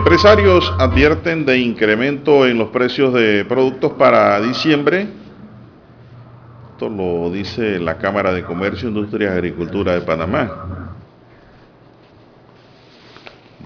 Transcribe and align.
Empresarios 0.00 0.72
advierten 0.78 1.44
de 1.44 1.58
incremento 1.58 2.46
en 2.46 2.56
los 2.56 2.70
precios 2.70 3.12
de 3.12 3.44
productos 3.44 3.92
para 3.92 4.40
diciembre. 4.40 5.06
Esto 6.72 6.88
lo 6.88 7.30
dice 7.30 7.78
la 7.78 7.98
Cámara 7.98 8.32
de 8.32 8.42
Comercio, 8.42 8.88
Industria 8.88 9.28
y 9.28 9.32
Agricultura 9.32 9.92
de 9.92 10.00
Panamá. 10.00 10.94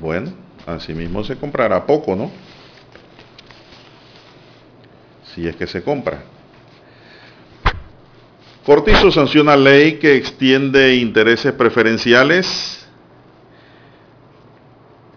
Bueno, 0.00 0.32
asimismo 0.66 1.22
se 1.22 1.36
comprará 1.36 1.86
poco, 1.86 2.16
¿no? 2.16 2.32
Si 5.32 5.46
es 5.46 5.55
que 5.55 5.68
se 5.68 5.84
compra. 5.84 6.18
Cortizo 8.66 9.12
sanciona 9.12 9.56
ley 9.56 10.00
que 10.00 10.16
extiende 10.16 10.96
intereses 10.96 11.52
preferenciales 11.52 12.83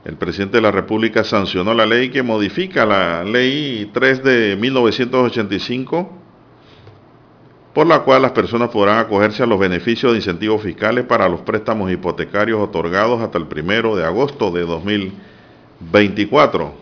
el 0.08 0.16
presidente 0.16 0.58
de 0.58 0.62
la 0.62 0.72
República 0.72 1.24
sancionó 1.26 1.74
la 1.74 1.86
ley 1.86 2.10
que 2.10 2.24
modifica 2.24 2.86
la 2.86 3.26
ley 3.26 3.92
3 3.94 4.24
de 4.24 4.56
1985, 4.56 6.10
por 7.74 7.88
la 7.88 8.00
cual 8.00 8.22
las 8.22 8.32
personas 8.32 8.70
podrán 8.70 9.00
acogerse 9.00 9.44
a 9.44 9.46
los 9.46 9.60
beneficios 9.60 10.14
de 10.14 10.20
incentivos 10.20 10.62
fiscales 10.62 11.04
para 11.04 11.28
los 11.28 11.42
préstamos 11.42 11.92
hipotecarios 11.92 12.62
otorgados 12.62 13.22
hasta 13.22 13.38
el 13.38 13.48
primero 13.48 13.98
de 13.98 14.06
agosto 14.06 14.50
de 14.50 14.62
2024. 14.62 16.74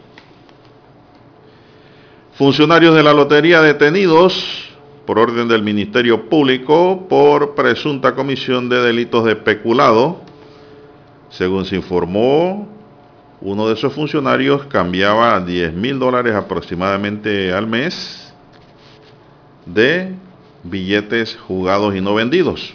Funcionarios 2.34 2.94
de 2.94 3.02
la 3.02 3.14
lotería 3.14 3.59
detenidos 3.62 4.70
por 5.08 5.18
orden 5.18 5.48
del 5.48 5.64
Ministerio 5.64 6.30
Público 6.30 7.08
por 7.09 7.56
presunta 7.56 8.14
comisión 8.14 8.70
de 8.70 8.84
delitos 8.84 9.26
de 9.26 9.36
peculado. 9.36 10.22
Según 11.30 11.66
se 11.66 11.76
informó, 11.76 12.75
uno 13.41 13.67
de 13.67 13.73
esos 13.73 13.94
funcionarios 13.94 14.66
cambiaba 14.66 15.39
10 15.39 15.73
mil 15.73 16.00
dólares 16.00 16.34
aproximadamente 16.34 17.53
al 17.53 17.68
mes 17.68 18.34
de 19.66 20.13
billetes 20.63 21.35
jugados 21.35 21.96
y 21.96 22.01
no 22.01 22.16
vendidos. 22.16 22.73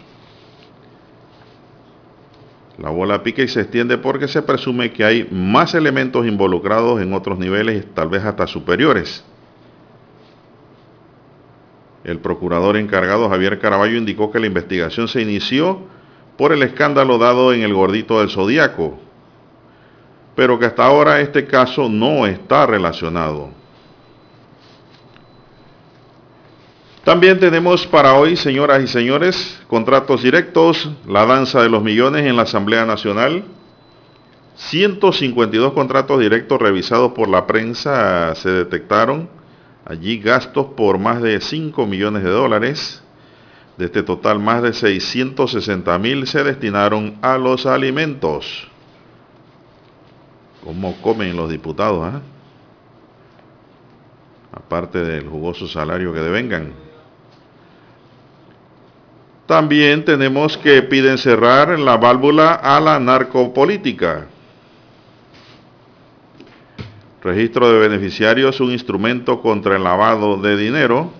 La 2.78 2.90
bola 2.90 3.22
pica 3.22 3.42
y 3.42 3.48
se 3.48 3.60
extiende 3.60 3.98
porque 3.98 4.26
se 4.26 4.40
presume 4.42 4.90
que 4.92 5.04
hay 5.04 5.28
más 5.30 5.74
elementos 5.74 6.26
involucrados 6.26 7.00
en 7.02 7.12
otros 7.12 7.38
niveles, 7.38 7.84
tal 7.94 8.08
vez 8.08 8.24
hasta 8.24 8.46
superiores. 8.46 9.24
El 12.04 12.20
procurador 12.20 12.78
encargado 12.78 13.28
Javier 13.28 13.58
Caraballo 13.58 13.98
indicó 13.98 14.30
que 14.30 14.40
la 14.40 14.46
investigación 14.46 15.08
se 15.08 15.20
inició 15.20 15.80
por 16.38 16.52
el 16.52 16.62
escándalo 16.62 17.18
dado 17.18 17.52
en 17.52 17.60
el 17.60 17.74
gordito 17.74 18.20
del 18.20 18.30
Zodíaco, 18.30 18.98
pero 20.40 20.58
que 20.58 20.64
hasta 20.64 20.86
ahora 20.86 21.20
este 21.20 21.46
caso 21.46 21.86
no 21.86 22.26
está 22.26 22.64
relacionado. 22.64 23.50
También 27.04 27.38
tenemos 27.38 27.86
para 27.86 28.14
hoy, 28.14 28.36
señoras 28.36 28.82
y 28.82 28.86
señores, 28.86 29.60
contratos 29.68 30.22
directos, 30.22 30.90
la 31.06 31.26
danza 31.26 31.60
de 31.60 31.68
los 31.68 31.82
millones 31.82 32.24
en 32.24 32.36
la 32.36 32.44
Asamblea 32.44 32.86
Nacional. 32.86 33.44
152 34.56 35.74
contratos 35.74 36.18
directos 36.18 36.58
revisados 36.58 37.12
por 37.12 37.28
la 37.28 37.46
prensa 37.46 38.34
se 38.34 38.48
detectaron. 38.48 39.28
Allí 39.84 40.20
gastos 40.20 40.68
por 40.74 40.96
más 40.96 41.20
de 41.20 41.38
5 41.38 41.86
millones 41.86 42.24
de 42.24 42.30
dólares. 42.30 43.04
De 43.76 43.84
este 43.84 44.02
total, 44.02 44.38
más 44.38 44.62
de 44.62 44.72
660 44.72 45.98
mil 45.98 46.26
se 46.26 46.42
destinaron 46.44 47.18
a 47.20 47.36
los 47.36 47.66
alimentos. 47.66 48.69
¿Cómo 50.64 51.00
comen 51.00 51.36
los 51.36 51.50
diputados? 51.50 52.02
ah? 52.04 52.20
Aparte 54.52 55.02
del 55.02 55.28
jugoso 55.28 55.66
salario 55.66 56.12
que 56.12 56.20
devengan. 56.20 56.72
También 59.46 60.04
tenemos 60.04 60.56
que 60.58 60.82
piden 60.82 61.18
cerrar 61.18 61.78
la 61.78 61.96
válvula 61.96 62.54
a 62.54 62.78
la 62.78 63.00
narcopolítica. 63.00 64.26
Registro 67.22 67.70
de 67.70 67.88
beneficiarios, 67.88 68.60
un 68.60 68.70
instrumento 68.70 69.40
contra 69.42 69.76
el 69.76 69.84
lavado 69.84 70.36
de 70.36 70.56
dinero. 70.56 71.10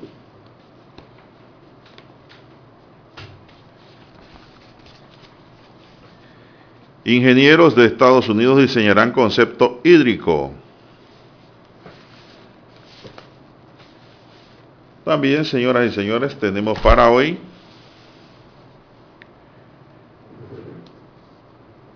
Ingenieros 7.10 7.74
de 7.74 7.86
Estados 7.86 8.28
Unidos 8.28 8.58
diseñarán 8.58 9.12
concepto 9.12 9.80
hídrico. 9.82 10.52
También, 15.04 15.44
señoras 15.44 15.90
y 15.90 15.94
señores, 15.94 16.38
tenemos 16.38 16.78
para 16.78 17.10
hoy 17.10 17.38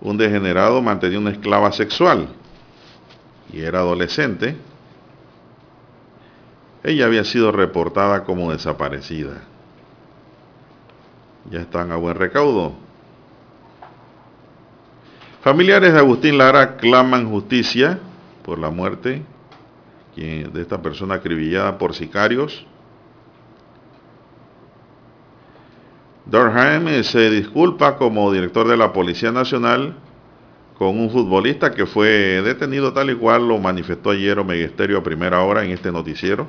un 0.01 0.17
degenerado 0.17 0.81
mantenía 0.81 1.17
una 1.17 1.31
esclava 1.31 1.71
sexual 1.71 2.27
y 3.53 3.61
era 3.61 3.79
adolescente. 3.79 4.57
Ella 6.83 7.05
había 7.05 7.23
sido 7.23 7.51
reportada 7.51 8.23
como 8.23 8.51
desaparecida. 8.51 9.41
Ya 11.49 11.61
están 11.61 11.91
a 11.91 11.95
buen 11.95 12.15
recaudo. 12.15 12.84
Familiares 15.45 15.93
de 15.93 15.99
Agustín 15.99 16.39
Lara 16.39 16.75
claman 16.75 17.29
justicia 17.29 17.99
por 18.43 18.57
la 18.57 18.71
muerte 18.71 19.21
de 20.15 20.59
esta 20.59 20.81
persona 20.81 21.13
acribillada 21.13 21.77
por 21.77 21.93
sicarios. 21.93 22.65
Durham 26.25 27.03
se 27.03 27.29
disculpa 27.29 27.95
como 27.95 28.31
director 28.31 28.67
de 28.67 28.75
la 28.75 28.91
Policía 28.91 29.31
Nacional 29.31 29.93
con 30.79 30.99
un 30.99 31.11
futbolista 31.11 31.75
que 31.75 31.85
fue 31.85 32.41
detenido 32.41 32.91
tal 32.91 33.11
y 33.11 33.15
cual 33.15 33.47
lo 33.47 33.59
manifestó 33.59 34.09
ayer 34.09 34.39
Omeguesterio 34.39 34.97
a 34.97 35.03
primera 35.03 35.43
hora 35.43 35.63
en 35.63 35.69
este 35.69 35.91
noticiero. 35.91 36.47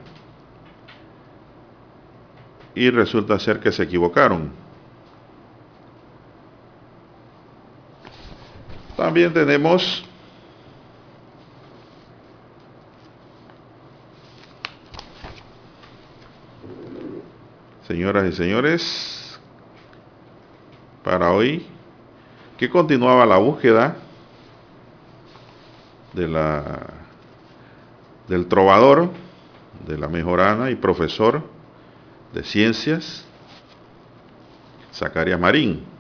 Y 2.75 2.89
resulta 2.89 3.39
ser 3.39 3.61
que 3.61 3.73
se 3.73 3.83
equivocaron. 3.83 4.66
También 8.97 9.33
tenemos 9.33 10.05
señoras 17.87 18.33
y 18.33 18.33
señores, 18.37 19.39
para 21.05 21.31
hoy, 21.31 21.67
que 22.57 22.71
continuaba 22.71 23.27
la 23.27 23.37
búsqueda 23.37 23.97
de 26.15 26.27
la, 26.27 26.87
del 28.29 28.47
trovador, 28.47 29.11
de 29.87 29.99
la 29.99 30.09
mejorana 30.09 30.71
y 30.71 30.75
profesor 30.75 31.43
de 32.33 32.43
ciencias, 32.43 33.25
Zacarías 34.93 35.39
Marín. 35.39 35.96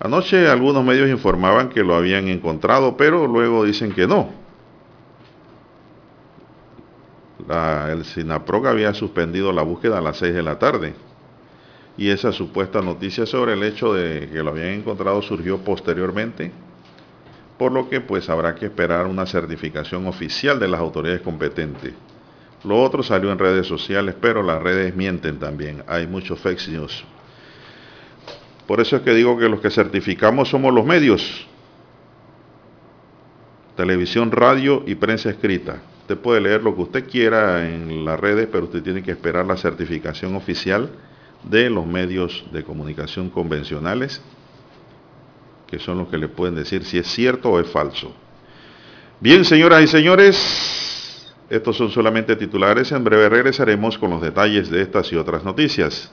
Anoche 0.00 0.48
algunos 0.48 0.84
medios 0.84 1.10
informaban 1.10 1.68
que 1.68 1.82
lo 1.82 1.96
habían 1.96 2.28
encontrado, 2.28 2.96
pero 2.96 3.26
luego 3.26 3.64
dicen 3.64 3.92
que 3.92 4.06
no. 4.06 4.30
el 7.90 8.04
SINAPROC 8.04 8.66
había 8.66 8.92
suspendido 8.92 9.52
la 9.52 9.62
búsqueda 9.62 9.98
a 9.98 10.00
las 10.02 10.18
6 10.18 10.34
de 10.34 10.42
la 10.42 10.58
tarde. 10.58 10.94
Y 11.96 12.10
esa 12.10 12.30
supuesta 12.30 12.82
noticia 12.82 13.26
sobre 13.26 13.54
el 13.54 13.62
hecho 13.62 13.94
de 13.94 14.28
que 14.28 14.42
lo 14.42 14.50
habían 14.50 14.68
encontrado 14.68 15.20
surgió 15.22 15.58
posteriormente, 15.58 16.52
por 17.56 17.72
lo 17.72 17.88
que 17.88 18.00
pues 18.00 18.28
habrá 18.28 18.54
que 18.54 18.66
esperar 18.66 19.06
una 19.06 19.26
certificación 19.26 20.06
oficial 20.06 20.60
de 20.60 20.68
las 20.68 20.80
autoridades 20.80 21.22
competentes. 21.22 21.94
Lo 22.64 22.80
otro 22.82 23.02
salió 23.02 23.32
en 23.32 23.38
redes 23.38 23.66
sociales, 23.66 24.14
pero 24.20 24.42
las 24.42 24.62
redes 24.62 24.94
mienten 24.94 25.38
también. 25.38 25.82
Hay 25.88 26.06
muchos 26.06 26.38
fake 26.38 26.68
news. 26.68 27.04
Por 28.68 28.82
eso 28.82 28.96
es 28.96 29.02
que 29.02 29.14
digo 29.14 29.38
que 29.38 29.48
los 29.48 29.62
que 29.62 29.70
certificamos 29.70 30.50
somos 30.50 30.74
los 30.74 30.84
medios. 30.84 31.46
Televisión, 33.76 34.30
radio 34.30 34.84
y 34.86 34.94
prensa 34.94 35.30
escrita. 35.30 35.80
Usted 36.02 36.18
puede 36.18 36.42
leer 36.42 36.62
lo 36.62 36.74
que 36.74 36.82
usted 36.82 37.08
quiera 37.08 37.66
en 37.66 38.04
las 38.04 38.20
redes, 38.20 38.46
pero 38.52 38.64
usted 38.64 38.82
tiene 38.82 39.02
que 39.02 39.12
esperar 39.12 39.46
la 39.46 39.56
certificación 39.56 40.36
oficial 40.36 40.90
de 41.44 41.70
los 41.70 41.86
medios 41.86 42.44
de 42.52 42.62
comunicación 42.62 43.30
convencionales, 43.30 44.20
que 45.66 45.78
son 45.78 45.96
los 45.96 46.08
que 46.08 46.18
le 46.18 46.28
pueden 46.28 46.54
decir 46.54 46.84
si 46.84 46.98
es 46.98 47.06
cierto 47.06 47.48
o 47.48 47.60
es 47.60 47.68
falso. 47.68 48.14
Bien, 49.18 49.46
señoras 49.46 49.82
y 49.82 49.86
señores, 49.86 51.34
estos 51.48 51.74
son 51.74 51.90
solamente 51.90 52.36
titulares. 52.36 52.92
En 52.92 53.02
breve 53.02 53.30
regresaremos 53.30 53.96
con 53.96 54.10
los 54.10 54.20
detalles 54.20 54.68
de 54.68 54.82
estas 54.82 55.10
y 55.10 55.16
otras 55.16 55.42
noticias. 55.42 56.12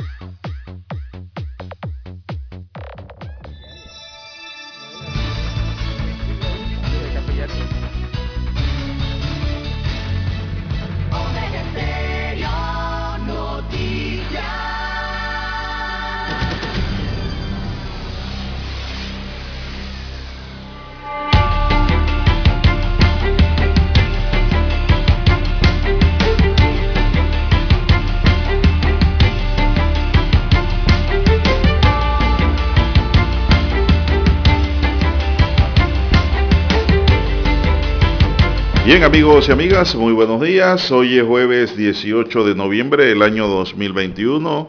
Bien 38.91 39.05
amigos 39.05 39.47
y 39.47 39.53
amigas, 39.53 39.95
muy 39.95 40.11
buenos 40.11 40.41
días. 40.41 40.91
Hoy 40.91 41.17
es 41.17 41.25
jueves 41.25 41.77
18 41.77 42.43
de 42.43 42.55
noviembre 42.55 43.05
del 43.05 43.21
año 43.21 43.47
2021. 43.47 44.67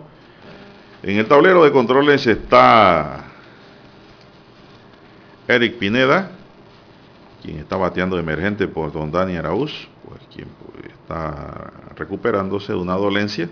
En 1.03 1.19
el 1.19 1.27
tablero 1.27 1.65
de 1.65 1.73
controles 1.73 2.25
está 2.29 3.25
Eric 5.49 5.77
Pineda, 5.77 6.31
quien 7.43 7.59
está 7.59 7.77
bateando 7.77 8.15
de 8.15 8.23
emergente 8.23 8.69
por 8.69 8.93
don 8.93 9.11
Dani 9.11 9.35
Araúz, 9.35 9.89
pues 10.07 10.21
quien 10.33 10.47
está 10.87 11.73
recuperándose 11.97 12.75
de 12.75 12.79
una 12.79 12.95
dolencia. 12.95 13.51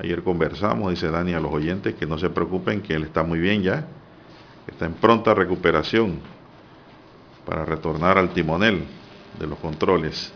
Ayer 0.00 0.24
conversamos, 0.24 0.90
dice 0.90 1.08
Dani 1.08 1.34
a 1.34 1.40
los 1.40 1.52
oyentes 1.52 1.94
que 1.94 2.06
no 2.06 2.18
se 2.18 2.30
preocupen, 2.30 2.82
que 2.82 2.94
él 2.94 3.04
está 3.04 3.22
muy 3.22 3.38
bien 3.38 3.62
ya, 3.62 3.86
está 4.66 4.86
en 4.86 4.94
pronta 4.94 5.34
recuperación 5.34 6.18
para 7.46 7.64
retornar 7.64 8.18
al 8.18 8.30
timonel 8.30 8.98
de 9.38 9.46
los 9.46 9.58
controles. 9.58 10.32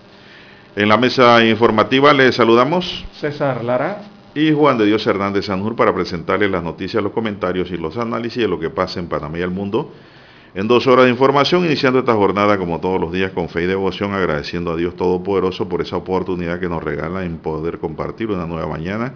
En 0.77 0.89
la 0.89 0.97
mesa 0.97 1.45
informativa 1.45 2.13
le 2.13 2.33
saludamos 2.33 3.05
César 3.21 3.63
Lara. 3.63 4.03
y 4.35 4.53
Juan 4.53 4.77
de 4.79 4.87
Dios 4.87 5.07
Hernández 5.07 5.47
Sanjur 5.47 5.77
para 5.77 5.95
presentarles 5.95 6.51
las 6.51 6.63
noticias, 6.63 7.03
los 7.03 7.13
comentarios 7.13 7.71
y 7.71 7.77
los 7.77 7.97
análisis 7.97 8.43
de 8.43 8.49
lo 8.49 8.59
que 8.59 8.71
pasa 8.71 8.99
en 8.99 9.07
Panamá 9.07 9.39
y 9.39 9.43
el 9.43 9.51
mundo. 9.51 9.93
En 10.55 10.69
dos 10.69 10.87
horas 10.87 11.05
de 11.07 11.11
información, 11.11 11.65
iniciando 11.65 11.99
esta 11.99 12.15
jornada 12.15 12.59
como 12.59 12.81
todos 12.81 13.01
los 13.01 13.13
días 13.13 13.33
con 13.33 13.49
fe 13.49 13.63
y 13.63 13.67
devoción, 13.67 14.15
agradeciendo 14.15 14.73
a 14.73 14.77
Dios 14.77 14.95
Todopoderoso 14.97 15.69
por 15.69 15.81
esa 15.81 15.97
oportunidad 15.97 16.61
que 16.61 16.69
nos 16.69 16.83
regala 16.83 17.25
en 17.25 17.39
poder 17.39 17.79
compartir 17.79 18.31
una 18.31 18.47
nueva 18.47 18.67
mañana 18.67 19.15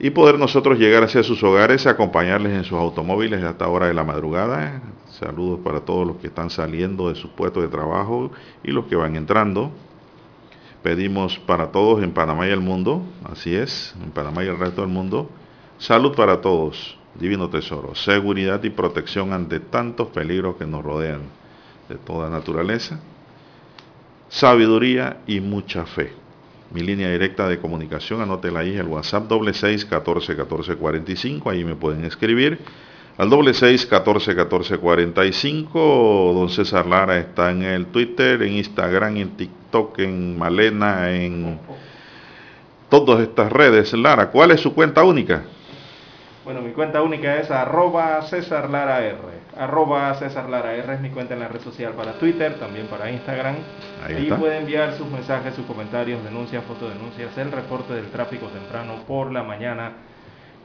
y 0.00 0.10
poder 0.10 0.38
nosotros 0.38 0.78
llegar 0.78 1.04
hacia 1.04 1.22
sus 1.22 1.42
hogares, 1.42 1.86
acompañarles 1.86 2.52
en 2.52 2.64
sus 2.64 2.78
automóviles 2.78 3.42
hasta 3.42 3.68
hora 3.68 3.86
de 3.88 3.94
la 3.94 4.04
madrugada, 4.04 4.80
Saludos 5.18 5.58
para 5.64 5.80
todos 5.80 6.06
los 6.06 6.18
que 6.18 6.28
están 6.28 6.48
saliendo 6.48 7.08
de 7.08 7.16
sus 7.16 7.30
puestos 7.32 7.60
de 7.64 7.68
trabajo 7.68 8.30
y 8.62 8.70
los 8.70 8.86
que 8.86 8.94
van 8.94 9.16
entrando. 9.16 9.72
Pedimos 10.80 11.40
para 11.40 11.72
todos 11.72 12.04
en 12.04 12.12
Panamá 12.12 12.46
y 12.46 12.50
el 12.50 12.60
mundo, 12.60 13.02
así 13.24 13.52
es, 13.52 13.96
en 14.00 14.12
Panamá 14.12 14.44
y 14.44 14.46
el 14.46 14.56
resto 14.56 14.82
del 14.82 14.90
mundo, 14.90 15.28
salud 15.78 16.14
para 16.14 16.40
todos, 16.40 16.96
divino 17.16 17.50
tesoro, 17.50 17.96
seguridad 17.96 18.62
y 18.62 18.70
protección 18.70 19.32
ante 19.32 19.58
tantos 19.58 20.06
peligros 20.08 20.54
que 20.54 20.66
nos 20.66 20.84
rodean 20.84 21.22
de 21.88 21.96
toda 21.96 22.30
naturaleza, 22.30 23.00
sabiduría 24.28 25.18
y 25.26 25.40
mucha 25.40 25.84
fe. 25.84 26.12
Mi 26.70 26.82
línea 26.82 27.10
directa 27.10 27.48
de 27.48 27.58
comunicación, 27.58 28.20
anótela 28.20 28.60
ahí, 28.60 28.76
el 28.76 28.86
WhatsApp 28.86 29.26
doble 29.26 29.54
seis 29.54 29.86
catorce 29.86 30.36
catorce 30.36 30.76
cuarenta 30.76 31.10
y 31.12 31.16
cinco, 31.16 31.48
ahí 31.48 31.64
me 31.64 31.74
pueden 31.74 32.04
escribir 32.04 32.58
al 33.16 33.30
doble 33.30 33.54
seis 33.54 33.86
catorce 33.86 34.36
catorce 34.36 34.76
cuarenta 34.76 35.24
y 35.24 35.32
cinco. 35.32 36.32
Don 36.34 36.50
César 36.50 36.86
Lara 36.86 37.18
está 37.18 37.50
en 37.50 37.62
el 37.62 37.86
Twitter, 37.86 38.42
en 38.42 38.52
Instagram, 38.52 39.16
en 39.16 39.30
TikTok, 39.30 39.98
en 40.00 40.38
Malena, 40.38 41.10
en 41.10 41.58
todas 42.90 43.20
estas 43.20 43.50
redes. 43.50 43.94
Lara, 43.94 44.30
¿cuál 44.30 44.50
es 44.50 44.60
su 44.60 44.74
cuenta 44.74 45.02
única? 45.02 45.44
Bueno, 46.44 46.60
mi 46.60 46.72
cuenta 46.72 47.02
única 47.02 47.38
es 47.38 47.50
arroba 47.50 48.22
César 48.22 48.68
Lara 48.68 49.00
R. 49.04 49.16
Arroba 49.58 50.14
César 50.14 50.48
Lara 50.48 50.74
R 50.74 50.94
es 50.94 51.00
mi 51.00 51.10
cuenta 51.10 51.34
en 51.34 51.40
la 51.40 51.48
red 51.48 51.60
social 51.60 51.92
para 51.92 52.12
Twitter, 52.12 52.54
también 52.60 52.86
para 52.86 53.10
Instagram. 53.10 53.56
Ahí 54.06 54.32
puede 54.38 54.58
enviar 54.58 54.92
sus 54.94 55.10
mensajes, 55.10 55.54
sus 55.54 55.66
comentarios, 55.66 56.22
denuncias, 56.22 56.64
fotodenuncias, 56.64 57.36
el 57.36 57.50
reporte 57.50 57.92
del 57.94 58.06
tráfico 58.10 58.46
temprano 58.46 58.94
por 59.06 59.32
la 59.32 59.42
mañana 59.42 59.92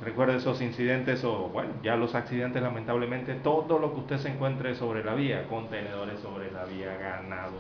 Recuerde 0.04 0.36
esos 0.38 0.62
incidentes 0.62 1.24
o, 1.24 1.50
bueno, 1.50 1.72
ya 1.82 1.96
los 1.96 2.14
accidentes 2.14 2.62
lamentablemente, 2.62 3.36
todo 3.36 3.80
lo 3.80 3.94
que 3.94 4.02
usted 4.02 4.18
se 4.18 4.30
encuentre 4.30 4.76
sobre 4.76 5.04
la 5.04 5.14
vía, 5.14 5.48
contenedores 5.48 6.20
sobre 6.20 6.52
la 6.52 6.66
vía, 6.66 6.98
ganado, 6.98 7.60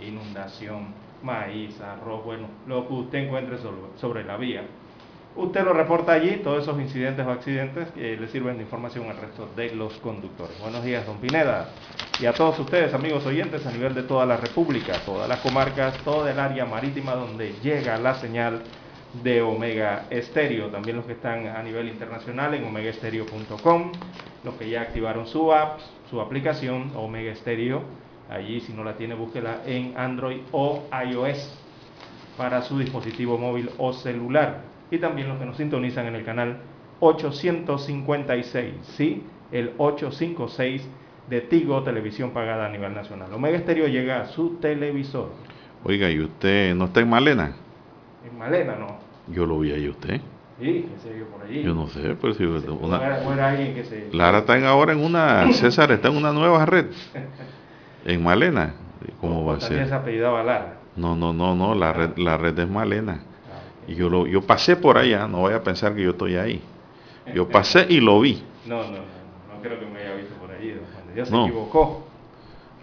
inundación, 0.00 0.88
maíz, 1.22 1.80
arroz, 1.80 2.24
bueno, 2.24 2.48
lo 2.66 2.88
que 2.88 2.94
usted 2.94 3.18
encuentre 3.18 3.58
sobre, 3.96 4.24
la 4.24 4.36
vía. 4.36 4.62
Usted 5.36 5.64
lo 5.64 5.72
reporta 5.72 6.12
allí, 6.12 6.36
todos 6.44 6.62
esos 6.62 6.80
incidentes 6.80 7.26
o 7.26 7.30
accidentes 7.30 7.90
que 7.90 8.16
le 8.16 8.28
sirven 8.28 8.56
de 8.56 8.62
información 8.62 9.10
al 9.10 9.16
resto 9.16 9.48
de 9.56 9.74
los 9.74 9.94
conductores. 9.94 10.56
Buenos 10.60 10.84
días, 10.84 11.04
don 11.06 11.16
Pineda. 11.16 11.70
Y 12.20 12.26
a 12.26 12.32
todos 12.32 12.56
ustedes, 12.60 12.94
amigos 12.94 13.26
oyentes, 13.26 13.66
a 13.66 13.72
nivel 13.72 13.94
de 13.94 14.04
toda 14.04 14.26
la 14.26 14.36
República, 14.36 14.92
todas 15.04 15.28
las 15.28 15.40
comarcas, 15.40 15.96
toda 16.04 16.30
el 16.30 16.38
área 16.38 16.66
marítima 16.66 17.16
donde 17.16 17.52
llega 17.64 17.98
la 17.98 18.14
señal 18.14 18.62
de 19.24 19.42
Omega 19.42 20.06
Estéreo. 20.08 20.68
También 20.68 20.98
los 20.98 21.06
que 21.06 21.14
están 21.14 21.48
a 21.48 21.60
nivel 21.64 21.88
internacional 21.88 22.54
en 22.54 22.62
omegaestereo.com, 22.66 23.90
los 24.44 24.54
que 24.54 24.70
ya 24.70 24.82
activaron 24.82 25.26
su 25.26 25.52
app, 25.52 25.80
su 26.10 26.20
aplicación 26.20 26.92
Omega 26.94 27.32
Estéreo. 27.32 27.82
Allí 28.30 28.60
si 28.60 28.72
no 28.72 28.84
la 28.84 28.96
tiene, 28.96 29.16
búsquela 29.16 29.62
en 29.66 29.98
Android 29.98 30.42
o 30.52 30.84
iOS 31.10 31.58
para 32.36 32.62
su 32.62 32.78
dispositivo 32.78 33.36
móvil 33.36 33.70
o 33.78 33.92
celular. 33.92 34.73
Y 34.90 34.98
también 34.98 35.28
los 35.28 35.38
que 35.38 35.46
nos 35.46 35.56
sintonizan 35.56 36.06
en 36.06 36.14
el 36.14 36.24
canal 36.24 36.58
856, 37.00 38.74
¿sí? 38.82 39.24
El 39.52 39.72
856 39.78 40.88
de 41.28 41.40
Tigo 41.40 41.82
Televisión 41.82 42.30
pagada 42.30 42.66
a 42.66 42.68
nivel 42.68 42.94
nacional. 42.94 43.32
Omega 43.32 43.56
Estéreo 43.56 43.88
llega 43.88 44.20
a 44.20 44.26
su 44.26 44.56
televisor. 44.56 45.30
Oiga, 45.84 46.10
¿y 46.10 46.20
usted 46.20 46.74
no 46.74 46.86
está 46.86 47.00
en 47.00 47.10
Malena? 47.10 47.52
En 48.30 48.38
Malena 48.38 48.76
no. 48.76 48.98
Yo 49.28 49.46
lo 49.46 49.58
vi 49.58 49.72
ahí 49.72 49.88
usted. 49.88 50.20
Sí, 50.60 50.88
qué 50.88 50.98
sé 51.02 51.18
yo 51.18 51.26
por 51.26 51.42
allí. 51.42 51.62
Yo 51.62 51.74
no 51.74 51.88
sé, 51.88 52.16
pero 52.20 52.34
si 52.34 52.44
una... 52.44 53.16
que 53.74 53.84
se... 53.84 54.08
Lara 54.12 54.38
está 54.38 54.68
ahora 54.68 54.92
en 54.92 55.00
una, 55.00 55.52
César 55.52 55.90
está 55.92 56.08
en 56.08 56.16
una 56.16 56.32
nueva 56.32 56.64
red. 56.66 56.86
En 58.06 58.22
Malena. 58.22 58.74
¿Cómo 59.18 59.46
va 59.46 59.56
a 59.56 59.60
ser? 59.60 59.88
se 59.88 59.94
apellidaba 59.94 60.42
Lara. 60.42 60.76
No, 60.94 61.16
no, 61.16 61.32
no, 61.32 61.54
no, 61.54 61.74
la 61.74 61.94
red, 61.94 62.18
la 62.18 62.36
red 62.36 62.58
es 62.58 62.68
Malena. 62.68 63.22
Y 63.86 63.94
yo 63.94 64.08
lo, 64.08 64.26
yo 64.26 64.42
pasé 64.42 64.76
por 64.76 64.98
allá, 64.98 65.26
no 65.26 65.42
vaya 65.42 65.56
a 65.56 65.62
pensar 65.62 65.94
que 65.94 66.02
yo 66.02 66.10
estoy 66.10 66.36
ahí. 66.36 66.62
Yo 67.34 67.48
pasé 67.48 67.86
y 67.88 68.00
lo 68.00 68.20
vi. 68.20 68.42
No, 68.66 68.82
no, 68.82 68.90
no, 68.90 68.96
no 68.98 69.62
creo 69.62 69.78
que 69.78 69.86
me 69.86 70.00
haya 70.00 70.14
visto 70.14 70.34
por 70.36 70.50
allí. 70.50 70.74
Ya 71.14 71.24
se 71.24 71.34
equivocó. 71.34 72.06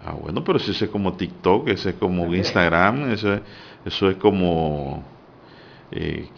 Ah, 0.04 0.14
bueno, 0.20 0.42
pero 0.42 0.58
si 0.58 0.72
ese 0.72 0.86
es 0.86 0.90
como 0.90 1.12
TikTok, 1.14 1.68
ese 1.68 1.90
es 1.90 1.96
como 1.96 2.34
Instagram, 2.34 3.12
eso 3.12 3.34
es, 3.34 3.40
eso 3.84 4.10
es 4.10 4.16
como 4.16 5.04
eh, 5.92 6.28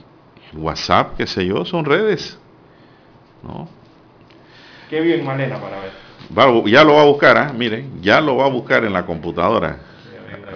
WhatsApp, 0.55 1.17
qué 1.17 1.27
sé 1.27 1.47
yo, 1.47 1.65
son 1.65 1.85
redes. 1.85 2.39
¿No? 3.43 3.69
Qué 4.91 5.01
bien, 5.01 5.25
Malena, 5.25 5.59
para 5.59 5.79
ver. 5.81 6.71
ya 6.71 6.85
lo 6.85 6.95
va 6.95 7.03
a 7.03 7.07
buscar, 7.07 7.39
¿ah? 7.39 7.53
miren, 7.57 8.03
ya 8.03 8.21
lo 8.21 8.37
va 8.37 8.47
a 8.47 8.51
buscar 8.51 8.85
en 8.85 8.93
la 8.93 9.07
computadora. 9.07 9.79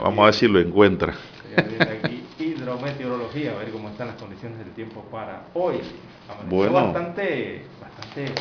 Vamos 0.02 0.18
a 0.20 0.24
ver 0.26 0.34
si 0.34 0.46
lo 0.46 0.60
encuentra. 0.60 1.14
Aquí, 2.78 3.02
hidrometeorología, 3.02 3.52
a 3.52 3.58
ver 3.58 3.70
cómo 3.70 3.88
están 3.88 4.08
las 4.08 4.16
condiciones 4.16 4.58
del 4.58 4.70
tiempo 4.70 5.02
para 5.10 5.46
hoy. 5.54 5.80
Bueno. 6.48 6.72
Bastante, 6.72 7.64
bastante 7.80 8.32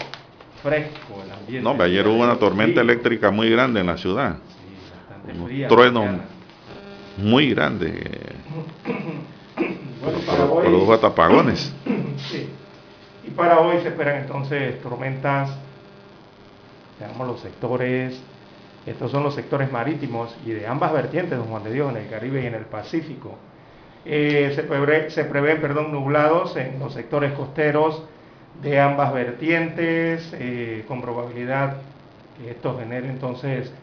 fresco 0.61 1.23
el 1.23 1.31
ambiente. 1.31 1.61
No, 1.61 1.83
ayer 1.83 2.07
hubo 2.07 2.23
una 2.23 2.37
tormenta 2.37 2.81
eléctrica 2.81 3.31
muy 3.31 3.49
grande 3.49 3.79
en 3.79 3.87
la 3.87 3.97
ciudad. 3.97 4.37
Sí, 4.47 4.91
bastante 5.09 5.45
fría. 5.45 5.67
Trueno 5.67 6.19
muy 7.17 7.53
grande. 7.53 8.35
Bueno, 10.03 10.19
para 10.25 10.45
hoy, 10.45 10.65
produjo 10.67 10.93
atapagones. 10.93 11.73
Sí. 12.29 12.47
Y 13.25 13.31
para 13.31 13.59
hoy 13.59 13.81
se 13.81 13.89
esperan 13.89 14.21
entonces 14.21 14.81
tormentas, 14.81 15.49
veamos 16.99 17.27
los 17.27 17.39
sectores, 17.41 18.19
estos 18.85 19.11
son 19.11 19.23
los 19.23 19.33
sectores 19.33 19.71
marítimos 19.71 20.35
y 20.45 20.51
de 20.51 20.67
ambas 20.67 20.93
vertientes, 20.93 21.37
don 21.37 21.47
Juan 21.47 21.63
de 21.63 21.73
Dios, 21.73 21.91
en 21.91 21.97
el 21.97 22.09
Caribe 22.09 22.43
y 22.43 22.45
en 22.45 22.53
el 22.53 22.65
Pacífico. 22.65 23.37
Eh, 24.09 24.53
se, 24.55 24.63
prevé, 24.63 25.09
se 25.09 25.25
prevén 25.25 25.59
perdón, 25.59 25.91
nublados 25.91 26.55
en 26.55 26.79
los 26.79 26.93
sectores 26.93 27.33
costeros 27.33 28.05
de 28.61 28.79
ambas 28.79 29.13
vertientes, 29.13 30.33
eh, 30.39 30.85
con 30.87 31.01
probabilidad 31.01 31.75
que 32.37 32.51
esto 32.51 32.77
genere 32.79 33.09
entonces 33.09 33.73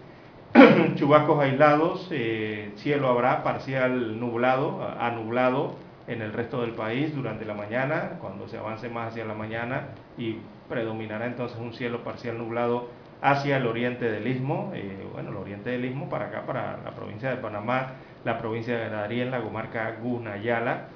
chubascos 0.95 1.41
aislados, 1.41 2.09
eh, 2.11 2.73
cielo 2.77 3.09
habrá 3.09 3.43
parcial 3.43 4.19
nublado, 4.19 4.89
a 4.99 5.11
nublado 5.11 5.75
en 6.07 6.23
el 6.23 6.33
resto 6.33 6.63
del 6.63 6.71
país 6.71 7.15
durante 7.15 7.45
la 7.45 7.53
mañana, 7.53 8.13
cuando 8.19 8.49
se 8.49 8.57
avance 8.57 8.89
más 8.89 9.09
hacia 9.09 9.27
la 9.27 9.35
mañana 9.35 9.89
y 10.17 10.39
predominará 10.71 11.27
entonces 11.27 11.59
un 11.59 11.75
cielo 11.75 12.03
parcial 12.03 12.39
nublado 12.39 12.89
hacia 13.21 13.59
el 13.59 13.67
oriente 13.67 14.11
del 14.11 14.27
istmo, 14.27 14.73
eh, 14.75 15.07
bueno, 15.13 15.31
el 15.31 15.37
oriente 15.37 15.69
del 15.69 15.85
istmo 15.85 16.09
para 16.09 16.27
acá, 16.27 16.47
para 16.47 16.79
la 16.83 16.93
provincia 16.93 17.29
de 17.29 17.37
Panamá, 17.37 17.93
la 18.25 18.39
provincia 18.39 18.77
de 18.77 18.89
Darién, 18.89 19.31
la 19.31 19.41
comarca 19.41 19.97
Gunayala, 20.03 20.89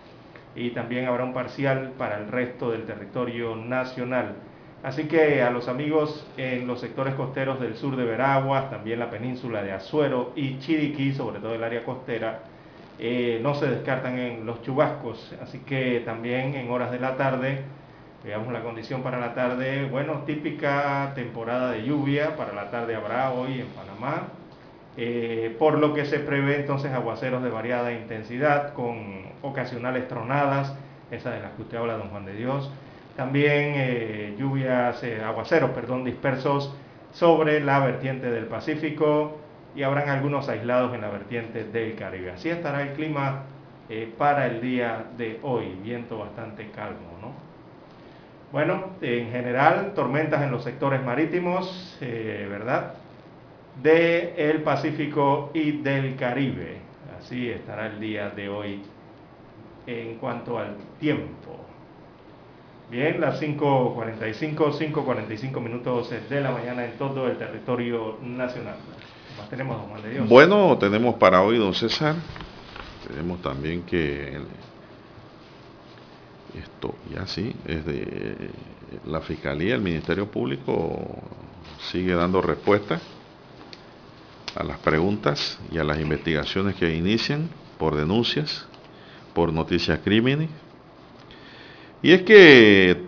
y 0.54 0.70
también 0.70 1.06
habrá 1.06 1.25
un 1.25 1.35
parcial 1.35 1.92
para 1.99 2.18
el 2.18 2.28
resto 2.28 2.70
del 2.70 2.85
territorio 2.85 3.54
nacional. 3.56 4.35
Así 4.82 5.04
que 5.04 5.42
a 5.42 5.50
los 5.50 5.68
amigos 5.68 6.26
en 6.37 6.66
los 6.66 6.80
sectores 6.80 7.14
costeros 7.14 7.61
del 7.61 7.76
sur 7.76 7.97
de 7.97 8.04
Veraguas, 8.04 8.70
también 8.70 9.00
la 9.00 9.11
península 9.11 9.62
de 9.62 9.73
Azuero 9.73 10.32
y 10.37 10.58
Chiriquí, 10.61 11.12
sobre 11.12 11.40
todo 11.40 11.54
el 11.54 11.64
área 11.64 11.85
costera, 11.85 12.40
eh, 13.00 13.40
no 13.42 13.54
se 13.54 13.66
descartan 13.66 14.18
en 14.18 14.47
los 14.47 14.62
chubascos. 14.62 15.35
Así 15.42 15.58
que 15.61 16.02
también 16.04 16.54
en 16.54 16.70
horas 16.70 16.92
de 16.92 17.00
la 17.00 17.16
tarde, 17.16 17.62
veamos 18.25 18.52
la 18.52 18.62
condición 18.62 19.02
para 19.02 19.18
la 19.18 19.35
tarde, 19.35 19.87
bueno, 19.90 20.23
típica 20.26 21.12
temporada 21.14 21.73
de 21.73 21.85
lluvia, 21.85 22.37
para 22.37 22.52
la 22.52 22.70
tarde 22.70 22.94
habrá 22.94 23.32
hoy 23.32 23.61
en 23.61 23.66
Panamá, 23.68 24.28
eh, 25.00 25.55
por 25.61 25.78
lo 25.78 25.95
que 25.95 26.05
se 26.07 26.19
prevé 26.19 26.57
entonces 26.57 26.90
aguaceros 26.90 27.40
de 27.45 27.50
variada 27.50 27.93
intensidad 27.93 28.73
con 28.73 29.26
ocasionales 29.43 30.09
tronadas, 30.09 30.75
esa 31.12 31.31
de 31.31 31.40
las 31.40 31.52
que 31.52 31.62
usted 31.62 31.76
habla, 31.76 31.97
don 31.97 32.09
Juan 32.09 32.25
de 32.25 32.35
Dios. 32.35 32.69
También 33.17 33.75
eh, 33.76 34.35
lluvias, 34.37 35.05
eh, 35.05 35.23
aguaceros, 35.25 35.71
perdón, 35.71 36.02
dispersos 36.02 36.75
sobre 37.12 37.61
la 37.61 37.78
vertiente 37.78 38.28
del 38.28 38.47
Pacífico 38.47 39.38
y 39.76 39.85
habrán 39.85 40.09
algunos 40.09 40.49
aislados 40.49 40.93
en 40.93 41.00
la 41.00 41.11
vertiente 41.11 41.62
del 41.62 41.95
Caribe. 41.95 42.33
Así 42.33 42.50
estará 42.50 42.83
el 42.83 42.95
clima 42.95 43.45
para 44.19 44.47
el 44.47 44.61
día 44.61 45.05
de 45.17 45.38
hoy, 45.43 45.78
viento 45.81 46.19
bastante 46.19 46.71
calmo, 46.73 47.19
¿no? 47.23 47.33
Bueno, 48.50 48.90
en 49.00 49.31
general, 49.31 49.93
tormentas 49.95 50.43
en 50.43 50.50
los 50.50 50.64
sectores 50.64 51.02
marítimos, 51.02 51.97
¿verdad? 52.00 52.95
Del 53.82 54.62
Pacífico 54.62 55.50
y 55.54 55.73
del 55.73 56.16
Caribe. 56.16 56.78
Así 57.18 57.49
estará 57.49 57.87
el 57.87 58.00
día 58.00 58.30
de 58.30 58.49
hoy 58.49 58.82
en 59.87 60.16
cuanto 60.16 60.58
al 60.58 60.76
tiempo. 60.99 61.56
Bien, 62.90 63.20
las 63.20 63.40
5.45, 63.40 64.56
5.45 64.56 65.61
minutos 65.61 66.11
de 66.28 66.40
la 66.40 66.50
mañana 66.50 66.85
en 66.87 66.92
todo 66.92 67.26
el 67.26 67.37
territorio 67.37 68.18
nacional. 68.23 68.76
De. 69.50 70.20
Bueno, 70.23 70.76
tenemos 70.78 71.14
para 71.14 71.42
hoy, 71.42 71.58
don 71.58 71.73
César. 71.73 72.16
Tenemos 73.06 73.40
también 73.40 73.82
que 73.82 74.37
esto 76.58 76.94
ya 77.14 77.26
sí, 77.26 77.54
es 77.66 77.85
de 77.85 78.50
la 79.06 79.20
Fiscalía, 79.20 79.75
el 79.75 79.80
Ministerio 79.80 80.26
Público 80.26 80.99
sigue 81.78 82.14
dando 82.14 82.40
respuesta 82.40 83.00
a 84.58 84.64
las 84.64 84.78
preguntas 84.78 85.56
y 85.70 85.78
a 85.78 85.84
las 85.84 86.00
investigaciones 86.00 86.74
que 86.74 86.92
inician 86.92 87.48
por 87.78 87.94
denuncias, 87.94 88.66
por 89.32 89.52
noticias 89.52 90.00
crímenes. 90.02 90.50
Y 92.02 92.10
es 92.10 92.22
que 92.22 93.00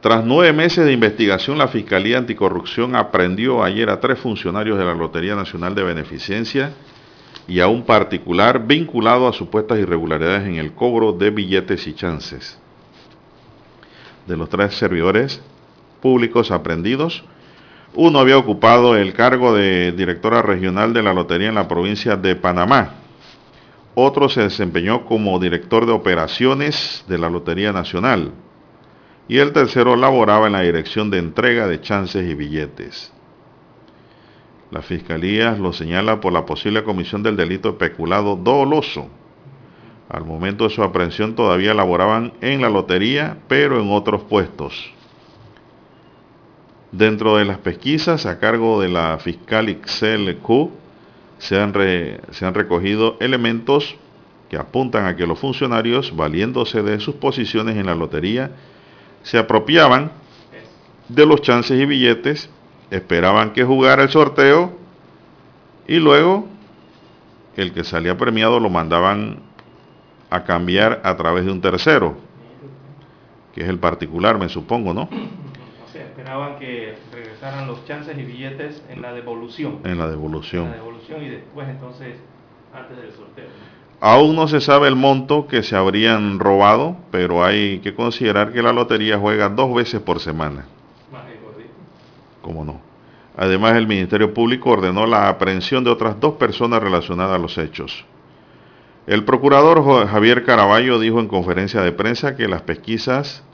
tras 0.00 0.24
nueve 0.24 0.52
meses 0.52 0.84
de 0.84 0.92
investigación, 0.92 1.58
la 1.58 1.66
Fiscalía 1.66 2.18
Anticorrupción 2.18 2.94
aprendió 2.94 3.64
ayer 3.64 3.90
a 3.90 3.98
tres 3.98 4.20
funcionarios 4.20 4.78
de 4.78 4.84
la 4.84 4.94
Lotería 4.94 5.34
Nacional 5.34 5.74
de 5.74 5.82
Beneficencia 5.82 6.70
y 7.48 7.58
a 7.58 7.66
un 7.66 7.84
particular 7.84 8.64
vinculado 8.64 9.26
a 9.26 9.32
supuestas 9.32 9.80
irregularidades 9.80 10.46
en 10.46 10.54
el 10.54 10.72
cobro 10.72 11.12
de 11.12 11.30
billetes 11.30 11.84
y 11.88 11.94
chances. 11.94 12.60
De 14.28 14.36
los 14.36 14.48
tres 14.48 14.76
servidores 14.76 15.42
públicos 16.00 16.52
aprendidos, 16.52 17.24
uno 17.96 18.18
había 18.18 18.36
ocupado 18.36 18.94
el 18.94 19.14
cargo 19.14 19.54
de 19.54 19.90
directora 19.92 20.42
regional 20.42 20.92
de 20.92 21.02
la 21.02 21.14
lotería 21.14 21.48
en 21.48 21.54
la 21.54 21.66
provincia 21.66 22.14
de 22.16 22.36
Panamá. 22.36 22.90
Otro 23.94 24.28
se 24.28 24.42
desempeñó 24.42 25.06
como 25.06 25.38
director 25.38 25.86
de 25.86 25.92
operaciones 25.92 27.02
de 27.08 27.16
la 27.16 27.30
Lotería 27.30 27.72
Nacional. 27.72 28.32
Y 29.28 29.38
el 29.38 29.52
tercero 29.52 29.96
laboraba 29.96 30.46
en 30.46 30.52
la 30.52 30.60
dirección 30.60 31.10
de 31.10 31.18
entrega 31.18 31.66
de 31.66 31.80
chances 31.80 32.30
y 32.30 32.34
billetes. 32.34 33.12
La 34.70 34.82
fiscalía 34.82 35.52
lo 35.52 35.72
señala 35.72 36.20
por 36.20 36.34
la 36.34 36.44
posible 36.44 36.84
comisión 36.84 37.22
del 37.22 37.36
delito 37.36 37.78
peculado 37.78 38.36
doloso. 38.36 39.08
Al 40.10 40.26
momento 40.26 40.64
de 40.64 40.70
su 40.70 40.82
aprehensión 40.82 41.34
todavía 41.34 41.72
laboraban 41.72 42.34
en 42.42 42.60
la 42.60 42.68
lotería, 42.68 43.38
pero 43.48 43.80
en 43.80 43.90
otros 43.90 44.22
puestos. 44.24 44.95
Dentro 46.96 47.36
de 47.36 47.44
las 47.44 47.58
pesquisas 47.58 48.24
a 48.24 48.38
cargo 48.38 48.80
de 48.80 48.88
la 48.88 49.18
fiscal 49.18 49.68
Ixel 49.68 50.38
Q 50.38 50.70
se 51.36 51.60
han, 51.60 51.74
se 52.30 52.46
han 52.46 52.54
recogido 52.54 53.18
elementos 53.20 53.96
que 54.48 54.56
apuntan 54.56 55.04
a 55.04 55.14
que 55.14 55.26
los 55.26 55.38
funcionarios, 55.38 56.16
valiéndose 56.16 56.82
de 56.82 56.98
sus 56.98 57.16
posiciones 57.16 57.76
en 57.76 57.84
la 57.84 57.94
lotería, 57.94 58.52
se 59.22 59.36
apropiaban 59.36 60.10
de 61.10 61.26
los 61.26 61.42
chances 61.42 61.78
y 61.78 61.84
billetes, 61.84 62.48
esperaban 62.90 63.52
que 63.52 63.62
jugara 63.62 64.02
el 64.02 64.08
sorteo 64.08 64.78
y 65.86 65.96
luego 65.96 66.46
el 67.58 67.74
que 67.74 67.84
salía 67.84 68.16
premiado 68.16 68.58
lo 68.58 68.70
mandaban 68.70 69.40
a 70.30 70.44
cambiar 70.44 71.02
a 71.04 71.14
través 71.14 71.44
de 71.44 71.52
un 71.52 71.60
tercero, 71.60 72.16
que 73.54 73.60
es 73.60 73.68
el 73.68 73.78
particular, 73.78 74.38
me 74.38 74.48
supongo, 74.48 74.94
¿no? 74.94 75.10
Esperaban 76.26 76.58
que 76.58 76.96
regresaran 77.12 77.68
los 77.68 77.84
chances 77.86 78.18
y 78.18 78.22
billetes 78.22 78.82
en 78.88 79.00
la 79.00 79.12
devolución. 79.12 79.78
En 79.84 79.96
la 79.96 80.08
devolución. 80.08 80.64
En 80.64 80.70
la 80.70 80.76
devolución 80.78 81.22
y 81.22 81.28
después 81.28 81.68
entonces 81.68 82.16
antes 82.74 82.96
del 82.96 83.12
sorteo. 83.12 83.44
Aún 84.00 84.34
no 84.34 84.48
se 84.48 84.60
sabe 84.60 84.88
el 84.88 84.96
monto 84.96 85.46
que 85.46 85.62
se 85.62 85.76
habrían 85.76 86.40
robado, 86.40 86.96
pero 87.12 87.44
hay 87.44 87.78
que 87.78 87.94
considerar 87.94 88.52
que 88.52 88.60
la 88.60 88.72
lotería 88.72 89.18
juega 89.18 89.48
dos 89.48 89.72
veces 89.72 90.00
por 90.00 90.18
semana. 90.18 90.66
¿Cómo 92.42 92.64
no? 92.64 92.80
Además, 93.36 93.76
el 93.76 93.86
Ministerio 93.86 94.34
Público 94.34 94.70
ordenó 94.70 95.06
la 95.06 95.28
aprehensión 95.28 95.84
de 95.84 95.90
otras 95.90 96.18
dos 96.18 96.34
personas 96.34 96.82
relacionadas 96.82 97.36
a 97.36 97.42
los 97.42 97.56
hechos. 97.58 98.04
El 99.06 99.24
procurador 99.24 100.08
Javier 100.08 100.44
Caraballo 100.44 100.98
dijo 100.98 101.20
en 101.20 101.28
conferencia 101.28 101.82
de 101.82 101.92
prensa 101.92 102.36
que 102.36 102.48
las 102.48 102.62
pesquisas 102.62 103.44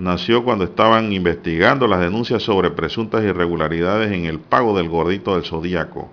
nació 0.00 0.42
cuando 0.42 0.64
estaban 0.64 1.12
investigando 1.12 1.86
las 1.86 2.00
denuncias 2.00 2.42
sobre 2.42 2.70
presuntas 2.70 3.22
irregularidades 3.22 4.10
en 4.12 4.24
el 4.24 4.40
pago 4.40 4.76
del 4.76 4.88
gordito 4.88 5.34
del 5.34 5.44
Zodíaco. 5.44 6.08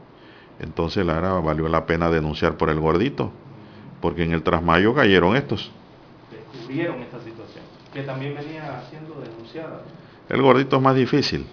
Entonces, 0.59 1.05
Lara, 1.05 1.33
valió 1.39 1.69
la 1.69 1.85
pena 1.85 2.09
denunciar 2.09 2.57
por 2.57 2.69
el 2.69 2.79
gordito, 2.79 3.31
porque 4.01 4.23
en 4.23 4.33
el 4.33 4.43
trasmayo 4.43 4.93
cayeron 4.93 5.37
estos. 5.37 5.71
Descubrieron 6.31 7.01
esta 7.01 7.19
situación, 7.19 7.63
que 7.93 8.01
también 8.03 8.35
venía 8.35 8.83
siendo 8.89 9.21
denunciada. 9.21 9.83
El 10.27 10.41
gordito 10.41 10.75
es 10.75 10.81
más 10.81 10.95
difícil, 10.95 11.45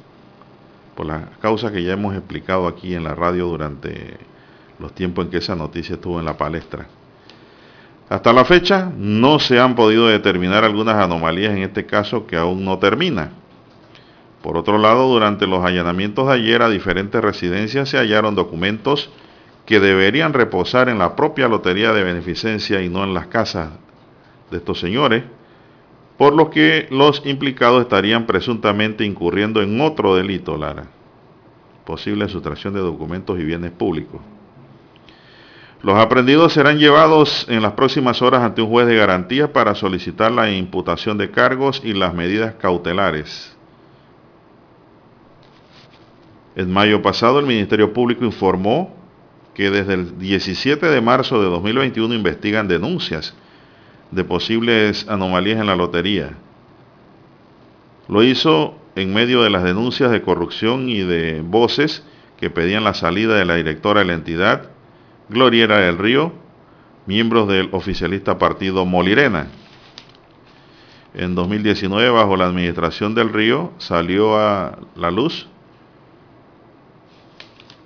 por 0.97 1.07
las 1.07 1.29
causas 1.39 1.71
que 1.71 1.85
ya 1.85 1.93
hemos 1.93 2.17
explicado 2.17 2.67
aquí 2.67 2.97
en 2.97 3.05
la 3.05 3.15
radio 3.15 3.47
durante 3.47 4.17
los 4.81 4.93
tiempos 4.93 5.27
en 5.27 5.31
que 5.31 5.39
esa 5.39 5.55
noticia 5.55 5.95
estuvo 5.95 6.19
en 6.19 6.25
la 6.25 6.37
palestra. 6.37 6.89
Hasta 8.09 8.33
la 8.33 8.45
fecha 8.45 8.93
no 8.97 9.39
se 9.39 9.59
han 9.59 9.75
podido 9.75 10.09
determinar 10.09 10.65
algunas 10.65 10.97
anomalías 10.97 11.53
en 11.53 11.63
este 11.63 11.87
caso 11.87 12.27
que 12.27 12.37
aún 12.37 12.65
no 12.65 12.79
termina. 12.79 13.31
Por 14.43 14.59
otro 14.59 14.77
lado, 14.77 15.09
durante 15.09 15.47
los 15.47 15.65
allanamientos 15.65 16.27
de 16.29 16.35
ayer 16.35 16.61
a 16.61 16.69
diferentes 16.69 17.21
residencias 17.23 17.89
se 17.89 17.97
hallaron 17.97 18.35
documentos 18.35 19.11
que 19.65 19.81
deberían 19.81 20.35
reposar 20.35 20.91
en 20.91 20.99
la 20.99 21.17
propia 21.17 21.49
lotería 21.49 21.95
de 21.95 22.05
beneficencia 22.05 22.83
y 22.83 22.91
no 22.91 23.05
en 23.05 23.15
las 23.15 23.29
casas 23.29 23.71
de 24.51 24.59
estos 24.59 24.79
señores, 24.79 25.25
por 26.19 26.35
lo 26.35 26.51
que 26.51 26.87
los 26.91 27.23
implicados 27.25 27.81
estarían 27.81 28.27
presuntamente 28.27 29.05
incurriendo 29.05 29.63
en 29.63 29.81
otro 29.81 30.15
delito, 30.15 30.59
Lara, 30.59 30.89
posible 31.87 32.29
sustracción 32.29 32.75
de 32.75 32.81
documentos 32.81 33.41
y 33.41 33.45
bienes 33.45 33.73
públicos. 33.73 34.21
Los 35.85 35.99
aprendidos 35.99 36.55
serán 36.55 36.79
llevados 36.79 37.45
en 37.47 37.61
las 37.61 37.73
próximas 37.73 38.23
horas 38.23 38.41
ante 38.41 38.63
un 38.63 38.71
juez 38.71 38.87
de 38.87 38.97
garantía 38.97 39.53
para 39.53 39.75
solicitar 39.75 40.33
la 40.33 40.51
imputación 40.51 41.19
de 41.19 41.31
cargos 41.31 41.83
y 41.85 41.93
las 41.93 42.15
medidas 42.15 42.55
cautelares. 42.55 43.55
En 46.57 46.73
mayo 46.73 47.03
pasado 47.03 47.39
el 47.39 47.45
Ministerio 47.45 47.93
Público 47.93 48.25
informó 48.25 48.97
que 49.53 49.71
desde 49.71 49.93
el 49.93 50.19
17 50.19 50.87
de 50.87 51.01
marzo 51.03 51.43
de 51.43 51.51
2021 51.51 52.15
investigan 52.15 52.67
denuncias 52.67 53.35
de 54.11 54.25
posibles 54.25 55.07
anomalías 55.07 55.61
en 55.61 55.67
la 55.67 55.77
lotería. 55.77 56.31
Lo 58.09 58.23
hizo 58.23 58.79
en 58.97 59.13
medio 59.13 59.43
de 59.43 59.51
las 59.51 59.65
denuncias 59.65 60.11
de 60.11 60.23
corrupción 60.23 60.89
y 60.89 61.01
de 61.01 61.43
voces 61.43 62.05
que 62.39 62.49
pedían 62.49 62.85
la 62.85 62.95
salida 62.95 63.37
de 63.37 63.45
la 63.45 63.57
directora 63.57 64.01
de 64.01 64.07
la 64.07 64.15
entidad 64.15 64.74
Gloriera 65.29 65.79
del 65.79 65.99
Río, 65.99 66.33
miembros 67.07 67.49
del 67.49 67.69
oficialista 67.73 68.39
partido 68.39 68.85
Molirena. 68.85 69.49
En 71.15 71.35
2019, 71.35 72.11
bajo 72.11 72.37
la 72.37 72.47
administración 72.47 73.15
del 73.15 73.33
Río, 73.33 73.73
salió 73.79 74.37
a 74.37 74.79
la 74.97 75.11
luz 75.11 75.49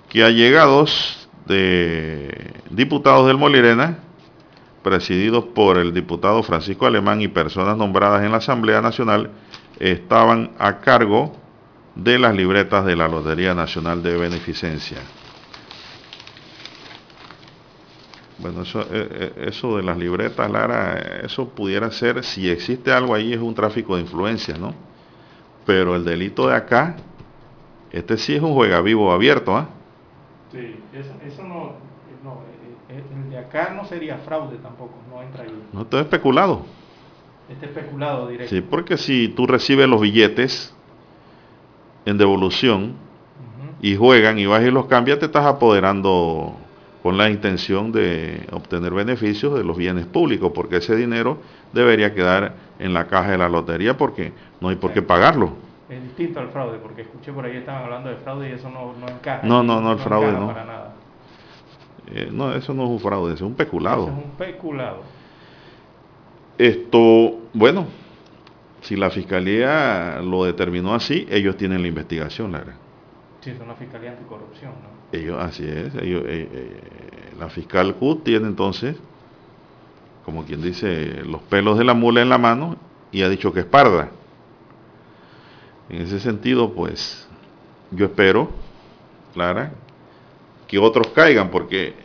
que 0.09 0.23
allegados 0.23 1.29
de 1.45 2.53
diputados 2.71 3.27
del 3.27 3.37
Molirena, 3.37 3.99
presididos 4.83 5.45
por 5.45 5.77
el 5.77 5.93
diputado 5.93 6.41
Francisco 6.43 6.87
Alemán 6.87 7.21
y 7.21 7.27
personas 7.27 7.77
nombradas 7.77 8.23
en 8.23 8.31
la 8.31 8.37
Asamblea 8.37 8.81
Nacional, 8.81 9.31
estaban 9.79 10.51
a 10.57 10.79
cargo 10.79 11.35
de 11.95 12.17
las 12.17 12.35
libretas 12.35 12.85
de 12.85 12.95
la 12.95 13.07
Lotería 13.07 13.53
Nacional 13.53 14.01
de 14.01 14.17
Beneficencia. 14.17 14.97
Bueno, 18.41 18.61
eso, 18.61 18.81
eh, 18.81 18.87
eh, 18.91 19.33
eso 19.47 19.75
de 19.75 19.83
las 19.83 19.97
libretas, 19.97 20.49
Lara, 20.49 20.97
eso 21.23 21.49
pudiera 21.49 21.91
ser, 21.91 22.23
si 22.23 22.49
existe 22.49 22.91
algo 22.91 23.13
ahí, 23.13 23.33
es 23.33 23.39
un 23.39 23.53
tráfico 23.53 23.95
de 23.95 24.01
influencia, 24.01 24.57
¿no? 24.57 24.73
Pero 25.65 25.95
el 25.95 26.05
delito 26.05 26.47
de 26.47 26.55
acá, 26.55 26.95
este 27.91 28.17
sí 28.17 28.35
es 28.35 28.41
un 28.41 28.53
juega 28.53 28.79
vivo 28.81 29.11
abierto, 29.11 29.57
¿ah? 29.57 29.67
Sí, 30.53 30.75
eso, 30.93 31.43
no, 31.43 31.73
no, 32.23 32.41
eh, 32.89 33.03
el 33.13 33.29
de 33.29 33.37
acá 33.37 33.73
no 33.75 33.83
sería 33.85 34.17
fraude 34.19 34.57
tampoco, 34.57 34.93
no 35.09 35.21
entra 35.21 35.43
ahí. 35.43 35.63
No, 35.73 35.81
esto 35.81 35.99
es 35.99 36.05
especulado. 36.05 36.65
Este 37.49 37.65
especulado 37.65 38.29
directo. 38.29 38.55
Sí, 38.55 38.61
porque 38.61 38.97
si 38.97 39.27
tú 39.27 39.47
recibes 39.47 39.87
los 39.89 39.99
billetes 39.99 40.73
en 42.05 42.17
devolución 42.17 42.93
y 43.81 43.97
juegan 43.97 44.39
y 44.39 44.45
vas 44.45 44.63
y 44.63 44.71
los 44.71 44.85
cambias, 44.85 45.19
te 45.19 45.25
estás 45.25 45.45
apoderando 45.45 46.55
con 47.01 47.17
la 47.17 47.29
intención 47.29 47.91
de 47.91 48.45
obtener 48.51 48.93
beneficios 48.93 49.57
de 49.57 49.63
los 49.63 49.77
bienes 49.77 50.05
públicos, 50.05 50.51
porque 50.53 50.77
ese 50.77 50.95
dinero 50.95 51.37
debería 51.71 52.13
quedar 52.13 52.53
en 52.79 52.93
la 52.93 53.07
caja 53.07 53.31
de 53.31 53.37
la 53.37 53.49
lotería 53.49 53.97
porque 53.97 54.33
no 54.59 54.69
hay 54.69 54.75
por 54.75 54.91
qué 54.91 55.01
pagarlo. 55.01 55.53
Es 55.89 56.03
distinto 56.03 56.39
al 56.39 56.49
fraude, 56.49 56.77
porque 56.77 57.01
escuché 57.03 57.31
por 57.31 57.45
ahí 57.45 57.57
estaban 57.57 57.83
hablando 57.83 58.09
de 58.09 58.17
fraude 58.17 58.49
y 58.49 58.53
eso 58.53 58.69
no, 58.69 58.93
no 58.99 59.07
encaja. 59.07 59.47
No, 59.47 59.63
no, 59.63 59.81
no, 59.81 59.93
el 59.93 59.99
fraude 59.99 60.31
no. 60.33 60.47
Para 60.47 60.65
nada. 60.65 60.93
Eh, 62.11 62.29
no, 62.31 62.53
eso 62.53 62.73
no 62.73 62.83
es 62.83 62.89
un 62.89 62.99
fraude, 62.99 63.33
eso 63.33 63.45
es 63.45 63.49
un 63.49 63.55
peculado. 63.55 64.03
Eso 64.03 64.11
es 64.11 64.25
un 64.25 64.31
peculado. 64.31 65.01
Esto, 66.57 67.39
bueno, 67.53 67.87
si 68.81 68.95
la 68.95 69.09
fiscalía 69.09 70.19
lo 70.21 70.43
determinó 70.43 70.93
así, 70.93 71.25
ellos 71.29 71.55
tienen 71.55 71.81
la 71.81 71.87
investigación, 71.87 72.51
Lara. 72.51 72.75
Sí, 73.41 73.51
es 73.51 73.59
una 73.59 73.75
fiscalía 73.75 74.11
anticorrupción, 74.11 74.71
¿no? 74.71 75.17
Ellos, 75.17 75.37
así 75.41 75.63
es, 75.63 75.95
ellos, 75.95 76.23
eh, 76.25 76.49
eh, 76.51 76.81
la 77.39 77.49
fiscal 77.49 77.95
CUT 77.95 78.23
tiene 78.23 78.47
entonces, 78.47 78.97
como 80.25 80.43
quien 80.45 80.61
dice, 80.61 81.23
los 81.25 81.41
pelos 81.43 81.77
de 81.77 81.85
la 81.85 81.93
mula 81.93 82.21
en 82.21 82.29
la 82.29 82.37
mano 82.37 82.75
y 83.11 83.21
ha 83.23 83.29
dicho 83.29 83.53
que 83.53 83.61
es 83.61 83.65
parda. 83.65 84.09
En 85.89 86.01
ese 86.01 86.19
sentido, 86.19 86.73
pues, 86.73 87.27
yo 87.91 88.05
espero, 88.05 88.49
Clara, 89.33 89.71
que 90.67 90.77
otros 90.77 91.07
caigan, 91.07 91.49
porque 91.49 91.95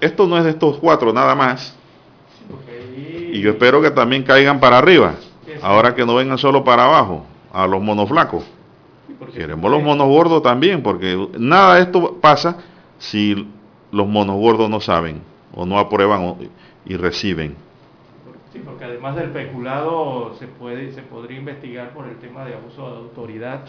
esto 0.00 0.26
no 0.26 0.36
es 0.38 0.44
de 0.44 0.50
estos 0.50 0.78
cuatro 0.78 1.12
nada 1.12 1.34
más. 1.34 1.76
Y 3.30 3.40
yo 3.40 3.50
espero 3.50 3.80
que 3.80 3.90
también 3.90 4.24
caigan 4.24 4.58
para 4.58 4.78
arriba, 4.78 5.14
ahora 5.62 5.94
que 5.94 6.04
no 6.04 6.16
vengan 6.16 6.38
solo 6.38 6.64
para 6.64 6.84
abajo, 6.84 7.24
a 7.52 7.66
los 7.66 7.80
monoflacos. 7.80 8.44
Queremos 9.32 9.70
los 9.70 9.82
monos 9.82 10.08
gordos 10.08 10.42
también, 10.42 10.82
porque 10.82 11.28
nada 11.38 11.76
de 11.76 11.82
esto 11.82 12.18
pasa 12.20 12.58
si 12.98 13.48
los 13.90 14.08
monos 14.08 14.36
gordos 14.36 14.68
no 14.70 14.80
saben 14.80 15.22
o 15.54 15.66
no 15.66 15.78
aprueban 15.78 16.36
y 16.84 16.96
reciben. 16.96 17.56
Sí, 18.52 18.60
porque 18.64 18.84
además 18.84 19.16
del 19.16 19.30
peculado 19.30 20.34
se 20.38 20.46
puede 20.46 20.92
se 20.92 21.02
podría 21.02 21.38
investigar 21.38 21.90
por 21.94 22.06
el 22.06 22.16
tema 22.16 22.44
de 22.44 22.54
abuso 22.54 22.90
de 22.90 22.96
autoridad 22.98 23.64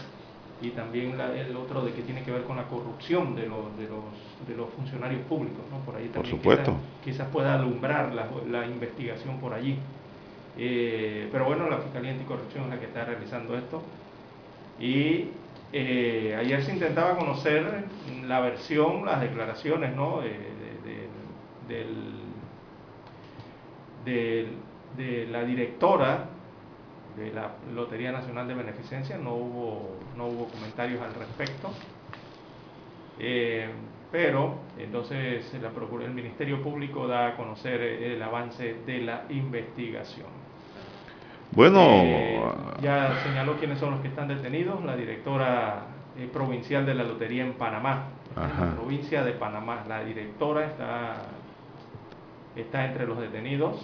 y 0.60 0.70
también 0.70 1.18
el 1.20 1.56
otro 1.56 1.84
de 1.84 1.92
que 1.92 2.02
tiene 2.02 2.22
que 2.22 2.30
ver 2.30 2.44
con 2.44 2.56
la 2.56 2.64
corrupción 2.64 3.34
de 3.34 3.46
los, 3.46 3.76
de 3.76 3.88
los, 3.88 4.48
de 4.48 4.56
los 4.56 4.70
funcionarios 4.70 5.22
públicos, 5.22 5.60
¿no? 5.70 5.78
Por 5.84 5.96
ahí 5.96 6.08
también 6.08 6.22
por 6.22 6.26
supuesto. 6.26 6.76
Quizás, 7.04 7.28
pueda 7.28 7.54
alumbrar 7.54 8.12
la, 8.14 8.66
investigación 8.66 9.38
por 9.40 9.52
allí. 9.52 9.76
Eh, 10.56 11.28
pero 11.32 11.44
bueno, 11.46 11.68
la 11.68 11.78
Fiscalía 11.78 12.12
Anticorrupción 12.12 12.64
es 12.64 12.70
la 12.70 12.80
que 12.80 12.86
está 12.86 13.04
realizando 13.04 13.56
esto. 13.56 13.82
Y 14.80 15.28
eh, 15.76 16.36
ayer 16.38 16.62
se 16.62 16.72
intentaba 16.72 17.16
conocer 17.16 17.66
la 18.28 18.38
versión, 18.38 19.04
las 19.04 19.20
declaraciones 19.20 19.96
¿no? 19.96 20.20
de, 24.06 24.46
la 25.32 25.42
directora 25.42 26.26
de 27.16 27.32
la 27.32 27.56
Lotería 27.74 28.12
Nacional 28.12 28.46
de 28.46 28.54
Beneficencia, 28.54 29.18
no 29.18 29.34
hubo, 29.34 29.98
no 30.16 30.26
hubo 30.26 30.46
comentarios 30.46 31.02
al 31.02 31.12
respecto. 31.12 31.72
Eh, 33.18 33.68
pero 34.12 34.60
entonces 34.78 35.52
la 35.60 35.72
el 36.04 36.14
Ministerio 36.14 36.62
Público 36.62 37.08
da 37.08 37.30
a 37.30 37.36
conocer 37.36 37.80
el 37.80 38.22
avance 38.22 38.76
de 38.86 38.98
la 39.00 39.24
investigación. 39.28 40.43
Bueno, 41.54 41.80
eh, 41.80 42.40
ya 42.82 43.22
señaló 43.22 43.56
quiénes 43.58 43.78
son 43.78 43.92
los 43.92 44.00
que 44.00 44.08
están 44.08 44.28
detenidos, 44.28 44.84
la 44.84 44.96
directora 44.96 45.82
eh, 46.18 46.28
provincial 46.32 46.84
de 46.84 46.94
la 46.94 47.04
Lotería 47.04 47.44
en 47.44 47.52
Panamá, 47.54 48.08
en 48.36 48.42
la 48.42 48.74
provincia 48.74 49.24
de 49.24 49.32
Panamá. 49.32 49.84
La 49.88 50.04
directora 50.04 50.66
está, 50.66 51.22
está 52.56 52.86
entre 52.86 53.06
los 53.06 53.20
detenidos, 53.20 53.76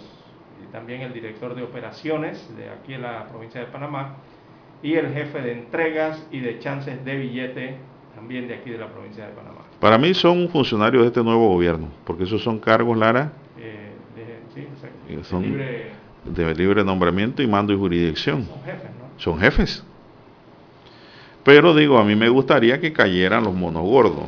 y 0.61 0.71
también 0.71 1.01
el 1.01 1.13
director 1.13 1.55
de 1.55 1.63
operaciones 1.63 2.55
de 2.57 2.69
aquí 2.69 2.93
en 2.93 3.03
la 3.03 3.25
provincia 3.25 3.61
de 3.61 3.67
Panamá, 3.67 4.15
y 4.83 4.95
el 4.95 5.13
jefe 5.13 5.41
de 5.41 5.53
entregas 5.53 6.27
y 6.31 6.39
de 6.39 6.59
chances 6.59 7.03
de 7.05 7.15
billete 7.15 7.77
también 8.15 8.47
de 8.47 8.55
aquí 8.55 8.69
de 8.69 8.77
la 8.77 8.87
provincia 8.87 9.25
de 9.25 9.31
Panamá. 9.31 9.61
Para 9.79 9.97
mí 9.97 10.13
son 10.13 10.49
funcionarios 10.49 11.03
de 11.03 11.07
este 11.07 11.23
nuevo 11.23 11.47
gobierno, 11.49 11.87
porque 12.03 12.23
esos 12.23 12.43
son 12.43 12.59
cargos, 12.59 12.97
Lara. 12.97 13.31
Eh, 13.57 13.91
sí, 14.53 14.67
son, 15.23 15.43
de 16.25 16.53
libre 16.55 16.83
nombramiento 16.83 17.41
y 17.41 17.47
mando 17.47 17.73
y 17.73 17.77
jurisdicción. 17.77 18.45
Son 18.45 18.63
jefes, 18.63 18.89
¿no? 18.91 19.21
Son 19.21 19.39
jefes. 19.39 19.83
Pero 21.43 21.73
digo, 21.73 21.97
a 21.97 22.03
mí 22.03 22.15
me 22.15 22.29
gustaría 22.29 22.79
que 22.79 22.93
cayeran 22.93 23.43
los 23.43 23.53
monos 23.53 23.83
gordos, 23.83 24.25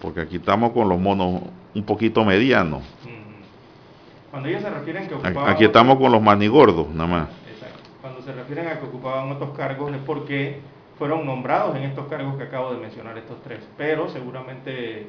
porque 0.00 0.20
aquí 0.20 0.36
estamos 0.36 0.72
con 0.72 0.88
los 0.88 1.00
monos 1.00 1.42
un 1.74 1.82
poquito 1.82 2.24
medianos. 2.24 2.82
Cuando 4.30 4.48
ellos 4.48 4.62
se 4.62 4.70
refieren 4.70 5.08
que 5.08 5.14
ocupaban 5.14 5.48
Aquí 5.48 5.64
estamos 5.64 5.98
con 5.98 6.10
los 6.10 6.22
manigordos, 6.22 6.88
nada 6.90 7.08
más. 7.08 7.28
Exacto. 7.52 7.78
Cuando 8.00 8.22
se 8.22 8.32
refieren 8.32 8.68
a 8.68 8.80
que 8.80 8.86
ocupaban 8.86 9.30
otros 9.30 9.56
cargos 9.56 9.92
es 9.92 10.00
porque 10.04 10.60
fueron 10.98 11.26
nombrados 11.26 11.76
en 11.76 11.82
estos 11.84 12.06
cargos 12.06 12.36
que 12.36 12.44
acabo 12.44 12.72
de 12.72 12.80
mencionar, 12.80 13.16
estos 13.18 13.42
tres. 13.42 13.60
Pero 13.76 14.08
seguramente 14.08 15.08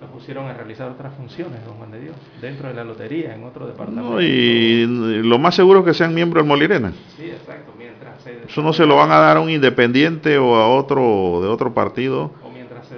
los 0.00 0.10
pusieron 0.10 0.46
a 0.46 0.52
realizar 0.52 0.90
otras 0.90 1.14
funciones, 1.14 1.64
don 1.64 1.76
Juan 1.76 1.90
de 1.92 2.00
Dios, 2.00 2.16
dentro 2.40 2.68
de 2.68 2.74
la 2.74 2.84
lotería, 2.84 3.34
en 3.34 3.44
otro 3.44 3.66
departamento. 3.66 4.20
y 4.20 4.86
lo 4.86 5.38
más 5.38 5.54
seguro 5.54 5.80
es 5.80 5.86
que 5.86 5.94
sean 5.94 6.14
miembros 6.14 6.42
del 6.42 6.48
Molirena. 6.48 6.92
Sí, 7.16 7.24
exacto. 7.30 7.72
Mientras 7.78 8.26
Eso 8.26 8.62
no 8.62 8.72
se 8.72 8.86
lo 8.86 8.96
van 8.96 9.12
a 9.12 9.18
dar 9.18 9.36
a 9.36 9.40
un 9.40 9.50
independiente 9.50 10.36
o 10.38 10.56
a 10.56 10.68
otro 10.68 11.40
de 11.42 11.48
otro 11.48 11.72
partido. 11.72 12.32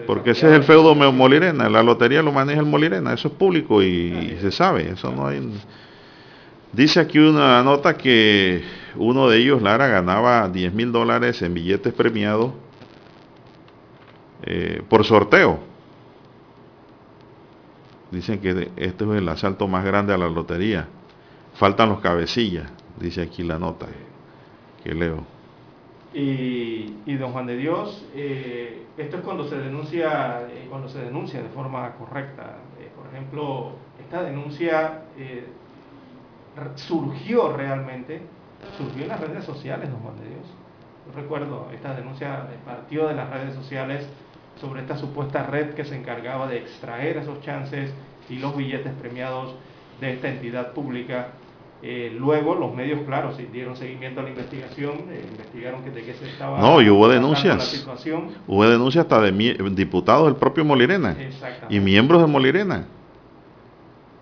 porque 0.07 0.31
ese 0.31 0.47
es 0.49 0.53
el 0.53 0.63
feudo 0.63 0.95
Molirena. 0.95 1.69
La 1.69 1.83
lotería 1.83 2.23
lo 2.23 2.33
maneja 2.33 2.61
el 2.61 2.67
Molirena. 2.67 3.13
Eso 3.13 3.29
es 3.29 3.35
público 3.35 3.83
y, 3.83 4.37
se 4.41 4.51
sabe. 4.51 4.91
Eso 4.91 5.13
no 5.13 5.27
hay. 5.27 5.53
Dice 6.73 7.01
aquí 7.01 7.19
una 7.19 7.63
nota 7.63 7.97
que 7.97 8.63
uno 8.97 9.29
de 9.29 9.39
ellos, 9.39 9.63
Lara, 9.63 9.87
ganaba 9.87 10.49
10 10.49 10.73
mil 10.75 10.93
dólares 10.93 11.41
en 11.43 11.55
billetes 11.55 11.93
premiados 11.93 12.53
eh, 14.43 14.83
por 14.89 15.05
sorteo 15.05 15.76
Dicen 18.17 18.41
que 18.41 18.71
este 18.77 19.05
es 19.05 19.11
el 19.11 19.29
asalto 19.29 19.69
más 19.69 19.85
grande 19.85 20.15
a 20.15 20.17
la 20.17 20.31
lotería. 20.31 20.89
Faltan 21.57 21.91
los 21.91 22.01
cabecillas, 22.01 22.67
dice 22.99 23.21
aquí 23.21 23.43
la 23.43 23.59
nota 23.59 23.85
que 24.83 24.95
leo. 24.95 25.23
Y, 26.15 27.15
don 27.19 27.33
Juan 27.33 27.45
de 27.45 27.59
Dios, 27.59 28.07
eh, 28.15 28.87
esto 28.97 29.19
es 29.19 29.23
cuando 29.23 29.47
se 29.47 29.59
denuncia, 29.59 30.49
eh, 30.51 30.67
cuando 30.71 30.89
se 30.89 31.01
denuncia 31.01 31.43
de 31.43 31.51
forma 31.51 31.93
correcta. 31.97 32.57
Eh, 32.81 32.89
por 32.97 33.07
ejemplo, 33.13 33.73
esta 34.01 34.23
denuncia 34.23 35.03
surgió 36.77 37.55
realmente, 37.55 38.23
surgió 38.79 39.03
en 39.03 39.09
las 39.11 39.21
redes 39.21 39.45
sociales, 39.45 39.91
don 39.91 40.01
Juan 40.01 40.17
de 40.21 40.29
Dios. 40.31 40.47
Yo 41.07 41.21
recuerdo, 41.21 41.69
esta 41.71 41.95
denuncia 41.95 42.49
partió 42.65 43.09
de 43.09 43.15
las 43.15 43.29
redes 43.29 43.55
sociales 43.55 44.09
sobre 44.61 44.81
esta 44.81 44.97
supuesta 44.97 45.45
red 45.45 45.75
que 45.75 45.85
se 45.85 45.97
encargaba 45.97 46.47
de 46.49 46.59
extraer 46.59 47.19
esos 47.19 47.41
chances 47.43 47.93
y 48.29 48.39
los 48.39 48.57
billetes 48.57 48.93
premiados 49.01 49.55
de 50.01 50.13
esta 50.13 50.29
entidad 50.29 50.73
pública. 50.73 51.29
Eh, 51.83 52.15
luego 52.19 52.55
los 52.55 52.75
medios, 52.75 53.01
claro, 53.07 53.35
se 53.35 53.47
dieron 53.47 53.77
seguimiento 53.77 54.21
a 54.21 54.23
la 54.23 54.31
investigación, 54.31 54.95
eh, 55.11 55.25
investigaron 55.31 55.85
que 55.85 55.91
de 55.91 56.03
qué 56.03 56.15
se 56.15 56.31
estaba... 56.31 56.59
No, 56.59 56.81
y 56.81 56.89
hubo 56.89 57.07
denuncias. 57.07 57.87
Hubo 58.47 58.69
denuncias 58.69 59.05
hasta 59.05 59.21
de 59.21 59.33
diputados 59.73 60.27
del 60.27 60.37
propio 60.37 60.65
Molirena 60.65 61.17
y 61.69 61.79
miembros 61.81 62.23
de 62.23 62.27
Molirena 62.27 62.87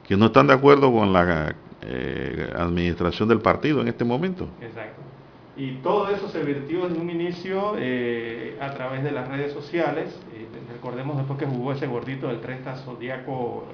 que 0.07 0.17
no 0.17 0.27
están 0.27 0.47
de 0.47 0.53
acuerdo 0.53 0.93
con 0.93 1.13
la 1.13 1.55
eh, 1.83 2.53
administración 2.57 3.29
del 3.29 3.41
partido 3.41 3.81
en 3.81 3.89
este 3.89 4.05
momento. 4.05 4.49
Exacto. 4.61 5.01
Y 5.57 5.77
todo 5.77 6.09
eso 6.11 6.29
se 6.29 6.43
vertió 6.43 6.89
desde 6.89 7.01
un 7.01 7.11
inicio 7.11 7.75
eh, 7.79 8.57
a 8.61 8.73
través 8.75 9.05
de 9.05 9.13
las 9.13 9.29
redes 9.29 9.53
sociales. 9.53 10.19
Eh, 10.35 10.47
recordemos 10.73 11.17
después 11.17 11.39
que 11.39 11.47
jugó 11.47 11.73
ese 11.73 11.87
gordito 11.87 12.27
del 12.27 12.41
30 12.41 12.77
Zodíaco, 12.79 13.67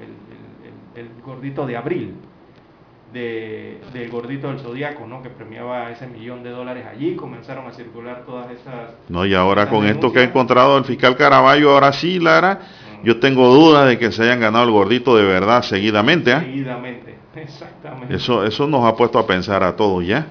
el, 0.95 1.09
gordito 1.25 1.67
de 1.67 1.77
abril, 1.79 2.15
del 3.13 4.11
gordito 4.11 4.49
del 4.49 4.59
Zodíaco, 4.59 5.07
¿no? 5.07 5.23
que 5.23 5.31
premiaba 5.31 5.91
ese 5.91 6.07
millón 6.07 6.43
de 6.43 6.51
dólares 6.51 6.85
allí. 6.87 7.17
Comenzaron 7.17 7.67
a 7.67 7.73
circular 7.73 8.25
todas 8.27 8.51
esas. 8.51 8.95
No, 9.09 9.25
y 9.25 9.33
ahora 9.33 9.69
con 9.71 9.87
esto 9.87 10.13
que 10.13 10.19
ha 10.19 10.25
encontrado 10.25 10.77
el 10.77 10.85
fiscal 10.85 11.17
Caraballo, 11.17 11.73
ahora 11.73 11.95
sí, 11.95 12.21
Lara, 12.21 12.61
yo 13.03 13.21
tengo 13.21 13.49
dudas 13.49 13.89
de 13.89 13.99
que 13.99 14.13
se 14.13 14.25
hayan 14.25 14.41
ganado 14.41 14.67
el 14.67 14.71
gordito 14.71 15.17
de 15.17 15.25
verdad 15.25 15.63
seguidamente. 15.63 16.33
¿eh? 16.33 16.41
Seguidamente, 16.41 17.19
exactamente. 17.37 18.15
Eso, 18.15 18.45
eso 18.45 18.67
nos 18.67 18.85
ha 18.85 18.95
puesto 18.95 19.19
a 19.19 19.27
pensar 19.27 19.63
a 19.63 19.75
todos 19.75 20.07
ya. 20.07 20.27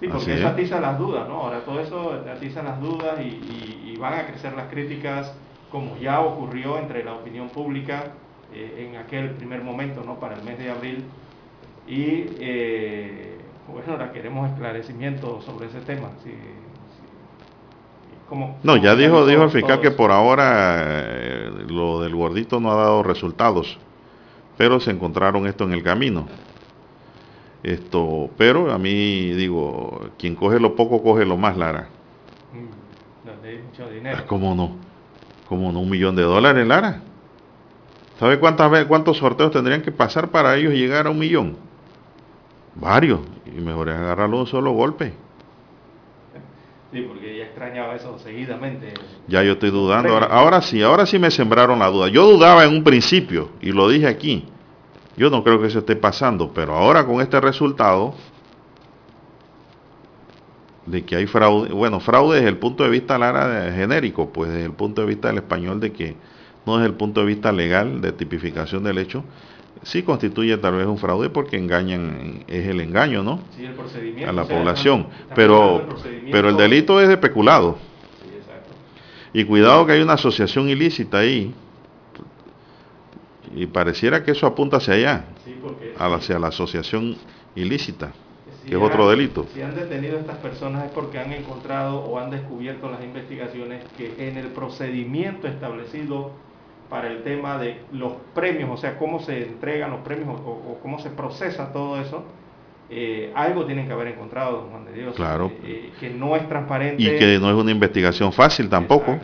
Sí, 0.00 0.08
porque 0.08 0.34
eso 0.34 0.48
atiza 0.48 0.78
las 0.78 0.98
dudas, 0.98 1.26
¿no? 1.26 1.42
Ahora 1.42 1.60
todo 1.60 1.80
eso 1.80 2.22
atiza 2.30 2.62
las 2.62 2.80
dudas 2.80 3.18
y, 3.20 3.96
van 3.96 4.12
a 4.12 4.26
crecer 4.26 4.52
las 4.52 4.68
críticas, 4.68 5.34
como 5.70 5.96
ya 5.96 6.20
ocurrió 6.20 6.78
entre 6.78 7.02
la 7.02 7.14
opinión 7.14 7.48
pública 7.48 8.12
eh, 8.52 8.88
en 8.90 8.96
aquel 8.98 9.30
primer 9.30 9.62
momento, 9.62 10.02
¿no? 10.04 10.20
Para 10.20 10.34
el 10.34 10.42
mes 10.42 10.58
de 10.58 10.70
abril. 10.70 11.04
Y 11.88 12.26
eh, 12.40 13.38
bueno, 13.72 13.92
ahora 13.92 14.12
queremos 14.12 14.50
esclarecimiento 14.50 15.40
sobre 15.40 15.68
ese 15.68 15.80
tema. 15.80 16.10
no, 18.62 18.76
ya 18.76 18.94
dijo, 18.94 19.24
dijo 19.26 19.44
el 19.44 19.50
fiscal 19.50 19.80
que 19.80 19.92
por 19.92 20.10
ahora 20.10 20.82
eh, 20.84 21.50
lo 21.68 22.02
del 22.02 22.14
gordito 22.14 22.60
no 22.60 22.70
ha 22.70 22.76
dado 22.76 23.02
resultados, 23.02 23.78
pero 24.58 24.78
se 24.78 24.90
encontraron 24.90 25.46
esto 25.46 25.64
en 25.64 25.72
el 25.72 25.82
camino. 25.82 26.26
Esto, 27.62 28.30
pero 28.36 28.70
a 28.70 28.78
mí 28.78 29.30
digo, 29.32 30.10
quien 30.18 30.34
coge 30.34 30.60
lo 30.60 30.76
poco 30.76 31.02
coge 31.02 31.24
lo 31.24 31.36
más, 31.36 31.56
Lara. 31.56 31.88
Mm, 32.52 34.06
ah, 34.06 34.24
¿Cómo 34.26 34.54
no? 34.54 34.76
¿Cómo 35.48 35.72
no? 35.72 35.80
Un 35.80 35.90
millón 35.90 36.16
de 36.16 36.22
dólares, 36.22 36.66
Lara. 36.66 37.02
¿Sabe 38.18 38.38
cuántas 38.38 38.70
veces, 38.70 38.86
cuántos 38.86 39.18
sorteos 39.18 39.50
tendrían 39.50 39.82
que 39.82 39.92
pasar 39.92 40.30
para 40.30 40.56
ellos 40.56 40.72
llegar 40.72 41.06
a 41.06 41.10
un 41.10 41.18
millón? 41.18 41.56
Varios. 42.74 43.20
Y 43.46 43.60
mejor 43.60 43.88
es 43.88 43.96
agarrarlo 43.96 44.38
un 44.38 44.46
solo 44.46 44.72
golpe. 44.72 45.12
Sí, 46.92 47.02
porque 47.02 47.38
ya 47.38 47.44
extrañaba 47.44 47.94
eso 47.94 48.18
seguidamente. 48.18 48.94
Ya 49.26 49.42
yo 49.42 49.52
estoy 49.52 49.70
dudando. 49.70 50.12
Ahora, 50.12 50.26
ahora 50.26 50.62
sí, 50.62 50.82
ahora 50.82 51.04
sí 51.04 51.18
me 51.18 51.30
sembraron 51.30 51.78
la 51.78 51.88
duda. 51.88 52.08
Yo 52.08 52.26
dudaba 52.26 52.64
en 52.64 52.72
un 52.72 52.84
principio, 52.84 53.50
y 53.60 53.72
lo 53.72 53.88
dije 53.88 54.06
aquí. 54.06 54.46
Yo 55.16 55.30
no 55.30 55.42
creo 55.42 55.60
que 55.60 55.68
eso 55.68 55.78
esté 55.78 55.96
pasando, 55.96 56.52
pero 56.52 56.74
ahora 56.74 57.06
con 57.06 57.20
este 57.20 57.40
resultado 57.40 58.14
de 60.84 61.04
que 61.04 61.16
hay 61.16 61.26
fraude, 61.26 61.72
bueno, 61.72 62.00
fraude 62.00 62.36
desde 62.36 62.48
el 62.48 62.58
punto 62.58 62.84
de 62.84 62.90
vista 62.90 63.18
Lara 63.18 63.72
genérico, 63.72 64.30
pues 64.30 64.50
desde 64.50 64.66
el 64.66 64.72
punto 64.72 65.00
de 65.00 65.08
vista 65.08 65.28
del 65.28 65.38
español 65.38 65.80
de 65.80 65.92
que 65.92 66.16
no 66.64 66.76
desde 66.76 66.88
el 66.88 66.94
punto 66.94 67.20
de 67.20 67.26
vista 67.26 67.52
legal 67.52 68.00
de 68.00 68.12
tipificación 68.12 68.84
del 68.84 68.98
hecho, 68.98 69.24
sí 69.82 70.02
constituye 70.02 70.56
tal 70.58 70.74
vez 70.74 70.86
un 70.86 70.98
fraude 70.98 71.30
porque 71.30 71.56
engañan, 71.56 72.44
es 72.46 72.66
el 72.66 72.80
engaño, 72.80 73.22
¿no? 73.22 73.40
Sí, 73.56 73.64
el 73.64 73.72
procedimiento. 73.72 74.28
A 74.28 74.32
la 74.32 74.44
población, 74.44 75.06
pero, 75.34 75.86
pero 76.30 76.50
el 76.50 76.56
delito 76.56 77.00
es 77.00 77.08
de 77.08 77.16
peculado. 77.16 77.78
Sí, 78.22 78.36
exacto. 78.36 78.72
Y 79.32 79.44
cuidado 79.44 79.86
que 79.86 79.92
hay 79.92 80.02
una 80.02 80.14
asociación 80.14 80.68
ilícita 80.68 81.18
ahí, 81.18 81.54
y 83.54 83.66
pareciera 83.66 84.22
que 84.22 84.32
eso 84.32 84.46
apunta 84.46 84.78
hacia 84.78 84.94
allá, 84.94 85.24
hacia 85.98 86.38
la 86.38 86.48
asociación 86.48 87.16
ilícita, 87.54 88.12
que 88.66 88.74
es 88.74 88.82
otro 88.82 89.08
delito. 89.08 89.46
Si 89.54 89.62
han 89.62 89.74
detenido 89.74 90.16
a 90.16 90.20
estas 90.20 90.38
personas 90.38 90.84
es 90.84 90.90
porque 90.90 91.18
han 91.18 91.32
encontrado 91.32 92.00
o 92.00 92.18
han 92.18 92.30
descubierto 92.30 92.90
las 92.90 93.02
investigaciones 93.02 93.84
que 93.96 94.28
en 94.28 94.36
el 94.36 94.48
procedimiento 94.48 95.46
establecido 95.46 96.32
para 96.90 97.08
el 97.08 97.22
tema 97.22 97.58
de 97.58 97.80
los 97.92 98.12
premios, 98.34 98.70
o 98.70 98.76
sea, 98.76 98.98
cómo 98.98 99.20
se 99.20 99.42
entregan 99.42 99.90
los 99.90 100.00
premios 100.00 100.28
o, 100.28 100.78
cómo 100.82 100.98
se 101.00 101.10
procesa 101.10 101.72
todo 101.72 102.00
eso, 102.00 102.24
eh, 102.88 103.32
algo 103.34 103.64
tienen 103.64 103.86
que 103.86 103.92
haber 103.92 104.08
encontrado, 104.08 104.58
don 104.58 104.70
Juan 104.70 104.84
de 104.84 104.92
Dios. 104.92 105.16
Claro. 105.16 105.50
Eh, 105.64 105.92
que 105.98 106.10
no 106.10 106.36
es 106.36 106.48
transparente. 106.48 107.02
Y 107.02 107.18
que 107.18 107.38
no 107.40 107.50
es 107.50 107.56
una 107.56 107.72
investigación 107.72 108.32
fácil 108.32 108.68
tampoco. 108.68 109.18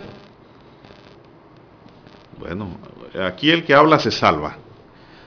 Bueno, 2.40 2.70
aquí 3.20 3.51
el 3.51 3.64
que 3.64 3.75
habla 3.75 3.98
se 3.98 4.11
salva. 4.11 4.57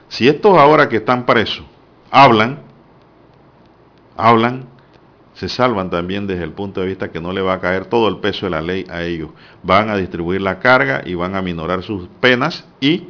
Si 0.07 0.27
estos 0.27 0.57
ahora 0.57 0.87
que 0.89 0.97
están 0.97 1.25
presos 1.25 1.65
hablan, 2.11 2.59
hablan, 4.15 4.67
se 5.33 5.49
salvan 5.49 5.89
también 5.89 6.27
desde 6.27 6.43
el 6.43 6.53
punto 6.53 6.79
de 6.81 6.87
vista 6.87 7.11
que 7.11 7.19
no 7.19 7.33
le 7.33 7.41
va 7.41 7.53
a 7.53 7.59
caer 7.59 7.85
todo 7.85 8.07
el 8.07 8.17
peso 8.17 8.45
de 8.45 8.51
la 8.51 8.61
ley 8.61 8.85
a 8.89 9.03
ellos. 9.03 9.31
Van 9.63 9.89
a 9.89 9.97
distribuir 9.97 10.41
la 10.41 10.59
carga 10.59 11.01
y 11.05 11.13
van 11.13 11.35
a 11.35 11.41
minorar 11.41 11.83
sus 11.83 12.07
penas 12.21 12.65
y 12.79 13.09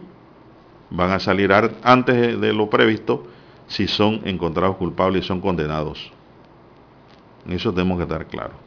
van 0.89 1.11
a 1.11 1.19
salir 1.19 1.51
antes 1.83 2.39
de 2.39 2.53
lo 2.53 2.69
previsto 2.69 3.27
si 3.67 3.87
son 3.87 4.21
encontrados 4.25 4.77
culpables 4.77 5.23
y 5.23 5.27
son 5.27 5.41
condenados. 5.41 6.11
Eso 7.47 7.71
tenemos 7.71 7.97
que 7.97 8.03
estar 8.03 8.25
claros. 8.25 8.64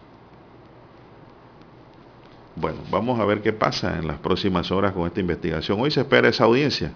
Bueno, 2.60 2.78
vamos 2.90 3.20
a 3.20 3.24
ver 3.24 3.40
qué 3.40 3.52
pasa 3.52 3.98
en 3.98 4.08
las 4.08 4.18
próximas 4.18 4.72
horas 4.72 4.92
con 4.92 5.06
esta 5.06 5.20
investigación. 5.20 5.80
Hoy 5.80 5.92
se 5.92 6.00
espera 6.00 6.28
esa 6.28 6.44
audiencia. 6.44 6.92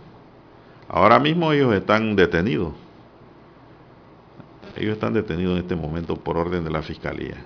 Ahora 0.88 1.20
mismo 1.20 1.53
ellos 1.53 1.72
están 1.72 2.16
detenidos. 2.16 2.72
Ellos 4.77 4.94
están 4.94 5.12
detenidos 5.12 5.53
en 5.53 5.62
este 5.62 5.77
momento 5.77 6.16
por 6.16 6.37
orden 6.37 6.64
de 6.64 6.70
la 6.70 6.83
fiscalía. 6.83 7.37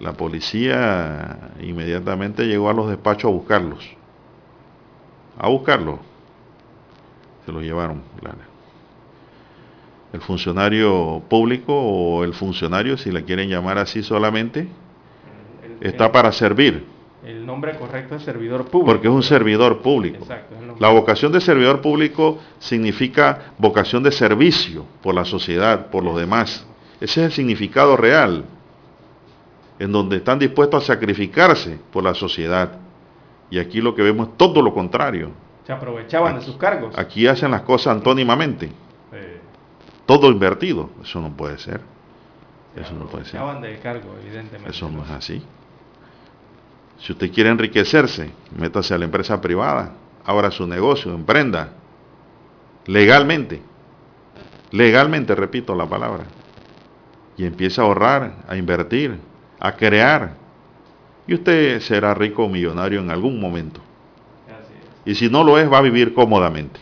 La 0.00 0.14
policía 0.14 1.50
inmediatamente 1.60 2.46
llegó 2.46 2.70
a 2.70 2.72
los 2.72 2.88
despachos 2.88 3.30
a 3.30 3.34
buscarlos. 3.34 3.84
A 5.38 5.48
buscarlos. 5.48 6.00
Se 7.44 7.52
los 7.52 7.62
llevaron. 7.62 8.00
El 10.14 10.20
funcionario 10.22 11.22
público 11.28 11.74
o 11.74 12.24
el 12.24 12.32
funcionario, 12.32 12.96
si 12.96 13.10
le 13.12 13.24
quieren 13.24 13.50
llamar 13.50 13.76
así 13.76 14.02
solamente, 14.02 14.68
está 15.82 16.10
para 16.10 16.32
servir. 16.32 16.95
El 17.26 17.44
nombre 17.44 17.76
correcto 17.76 18.14
es 18.14 18.22
servidor 18.22 18.66
público. 18.66 18.86
Porque 18.86 19.08
es 19.08 19.12
un 19.12 19.24
servidor 19.24 19.82
público. 19.82 20.18
Exacto, 20.18 20.54
la 20.78 20.90
vocación 20.90 21.32
de 21.32 21.40
servidor 21.40 21.80
público 21.80 22.38
significa 22.60 23.52
vocación 23.58 24.04
de 24.04 24.12
servicio 24.12 24.86
por 25.02 25.12
la 25.12 25.24
sociedad, 25.24 25.90
por 25.90 26.04
los 26.04 26.16
demás. 26.16 26.64
Ese 27.00 27.20
es 27.22 27.26
el 27.26 27.32
significado 27.32 27.96
real, 27.96 28.44
en 29.80 29.90
donde 29.90 30.18
están 30.18 30.38
dispuestos 30.38 30.84
a 30.84 30.86
sacrificarse 30.94 31.80
por 31.92 32.04
la 32.04 32.14
sociedad. 32.14 32.78
Y 33.50 33.58
aquí 33.58 33.80
lo 33.80 33.92
que 33.92 34.02
vemos 34.02 34.28
es 34.28 34.36
todo 34.36 34.62
lo 34.62 34.72
contrario. 34.72 35.32
Se 35.66 35.72
aprovechaban 35.72 36.36
de 36.36 36.42
sus 36.42 36.56
cargos. 36.56 36.96
Aquí 36.96 37.26
hacen 37.26 37.50
las 37.50 37.62
cosas 37.62 37.96
antónimamente. 37.96 38.70
Todo 40.06 40.30
invertido. 40.30 40.90
Eso 41.02 41.20
no 41.20 41.36
puede 41.36 41.58
ser. 41.58 41.80
Eso 42.76 42.94
no 42.94 43.06
puede 43.06 43.24
ser. 43.24 43.40
de 43.40 43.78
cargo, 43.80 44.14
evidentemente. 44.22 44.70
Eso 44.70 44.88
no 44.88 45.02
es 45.02 45.10
así. 45.10 45.42
Si 46.98 47.12
usted 47.12 47.30
quiere 47.32 47.50
enriquecerse, 47.50 48.30
métase 48.56 48.94
a 48.94 48.98
la 48.98 49.04
empresa 49.04 49.40
privada, 49.40 49.92
abra 50.24 50.50
su 50.50 50.66
negocio, 50.66 51.12
emprenda, 51.12 51.72
legalmente, 52.86 53.60
legalmente, 54.72 55.34
repito 55.34 55.74
la 55.74 55.86
palabra, 55.86 56.24
y 57.36 57.44
empiece 57.44 57.80
a 57.80 57.84
ahorrar, 57.84 58.44
a 58.48 58.56
invertir, 58.56 59.18
a 59.60 59.72
crear, 59.72 60.34
y 61.26 61.34
usted 61.34 61.80
será 61.80 62.14
rico 62.14 62.44
o 62.44 62.48
millonario 62.48 63.00
en 63.00 63.10
algún 63.10 63.40
momento. 63.40 63.80
Y 65.04 65.14
si 65.14 65.30
no 65.30 65.44
lo 65.44 65.58
es, 65.58 65.72
va 65.72 65.78
a 65.78 65.82
vivir 65.82 66.14
cómodamente. 66.14 66.80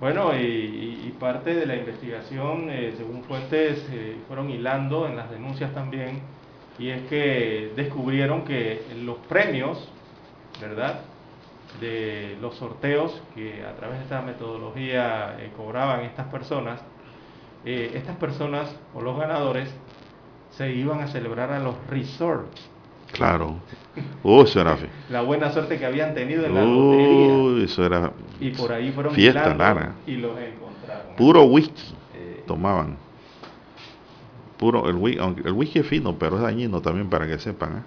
Bueno, 0.00 0.36
y, 0.36 1.14
parte 1.18 1.54
de 1.54 1.64
la 1.64 1.76
investigación, 1.76 2.68
eh, 2.68 2.92
según 2.98 3.22
fuentes, 3.22 3.86
eh, 3.90 4.16
fueron 4.26 4.50
hilando 4.50 5.06
en 5.06 5.16
las 5.16 5.30
denuncias 5.30 5.72
también, 5.72 6.20
y 6.78 6.90
es 6.90 7.02
que 7.08 7.72
descubrieron 7.76 8.44
que 8.44 8.82
los 9.04 9.18
premios, 9.28 9.88
¿verdad? 10.60 11.00
De 11.80 12.36
los 12.40 12.54
sorteos 12.56 13.22
que 13.34 13.64
a 13.64 13.74
través 13.76 13.98
de 13.98 14.04
esta 14.04 14.22
metodología 14.22 15.36
eh, 15.40 15.50
cobraban 15.56 16.00
estas 16.00 16.26
personas, 16.28 16.80
estas 17.64 18.16
personas 18.16 18.76
o 18.92 19.00
los 19.00 19.18
ganadores 19.18 19.74
se 20.50 20.70
iban 20.70 21.00
a 21.00 21.08
celebrar 21.08 21.50
a 21.50 21.58
los 21.60 21.74
resorts 21.88 22.70
Claro. 23.14 23.60
Uh, 24.24 24.42
eso 24.42 24.60
era 24.60 24.76
La 25.08 25.22
buena 25.22 25.52
suerte 25.52 25.78
que 25.78 25.86
habían 25.86 26.14
tenido 26.14 26.44
en 26.44 26.54
la 26.54 26.62
lotería. 26.62 27.64
eso 27.64 27.86
era 27.86 28.12
y 28.40 28.50
por 28.50 28.72
ahí 28.72 28.90
fueron 28.90 29.14
fiesta, 29.14 29.54
Lara. 29.54 29.94
Y 30.06 30.16
los 30.16 30.32
encontraron. 30.38 31.14
Puro 31.16 31.44
whisky 31.44 31.94
eh. 32.14 32.42
tomaban. 32.46 32.96
Puro, 34.58 34.88
el, 34.88 34.96
el 35.44 35.52
whisky 35.52 35.80
es 35.80 35.86
fino, 35.86 36.16
pero 36.18 36.36
es 36.36 36.42
dañino 36.42 36.80
también 36.80 37.10
para 37.10 37.26
que 37.26 37.38
sepan. 37.38 37.78
¿eh? 37.78 37.82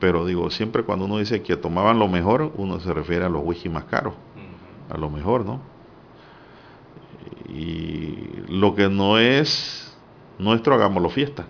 Pero 0.00 0.26
digo, 0.26 0.50
siempre 0.50 0.82
cuando 0.82 1.04
uno 1.04 1.18
dice 1.18 1.42
que 1.42 1.56
tomaban 1.56 1.98
lo 1.98 2.08
mejor, 2.08 2.52
uno 2.56 2.80
se 2.80 2.92
refiere 2.92 3.24
a 3.24 3.28
los 3.28 3.42
whisky 3.44 3.68
más 3.68 3.84
caros. 3.84 4.14
A 4.90 4.98
lo 4.98 5.08
mejor, 5.08 5.46
¿no? 5.46 5.60
Y 7.48 8.18
lo 8.48 8.74
que 8.74 8.88
no 8.88 9.18
es 9.18 9.96
nuestro, 10.38 10.74
hagámoslo 10.74 11.08
fiesta. 11.10 11.46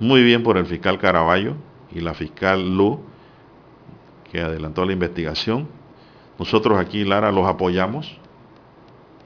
Muy 0.00 0.22
bien 0.22 0.42
por 0.42 0.58
el 0.58 0.66
fiscal 0.66 0.98
Caraballo 0.98 1.54
y 1.92 2.00
la 2.00 2.14
fiscal 2.14 2.76
Lu, 2.76 3.00
que 4.30 4.40
adelantó 4.40 4.84
la 4.84 4.92
investigación. 4.92 5.68
Nosotros 6.38 6.78
aquí, 6.78 7.04
Lara, 7.04 7.30
los 7.30 7.46
apoyamos 7.46 8.18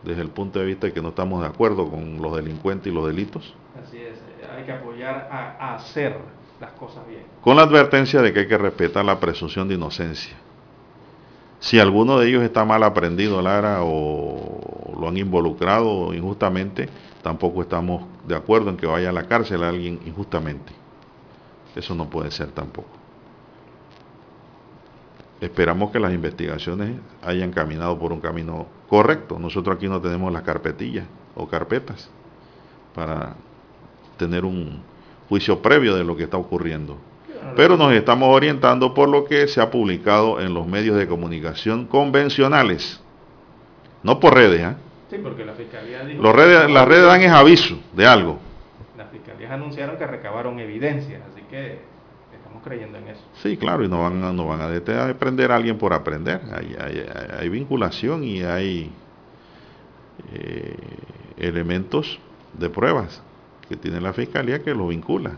desde 0.03 0.23
el 0.23 0.29
punto 0.29 0.59
de 0.59 0.67
vista 0.67 0.87
de 0.87 0.93
que 0.93 1.03
no 1.03 1.09
estamos 1.09 1.43
de 1.43 1.49
acuerdo 1.49 1.89
con 1.91 2.21
los 2.21 2.37
delincuentes 2.37 2.91
y 2.91 2.95
los 2.95 3.07
delitos. 3.07 3.55
Así 3.83 3.99
es, 3.99 4.19
hay 4.55 4.65
que 4.65 4.73
apoyar 4.73 5.29
a, 5.31 5.75
hacer 5.75 6.17
las 6.61 6.73
cosas 6.73 7.07
bien. 7.07 7.23
Con 7.43 7.57
la 7.57 7.63
advertencia 7.63 8.21
de 8.23 8.33
que 8.33 8.41
hay 8.41 8.49
que 8.49 8.59
respetar 8.59 9.05
la 9.05 9.21
presunción 9.21 9.69
de 9.69 9.75
inocencia. 9.75 10.37
Si 11.61 11.81
alguno 11.81 12.19
de 12.19 12.29
ellos 12.29 12.43
está 12.43 12.65
mal 12.65 12.83
aprendido, 12.85 13.43
Lara, 13.43 13.79
o 13.83 14.97
lo 14.99 15.09
han 15.09 15.17
involucrado 15.17 16.15
injustamente, 16.15 16.89
tampoco 17.23 17.63
estamos 17.63 18.05
de 18.27 18.37
acuerdo 18.37 18.71
en 18.71 18.77
que 18.77 18.87
vaya 18.87 19.11
a 19.11 19.13
la 19.13 19.25
cárcel 19.25 19.65
a 19.65 19.69
alguien 19.69 20.01
injustamente. 20.07 20.73
Eso 21.75 21.95
no 21.95 22.09
puede 22.09 22.31
ser 22.31 22.49
tampoco. 22.49 22.98
Esperamos 25.41 25.93
que 25.93 26.01
las 26.01 26.13
investigaciones 26.13 26.97
hayan 27.23 27.53
caminado 27.53 27.99
por 27.99 28.13
un 28.13 28.21
camino 28.21 28.67
correcto. 28.89 29.39
Nosotros 29.39 29.77
aquí 29.77 29.89
no 29.89 30.01
tenemos 30.01 30.33
las 30.33 30.43
carpetillas 30.43 31.07
o 31.37 31.47
carpetas 31.47 32.11
para 32.95 33.37
tener 34.17 34.45
un 34.45 34.83
juicio 35.29 35.63
previo 35.63 35.95
de 35.95 36.03
lo 36.03 36.17
que 36.17 36.25
está 36.25 36.37
ocurriendo. 36.37 36.97
Pero 37.55 37.77
nos 37.77 37.93
estamos 37.93 38.35
orientando 38.35 38.93
por 38.95 39.09
lo 39.09 39.25
que 39.25 39.47
se 39.47 39.61
ha 39.61 39.71
publicado 39.71 40.41
en 40.41 40.55
los 40.55 40.67
medios 40.67 40.97
de 40.97 41.07
comunicación 41.07 41.87
convencionales. 41.87 43.01
No 44.03 44.19
por 44.19 44.35
redes, 44.35 44.61
¿eh? 44.61 44.75
Sí, 45.11 45.19
porque 45.23 45.45
la 45.45 45.55
fiscalía 45.55 46.05
dijo... 46.05 46.23
Los 46.23 46.35
redes, 46.35 46.71
las 46.71 46.87
redes 46.87 47.07
dan 47.07 47.23
es 47.23 47.31
aviso 47.31 47.79
de 47.95 48.07
algo. 48.07 48.39
Las 48.97 49.09
fiscalías 49.11 49.53
anunciaron 49.53 49.97
que 49.97 50.07
recabaron 50.07 50.59
evidencias, 50.59 51.23
así 51.33 51.43
que 51.49 51.79
estamos 52.49 52.63
creyendo 52.65 52.99
en 52.99 53.09
eso. 53.09 53.21
Sí, 53.43 53.57
claro, 53.57 53.85
y 53.85 53.89
no 53.89 54.03
van, 54.03 54.37
no 54.37 54.47
van 54.47 54.61
a 54.63 54.69
detener 54.69 55.53
a 55.53 55.57
alguien 55.57 55.77
por 55.77 55.93
aprender. 55.93 56.41
Hay, 56.53 56.77
hay, 57.39 57.49
vinculación 57.49 58.25
y 58.25 58.43
hay 58.43 58.91
eh, 60.33 60.77
elementos 61.37 62.19
de 62.55 62.71
pruebas 62.71 63.23
que 63.69 63.77
tiene 63.77 64.01
la 64.01 64.13
fiscalía 64.13 64.63
que 64.63 64.75
lo 64.75 64.89
vincula. 64.89 65.33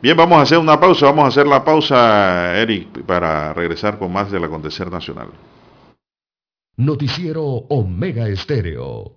Bien, 0.00 0.16
vamos 0.16 0.38
a 0.38 0.42
hacer 0.42 0.58
una 0.58 0.80
pausa. 0.80 1.06
Vamos 1.06 1.24
a 1.24 1.28
hacer 1.28 1.46
la 1.46 1.62
pausa, 1.62 2.58
Eric, 2.58 3.02
para 3.04 3.52
regresar 3.52 3.98
con 3.98 4.12
más 4.12 4.30
del 4.30 4.44
acontecer 4.44 4.90
nacional. 4.90 5.28
Noticiero 6.76 7.44
Omega 7.44 8.28
Estéreo. 8.28 9.16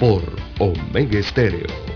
por 0.00 0.22
Omega 0.58 1.18
Estéreo. 1.18 1.89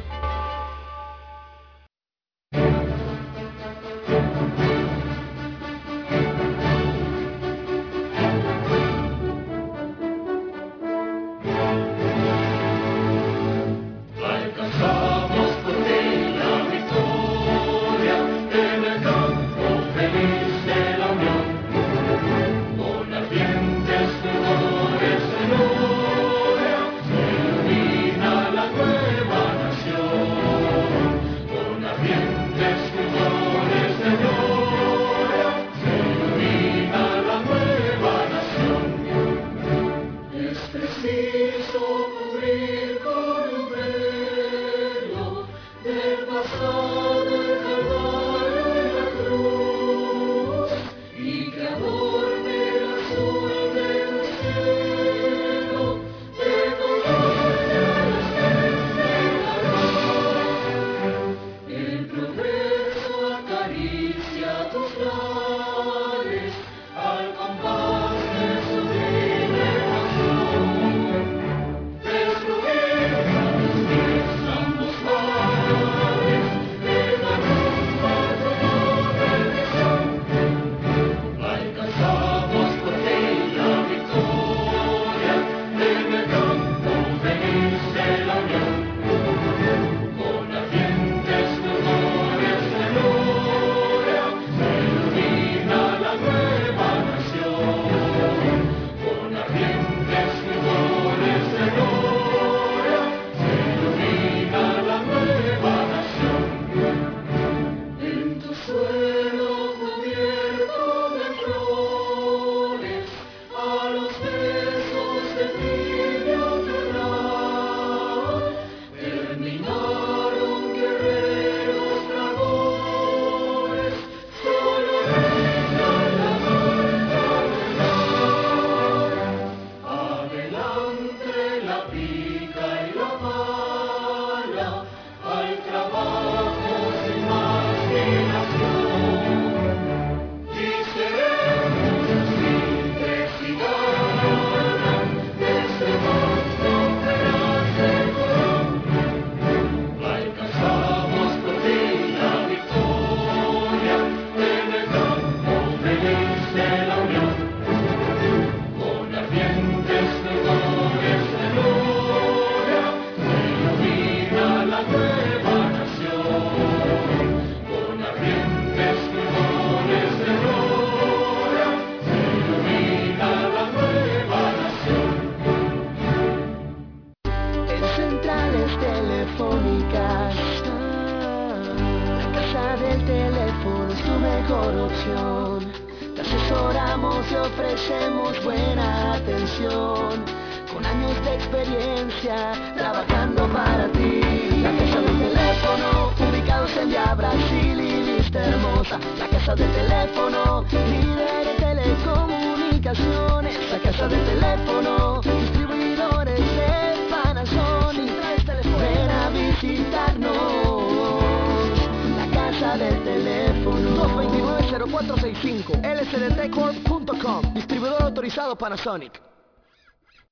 Teléfono 213.15 213.91
229-0465 214.07 215.81
lsdtcorp.com 215.83 217.55
Distribuidor 217.55 218.03
autorizado 218.03 218.57
Panasonic 218.57 219.21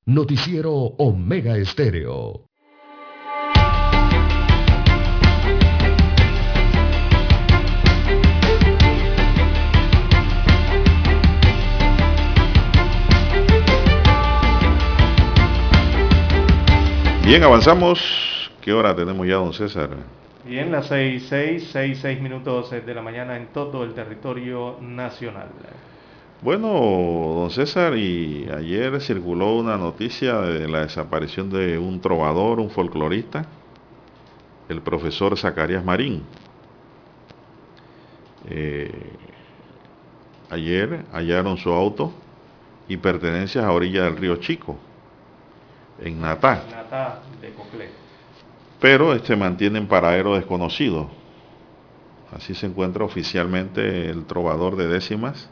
Noticiero 0.06 0.72
Omega 0.98 1.56
Estéreo 1.56 2.48
Bien, 17.24 17.44
avanzamos. 17.44 18.50
¿Qué 18.60 18.72
hora 18.72 18.94
tenemos 18.94 19.26
ya, 19.26 19.36
don 19.36 19.54
César? 19.54 19.90
Bien, 20.44 20.72
las 20.72 20.86
6, 20.88 21.26
6, 21.28 21.68
6, 21.72 21.98
6 22.02 22.20
minutos 22.20 22.70
de 22.70 22.94
la 22.94 23.00
mañana 23.00 23.36
en 23.36 23.46
todo 23.52 23.84
el 23.84 23.94
territorio 23.94 24.76
nacional. 24.80 25.46
Bueno, 26.40 26.68
don 26.68 27.50
César, 27.50 27.96
y 27.96 28.48
ayer 28.50 29.00
circuló 29.00 29.54
una 29.54 29.76
noticia 29.76 30.40
de 30.40 30.66
la 30.66 30.80
desaparición 30.80 31.48
de 31.48 31.78
un 31.78 32.00
trovador, 32.00 32.58
un 32.58 32.70
folclorista, 32.70 33.46
el 34.68 34.82
profesor 34.82 35.38
Zacarías 35.38 35.84
Marín. 35.84 36.24
Eh, 38.50 38.90
ayer 40.50 41.04
hallaron 41.12 41.56
su 41.56 41.70
auto 41.70 42.12
y 42.88 42.96
pertenencias 42.96 43.64
a 43.64 43.70
orilla 43.70 44.02
del 44.02 44.16
río 44.16 44.36
Chico, 44.36 44.76
en 46.00 46.20
Natá. 46.20 46.64
Natá 46.68 47.22
de 47.40 47.50
Coclé 47.50 48.01
pero 48.82 49.14
este 49.14 49.36
mantiene 49.36 49.78
en 49.78 49.86
paradero 49.86 50.34
desconocido. 50.34 51.08
Así 52.34 52.52
se 52.52 52.66
encuentra 52.66 53.04
oficialmente 53.04 54.10
el 54.10 54.26
trovador 54.26 54.74
de 54.74 54.88
décimas. 54.88 55.48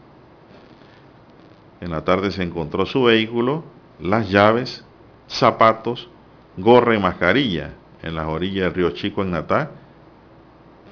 En 1.81 1.93
la 1.93 2.03
tarde 2.05 2.33
se 2.33 2.43
encontró 2.43 2.85
su 2.87 3.05
vehículo, 3.05 3.63
las 4.01 4.29
llaves, 4.29 4.85
zapatos, 5.29 6.09
gorra 6.57 6.97
y 6.97 6.99
mascarilla 6.99 7.75
en 8.03 8.17
las 8.17 8.27
orillas 8.27 8.65
del 8.65 8.75
río 8.75 8.91
Chico 8.91 9.23
en 9.23 9.31
Natá, 9.31 9.71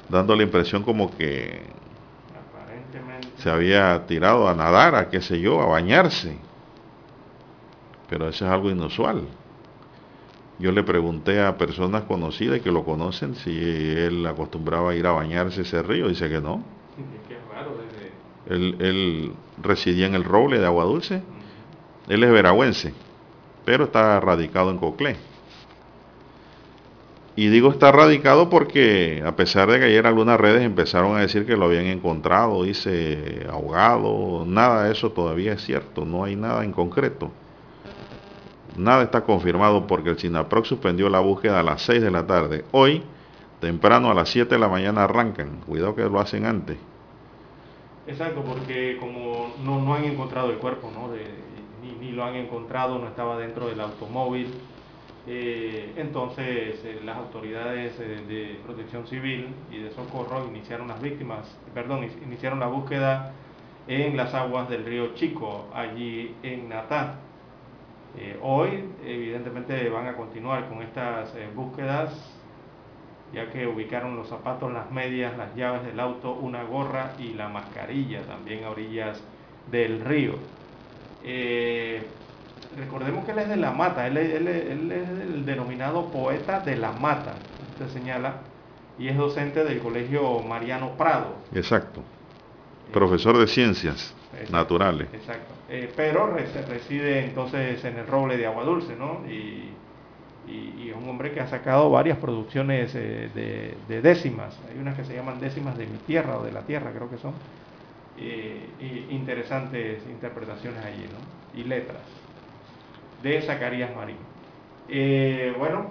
dando 0.09 0.37
la 0.37 0.45
impresión 0.45 0.85
como 0.85 1.11
que 1.17 1.63
se 3.39 3.51
había 3.51 4.07
tirado 4.07 4.49
a 4.49 4.55
nadar, 4.55 4.95
a 4.95 5.09
qué 5.09 5.21
sé 5.21 5.41
yo, 5.41 5.61
a 5.61 5.67
bañarse. 5.67 6.39
Pero 8.09 8.29
eso 8.29 8.47
es 8.47 8.51
algo 8.51 8.71
inusual. 8.71 9.27
Yo 10.59 10.73
le 10.73 10.83
pregunté 10.83 11.41
a 11.41 11.57
personas 11.57 12.03
conocidas 12.03 12.61
que 12.61 12.73
lo 12.73 12.85
conocen 12.85 13.37
si 13.37 13.57
él 13.57 14.27
acostumbraba 14.27 14.91
a 14.91 14.95
ir 14.97 15.07
a 15.07 15.13
bañarse 15.13 15.63
ese 15.63 15.83
río. 15.83 16.09
Dice 16.09 16.29
que 16.29 16.41
no. 16.41 16.65
Él, 18.49 19.33
residía 19.63 20.07
en 20.07 20.15
el 20.15 20.25
Roble 20.25 20.59
de 20.59 20.67
Agua 20.67 20.85
Dulce. 20.85 21.23
Él 22.09 22.25
es 22.25 22.31
veragüense, 22.31 22.93
pero 23.65 23.85
está 23.85 24.19
radicado 24.19 24.71
en 24.71 24.79
Coclé. 24.79 25.17
Y 27.37 27.49
digo 27.51 27.71
está 27.71 27.93
radicado 27.93 28.51
porque 28.51 29.23
a 29.25 29.37
pesar 29.37 29.71
de 29.71 29.79
que 29.79 29.85
ayer 29.85 30.09
algunas 30.09 30.41
redes 30.41 30.63
empezaron 30.63 31.17
a 31.17 31.21
decir 31.21 31.47
que 31.47 31.57
lo 31.57 31.67
habían 31.67 31.87
encontrado, 31.87 32.65
dice 32.65 33.47
ahogado, 33.49 34.45
nada 34.45 34.85
de 34.85 34.93
eso 34.93 35.13
todavía 35.13 35.53
es 35.53 35.63
cierto, 35.63 36.05
no 36.05 36.25
hay 36.25 36.35
nada 36.35 36.65
en 36.65 36.73
concreto. 36.73 37.31
Nada 38.79 39.03
está 39.03 39.25
confirmado 39.25 39.89
porque 39.89 40.11
el 40.11 40.19
SINAPROC 40.19 40.65
suspendió 40.65 41.09
la 41.09 41.19
búsqueda 41.19 41.59
a 41.59 41.63
las 41.65 41.83
6 41.83 42.01
de 42.01 42.11
la 42.13 42.27
tarde. 42.27 42.65
Hoy, 42.71 43.03
temprano 43.61 44.09
a 44.09 44.15
las 44.15 44.29
7 44.29 44.55
de 44.55 44.59
la 44.61 44.69
mañana 44.69 45.03
arrancan. 45.05 45.61
Cuidado 45.67 45.97
que 45.97 46.03
lo 46.03 46.21
hacen 46.21 46.47
antes. 46.47 46.79
Exacto, 48.07 48.43
porque 48.43 48.97
como 48.99 49.53
no, 49.65 49.95
han 49.95 50.05
encontrado 50.05 50.51
el 50.51 50.59
cuerpo, 50.59 50.91
¿no? 50.95 51.11
ni, 51.83 52.13
lo 52.13 52.25
han 52.25 52.37
encontrado, 52.37 52.99
no 52.99 53.09
estaba 53.09 53.37
dentro 53.37 53.67
del 53.67 53.81
automóvil. 53.81 54.55
Eh, 55.27 55.93
entonces 55.97 56.81
eh, 56.85 57.01
las 57.05 57.17
autoridades 57.17 57.99
eh, 58.01 58.23
de 58.27 58.61
protección 58.65 59.07
civil 59.07 59.49
y 59.71 59.79
de 59.79 59.91
socorro 59.91 60.47
iniciaron 60.49 60.89
las 60.89 61.03
víctimas, 61.03 61.55
perdón, 61.75 62.09
iniciaron 62.25 62.61
la 62.61 62.69
búsqueda 62.69 63.33
en 63.89 64.17
las 64.17 64.33
aguas 64.33 64.71
del 64.71 64.87
río 64.87 65.15
Chico, 65.15 65.67
allí 65.75 66.35
en 66.43 66.69
Natá. 66.69 67.19
Eh, 68.21 68.37
hoy 68.43 68.85
evidentemente 69.07 69.89
van 69.91 70.09
a 70.09 70.15
continuar 70.15 70.69
con 70.69 70.83
estas 70.83 71.33
eh, 71.37 71.49
búsquedas, 71.55 72.11
ya 73.33 73.49
que 73.51 73.65
ubicaron 73.69 74.17
los 74.17 74.29
zapatos, 74.29 74.73
las 74.73 74.91
medias, 74.91 75.37
las 75.37 75.55
llaves 75.55 75.85
del 75.85 76.01
auto, 76.01 76.33
una 76.33 76.65
gorra 76.65 77.13
y 77.21 77.35
la 77.35 77.49
mascarilla 77.49 78.23
también 78.23 78.65
a 78.65 78.71
orillas 78.71 79.23
del 79.71 80.01
río. 80.01 80.35
Eh, 81.23 82.03
recordemos 82.77 83.25
que 83.25 83.31
él 83.31 83.39
es 83.39 83.49
de 83.51 83.57
La 83.57 83.71
Mata, 83.71 84.09
él, 84.09 84.17
es 84.17 84.35
el 84.35 85.45
denominado 85.47 86.07
poeta 86.07 86.59
de 86.59 86.77
La 86.77 86.91
Mata, 86.91 87.35
usted 87.71 87.87
señala, 87.89 88.39
y 88.99 89.07
es 89.07 89.17
docente 89.17 89.63
del 89.63 89.79
Colegio 89.79 90.41
Mariano 90.41 90.97
Prado. 90.97 91.37
Exacto, 91.55 92.03
profesor 92.93 93.39
de 93.39 93.47
ciencias 93.47 94.13
naturales. 94.51 95.07
Exacto. 95.13 95.58
Eh, 95.69 95.93
pero 95.95 96.29
reside 96.29 97.27
entonces 97.27 97.85
en 97.85 97.99
el 97.99 98.07
roble 98.07 98.39
de 98.39 98.47
agua 98.47 98.65
dulce, 98.65 98.97
¿no? 98.97 99.21
Y, 99.29 99.75
es 100.49 100.97
un 100.97 101.07
hombre 101.07 101.33
que 101.33 101.41
ha 101.41 101.47
sacado 101.47 101.91
varias 101.91 102.17
producciones 102.17 102.95
eh, 102.95 103.29
de, 103.87 104.01
décimas. 104.01 104.59
Hay 104.71 104.79
unas 104.79 104.97
que 104.97 105.05
se 105.05 105.15
llaman 105.15 105.39
décimas 105.39 105.77
de 105.77 105.87
mi 105.87 105.99
tierra 105.99 106.39
o 106.39 106.43
de 106.43 106.51
la 106.51 106.63
tierra, 106.63 106.91
creo 106.93 107.11
que 107.11 107.19
son. 107.19 107.35
Eh, 108.17 109.07
interesantes 109.11 110.03
interpretaciones 110.09 110.83
allí, 110.83 111.05
¿no? 111.05 111.61
Y 111.61 111.65
letras 111.65 112.01
de 113.23 113.43
Zacarías 113.43 113.95
Marín. 113.95 114.17
bueno, 115.59 115.89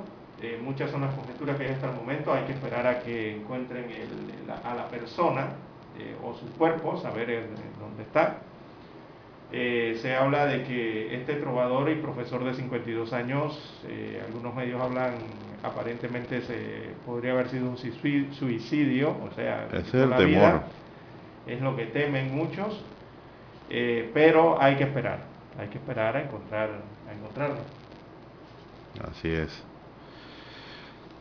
muchas 0.63 0.89
son 0.89 1.01
las 1.01 1.13
conjeturas 1.13 1.55
que 1.57 1.65
hay 1.65 1.73
hasta 1.73 1.91
el 1.91 1.95
momento. 1.95 2.33
Hay 2.33 2.45
que 2.45 2.53
esperar 2.53 2.87
a 2.87 2.99
que 3.01 3.35
encuentren 3.35 3.85
a 4.63 4.73
la 4.73 4.87
persona 4.87 5.49
o 6.23 6.33
su 6.33 6.47
cuerpo, 6.57 6.97
saber 6.97 7.47
dónde 7.79 8.01
está 8.01 8.37
eh, 9.51 9.97
se 10.01 10.13
habla 10.13 10.45
de 10.45 10.63
que 10.63 11.15
este 11.15 11.35
trovador 11.35 11.89
y 11.89 11.95
profesor 11.95 12.43
de 12.43 12.53
52 12.53 13.13
años, 13.13 13.57
eh, 13.87 14.21
algunos 14.25 14.53
medios 14.53 14.81
hablan, 14.81 15.15
aparentemente 15.63 16.41
se 16.41 16.89
podría 17.05 17.31
haber 17.31 17.47
sido 17.49 17.69
un 17.69 17.77
suicidio, 17.77 19.11
o 19.11 19.33
sea, 19.35 19.69
es 19.71 19.93
el 19.93 20.09
la 20.09 20.19
Vida, 20.19 20.67
es 21.45 21.61
lo 21.61 21.77
que 21.77 21.85
temen 21.85 22.35
muchos, 22.35 22.83
eh, 23.69 24.11
pero 24.13 24.61
hay 24.61 24.75
que 24.75 24.83
esperar, 24.83 25.21
hay 25.57 25.69
que 25.69 25.77
esperar 25.77 26.17
a 26.17 26.23
encontrar, 26.23 26.69
a 27.09 27.13
encontrarlo. 27.13 27.59
Así 29.09 29.29
es. 29.29 29.63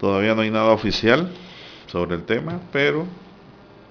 Todavía 0.01 0.35
no 0.35 0.43
hay 0.43 0.51
nada 0.51 0.73
oficial 0.73 1.31
sobre 1.87 2.17
el 2.17 2.25
tema, 2.25 2.61
pero 2.73 3.07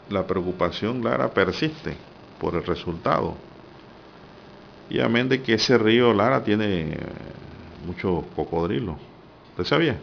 la 0.09 0.27
preocupación, 0.27 1.01
Lara, 1.03 1.29
persiste 1.29 1.95
por 2.39 2.55
el 2.55 2.65
resultado 2.65 3.35
y 4.89 4.99
amén 4.99 5.29
de 5.29 5.41
que 5.41 5.55
ese 5.55 5.77
río 5.77 6.13
Lara 6.13 6.43
tiene 6.43 6.93
eh, 6.93 6.97
mucho 7.85 8.23
cocodrilo. 8.35 8.97
¿Usted 9.51 9.63
sabía? 9.63 9.97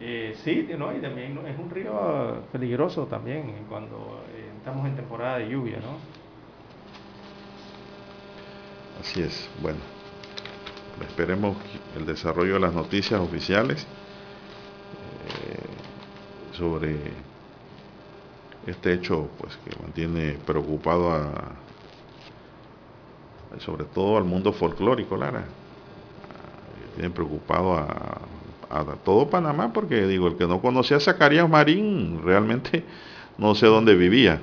Eh, 0.00 0.34
sí, 0.44 0.68
no, 0.78 0.96
y 0.96 1.00
también 1.00 1.38
es 1.46 1.58
un 1.58 1.70
río 1.70 2.42
peligroso 2.52 3.06
también 3.06 3.66
cuando 3.68 4.24
eh, 4.34 4.50
estamos 4.56 4.86
en 4.86 4.96
temporada 4.96 5.38
de 5.38 5.50
lluvia, 5.50 5.78
¿no? 5.78 5.98
Así 9.00 9.22
es, 9.22 9.48
bueno, 9.62 9.78
esperemos 11.08 11.56
el 11.96 12.04
desarrollo 12.06 12.54
de 12.54 12.60
las 12.60 12.74
noticias 12.74 13.18
oficiales 13.20 13.86
sobre 16.52 16.96
este 18.66 18.92
hecho 18.92 19.30
pues 19.38 19.56
que 19.64 19.74
mantiene 19.82 20.36
preocupado 20.44 21.10
a, 21.10 21.54
sobre 23.58 23.84
todo 23.84 24.16
al 24.16 24.24
mundo 24.24 24.52
folclórico, 24.52 25.16
Lara. 25.16 25.44
Tienen 26.94 27.12
preocupado 27.12 27.74
a, 27.74 28.18
todo 29.04 29.28
Panamá 29.28 29.72
porque 29.72 30.06
digo, 30.06 30.28
el 30.28 30.36
que 30.36 30.46
no 30.46 30.60
conocía 30.60 30.98
a 30.98 31.00
Zacarías 31.00 31.48
Marín 31.48 32.20
realmente 32.22 32.84
no 33.36 33.54
sé 33.54 33.66
dónde 33.66 33.96
vivía. 33.96 34.40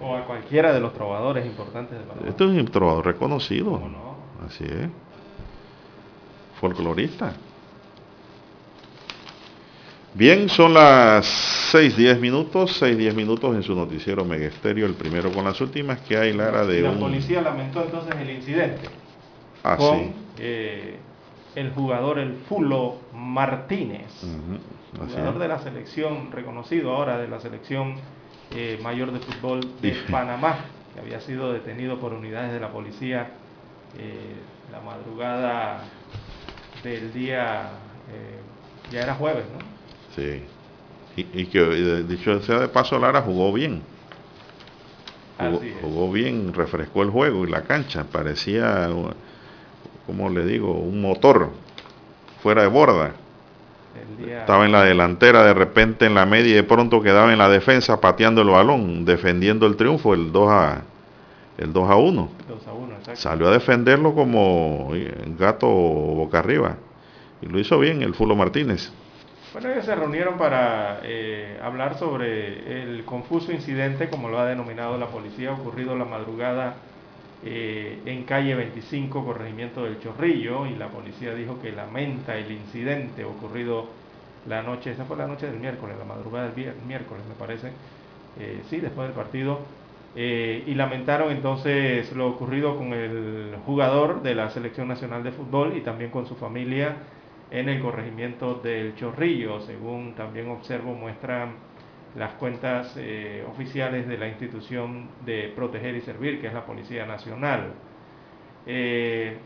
O 0.00 0.16
a 0.16 0.24
cualquiera 0.24 0.72
de 0.72 0.80
los 0.80 0.94
trovadores 0.94 1.44
importantes 1.44 1.98
de 1.98 2.04
Panamá. 2.04 2.28
Este 2.28 2.44
es 2.44 2.50
un 2.50 2.64
trovador 2.66 3.06
reconocido. 3.06 3.80
Así 4.46 4.64
es. 4.64 4.88
Folclorista. 6.60 7.34
Bien, 10.14 10.50
son 10.50 10.74
las 10.74 11.72
6-10 11.72 12.18
minutos, 12.18 12.82
6-10 12.82 13.14
minutos 13.14 13.56
en 13.56 13.62
su 13.62 13.74
noticiero 13.74 14.26
Megesterio, 14.26 14.84
el 14.84 14.92
primero 14.92 15.32
con 15.32 15.42
las 15.42 15.58
últimas 15.62 16.00
que 16.00 16.18
hay, 16.18 16.34
Lara, 16.34 16.66
de 16.66 16.82
La 16.82 16.92
policía 16.92 17.40
lamentó 17.40 17.82
entonces 17.82 18.14
el 18.20 18.30
incidente 18.30 18.90
ah, 19.64 19.74
con 19.78 20.12
eh, 20.38 20.98
el 21.54 21.70
jugador, 21.70 22.18
el 22.18 22.34
Fulo 22.46 22.96
Martínez, 23.14 24.10
jugador 24.98 25.38
de 25.38 25.48
la 25.48 25.60
selección, 25.60 26.30
reconocido 26.30 26.94
ahora 26.94 27.16
de 27.16 27.28
la 27.28 27.40
selección 27.40 27.94
eh, 28.54 28.78
mayor 28.82 29.12
de 29.12 29.20
fútbol 29.20 29.60
de 29.80 29.96
Panamá, 30.10 30.58
que 30.92 31.00
había 31.00 31.20
sido 31.20 31.54
detenido 31.54 31.98
por 31.98 32.12
unidades 32.12 32.52
de 32.52 32.60
la 32.60 32.70
policía 32.70 33.30
eh, 33.98 34.34
la 34.70 34.80
madrugada 34.82 35.84
del 36.84 37.14
día, 37.14 37.70
ya 38.90 39.00
era 39.00 39.14
jueves, 39.14 39.44
¿no? 39.56 39.81
Sí. 40.14 40.42
Y, 41.16 41.46
que 41.46 41.62
dicho 42.04 42.40
sea 42.40 42.60
de 42.60 42.68
paso, 42.68 42.98
Lara 42.98 43.20
jugó 43.22 43.52
bien. 43.52 43.82
Jugó, 45.82 46.12
bien, 46.12 46.54
refrescó 46.54 47.02
el 47.02 47.10
juego 47.10 47.44
y 47.44 47.50
la 47.50 47.62
cancha. 47.62 48.04
Parecía, 48.04 48.88
como 50.06 50.30
le 50.30 50.46
digo, 50.46 50.72
un 50.72 51.00
motor 51.02 51.50
fuera 52.42 52.62
de 52.62 52.68
borda. 52.68 53.12
Estaba 54.26 54.64
en 54.64 54.72
la 54.72 54.84
delantera, 54.84 55.42
de 55.44 55.52
repente 55.52 56.06
en 56.06 56.14
la 56.14 56.24
media 56.24 56.52
y 56.52 56.54
de 56.54 56.62
pronto 56.62 57.02
quedaba 57.02 57.32
en 57.32 57.38
la 57.38 57.48
defensa 57.48 58.00
pateando 58.00 58.42
el 58.42 58.48
balón, 58.48 59.04
defendiendo 59.04 59.66
el 59.66 59.76
triunfo, 59.76 60.14
el 60.14 60.32
2 60.32 60.50
a, 60.50 60.82
el 61.58 61.72
2 61.72 61.90
a 61.90 61.96
1. 61.96 62.28
Salió 63.14 63.48
a 63.48 63.50
defenderlo 63.50 64.14
como 64.14 64.92
gato 65.38 65.66
boca 65.68 66.38
arriba. 66.38 66.76
Y 67.42 67.46
lo 67.46 67.58
hizo 67.58 67.78
bien 67.78 68.02
el 68.02 68.14
Fulo 68.14 68.36
Martínez. 68.36 68.92
Bueno, 69.52 69.68
ellos 69.70 69.84
se 69.84 69.94
reunieron 69.94 70.38
para 70.38 71.00
eh, 71.02 71.58
hablar 71.62 71.98
sobre 71.98 72.82
el 72.82 73.04
confuso 73.04 73.52
incidente, 73.52 74.08
como 74.08 74.30
lo 74.30 74.38
ha 74.38 74.46
denominado 74.46 74.96
la 74.96 75.08
policía, 75.08 75.52
ocurrido 75.52 75.94
la 75.94 76.06
madrugada 76.06 76.76
eh, 77.44 78.00
en 78.06 78.24
calle 78.24 78.54
25, 78.54 79.22
corregimiento 79.22 79.84
del 79.84 80.00
Chorrillo, 80.00 80.64
y 80.64 80.76
la 80.76 80.88
policía 80.88 81.34
dijo 81.34 81.60
que 81.60 81.70
lamenta 81.70 82.34
el 82.38 82.50
incidente 82.50 83.26
ocurrido 83.26 83.88
la 84.48 84.62
noche, 84.62 84.92
esa 84.92 85.04
fue 85.04 85.18
la 85.18 85.26
noche 85.26 85.46
del 85.46 85.60
miércoles, 85.60 85.96
la 85.98 86.06
madrugada 86.06 86.48
del 86.48 86.74
miércoles 86.86 87.22
me 87.28 87.34
parece, 87.34 87.72
eh, 88.40 88.62
sí, 88.70 88.78
después 88.78 89.06
del 89.08 89.14
partido, 89.14 89.60
y 90.14 90.74
lamentaron 90.74 91.30
entonces 91.30 92.12
lo 92.12 92.28
ocurrido 92.28 92.76
con 92.76 92.92
el 92.92 93.56
jugador 93.64 94.22
de 94.22 94.34
la 94.34 94.50
Selección 94.50 94.88
Nacional 94.88 95.22
de 95.22 95.32
Fútbol 95.32 95.74
y 95.74 95.80
también 95.80 96.10
con 96.10 96.26
su 96.26 96.36
familia 96.36 96.96
en 97.52 97.68
el 97.68 97.80
corregimiento 97.80 98.54
del 98.54 98.96
Chorrillo, 98.96 99.60
según 99.60 100.14
también 100.14 100.48
observo 100.48 100.94
muestran 100.94 101.50
las 102.16 102.32
cuentas 102.32 102.94
eh, 102.96 103.44
oficiales 103.48 104.08
de 104.08 104.18
la 104.18 104.28
institución 104.28 105.08
de 105.24 105.52
Proteger 105.54 105.94
y 105.94 106.00
Servir, 106.00 106.40
que 106.40 106.46
es 106.46 106.54
la 106.54 106.64
Policía 106.64 107.06
Nacional. 107.06 107.72
Eh, 108.66 109.36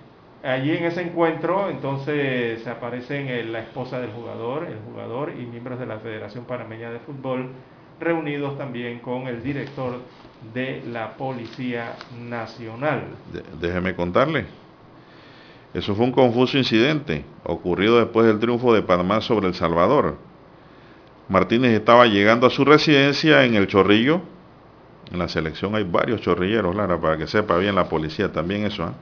allí 0.43 0.77
en 0.77 0.85
ese 0.85 1.03
encuentro, 1.03 1.69
entonces 1.69 2.65
aparecen 2.67 3.53
la 3.53 3.61
esposa 3.61 4.01
del 4.01 4.11
jugador, 4.11 4.67
el 4.67 4.79
jugador 4.89 5.33
y 5.37 5.45
miembros 5.45 5.79
de 5.81 5.87
la 5.87 5.99
Federación 5.99 6.45
Panameña 6.45 6.91
de 6.91 7.01
Fútbol, 7.01 7.51
reunidos 7.99 8.57
también 8.57 9.01
con 9.01 9.27
el 9.27 9.43
director 9.43 10.01
de 10.55 10.83
la 10.87 11.17
Policía 11.17 11.97
Nacional. 12.29 13.03
déjeme 13.61 13.95
contarle, 13.97 14.45
eso 15.77 15.95
fue 15.95 16.07
un 16.07 16.13
confuso 16.13 16.57
incidente 16.57 17.27
ocurrido 17.45 17.99
después 17.99 18.27
del 18.27 18.39
triunfo 18.39 18.73
de 18.73 18.81
Panamá 18.81 19.21
sobre 19.21 19.47
El 19.47 19.55
Salvador. 19.55 20.17
Martínez 21.29 21.73
estaba 21.73 22.07
llegando 22.07 22.47
a 22.47 22.51
su 22.51 22.65
residencia 22.65 23.45
en 23.45 23.57
El 23.57 23.67
Chorrillo. 23.67 24.23
En 25.13 25.19
la 25.19 25.29
selección 25.29 25.75
hay 25.75 25.85
varios 25.85 26.23
chorrilleros, 26.23 26.75
Lara, 26.75 26.99
para 26.99 27.19
que 27.19 27.27
sepa 27.27 27.59
bien 27.59 27.75
la 27.75 27.91
policía 27.91 28.33
también 28.33 28.65
eso. 28.65 28.85
¿ah? 28.85 28.95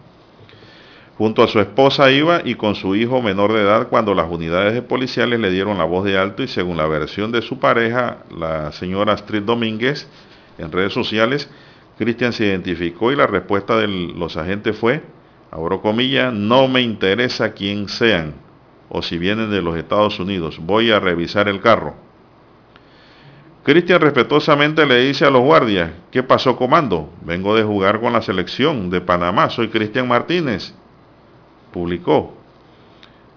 Junto 1.16 1.44
a 1.44 1.46
su 1.46 1.60
esposa 1.60 2.10
iba 2.10 2.40
y 2.44 2.56
con 2.56 2.74
su 2.74 2.96
hijo 2.96 3.22
menor 3.22 3.52
de 3.52 3.62
edad 3.62 3.86
cuando 3.86 4.12
las 4.12 4.28
unidades 4.28 4.82
policiales 4.82 5.38
le 5.38 5.50
dieron 5.50 5.78
la 5.78 5.84
voz 5.84 6.04
de 6.04 6.18
alto 6.18 6.42
y 6.42 6.48
según 6.48 6.76
la 6.76 6.88
versión 6.88 7.30
de 7.30 7.40
su 7.40 7.60
pareja, 7.60 8.24
la 8.36 8.72
señora 8.72 9.12
Astrid 9.12 9.42
Domínguez, 9.42 10.08
en 10.58 10.72
redes 10.72 10.92
sociales, 10.92 11.48
Cristian 11.98 12.32
se 12.32 12.46
identificó 12.46 13.12
y 13.12 13.16
la 13.16 13.28
respuesta 13.28 13.76
de 13.76 13.86
los 13.86 14.36
agentes 14.36 14.76
fue, 14.76 15.02
abro 15.54 15.80
comillas, 15.80 16.34
no 16.34 16.68
me 16.68 16.82
interesa 16.82 17.52
quién 17.52 17.88
sean 17.88 18.44
o 18.88 19.02
si 19.02 19.18
vienen 19.18 19.50
de 19.50 19.62
los 19.62 19.76
Estados 19.76 20.20
Unidos, 20.20 20.58
voy 20.60 20.92
a 20.92 21.00
revisar 21.00 21.48
el 21.48 21.60
carro. 21.60 21.94
Cristian 23.64 24.00
respetuosamente 24.00 24.86
le 24.86 25.06
dice 25.06 25.24
a 25.24 25.30
los 25.30 25.42
guardias, 25.42 25.90
¿qué 26.12 26.22
pasó 26.22 26.54
comando? 26.54 27.10
Vengo 27.22 27.56
de 27.56 27.64
jugar 27.64 28.00
con 28.00 28.12
la 28.12 28.22
selección 28.22 28.90
de 28.90 29.00
Panamá, 29.00 29.48
soy 29.50 29.68
Cristian 29.68 30.06
Martínez. 30.06 30.74
Publicó. 31.72 32.34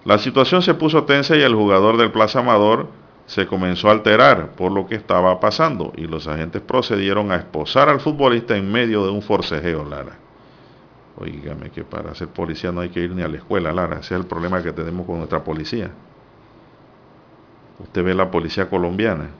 La 0.04 0.18
situación 0.18 0.62
se 0.62 0.74
puso 0.74 1.04
tensa 1.04 1.34
y 1.34 1.40
el 1.40 1.54
jugador 1.54 1.96
del 1.96 2.12
Plaza 2.12 2.38
Amador 2.38 2.88
se 3.26 3.46
comenzó 3.46 3.88
a 3.88 3.92
alterar 3.92 4.52
por 4.52 4.70
lo 4.70 4.86
que 4.86 4.94
estaba 4.94 5.40
pasando 5.40 5.92
y 5.96 6.02
los 6.02 6.28
agentes 6.28 6.62
procedieron 6.62 7.32
a 7.32 7.36
esposar 7.36 7.88
al 7.88 8.00
futbolista 8.00 8.56
en 8.56 8.70
medio 8.70 9.04
de 9.04 9.10
un 9.10 9.22
forcejeo, 9.22 9.84
Lara. 9.84 10.27
Oígame 11.20 11.70
que 11.70 11.82
para 11.82 12.14
ser 12.14 12.28
policía 12.28 12.70
no 12.70 12.80
hay 12.80 12.90
que 12.90 13.00
ir 13.00 13.10
ni 13.10 13.22
a 13.22 13.28
la 13.28 13.38
escuela, 13.38 13.72
Lara. 13.72 13.98
Ese 13.98 14.14
es 14.14 14.20
el 14.20 14.26
problema 14.26 14.62
que 14.62 14.72
tenemos 14.72 15.04
con 15.04 15.16
nuestra 15.18 15.42
policía. 15.42 15.90
Usted 17.80 18.04
ve 18.04 18.14
la 18.14 18.30
policía 18.30 18.70
colombiana, 18.70 19.30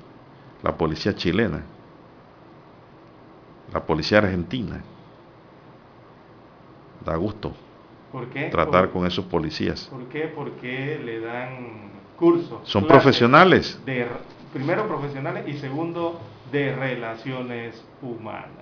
la 0.63 0.77
policía 0.77 1.15
chilena, 1.15 1.63
la 3.73 3.85
policía 3.85 4.19
argentina. 4.19 4.83
Da 7.05 7.15
gusto 7.15 7.55
tratar 8.51 8.91
con 8.91 9.07
esos 9.07 9.25
policías. 9.27 9.87
¿Por 9.87 10.09
qué? 10.09 10.33
Porque 10.35 11.01
le 11.05 11.21
dan 11.21 11.93
cursos. 12.17 12.59
Son 12.65 12.89
profesionales. 12.89 13.81
De, 13.87 14.05
primero 14.53 14.89
profesionales 14.89 15.45
y 15.47 15.59
segundo 15.59 16.21
de 16.51 16.75
relaciones 16.75 17.85
humanas 18.03 18.58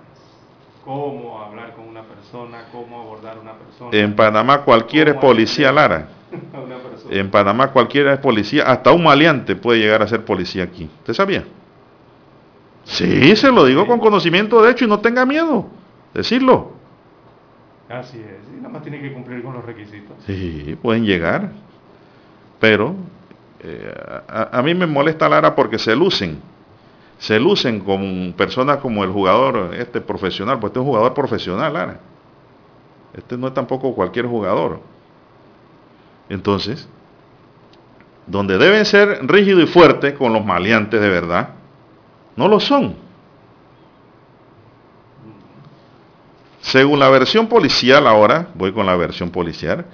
cómo 0.87 1.43
hablar 1.43 1.73
con 1.73 1.85
una 1.85 2.01
persona, 2.03 2.69
cómo 2.71 3.01
abordar 3.01 3.35
a 3.35 3.41
una 3.41 3.53
persona. 3.53 3.89
En 3.91 4.15
Panamá 4.15 4.61
cualquiera 4.61 5.11
es 5.11 5.17
policía, 5.17 5.71
Lara. 5.71 6.07
En 7.09 7.29
Panamá 7.29 7.71
cualquiera 7.71 8.13
es 8.13 8.19
policía, 8.19 8.63
hasta 8.63 8.91
un 8.91 9.03
maleante 9.03 9.55
puede 9.55 9.79
llegar 9.79 10.01
a 10.01 10.07
ser 10.07 10.25
policía 10.25 10.63
aquí. 10.63 10.89
¿Usted 10.99 11.13
sabía? 11.13 11.45
Sí, 12.83 13.33
se 13.35 13.49
lo 13.49 13.63
digo 13.63 13.87
con 13.87 13.99
conocimiento 13.99 14.61
de 14.61 14.71
hecho 14.71 14.83
y 14.83 14.89
no 14.89 14.99
tenga 14.99 15.25
miedo. 15.25 15.67
Decirlo. 16.13 16.73
Así 17.87 18.17
es, 18.17 18.49
y 18.53 18.57
nada 18.57 18.69
más 18.69 18.81
tiene 18.81 18.99
que 18.99 19.13
cumplir 19.13 19.41
con 19.41 19.53
los 19.53 19.63
requisitos. 19.63 20.17
Sí, 20.25 20.77
pueden 20.81 21.05
llegar. 21.05 21.49
Pero 22.59 22.95
eh, 23.61 23.93
a 24.27 24.61
mí 24.61 24.73
me 24.73 24.85
molesta 24.85 25.29
Lara 25.29 25.55
porque 25.55 25.79
se 25.79 25.95
lucen 25.95 26.41
se 27.17 27.39
lucen 27.39 27.79
con 27.79 28.33
personas 28.37 28.77
como 28.77 29.03
el 29.03 29.11
jugador 29.11 29.73
este 29.75 30.01
profesional, 30.01 30.59
pues 30.59 30.71
este 30.71 30.79
es 30.79 30.81
un 30.81 30.87
jugador 30.87 31.13
profesional, 31.13 31.73
Lara. 31.73 31.99
Este 33.13 33.37
no 33.37 33.47
es 33.47 33.53
tampoco 33.53 33.95
cualquier 33.95 34.27
jugador. 34.27 34.79
Entonces, 36.29 36.87
donde 38.27 38.57
deben 38.57 38.85
ser 38.85 39.25
rígido 39.27 39.61
y 39.61 39.67
fuerte 39.67 40.13
con 40.13 40.33
los 40.33 40.45
maleantes 40.45 40.99
de 41.01 41.09
verdad, 41.09 41.49
no 42.35 42.47
lo 42.47 42.59
son. 42.59 42.95
Según 46.59 46.99
la 46.99 47.09
versión 47.09 47.47
policial 47.47 48.05
ahora, 48.05 48.49
voy 48.53 48.73
con 48.73 48.85
la 48.85 48.95
versión 48.95 49.31
policial, 49.31 49.85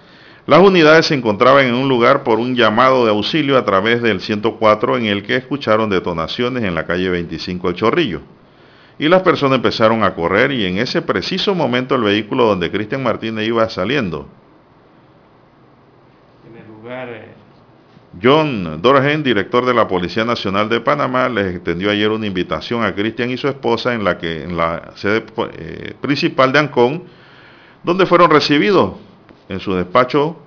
las 0.46 0.60
unidades 0.60 1.06
se 1.06 1.16
encontraban 1.16 1.68
en 1.68 1.74
un 1.74 1.88
lugar 1.88 2.24
por 2.24 2.38
un 2.38 2.56
llamado 2.56 3.06
de 3.06 3.12
auxilio 3.12 3.58
a 3.58 3.64
través 3.64 4.02
del 4.02 4.20
104 4.20 4.98
en 4.98 5.06
el 5.06 5.24
que 5.24 5.38
escucharon 5.38 5.90
detonaciones 5.90 6.64
en 6.64 6.76
la 6.76 6.86
calle 6.86 7.10
25 7.10 7.70
El 7.70 7.76
Chorrillo. 7.76 8.22
Y 9.00 9.08
las 9.08 9.22
personas 9.22 9.56
empezaron 9.56 10.04
a 10.04 10.14
correr 10.14 10.52
y 10.52 10.66
en 10.66 10.80
ese 10.80 11.02
preciso 11.02 11.56
momento 11.56 11.96
el 11.96 12.04
vehículo 12.04 12.46
donde 12.46 12.70
Cristian 12.70 13.02
Martínez 13.02 13.48
iba 13.48 13.68
saliendo. 13.70 14.28
En 16.46 16.58
el 16.58 16.68
lugar... 16.68 17.10
Eh, 17.10 17.34
John 18.22 18.80
Dorgen, 18.80 19.24
director 19.24 19.66
de 19.66 19.74
la 19.74 19.88
Policía 19.88 20.24
Nacional 20.24 20.70
de 20.70 20.80
Panamá, 20.82 21.30
les 21.30 21.56
extendió 21.56 21.90
ayer 21.90 22.12
una 22.12 22.28
invitación 22.28 22.84
a 22.84 22.94
Cristian 22.94 23.32
y 23.32 23.38
su 23.38 23.48
esposa 23.48 23.96
en 23.96 24.04
la, 24.04 24.20
que, 24.20 24.44
en 24.44 24.56
la 24.56 24.92
sede 24.96 25.24
eh, 25.58 25.96
principal 26.00 26.52
de 26.52 26.60
Ancón, 26.60 27.04
donde 27.84 28.06
fueron 28.06 28.30
recibidos 28.30 28.94
en 29.50 29.60
su 29.60 29.74
despacho 29.74 30.38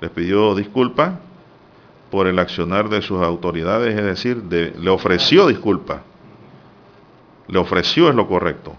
les 0.00 0.10
pidió 0.10 0.54
disculpas 0.54 1.14
por 2.10 2.26
el 2.26 2.38
accionar 2.38 2.88
de 2.88 3.02
sus 3.02 3.22
autoridades, 3.22 3.96
es 3.96 4.04
decir, 4.04 4.42
le 4.50 4.90
ofreció 4.90 5.46
disculpas. 5.46 6.00
Le 7.48 7.58
ofreció 7.58 8.08
es 8.08 8.14
lo 8.14 8.26
correcto. 8.26 8.76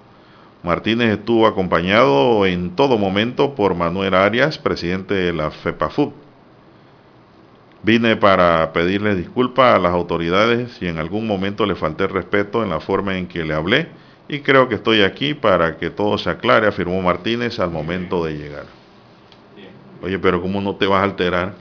Martínez 0.64 1.18
estuvo 1.18 1.48
acompañado 1.48 2.46
en 2.46 2.76
todo 2.76 2.98
momento 2.98 3.56
por 3.56 3.74
Manuel 3.74 4.14
Arias, 4.14 4.58
presidente 4.58 5.14
de 5.14 5.34
la 5.34 5.50
FEPAFUB. 5.50 6.14
Vine 7.84 8.16
para 8.16 8.72
pedirles 8.74 9.18
disculpas 9.18 9.76
a 9.76 9.80
las 9.80 9.92
autoridades 9.92 10.74
si 10.74 10.88
en 10.88 11.00
algún 11.00 11.26
momento 11.26 11.66
le 11.66 11.76
falté 11.76 12.06
respeto 12.06 12.64
en 12.64 12.70
la 12.70 12.80
forma 12.80 13.18
en 13.18 13.28
que 13.28 13.44
le 13.44 13.56
hablé 13.56 13.90
y 14.28 14.42
creo 14.42 14.70
que 14.70 14.76
estoy 14.76 15.02
aquí 15.02 15.34
para 15.34 15.78
que 15.78 15.90
todo 15.90 16.18
se 16.18 16.30
aclare, 16.30 16.68
afirmó 16.68 17.02
Martínez 17.02 17.60
al 17.60 17.72
momento 17.72 18.24
de 18.24 18.38
llegar. 18.38 18.81
Oye, 20.02 20.18
pero 20.18 20.42
¿cómo 20.42 20.60
no 20.62 20.76
te 20.76 20.88
vas 20.88 21.02
a 21.02 21.04
alterar? 21.04 21.54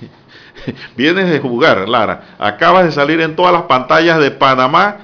Vienes 0.96 1.30
de 1.30 1.38
jugar, 1.38 1.88
Lara. 1.88 2.34
Acabas 2.38 2.84
de 2.86 2.92
salir 2.92 3.20
en 3.20 3.36
todas 3.36 3.52
las 3.52 3.62
pantallas 3.62 4.18
de 4.18 4.30
Panamá 4.32 4.96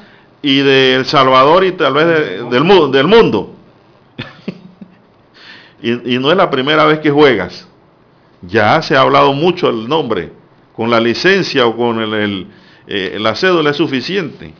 y 0.42 0.58
de 0.58 0.94
El 0.96 1.06
Salvador 1.06 1.64
y 1.64 1.72
tal 1.72 1.94
vez 1.94 2.06
del, 2.06 2.92
del 2.92 3.06
mundo. 3.06 3.54
y, 5.82 6.18
no 6.18 6.30
es 6.30 6.36
la 6.36 6.50
primera 6.50 6.84
vez 6.84 6.98
que 6.98 7.10
juegas. 7.10 7.68
Ya 8.42 8.82
se 8.82 8.96
ha 8.96 9.00
hablado 9.00 9.32
mucho 9.32 9.70
el 9.70 9.88
nombre. 9.88 10.32
Con 10.74 10.90
la 10.90 10.98
licencia 10.98 11.66
o 11.66 11.76
con 11.76 12.00
el, 12.00 12.48
eh, 12.88 13.16
la 13.20 13.36
cédula 13.36 13.70
es 13.70 13.76
suficiente. 13.76 14.52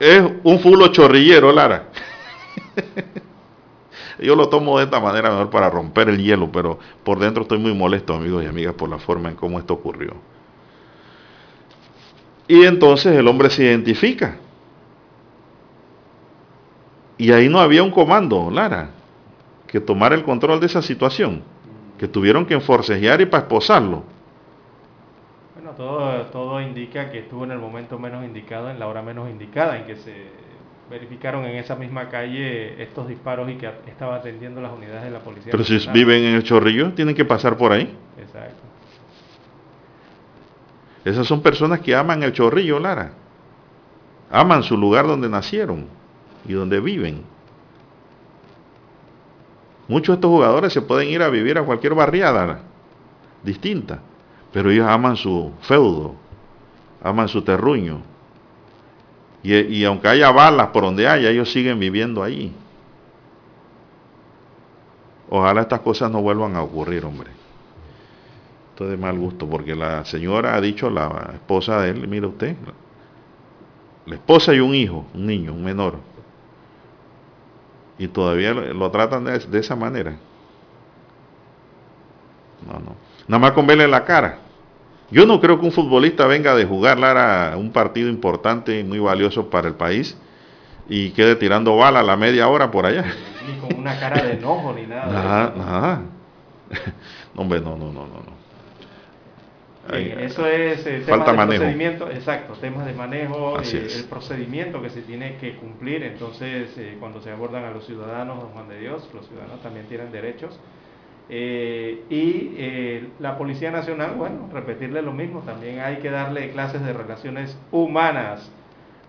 Es 0.00 0.22
un 0.42 0.58
fulo 0.60 0.88
chorrillero, 0.88 1.52
Lara. 1.52 1.88
Yo 4.18 4.34
lo 4.34 4.48
tomo 4.48 4.78
de 4.78 4.84
esta 4.84 4.98
manera 4.98 5.30
mejor 5.30 5.50
para 5.50 5.68
romper 5.68 6.08
el 6.08 6.22
hielo, 6.22 6.50
pero 6.50 6.78
por 7.04 7.18
dentro 7.18 7.42
estoy 7.42 7.58
muy 7.58 7.74
molesto, 7.74 8.14
amigos 8.14 8.44
y 8.44 8.46
amigas, 8.46 8.74
por 8.74 8.88
la 8.88 8.98
forma 8.98 9.28
en 9.28 9.36
cómo 9.36 9.58
esto 9.58 9.74
ocurrió. 9.74 10.14
Y 12.48 12.64
entonces 12.64 13.14
el 13.16 13.28
hombre 13.28 13.50
se 13.50 13.64
identifica. 13.64 14.36
Y 17.18 17.32
ahí 17.32 17.48
no 17.48 17.60
había 17.60 17.82
un 17.82 17.90
comando, 17.90 18.50
Lara, 18.50 18.90
que 19.66 19.80
tomara 19.80 20.14
el 20.14 20.22
control 20.22 20.60
de 20.60 20.66
esa 20.66 20.80
situación, 20.80 21.42
que 21.98 22.08
tuvieron 22.08 22.46
que 22.46 22.54
enforcejear 22.54 23.20
y 23.20 23.26
para 23.26 23.42
esposarlo. 23.42 24.04
Bueno, 25.54 25.72
todo, 25.72 26.22
todo 26.26 26.60
indica 26.60 27.10
que 27.10 27.20
estuvo 27.20 27.44
en 27.44 27.52
el 27.52 27.58
momento 27.58 27.98
menos 27.98 28.24
indicado, 28.24 28.70
en 28.70 28.78
la 28.78 28.86
hora 28.86 29.02
menos 29.02 29.28
indicada, 29.28 29.78
en 29.78 29.86
que 29.86 29.96
se 29.96 30.45
verificaron 30.90 31.44
en 31.44 31.56
esa 31.56 31.74
misma 31.76 32.08
calle 32.08 32.82
estos 32.82 33.08
disparos 33.08 33.50
y 33.50 33.54
que 33.56 33.70
estaba 33.86 34.16
atendiendo 34.16 34.60
las 34.60 34.72
unidades 34.72 35.04
de 35.04 35.10
la 35.10 35.20
policía. 35.20 35.50
Pero 35.50 35.64
si 35.64 35.78
viven 35.90 36.24
en 36.24 36.34
el 36.34 36.44
chorrillo, 36.44 36.92
tienen 36.92 37.14
que 37.14 37.24
pasar 37.24 37.56
por 37.56 37.72
ahí. 37.72 37.96
Exacto. 38.18 38.62
Esas 41.04 41.26
son 41.26 41.42
personas 41.42 41.80
que 41.80 41.94
aman 41.94 42.22
el 42.22 42.32
chorrillo, 42.32 42.78
Lara. 42.78 43.12
Aman 44.30 44.62
su 44.62 44.76
lugar 44.76 45.06
donde 45.06 45.28
nacieron 45.28 45.86
y 46.46 46.52
donde 46.52 46.80
viven. 46.80 47.22
Muchos 49.88 50.08
de 50.08 50.14
estos 50.14 50.30
jugadores 50.30 50.72
se 50.72 50.82
pueden 50.82 51.08
ir 51.08 51.22
a 51.22 51.28
vivir 51.28 51.58
a 51.58 51.62
cualquier 51.62 51.94
barriada 51.94 52.60
distinta, 53.44 54.00
pero 54.52 54.70
ellos 54.70 54.86
aman 54.88 55.16
su 55.16 55.52
feudo, 55.60 56.16
aman 57.02 57.28
su 57.28 57.42
terruño. 57.42 58.00
Y, 59.46 59.84
aunque 59.84 60.08
haya 60.08 60.32
balas 60.32 60.68
por 60.68 60.82
donde 60.82 61.06
haya, 61.06 61.30
ellos 61.30 61.52
siguen 61.52 61.78
viviendo 61.78 62.22
ahí. 62.22 62.52
Ojalá 65.30 65.60
estas 65.60 65.80
cosas 65.80 66.10
no 66.10 66.20
vuelvan 66.20 66.56
a 66.56 66.62
ocurrir, 66.62 67.04
hombre. 67.04 67.30
Esto 68.70 68.88
de 68.88 68.96
mal 68.96 69.16
gusto, 69.16 69.48
porque 69.48 69.76
la 69.76 70.04
señora 70.04 70.56
ha 70.56 70.60
dicho, 70.60 70.90
la 70.90 71.30
esposa 71.34 71.80
de 71.80 71.90
él, 71.90 72.08
mire 72.08 72.26
usted, 72.26 72.56
la 74.06 74.14
esposa 74.16 74.52
y 74.52 74.58
un 74.58 74.74
hijo, 74.74 75.06
un 75.14 75.26
niño, 75.26 75.52
un 75.52 75.62
menor, 75.64 75.98
y 77.98 78.08
todavía 78.08 78.52
lo, 78.52 78.90
tratan 78.90 79.24
de, 79.24 79.58
esa 79.58 79.76
manera. 79.76 80.16
No, 82.66 82.80
no. 82.80 82.96
Nada 83.28 83.40
más 83.40 83.52
con 83.52 83.66
verle 83.66 83.88
la 83.88 84.04
cara. 84.04 84.40
Yo 85.10 85.26
no 85.26 85.40
creo 85.40 85.58
que 85.60 85.66
un 85.66 85.72
futbolista 85.72 86.26
venga 86.26 86.54
de 86.54 86.64
jugar 86.64 86.98
Lara 86.98 87.56
un 87.56 87.70
partido 87.70 88.08
importante 88.08 88.78
y 88.78 88.84
muy 88.84 88.98
valioso 88.98 89.50
para 89.50 89.68
el 89.68 89.74
país 89.74 90.16
y 90.88 91.10
quede 91.10 91.36
tirando 91.36 91.76
bala 91.76 92.00
a 92.00 92.02
la 92.02 92.16
media 92.16 92.48
hora 92.48 92.70
por 92.70 92.86
allá. 92.86 93.04
Ni 93.46 93.58
con 93.58 93.78
una 93.78 93.98
cara 93.98 94.22
de 94.22 94.32
enojo 94.34 94.72
ni 94.72 94.86
nada. 94.86 95.06
Nada, 95.06 95.54
nada. 95.56 96.02
No, 97.34 97.42
hombre, 97.42 97.60
no, 97.60 97.76
no, 97.76 97.92
no, 97.92 98.06
no 98.06 98.36
eso 99.94 100.46
es 100.46 100.86
el 100.86 101.04
tema 101.04 101.46
del 101.46 101.46
procedimiento, 101.46 102.10
exacto, 102.10 102.54
temas 102.54 102.86
de 102.86 102.92
manejo, 102.92 103.60
eh, 103.60 103.88
el 103.94 104.04
procedimiento 104.04 104.82
que 104.82 104.90
se 104.90 105.02
tiene 105.02 105.36
que 105.36 105.56
cumplir, 105.56 106.02
entonces 106.02 106.76
eh, 106.76 106.96
cuando 106.98 107.20
se 107.20 107.30
abordan 107.30 107.64
a 107.64 107.70
los 107.70 107.86
ciudadanos, 107.86 108.44
Juan 108.52 108.68
de 108.68 108.80
Dios, 108.80 109.08
los 109.14 109.26
ciudadanos 109.28 109.62
también 109.62 109.86
tienen 109.86 110.10
derechos. 110.10 110.58
Eh, 111.28 112.04
y 112.08 113.08
la 113.20 113.36
Policía 113.36 113.70
Nacional, 113.70 114.14
bueno, 114.16 114.48
repetirle 114.52 115.02
lo 115.02 115.12
mismo, 115.12 115.40
también 115.40 115.80
hay 115.80 115.96
que 115.96 116.10
darle 116.10 116.50
clases 116.50 116.84
de 116.84 116.92
relaciones 116.92 117.58
humanas 117.72 118.50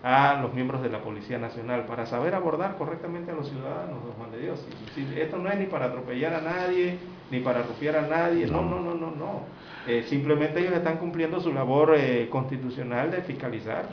a 0.02 0.40
los 0.40 0.54
miembros 0.54 0.80
de 0.82 0.90
la 0.90 1.00
Policía 1.00 1.38
Nacional 1.38 1.84
para 1.86 2.06
saber 2.06 2.34
abordar 2.34 2.76
correctamente 2.76 3.32
a 3.32 3.34
los 3.34 3.48
ciudadanos, 3.48 3.98
Juan 4.16 4.30
de 4.30 4.38
Dios. 4.38 4.64
esto 5.16 5.38
no 5.38 5.50
es 5.50 5.58
ni 5.58 5.66
para 5.66 5.86
atropellar 5.86 6.34
a 6.34 6.40
nadie, 6.40 6.98
ni 7.30 7.40
para 7.40 7.62
rufiar 7.62 7.96
a 7.96 8.02
nadie, 8.02 8.46
no, 8.46 8.62
no, 8.62 8.80
no, 8.80 8.94
no, 8.94 9.10
no. 9.10 9.42
Eh, 9.86 10.04
simplemente 10.08 10.60
ellos 10.60 10.74
están 10.74 10.98
cumpliendo 10.98 11.40
su 11.40 11.52
labor 11.52 11.94
eh, 11.96 12.28
constitucional 12.30 13.10
de 13.10 13.22
fiscalizar. 13.22 13.88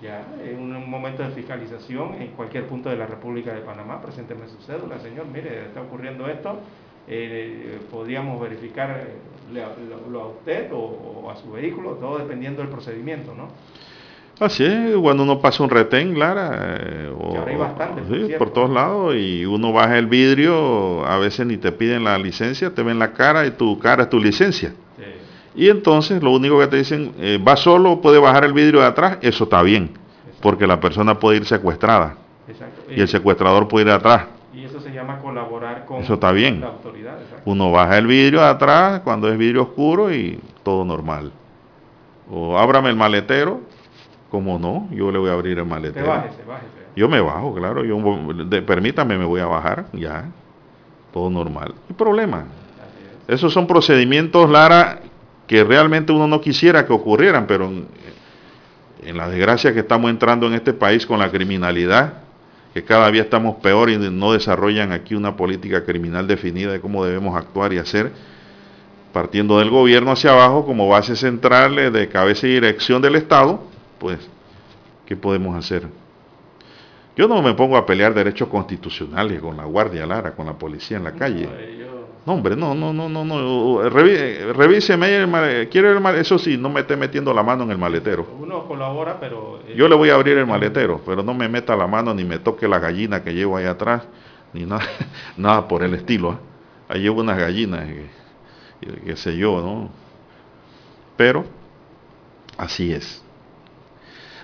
Ya, 0.00 0.26
en 0.44 0.58
un 0.58 0.90
momento 0.90 1.22
de 1.22 1.30
fiscalización 1.30 2.14
en 2.14 2.32
cualquier 2.32 2.66
punto 2.66 2.88
de 2.88 2.96
la 2.96 3.06
República 3.06 3.54
de 3.54 3.60
Panamá, 3.60 4.02
presénteme 4.02 4.48
su 4.48 4.60
cédula, 4.62 4.98
señor, 4.98 5.26
mire, 5.26 5.66
está 5.66 5.80
ocurriendo 5.80 6.26
esto, 6.26 6.58
eh, 7.08 7.78
podríamos 7.90 8.40
verificar 8.40 9.06
lo, 10.10 10.20
a 10.20 10.26
usted 10.28 10.70
o, 10.72 11.30
a 11.30 11.36
su 11.36 11.50
vehículo, 11.52 11.92
todo 11.92 12.18
dependiendo 12.18 12.62
del 12.62 12.70
procedimiento, 12.70 13.34
¿no? 13.34 13.48
Así 14.40 14.64
es, 14.64 14.96
cuando 14.96 15.22
uno 15.22 15.40
pasa 15.40 15.62
un 15.62 15.70
retén, 15.70 16.14
Clara, 16.14 17.10
por 18.38 18.50
todos 18.50 18.70
lados, 18.70 19.14
y 19.14 19.44
uno 19.44 19.72
baja 19.72 19.98
el 19.98 20.06
vidrio, 20.06 21.06
a 21.06 21.18
veces 21.18 21.46
ni 21.46 21.58
te 21.58 21.70
piden 21.70 22.02
la 22.02 22.18
licencia, 22.18 22.74
te 22.74 22.82
ven 22.82 22.98
la 22.98 23.12
cara 23.12 23.46
y 23.46 23.52
tu 23.52 23.78
cara 23.78 24.04
es 24.04 24.10
tu 24.10 24.18
licencia. 24.18 24.72
Y 25.54 25.68
entonces 25.68 26.22
lo 26.22 26.32
único 26.32 26.58
que 26.58 26.66
te 26.66 26.76
dicen, 26.78 27.12
eh, 27.18 27.38
va 27.46 27.56
solo, 27.56 28.00
puede 28.00 28.18
bajar 28.18 28.44
el 28.44 28.54
vidrio 28.54 28.80
de 28.80 28.86
atrás, 28.86 29.18
eso 29.20 29.44
está 29.44 29.62
bien, 29.62 29.90
porque 30.40 30.66
la 30.66 30.80
persona 30.80 31.18
puede 31.18 31.36
ir 31.36 31.44
secuestrada. 31.44 32.16
Y 32.88 33.00
el 33.00 33.08
secuestrador 33.08 33.68
puede 33.68 33.86
ir 33.86 33.92
atrás. 33.92 34.26
Y 34.54 34.64
eso 34.64 34.80
se 34.80 34.90
llama 34.90 35.18
colaborar 35.18 35.86
con 35.86 36.02
eso 36.02 36.14
está 36.14 36.30
bien. 36.32 36.60
la 36.60 36.68
autoridad. 36.68 37.18
Uno 37.44 37.70
baja 37.70 37.98
el 37.98 38.06
vidrio 38.06 38.40
de 38.40 38.46
atrás 38.46 39.00
cuando 39.00 39.28
es 39.28 39.38
vidrio 39.38 39.62
oscuro 39.62 40.12
y 40.12 40.38
todo 40.62 40.84
normal. 40.84 41.32
O 42.30 42.58
ábrame 42.58 42.90
el 42.90 42.96
maletero, 42.96 43.60
como 44.30 44.58
no, 44.58 44.88
yo 44.90 45.10
le 45.10 45.18
voy 45.18 45.30
a 45.30 45.32
abrir 45.32 45.58
el 45.58 45.66
maletero. 45.66 46.06
Bájese, 46.06 46.42
bájese. 46.44 46.82
Yo 46.94 47.08
me 47.08 47.20
bajo, 47.20 47.54
claro, 47.54 47.84
yo 47.84 47.98
permítame, 48.66 49.16
me 49.16 49.24
voy 49.24 49.40
a 49.40 49.46
bajar, 49.46 49.86
ya. 49.92 50.26
Todo 51.12 51.30
normal. 51.30 51.74
¿Qué 51.88 51.94
problema? 51.94 52.44
Esos 53.28 53.52
son 53.52 53.66
procedimientos, 53.66 54.50
Lara, 54.50 55.00
que 55.46 55.64
realmente 55.64 56.12
uno 56.12 56.26
no 56.26 56.40
quisiera 56.40 56.86
que 56.86 56.92
ocurrieran, 56.92 57.46
pero 57.46 57.70
en, 59.02 59.16
la 59.16 59.28
desgracia 59.28 59.72
que 59.72 59.80
estamos 59.80 60.10
entrando 60.10 60.46
en 60.46 60.54
este 60.54 60.72
país 60.72 61.06
con 61.06 61.18
la 61.18 61.30
criminalidad, 61.30 62.21
que 62.72 62.84
cada 62.84 63.10
día 63.10 63.22
estamos 63.22 63.56
peor 63.56 63.90
y 63.90 63.98
no 63.98 64.32
desarrollan 64.32 64.92
aquí 64.92 65.14
una 65.14 65.36
política 65.36 65.84
criminal 65.84 66.26
definida 66.26 66.72
de 66.72 66.80
cómo 66.80 67.04
debemos 67.04 67.36
actuar 67.36 67.72
y 67.72 67.78
hacer, 67.78 68.12
partiendo 69.12 69.58
del 69.58 69.70
gobierno 69.70 70.12
hacia 70.12 70.30
abajo 70.32 70.64
como 70.64 70.88
base 70.88 71.16
central 71.16 71.92
de 71.92 72.08
cabeza 72.08 72.46
y 72.46 72.54
dirección 72.54 73.02
del 73.02 73.16
Estado, 73.16 73.62
pues, 73.98 74.18
¿qué 75.06 75.16
podemos 75.16 75.56
hacer? 75.56 75.86
Yo 77.14 77.28
no 77.28 77.42
me 77.42 77.52
pongo 77.52 77.76
a 77.76 77.84
pelear 77.84 78.14
derechos 78.14 78.48
constitucionales 78.48 79.40
con 79.40 79.56
la 79.56 79.64
Guardia 79.64 80.06
Lara, 80.06 80.32
con 80.32 80.46
la 80.46 80.54
policía 80.54 80.96
en 80.96 81.04
la 81.04 81.12
calle. 81.12 81.46
No, 81.46 81.91
hombre, 82.26 82.56
no, 82.56 82.74
no, 82.74 82.92
no, 82.92 83.08
no, 83.08 83.24
no. 83.24 83.88
revíseme 83.88 85.16
el 85.16 85.68
quiero 85.68 85.90
el 85.90 86.16
eso 86.16 86.38
sí, 86.38 86.56
no 86.56 86.68
me 86.68 86.80
esté 86.80 86.96
metiendo 86.96 87.34
la 87.34 87.42
mano 87.42 87.64
en 87.64 87.70
el 87.70 87.78
maletero. 87.78 88.26
Uno 88.38 88.66
colabora, 88.66 89.18
pero... 89.18 89.60
Eh, 89.66 89.74
Yo 89.76 89.88
le 89.88 89.94
voy 89.94 90.10
a 90.10 90.14
abrir 90.14 90.38
el 90.38 90.46
maletero, 90.46 91.00
pero 91.04 91.22
no 91.22 91.34
me 91.34 91.48
meta 91.48 91.76
la 91.76 91.86
mano 91.86 92.14
ni 92.14 92.24
me 92.24 92.38
toque 92.38 92.68
la 92.68 92.78
gallina 92.78 93.22
que 93.22 93.34
llevo 93.34 93.56
ahí 93.56 93.66
atrás, 93.66 94.02
ni 94.52 94.64
nada, 94.66 94.86
nada 95.36 95.66
por 95.66 95.82
el 95.82 95.94
estilo. 95.94 96.32
¿eh? 96.32 96.36
Ahí 96.88 97.02
llevo 97.02 97.20
unas 97.20 97.38
gallinas, 97.38 97.86
qué 99.04 99.16
sé 99.16 99.36
yo, 99.36 99.60
¿no? 99.60 99.90
Pero, 101.16 101.44
así 102.56 102.92
es. 102.92 103.22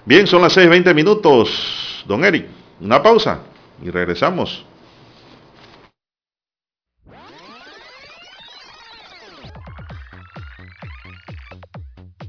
Bien, 0.05 0.27
son 0.27 0.43
las 0.43 0.57
6.20 0.57 0.95
minutos, 0.95 2.05
don 2.07 2.25
Eric. 2.25 2.47
Una 2.81 3.03
pausa 3.03 3.41
y 3.83 3.91
regresamos. 3.91 4.65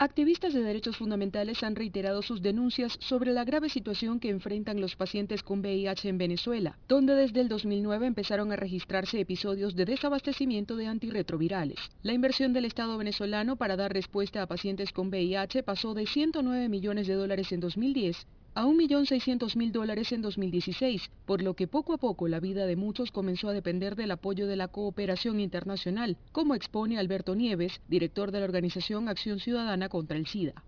Activistas 0.00 0.54
de 0.54 0.62
derechos 0.62 0.96
fundamentales 0.96 1.64
han 1.64 1.74
reiterado 1.74 2.22
sus 2.22 2.40
denuncias 2.40 2.96
sobre 3.00 3.32
la 3.32 3.42
grave 3.42 3.68
situación 3.68 4.20
que 4.20 4.30
enfrentan 4.30 4.80
los 4.80 4.94
pacientes 4.94 5.42
con 5.42 5.58
VIH 5.58 6.08
en 6.08 6.18
Venezuela, 6.18 6.78
donde 6.86 7.16
desde 7.16 7.40
el 7.40 7.48
2009 7.48 8.06
empezaron 8.06 8.52
a 8.52 8.56
registrarse 8.56 9.18
episodios 9.18 9.74
de 9.74 9.86
desabastecimiento 9.86 10.76
de 10.76 10.86
antirretrovirales. 10.86 11.80
La 12.04 12.12
inversión 12.12 12.52
del 12.52 12.66
Estado 12.66 12.96
venezolano 12.96 13.56
para 13.56 13.74
dar 13.74 13.92
respuesta 13.92 14.40
a 14.40 14.46
pacientes 14.46 14.92
con 14.92 15.08
VIH 15.08 15.64
pasó 15.64 15.94
de 15.94 16.06
109 16.06 16.68
millones 16.68 17.08
de 17.08 17.14
dólares 17.14 17.50
en 17.50 17.58
2010 17.58 18.24
a 18.54 18.64
1.600.000 18.64 19.70
dólares 19.72 20.12
en 20.12 20.22
2016, 20.22 21.10
por 21.26 21.42
lo 21.42 21.54
que 21.54 21.66
poco 21.66 21.92
a 21.92 21.98
poco 21.98 22.28
la 22.28 22.40
vida 22.40 22.66
de 22.66 22.76
muchos 22.76 23.10
comenzó 23.10 23.48
a 23.48 23.52
depender 23.52 23.96
del 23.96 24.10
apoyo 24.10 24.46
de 24.46 24.56
la 24.56 24.68
cooperación 24.68 25.40
internacional, 25.40 26.16
como 26.32 26.54
expone 26.54 26.98
Alberto 26.98 27.34
Nieves, 27.34 27.80
director 27.88 28.32
de 28.32 28.40
la 28.40 28.44
organización 28.46 29.08
Acción 29.08 29.38
Ciudadana 29.40 29.88
contra 29.88 30.16
el 30.16 30.26
SIDA. 30.26 30.62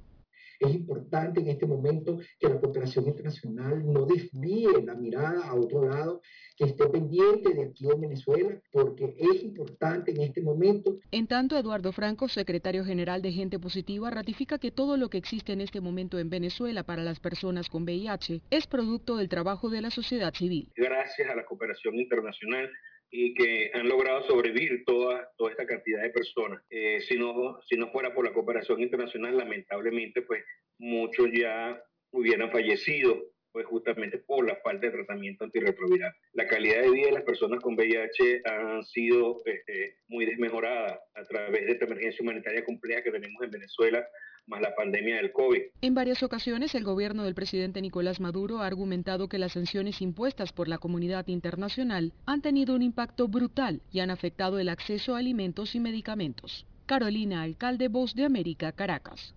Es 0.61 0.75
importante 0.75 1.41
en 1.41 1.49
este 1.49 1.67
momento 1.67 2.19
que 2.39 2.49
la 2.49 2.61
cooperación 2.61 3.07
internacional 3.09 3.83
no 3.91 4.05
desvíe 4.05 4.85
la 4.85 4.95
mirada 4.95 5.49
a 5.49 5.55
otro 5.55 5.89
lado, 5.89 6.21
que 6.55 6.65
esté 6.65 6.87
pendiente 6.87 7.55
de 7.55 7.65
aquí 7.65 7.89
en 7.91 7.99
Venezuela, 7.99 8.61
porque 8.71 9.17
es 9.19 9.43
importante 9.43 10.11
en 10.11 10.21
este 10.21 10.43
momento. 10.43 10.99
En 11.11 11.27
tanto, 11.27 11.57
Eduardo 11.57 11.93
Franco, 11.93 12.29
secretario 12.29 12.85
general 12.85 13.23
de 13.23 13.33
Gente 13.33 13.59
Positiva, 13.59 14.11
ratifica 14.11 14.59
que 14.59 14.71
todo 14.71 14.99
lo 14.99 15.09
que 15.09 15.17
existe 15.17 15.55
en 15.55 15.63
este 15.63 15.81
momento 15.81 16.19
en 16.19 16.29
Venezuela 16.29 16.83
para 16.85 17.03
las 17.03 17.21
personas 17.21 17.71
con 17.71 17.85
VIH 17.85 18.43
es 18.51 18.67
producto 18.67 19.17
del 19.17 19.31
trabajo 19.31 19.71
de 19.71 19.81
la 19.81 19.91
sociedad 19.91 20.35
civil. 20.35 20.69
Gracias 20.77 21.31
a 21.31 21.35
la 21.35 21.47
cooperación 21.47 21.95
internacional 21.95 22.69
y 23.11 23.35
que 23.35 23.71
han 23.75 23.89
logrado 23.89 24.23
sobrevivir 24.23 24.85
toda, 24.85 25.31
toda 25.37 25.51
esta 25.51 25.67
cantidad 25.67 26.03
de 26.03 26.11
personas. 26.11 26.63
Eh, 26.71 27.01
si, 27.01 27.17
no, 27.19 27.59
si 27.69 27.77
no 27.77 27.91
fuera 27.91 28.15
por 28.15 28.25
la 28.25 28.33
cooperación 28.33 28.81
internacional, 28.81 29.37
lamentablemente, 29.37 30.23
pues 30.23 30.45
muchos 30.79 31.29
ya 31.33 31.83
hubieran 32.13 32.51
fallecido 32.51 33.21
pues 33.53 33.67
justamente 33.67 34.19
por 34.19 34.47
la 34.47 34.57
falta 34.57 34.87
de 34.87 34.93
tratamiento 34.93 35.45
antirretroviral. 35.45 36.13
La 36.35 36.47
calidad 36.47 36.83
de 36.83 36.91
vida 36.91 37.07
de 37.07 37.15
las 37.15 37.25
personas 37.25 37.61
con 37.61 37.75
VIH 37.75 38.43
ha 38.45 38.83
sido 38.85 39.43
este, 39.45 39.97
muy 40.09 40.25
desmejorada 40.25 41.01
a 41.15 41.25
través 41.25 41.67
de 41.67 41.73
esta 41.73 41.87
emergencia 41.87 42.23
humanitaria 42.23 42.65
compleja 42.65 43.03
que 43.03 43.11
tenemos 43.11 43.43
en 43.43 43.51
Venezuela, 43.51 44.07
más 44.51 44.61
la 44.61 44.75
pandemia 44.75 45.17
del 45.17 45.33
COVID. 45.33 45.63
En 45.81 45.95
varias 45.95 46.23
ocasiones, 46.23 46.75
el 46.75 46.85
gobierno 46.85 47.25
del 47.25 47.35
presidente 47.35 47.81
Nicolás 47.81 48.21
Maduro 48.21 48.61
ha 48.61 48.67
argumentado 48.67 49.29
que 49.29 49.39
las 49.39 49.53
sanciones 49.53 50.03
impuestas 50.03 50.53
por 50.53 50.69
la 50.69 50.79
comunidad 50.79 51.29
internacional 51.29 52.13
han 52.27 52.43
tenido 52.43 52.75
un 52.75 52.83
impacto 52.83 53.29
brutal 53.29 53.81
y 53.93 54.01
han 54.01 54.11
afectado 54.11 54.59
el 54.59 54.69
acceso 54.69 55.15
a 55.15 55.19
alimentos 55.19 55.75
y 55.75 55.81
medicamentos. 55.81 56.67
Carolina, 56.87 57.43
alcalde 57.43 57.89
Voz 57.89 58.15
de 58.15 58.25
América, 58.25 58.73
Caracas. 58.73 59.35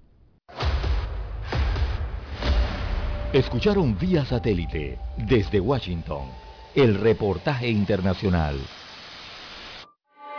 Escucharon 3.31 3.97
vía 3.97 4.25
satélite 4.25 4.97
desde 5.17 5.59
Washington 5.59 6.27
el 6.75 6.95
reportaje 6.95 7.69
internacional. 7.69 8.55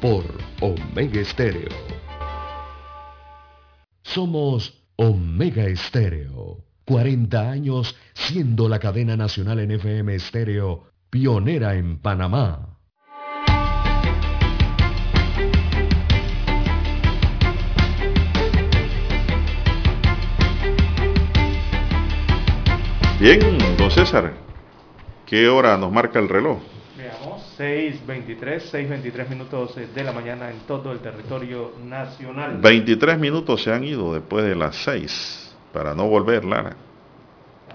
por 0.00 0.24
Omega 0.60 1.20
Estéreo. 1.20 1.68
Somos 4.02 4.82
Omega 4.96 5.64
Estéreo. 5.64 6.64
40 6.86 7.50
años 7.50 7.96
siendo 8.14 8.68
la 8.68 8.78
cadena 8.78 9.16
nacional 9.16 9.60
en 9.60 9.72
FM 9.72 10.14
Estéreo, 10.14 10.84
pionera 11.10 11.74
en 11.74 11.98
Panamá. 11.98 12.78
Bien, 23.20 23.38
don 23.76 23.90
César, 23.90 24.32
¿qué 25.26 25.48
hora 25.48 25.76
nos 25.76 25.92
marca 25.92 26.18
el 26.18 26.28
reloj? 26.28 26.58
6.23, 27.60 28.72
6.23 28.72 29.28
minutos 29.28 29.74
de 29.74 30.02
la 30.02 30.12
mañana 30.12 30.50
en 30.50 30.60
todo 30.60 30.92
el 30.92 31.00
territorio 31.00 31.72
nacional. 31.84 32.56
23 32.58 33.18
minutos 33.18 33.62
se 33.62 33.70
han 33.70 33.84
ido 33.84 34.14
después 34.14 34.46
de 34.46 34.56
las 34.56 34.76
6 34.76 35.54
para 35.70 35.94
no 35.94 36.08
volver, 36.08 36.46
Lara. 36.46 36.74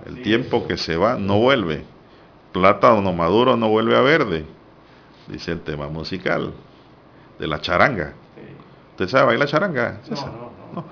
El 0.07 0.23
tiempo 0.23 0.65
que 0.65 0.77
se 0.77 0.97
va 0.97 1.17
no 1.17 1.39
vuelve. 1.39 1.83
Plátano 2.51 3.13
maduro 3.13 3.57
no 3.57 3.69
vuelve 3.69 3.95
a 3.95 4.01
verde, 4.01 4.45
dice 5.27 5.51
el 5.51 5.61
tema 5.61 5.88
musical 5.88 6.51
de 7.38 7.47
la 7.47 7.61
charanga. 7.61 8.13
¿Usted 8.91 9.07
sabe 9.07 9.25
bailar 9.27 9.47
charanga? 9.47 9.99
No, 10.09 10.15
no, 10.15 10.51
no, 10.73 10.86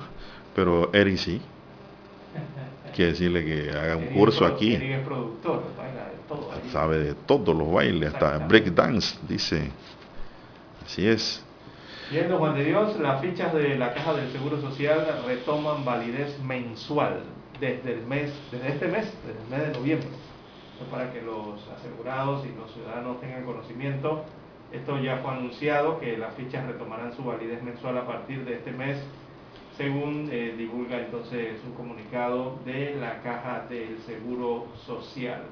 Pero 0.53 0.93
Eri 0.93 1.17
sí. 1.17 1.41
Quiere 2.93 3.13
decirle 3.13 3.43
que 3.43 3.71
haga 3.71 3.95
un 3.95 4.05
curso 4.07 4.45
aquí. 4.45 4.75
Eri 4.75 4.93
es 4.93 5.01
productor, 5.03 5.63
sabe 6.71 6.99
de 6.99 7.13
todos 7.13 7.55
los 7.55 7.71
bailes, 7.71 8.13
hasta 8.13 8.37
break 8.39 8.73
dance, 8.73 9.17
dice. 9.27 9.71
Así 10.85 11.07
es. 11.07 11.43
Viendo 12.11 12.37
Juan 12.37 12.55
de 12.55 12.65
Dios, 12.65 12.99
las 12.99 13.21
fichas 13.21 13.53
de 13.53 13.75
la 13.77 13.93
Caja 13.93 14.13
del 14.13 14.31
Seguro 14.31 14.59
Social 14.61 15.07
retoman 15.25 15.85
validez 15.85 16.37
mensual 16.43 17.23
desde 17.59 17.93
el 17.93 18.05
mes, 18.05 18.31
desde 18.51 18.69
este 18.69 18.87
mes, 18.87 19.11
desde 19.25 19.41
el 19.41 19.49
mes 19.49 19.67
de 19.67 19.79
noviembre. 19.79 20.09
para 20.91 21.13
que 21.13 21.21
los 21.21 21.65
asegurados 21.69 22.45
y 22.45 22.49
los 22.59 22.71
ciudadanos 22.73 23.21
tengan 23.21 23.45
conocimiento. 23.45 24.25
Esto 24.71 24.99
ya 24.99 25.17
fue 25.17 25.31
anunciado 25.31 25.99
que 25.99 26.17
las 26.17 26.33
fichas 26.35 26.65
retomarán 26.67 27.15
su 27.15 27.23
validez 27.23 27.63
mensual 27.63 27.97
a 27.97 28.05
partir 28.05 28.43
de 28.43 28.55
este 28.55 28.71
mes, 28.71 28.97
según 29.77 30.27
eh, 30.31 30.55
divulga 30.57 30.99
entonces 30.99 31.61
un 31.65 31.73
comunicado 31.73 32.59
de 32.65 32.95
la 32.99 33.21
Caja 33.21 33.65
del 33.69 33.99
Seguro 33.99 34.67
Social. 34.85 35.43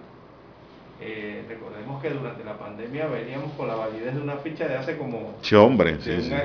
Eh, 1.04 1.44
recordemos 1.50 2.00
que 2.00 2.12
durante 2.12 2.44
la 2.44 2.60
pandemia 2.60 3.08
veníamos 3.08 3.54
con 3.54 3.68
la 3.68 3.74
validez 3.74 4.14
de 4.14 4.22
una 4.22 4.36
ficha 4.38 4.68
de 4.68 4.76
hace 4.76 4.98
como 4.98 5.36
sí, 5.42 5.56
hombre, 5.56 5.98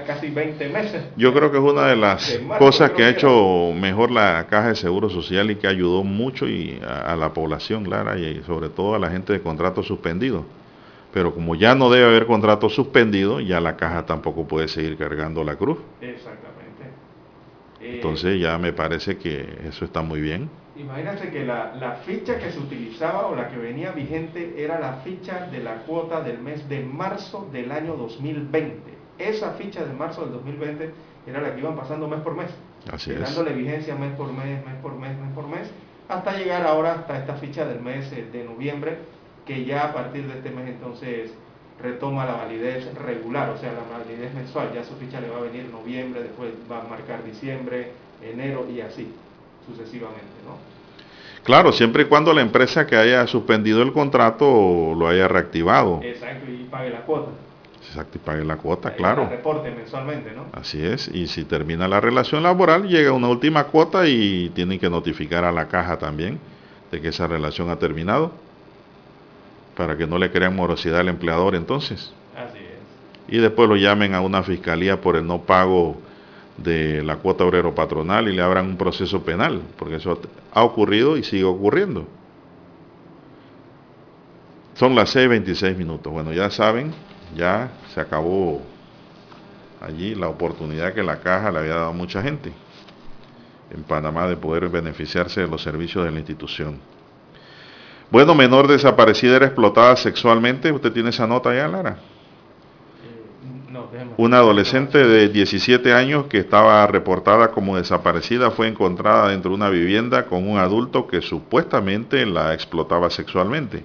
casi 0.07 0.31
20 0.31 0.69
meses. 0.71 1.03
Yo 1.15 1.35
creo 1.35 1.51
que 1.51 1.59
es 1.59 1.63
una 1.63 1.89
de 1.89 1.97
las 1.97 2.41
cosas 2.59 2.93
que 2.93 3.05
ha 3.05 3.11
hecho 3.11 3.73
mejor 3.75 4.11
la 4.11 4.47
Caja 4.49 4.69
de 4.69 4.77
Seguro 4.77 5.11
Social 5.11 5.51
y 5.51 5.57
que 5.57 5.67
ayudó 5.67 6.05
mucho 6.05 6.49
y 6.49 6.81
a, 6.83 7.15
la 7.17 7.35
población, 7.35 7.85
Clara, 7.85 8.19
y 8.19 8.43
sobre 8.47 8.71
todo 8.71 8.95
a 8.95 8.99
la 8.99 9.11
gente 9.11 9.35
de 9.35 9.43
contrato 9.43 9.83
suspendido. 9.83 10.47
Pero 11.13 11.35
como 11.35 11.55
ya 11.55 11.75
no 11.75 11.91
debe 11.91 12.07
haber 12.07 12.27
contrato 12.27 12.71
suspendido, 12.71 13.41
ya 13.41 13.61
la 13.61 13.77
caja 13.77 14.07
tampoco 14.07 14.49
puede 14.49 14.69
seguir 14.69 14.97
cargando 14.97 15.45
la 15.45 15.57
cruz. 15.57 15.79
Exactamente. 16.01 16.57
Entonces 17.83 18.41
ya 18.41 18.57
me 18.57 18.73
parece 18.73 19.19
que 19.19 19.47
eso 19.69 19.85
está 19.85 20.01
muy 20.01 20.23
bien. 20.23 20.49
Imagínense 20.79 21.31
que 21.31 21.45
la, 21.45 21.99
ficha 22.05 22.39
que 22.39 22.51
se 22.51 22.59
utilizaba 22.59 23.27
o 23.27 23.35
la 23.35 23.49
que 23.49 23.57
venía 23.57 23.93
vigente 23.93 24.55
era 24.63 24.79
la 24.79 24.95
ficha 24.97 25.47
de 25.51 25.61
la 25.61 25.77
cuota 25.83 26.21
del 26.21 26.39
mes 26.39 26.69
de 26.69 26.81
marzo 26.81 27.49
del 27.51 27.73
año 27.73 27.97
2020. 27.97 28.83
Esa 29.19 29.53
ficha 29.53 29.85
de 29.85 29.93
marzo 29.95 30.23
del 30.23 30.33
2020 30.33 30.91
era 31.27 31.41
la 31.41 31.55
que 31.55 31.61
iban 31.61 31.77
pasando 31.77 32.07
mes 32.09 32.21
por 32.21 32.35
mes. 32.35 32.51
Así 32.93 33.13
dándole 33.15 33.55
vigencia 33.55 33.95
mes 33.95 34.15
por 34.17 34.31
mes, 34.33 34.65
mes 34.65 34.75
por 34.83 34.95
mes, 34.97 35.19
mes 35.19 35.33
por 35.35 35.49
mes, 35.49 35.71
hasta 36.09 36.37
llegar 36.37 36.67
ahora 36.67 36.93
hasta 36.93 37.19
esta 37.19 37.35
ficha 37.37 37.65
del 37.65 37.81
mes 37.81 38.13
eh, 38.13 38.29
de 38.31 38.45
noviembre, 38.45 38.99
que 39.47 39.65
ya 39.65 39.87
a 39.87 39.95
partir 39.95 40.27
de 40.29 40.35
este 40.35 40.51
mes 40.51 40.69
entonces 40.69 41.33
retoma 41.83 42.27
la 42.27 42.35
validez 42.35 42.95
regular, 42.95 43.51
o 43.51 43.57
sea, 43.57 43.73
la 43.73 43.99
validez 43.99 44.33
mensual. 44.35 44.71
Ya 44.75 44.85
su 44.85 44.95
ficha 44.97 45.21
le 45.21 45.31
va 45.31 45.39
a 45.39 45.41
venir 45.41 45.65
noviembre, 45.71 46.23
después 46.23 46.53
va 46.71 46.81
a 46.81 46.85
marcar 46.85 47.25
diciembre, 47.25 47.93
enero 48.23 48.67
y 48.71 48.83
así 48.83 49.11
sucesivamente, 49.67 50.23
¿no? 50.45 50.57
Claro, 51.43 51.73
siempre 51.73 52.03
y 52.03 52.07
cuando 52.07 52.33
la 52.33 52.43
empresa 52.43 52.87
que 52.87 52.97
haya 52.97 53.27
suspendido 53.27 53.83
el 53.83 53.93
contrato 53.93 54.95
lo 54.97 55.07
haya 55.09 55.29
reactivado. 55.29 56.01
Exacto, 56.03 56.51
y 56.51 56.65
pague 56.65 56.91
la 56.91 57.03
cuota. 57.03 57.31
Exacto, 57.87 58.19
y 58.19 58.21
pague 58.21 58.45
la 58.45 58.57
cuota, 58.57 58.95
claro. 58.95 59.29
reporte 59.29 59.71
mensualmente, 59.71 60.33
¿no? 60.33 60.47
Así 60.53 60.85
es, 60.85 61.09
y 61.09 61.29
si 61.29 61.45
termina 61.45 61.87
la 61.87 62.01
relación 62.01 62.43
laboral, 62.43 62.89
llega 62.89 63.13
una 63.13 63.29
última 63.29 63.65
cuota 63.65 64.09
y 64.09 64.51
tienen 64.51 64.81
que 64.81 64.91
notificar 64.91 65.45
a 65.45 65.53
la 65.53 65.69
caja 65.69 65.99
también 65.99 66.41
de 66.91 67.01
que 67.01 67.09
esa 67.09 67.27
relación 67.27 67.71
ha 67.71 67.77
terminado, 67.77 68.33
para 69.77 69.97
que 69.97 70.07
no 70.07 70.19
le 70.19 70.31
crean 70.33 70.57
morosidad 70.57 71.01
al 71.01 71.09
empleador 71.09 71.55
entonces. 71.55 72.13
Así 72.37 72.59
es. 72.59 73.35
Y 73.35 73.39
después 73.39 73.69
lo 73.69 73.77
llamen 73.77 74.15
a 74.15 74.21
una 74.21 74.43
fiscalía 74.43 75.01
por 75.01 75.17
el 75.17 75.27
no 75.27 75.43
pago 75.43 75.97
de 76.57 77.03
la 77.03 77.17
cuota 77.17 77.45
obrero 77.45 77.75
patronal 77.75 78.29
y 78.29 78.33
le 78.33 78.43
abran 78.43 78.67
un 78.67 78.77
proceso 78.77 79.23
penal, 79.23 79.63
porque 79.79 79.97
eso 79.97 80.19
ha 80.53 80.63
ocurrido 80.63 81.17
y 81.17 81.23
sigue 81.23 81.45
ocurriendo. 81.45 82.07
Son 84.75 84.95
las 84.95 85.15
6.26 85.15 85.77
minutos. 85.77 86.13
Bueno, 86.13 86.33
ya 86.33 86.51
saben, 86.51 86.93
ya 87.35 87.71
se 87.95 88.01
acabó 88.01 88.63
allí 89.81 90.15
la 90.15 90.29
oportunidad 90.29 90.93
que 90.93 91.03
la 91.03 91.21
caja 91.21 91.51
le 91.51 91.59
había 91.61 91.75
dado 91.75 91.91
a 91.91 91.93
mucha 91.93 92.23
gente 92.23 92.53
en 93.71 93.83
Panamá 93.83 94.27
de 94.27 94.37
poder 94.37 94.69
beneficiarse 94.69 95.41
de 95.41 95.49
los 95.49 95.63
servicios 95.63 96.05
de 96.05 96.11
la 96.11 96.19
institución. 96.19 96.79
Bueno, 98.11 98.35
menor 98.35 98.69
desaparecida 98.69 99.37
era 99.37 99.47
explotada 99.47 99.97
sexualmente. 99.97 100.71
¿Usted 100.71 100.93
tiene 100.93 101.11
esa 101.11 101.27
nota 101.27 101.55
ya, 101.55 101.67
Lara? 101.67 101.99
Una 104.19 104.39
adolescente 104.39 105.07
de 105.07 105.29
17 105.29 105.93
años 105.93 106.25
que 106.25 106.39
estaba 106.39 106.87
reportada 106.87 107.51
como 107.51 107.77
desaparecida 107.77 108.51
fue 108.51 108.67
encontrada 108.67 109.29
dentro 109.29 109.51
de 109.51 109.57
una 109.57 109.69
vivienda 109.69 110.25
con 110.25 110.49
un 110.49 110.57
adulto 110.57 111.07
que 111.07 111.21
supuestamente 111.21 112.25
la 112.25 112.55
explotaba 112.55 113.11
sexualmente. 113.11 113.85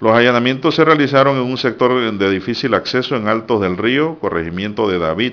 Los 0.00 0.12
allanamientos 0.12 0.74
se 0.74 0.84
realizaron 0.84 1.38
en 1.38 1.44
un 1.44 1.56
sector 1.56 2.12
de 2.12 2.30
difícil 2.30 2.74
acceso 2.74 3.16
en 3.16 3.26
Altos 3.26 3.62
del 3.62 3.78
Río, 3.78 4.18
corregimiento 4.18 4.86
de 4.86 4.98
David. 4.98 5.32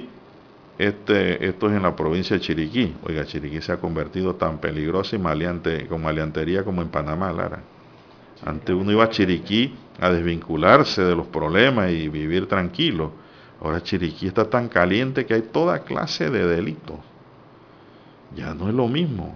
Este, 0.77 1.45
esto 1.45 1.67
es 1.67 1.75
en 1.75 1.84
la 1.84 1.93
provincia 1.93 2.38
de 2.38 2.41
Chiriquí. 2.41 2.95
Oiga, 3.05 3.25
Chiriquí 3.25 3.61
se 3.61 3.73
ha 3.73 3.81
convertido 3.81 4.36
tan 4.36 4.59
peligrosa 4.59 5.17
y 5.17 5.19
maleante, 5.19 5.88
con 5.88 6.01
maleantería 6.01 6.63
como 6.63 6.81
en 6.81 6.88
Panamá, 6.88 7.34
Lara. 7.34 7.59
Antes 8.45 8.73
uno 8.73 8.93
iba 8.93 9.03
a 9.03 9.09
Chiriquí 9.09 9.75
a 9.99 10.09
desvincularse 10.09 11.01
de 11.01 11.17
los 11.17 11.27
problemas 11.27 11.91
y 11.91 12.07
vivir 12.07 12.47
tranquilo 12.47 13.22
Ahora 13.64 13.82
Chiriquí 13.82 14.28
está 14.28 14.49
tan 14.49 14.68
caliente 14.68 15.26
que 15.26 15.36
hay 15.36 15.41
toda 15.41 15.80
clase 15.80 16.30
de 16.30 16.45
delitos. 16.45 16.97
Ya 18.36 18.53
no 18.53 18.68
es 18.68 18.74
lo 18.74 18.89
mismo. 18.89 19.36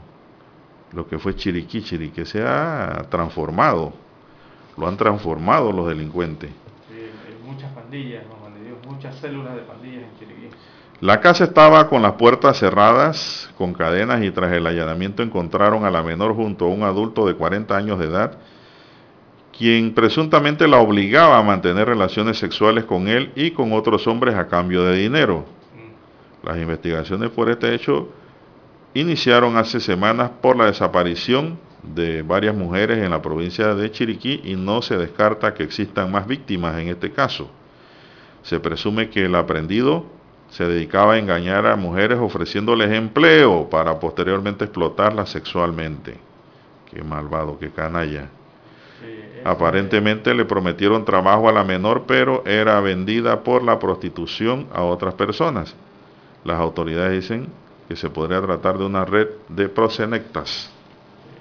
Lo 0.92 1.08
que 1.08 1.18
fue 1.18 1.34
Chiriquí, 1.34 1.82
Chiriquí 1.82 2.26
se 2.26 2.44
ha 2.44 3.06
transformado. 3.10 3.94
Lo 4.76 4.86
han 4.86 4.98
transformado 4.98 5.72
los 5.72 5.88
delincuentes. 5.88 6.52
hay 6.92 7.48
muchas 7.50 7.72
pandillas, 7.72 8.24
muchas 8.86 9.16
células 9.16 9.56
de 9.56 9.62
pandillas 9.62 10.04
en 10.04 10.20
Chiriquí. 10.20 10.50
La 11.00 11.22
casa 11.22 11.46
estaba 11.46 11.88
con 11.88 12.02
las 12.02 12.14
puertas 12.14 12.58
cerradas, 12.58 13.50
con 13.58 13.74
cadenas 13.74 14.22
y 14.24 14.32
tras 14.32 14.52
el 14.52 14.68
allanamiento 14.68 15.24
encontraron 15.24 15.86
a 15.86 15.92
la 15.92 16.04
menor 16.04 16.36
junto 16.36 16.66
a 16.66 16.68
un 16.68 16.84
adulto 16.84 17.26
de 17.26 17.36
40 17.36 17.78
años 17.78 17.98
de 18.00 18.08
edad 18.08 18.38
quien 19.58 19.94
presuntamente 19.94 20.68
la 20.68 20.78
obligaba 20.78 21.40
a 21.40 21.44
mantener 21.44 21.88
relaciones 21.88 22.38
sexuales 22.38 22.86
con 22.86 23.08
él 23.08 23.32
y 23.36 23.52
con 23.52 23.74
otros 23.74 24.06
hombres 24.06 24.36
a 24.36 24.48
cambio 24.48 24.84
de 24.84 24.98
dinero. 24.98 25.46
Las 26.44 26.58
investigaciones 26.58 27.32
por 27.32 27.50
este 27.50 27.74
hecho 27.74 28.10
iniciaron 28.94 29.58
hace 29.58 29.80
semanas 29.80 30.30
por 30.42 30.56
la 30.56 30.68
desaparición 30.68 31.58
de 31.82 32.22
varias 32.22 32.56
mujeres 32.56 33.00
en 33.00 33.10
la 33.10 33.22
provincia 33.22 33.74
de 33.74 33.92
Chiriquí 33.92 34.42
y 34.44 34.56
no 34.56 34.82
se 34.82 34.98
descarta 34.98 35.54
que 35.54 35.64
existan 35.64 36.12
más 36.12 36.28
víctimas 36.28 36.78
en 36.80 36.90
este 36.90 37.12
caso. 37.12 37.50
Se 38.44 38.60
presume 38.60 39.10
que 39.10 39.26
el 39.26 39.36
aprendido 39.36 40.06
se 40.50 40.66
dedicaba 40.66 41.16
a 41.16 41.18
engañar 41.18 41.66
a 41.66 41.76
mujeres 41.76 42.20
ofreciéndoles 42.20 42.92
empleo 42.92 43.70
para 43.70 44.00
posteriormente 44.00 44.66
explotarlas 44.66 45.30
sexualmente. 45.30 46.16
Qué 46.90 47.04
malvado, 47.04 47.58
qué 47.60 47.70
canalla. 47.72 48.30
Aparentemente 49.44 50.34
le 50.34 50.46
prometieron 50.46 51.06
trabajo 51.06 51.48
a 51.48 51.54
la 51.54 51.64
menor, 51.64 52.04
pero 52.06 52.44
era 52.46 52.80
vendida 52.82 53.44
por 53.44 53.64
la 53.64 53.80
prostitución 53.80 54.68
a 54.74 54.84
otras 54.84 55.14
personas. 55.14 55.74
Las 56.44 56.60
autoridades 56.60 57.22
dicen 57.22 57.48
que 57.88 57.96
se 57.96 58.10
podría 58.10 58.42
tratar 58.42 58.78
de 58.78 58.86
una 58.86 59.06
red 59.06 59.28
de 59.48 59.70
prosenectas. 59.70 60.70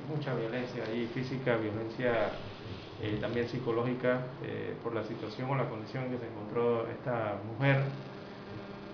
Mucha 0.08 0.34
violencia 0.34 0.84
ahí, 0.84 1.08
física, 1.12 1.56
violencia 1.56 2.30
eh, 3.02 3.18
también 3.20 3.48
psicológica 3.48 4.20
eh, 4.44 4.74
por 4.82 4.94
la 4.94 5.04
situación 5.04 5.50
o 5.50 5.56
la 5.56 5.68
condición 5.68 6.04
en 6.04 6.12
que 6.12 6.18
se 6.18 6.26
encontró 6.26 6.86
esta 6.88 7.38
mujer, 7.44 7.82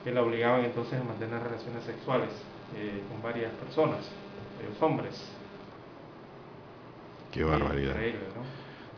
que 0.03 0.11
la 0.11 0.23
obligaban 0.23 0.65
entonces 0.65 1.01
a 1.01 1.05
mantener 1.05 1.43
relaciones 1.43 1.85
sexuales 1.85 2.31
eh, 2.77 3.03
con 3.09 3.23
varias 3.23 3.53
personas, 3.53 4.11
los 4.69 4.83
hombres. 4.83 5.23
Qué 7.33 7.43
barbaridad. 7.43 7.97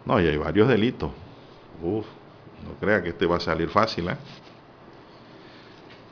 ¿no? 0.05 0.21
y 0.21 0.27
hay 0.27 0.37
varios 0.37 0.69
delitos. 0.69 1.11
Uf, 1.83 2.05
no 2.65 2.75
crea 2.81 3.03
que 3.03 3.11
este 3.11 3.27
va 3.27 3.37
a 3.37 3.41
salir 3.41 3.69
fácil, 3.69 4.09
¿eh? 4.09 4.17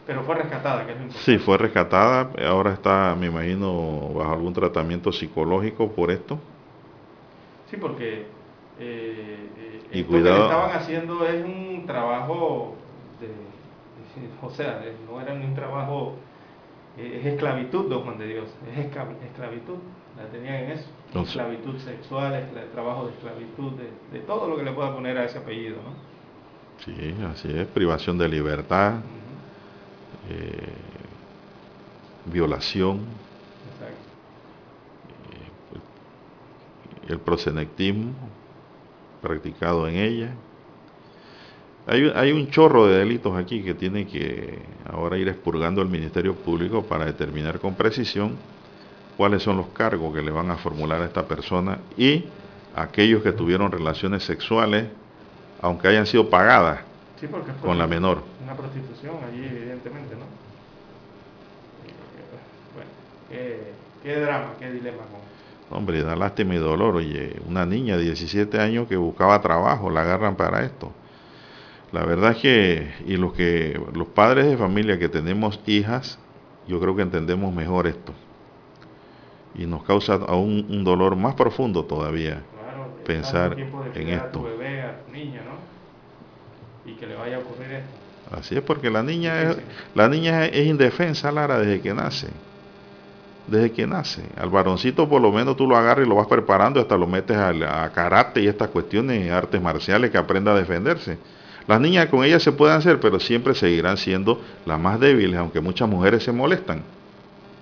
Pero 0.06 0.22
fue 0.22 0.36
rescatada, 0.36 0.86
que 0.86 0.92
es 0.92 1.14
Sí, 1.16 1.38
fue 1.38 1.58
rescatada. 1.58 2.30
Ahora 2.48 2.72
está, 2.72 3.14
me 3.18 3.26
imagino, 3.26 4.10
bajo 4.14 4.32
algún 4.32 4.52
tratamiento 4.52 5.12
psicológico 5.12 5.92
por 5.92 6.10
esto. 6.10 6.38
Sí, 7.70 7.76
porque 7.76 8.26
eh, 8.78 9.82
y 9.92 10.00
esto 10.00 10.10
cuidado. 10.10 10.36
que 10.36 10.42
estaban 10.42 10.76
haciendo 10.76 11.26
es 11.26 11.44
un 11.44 11.84
trabajo 11.86 12.74
de, 13.20 13.28
o 14.46 14.50
sea, 14.50 14.82
no 15.08 15.20
era 15.20 15.32
un 15.34 15.54
trabajo, 15.54 16.14
eh, 16.96 17.18
es 17.20 17.26
esclavitud, 17.26 17.88
don 17.88 18.02
Juan 18.04 18.18
de 18.18 18.26
Dios, 18.26 18.48
es 18.72 18.86
esclavitud 18.86 19.76
la 20.16 20.24
tenían 20.30 20.54
en 20.56 20.70
eso. 20.72 20.88
Esclavitud 21.20 21.78
sexual, 21.78 22.48
trabajo 22.72 23.06
de 23.06 23.12
esclavitud, 23.12 23.72
de, 24.12 24.20
todo 24.20 24.48
lo 24.48 24.56
que 24.56 24.62
le 24.62 24.72
pueda 24.72 24.94
poner 24.94 25.18
a 25.18 25.24
ese 25.24 25.38
apellido, 25.38 25.76
¿no? 25.76 26.12
Sí, 26.84 27.14
así 27.30 27.48
es, 27.48 27.66
privación 27.68 28.18
de 28.18 28.28
libertad, 28.28 29.00
eh, 30.28 30.72
violación, 32.26 33.00
eh, 33.80 35.78
el 37.08 37.20
prosenectismo 37.20 38.12
practicado 39.20 39.86
en 39.86 39.96
ella. 39.96 40.34
Hay, 41.86 42.10
hay, 42.14 42.32
un 42.32 42.48
chorro 42.50 42.86
de 42.86 42.98
delitos 42.98 43.36
aquí 43.36 43.62
que 43.62 43.74
tiene 43.74 44.06
que 44.06 44.60
ahora 44.88 45.18
ir 45.18 45.28
expurgando 45.28 45.82
el 45.82 45.88
Ministerio 45.88 46.34
Público 46.34 46.84
para 46.84 47.04
determinar 47.04 47.58
con 47.58 47.74
precisión 47.74 48.36
cuáles 49.16 49.42
son 49.42 49.56
los 49.56 49.68
cargos 49.68 50.14
que 50.14 50.22
le 50.22 50.30
van 50.30 50.50
a 50.50 50.56
formular 50.56 51.00
a 51.02 51.04
esta 51.04 51.26
persona 51.26 51.78
y 51.96 52.24
aquellos 52.74 53.22
que 53.22 53.32
tuvieron 53.32 53.70
relaciones 53.70 54.24
sexuales, 54.24 54.86
aunque 55.60 55.88
hayan 55.88 56.06
sido 56.06 56.30
pagadas 56.30 56.80
con 57.60 57.78
la 57.78 57.86
menor. 57.86 58.22
Una 58.42 58.54
prostitución 58.54 59.16
allí, 59.28 59.44
evidentemente, 59.44 60.14
¿no? 60.14 60.22
Eh, 63.30 63.72
bueno, 63.94 64.00
qué, 64.02 64.20
drama, 64.20 64.46
qué 64.58 64.70
dilema. 64.70 64.98
Hombre, 65.70 66.02
da 66.02 66.16
lástima 66.16 66.54
y 66.54 66.58
dolor. 66.58 66.96
Oye, 66.96 67.36
una 67.46 67.64
niña 67.64 67.96
de 67.96 68.04
17 68.04 68.60
años 68.60 68.88
que 68.88 68.96
buscaba 68.96 69.40
trabajo, 69.40 69.88
la 69.88 70.02
agarran 70.02 70.36
para 70.36 70.64
esto. 70.64 70.92
La 71.92 72.04
verdad 72.04 72.32
es 72.32 72.38
que, 72.38 72.92
y 73.06 73.16
los 73.16 73.32
que, 73.34 73.80
los 73.94 74.08
padres 74.08 74.46
de 74.46 74.56
familia 74.56 74.98
que 74.98 75.08
tenemos 75.08 75.60
hijas, 75.66 76.18
yo 76.66 76.80
creo 76.80 76.96
que 76.96 77.02
entendemos 77.02 77.54
mejor 77.54 77.86
esto 77.86 78.12
y 79.54 79.66
nos 79.66 79.82
causa 79.84 80.14
aún 80.14 80.66
un 80.68 80.84
dolor 80.84 81.16
más 81.16 81.34
profundo 81.34 81.84
todavía 81.84 82.42
pensar 83.02 83.56
en 83.94 84.08
esto. 84.08 84.46
Y 86.84 86.92
que 86.94 87.06
le 87.06 87.14
vaya 87.14 87.36
a 87.36 87.38
ocurrir 87.40 87.72
esto. 87.72 88.38
Así 88.38 88.56
es 88.56 88.62
porque 88.62 88.90
la 88.90 89.02
niña 89.02 89.42
es, 89.42 89.56
la 89.94 90.08
niña 90.08 90.46
es 90.46 90.66
indefensa, 90.66 91.30
Lara, 91.30 91.58
desde 91.58 91.80
que 91.80 91.92
nace. 91.92 92.28
Desde 93.46 93.70
que 93.72 93.86
nace. 93.86 94.22
Al 94.36 94.48
varoncito 94.48 95.08
por 95.08 95.20
lo 95.20 95.30
menos 95.30 95.56
tú 95.56 95.66
lo 95.66 95.76
agarras 95.76 96.06
y 96.06 96.08
lo 96.08 96.16
vas 96.16 96.26
preparando, 96.26 96.80
hasta 96.80 96.96
lo 96.96 97.06
metes 97.06 97.36
a, 97.36 97.84
a 97.84 97.92
karate 97.92 98.40
y 98.40 98.48
estas 98.48 98.68
cuestiones, 98.68 99.30
artes 99.30 99.60
marciales, 99.60 100.10
que 100.10 100.18
aprenda 100.18 100.52
a 100.52 100.54
defenderse. 100.56 101.18
Las 101.68 101.80
niñas 101.80 102.06
con 102.06 102.24
ellas 102.24 102.42
se 102.42 102.52
pueden 102.52 102.76
hacer, 102.76 102.98
pero 102.98 103.20
siempre 103.20 103.54
seguirán 103.54 103.96
siendo 103.96 104.40
las 104.64 104.80
más 104.80 104.98
débiles, 104.98 105.38
aunque 105.38 105.60
muchas 105.60 105.88
mujeres 105.88 106.24
se 106.24 106.32
molestan. 106.32 106.82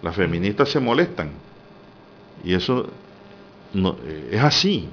Las 0.02 0.14
feministas 0.14 0.70
se 0.70 0.80
molestan 0.80 1.30
y 2.44 2.54
eso 2.54 2.86
no, 3.72 3.96
eh, 4.04 4.30
es 4.32 4.42
así. 4.42 4.88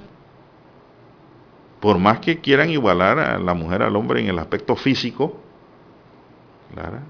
por 1.80 2.00
más 2.00 2.20
que 2.20 2.40
quieran 2.40 2.70
igualar 2.70 3.20
a 3.20 3.38
la 3.38 3.54
mujer 3.54 3.84
al 3.84 3.96
hombre 3.96 4.20
en 4.20 4.28
el 4.28 4.40
aspecto 4.40 4.76
físico, 4.76 5.38
Clara, 6.74 7.04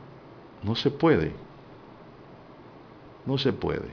no 0.64 0.76
se 0.76 0.92
puede. 0.92 1.32
No 3.26 3.38
se 3.38 3.54
puede. 3.54 3.90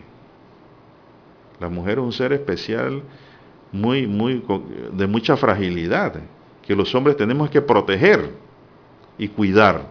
La 1.61 1.69
mujer 1.69 1.99
es 1.99 2.05
un 2.05 2.13
ser 2.13 2.33
especial 2.33 3.03
muy, 3.73 4.07
muy, 4.07 4.45
de 4.93 5.07
mucha 5.07 5.37
fragilidad, 5.37 6.15
que 6.63 6.77
los 6.77 6.95
hombres 6.95 7.17
tenemos 7.17 7.51
que 7.51 7.61
proteger 7.61 8.31
y 9.19 9.29
cuidar, 9.29 9.87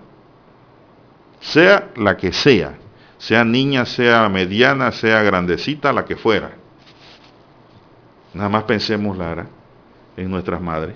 sea 1.39 1.91
la 1.95 2.15
que 2.15 2.31
sea, 2.31 2.77
sea 3.23 3.45
niña, 3.45 3.85
sea 3.85 4.27
mediana, 4.27 4.91
sea 4.91 5.23
grandecita, 5.23 5.93
la 5.93 6.03
que 6.03 6.17
fuera. 6.17 6.51
Nada 8.33 8.49
más 8.49 8.63
pensemos, 8.65 9.17
Lara, 9.17 9.47
en 10.17 10.29
nuestras 10.29 10.59
madres. 10.59 10.93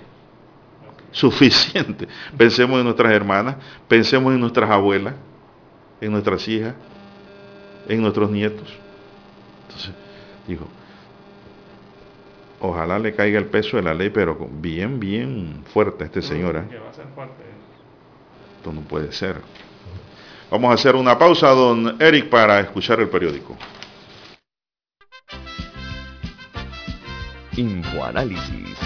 Suficiente. 1.10 2.06
Pensemos 2.36 2.76
en 2.80 2.84
nuestras 2.84 3.12
hermanas, 3.12 3.56
pensemos 3.88 4.34
en 4.34 4.40
nuestras 4.40 4.68
abuelas, 4.68 5.14
en 6.02 6.12
nuestras 6.12 6.46
hijas, 6.48 6.74
en 7.88 8.02
nuestros 8.02 8.30
nietos. 8.30 8.76
Entonces, 9.66 9.94
digo, 10.46 10.66
ojalá 12.60 12.98
le 12.98 13.14
caiga 13.14 13.38
el 13.38 13.46
peso 13.46 13.78
de 13.78 13.84
la 13.84 13.94
ley, 13.94 14.10
pero 14.10 14.36
bien, 14.52 15.00
bien 15.00 15.64
fuerte 15.72 16.04
a 16.04 16.06
este 16.08 16.20
señor. 16.20 16.56
¿eh? 16.56 16.78
Esto 18.58 18.70
no 18.70 18.82
puede 18.82 19.12
ser. 19.12 19.40
Vamos 20.50 20.70
a 20.70 20.74
hacer 20.74 20.96
una 20.96 21.18
pausa, 21.18 21.48
don 21.50 21.96
Eric, 22.00 22.30
para 22.30 22.60
escuchar 22.60 23.00
el 23.00 23.08
periódico. 23.08 23.54
Infoanálisis. 27.56 28.76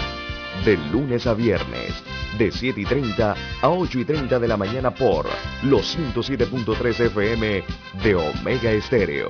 De 0.65 0.77
lunes 0.91 1.25
a 1.25 1.33
viernes, 1.33 2.03
de 2.37 2.51
7 2.51 2.81
y 2.81 2.85
30 2.85 3.35
a 3.61 3.69
8 3.69 3.99
y 3.99 4.05
30 4.05 4.39
de 4.39 4.47
la 4.47 4.57
mañana 4.57 4.91
por 4.91 5.25
los 5.63 5.97
107.3 5.97 6.99
FM 6.99 7.63
de 8.03 8.15
Omega 8.15 8.71
Estéreo. 8.71 9.29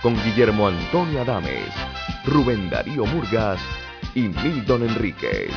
Con 0.00 0.14
Guillermo 0.24 0.68
Antonio 0.68 1.22
Adames, 1.22 1.72
Rubén 2.24 2.70
Darío 2.70 3.04
Murgas 3.06 3.60
y 4.14 4.22
Milton 4.22 4.84
Enríquez. 4.84 5.50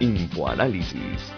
Infoanálisis. 0.00 1.37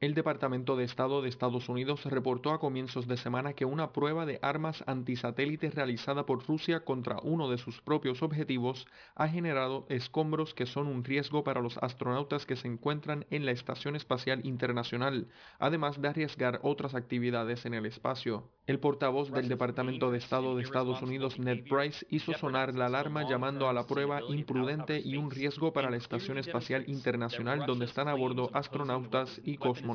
El 0.00 0.14
Departamento 0.14 0.76
de 0.76 0.84
Estado 0.84 1.20
de 1.20 1.28
Estados 1.28 1.68
Unidos 1.68 2.06
reportó 2.06 2.52
a 2.52 2.58
comienzos 2.58 3.06
de 3.06 3.18
semana 3.18 3.52
que 3.52 3.66
una 3.66 3.92
prueba 3.92 4.24
de 4.24 4.38
armas 4.40 4.82
antisatélites 4.86 5.74
realizada 5.74 6.24
por 6.24 6.42
Rusia 6.46 6.86
contra 6.86 7.18
uno 7.22 7.50
de 7.50 7.58
sus 7.58 7.82
propios 7.82 8.22
objetivos 8.22 8.86
ha 9.14 9.28
generado 9.28 9.84
escombros 9.90 10.54
que 10.54 10.64
son 10.64 10.86
un 10.86 11.04
riesgo 11.04 11.44
para 11.44 11.60
los 11.60 11.76
astronautas 11.82 12.46
que 12.46 12.56
se 12.56 12.66
encuentran 12.66 13.26
en 13.28 13.44
la 13.44 13.50
Estación 13.50 13.94
Espacial 13.94 14.40
Internacional, 14.46 15.28
además 15.58 16.00
de 16.00 16.08
arriesgar 16.08 16.60
otras 16.62 16.94
actividades 16.94 17.66
en 17.66 17.74
el 17.74 17.84
espacio. 17.84 18.48
El 18.66 18.78
portavoz 18.78 19.30
del 19.30 19.48
Departamento 19.48 20.10
de 20.10 20.18
Estado 20.18 20.56
de 20.56 20.62
Estados 20.62 21.02
Unidos, 21.02 21.38
Ned 21.38 21.64
Price, 21.68 22.06
hizo 22.08 22.32
sonar 22.34 22.74
la 22.74 22.86
alarma 22.86 23.28
llamando 23.28 23.68
a 23.68 23.74
la 23.74 23.86
prueba 23.86 24.20
imprudente 24.30 24.98
y 25.04 25.18
un 25.18 25.30
riesgo 25.30 25.74
para 25.74 25.90
la 25.90 25.96
Estación 25.98 26.38
Espacial 26.38 26.84
Internacional 26.86 27.66
donde 27.66 27.84
están 27.84 28.08
a 28.08 28.14
bordo 28.14 28.48
astronautas 28.54 29.40
y 29.44 29.58
cosmonautas 29.58 29.89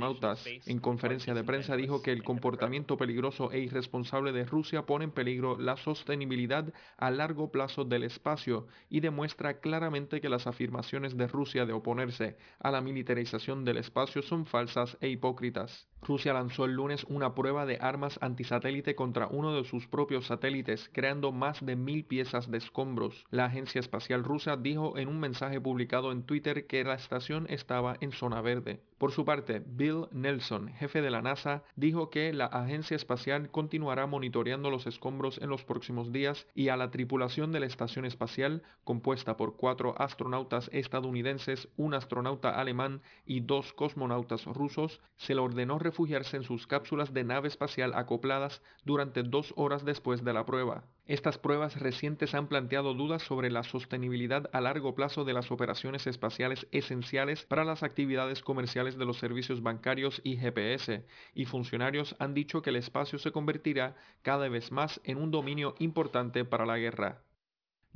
en 0.66 0.80
conferencia 0.80 1.34
de 1.34 1.44
prensa 1.44 1.76
dijo 1.76 2.02
que 2.02 2.12
el 2.12 2.24
comportamiento 2.24 2.98
peligroso 2.98 3.52
e 3.52 3.60
irresponsable 3.60 4.32
de 4.32 4.46
Rusia 4.46 4.86
pone 4.86 5.06
en 5.06 5.12
peligro 5.12 5.58
la 5.58 5.78
sostenibilidad 5.78 6.74
a 6.98 7.12
largo 7.12 7.52
plazo 7.52 7.86
del 7.86 8.04
espacio 8.04 8.68
y 8.90 9.00
demuestra 9.00 9.60
claramente 9.60 10.22
que 10.22 10.30
las 10.30 10.48
afirmaciones 10.48 11.18
de 11.18 11.28
Rusia 11.28 11.66
de 11.66 11.74
oponerse 11.74 12.38
a 12.60 12.72
la 12.72 12.82
militarización 12.82 13.66
del 13.66 13.78
espacio 13.78 14.22
son 14.22 14.46
falsas 14.46 14.98
e 15.02 15.10
hipócritas. 15.10 15.88
Rusia 16.02 16.34
lanzó 16.34 16.66
el 16.66 16.74
lunes 16.74 17.04
una 17.10 17.34
prueba 17.34 17.66
de 17.66 17.80
armas 17.82 18.20
antisatélite 18.22 18.94
contra 18.94 19.28
uno 19.28 19.56
de 19.56 19.64
sus 19.64 19.88
propios 19.88 20.28
satélites, 20.28 20.90
creando 20.94 21.32
más 21.32 21.66
de 21.66 21.76
mil 21.76 22.06
piezas 22.06 22.52
de 22.52 22.60
escombros. 22.60 23.26
La 23.32 23.46
agencia 23.46 23.80
espacial 23.80 24.24
rusa 24.24 24.56
dijo 24.56 24.98
en 24.98 25.08
un 25.08 25.20
mensaje 25.20 25.60
publicado 25.60 26.12
en 26.12 26.24
Twitter 26.24 26.68
que 26.68 26.84
la 26.84 26.94
estación 26.94 27.48
estaba 27.50 27.96
en 28.02 28.12
zona 28.12 28.42
verde. 28.42 28.82
Por 28.98 29.12
su 29.12 29.26
parte, 29.26 29.62
Bill 29.66 30.08
Nelson, 30.12 30.70
jefe 30.70 31.02
de 31.02 31.12
la 31.12 31.22
NASA, 31.22 31.64
dijo 31.76 32.10
que 32.10 32.32
la 32.32 32.46
agencia 32.46 32.96
espacial 32.96 33.52
continuará 33.52 34.08
monitoreando 34.08 34.70
los 34.70 34.88
escombros 34.88 35.38
en 35.40 35.50
los 35.50 35.66
próximos 35.66 36.14
días 36.14 36.48
y 36.56 36.70
a 36.70 36.78
la 36.78 36.92
tripulación 36.92 37.52
de 37.52 37.60
la 37.60 37.66
estación 37.66 38.06
espacial, 38.06 38.64
compuesta 38.86 39.36
por 39.36 39.58
cuatro 39.58 39.96
astronautas 39.98 40.70
estadounidenses, 40.72 41.68
un 41.76 41.94
astronauta 41.94 42.52
alemán 42.52 43.02
y 43.26 43.42
dos 43.42 43.74
cosmonautas 43.74 44.46
rusos, 44.46 45.02
se 45.18 45.36
le 45.36 45.42
ordenó 45.42 45.78
refugiarse 45.78 46.38
en 46.38 46.44
sus 46.44 46.66
cápsulas 46.66 47.14
de 47.14 47.26
nave 47.26 47.50
espacial 47.50 47.94
acopladas 47.96 48.62
durante 48.86 49.24
dos 49.24 49.54
horas 49.58 49.84
después 49.84 50.24
de 50.24 50.32
la 50.32 50.46
prueba. 50.46 50.86
Estas 51.08 51.38
pruebas 51.38 51.80
recientes 51.80 52.34
han 52.34 52.48
planteado 52.48 52.96
dudas 52.96 53.22
sobre 53.22 53.52
la 53.52 53.62
sostenibilidad 53.62 54.50
a 54.54 54.62
largo 54.62 54.96
plazo 54.96 55.24
de 55.24 55.34
las 55.34 55.52
operaciones 55.52 56.08
espaciales 56.08 56.66
esenciales 56.72 57.46
para 57.46 57.64
las 57.64 57.84
actividades 57.84 58.42
comerciales 58.42 58.98
de 58.98 59.06
los 59.06 59.20
servicios 59.20 59.62
bancarios 59.62 60.20
y 60.24 60.38
GPS, 60.38 61.06
y 61.36 61.46
funcionarios 61.46 62.16
han 62.18 62.34
dicho 62.34 62.64
que 62.64 62.72
el 62.72 62.78
espacio 62.78 63.20
se 63.20 63.32
convertirá 63.32 63.96
cada 64.24 64.50
vez 64.50 64.72
más 64.72 65.00
en 65.04 65.18
un 65.18 65.30
dominio 65.30 65.76
importante 65.78 66.44
para 66.44 66.66
la 66.66 66.80
guerra. 66.80 67.22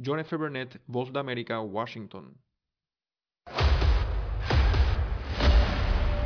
John 0.04 0.20
F. 0.20 0.36
Burnett, 0.36 0.80
Voz 0.86 1.12
de 1.12 1.20
América, 1.20 1.60
Washington. 1.62 2.38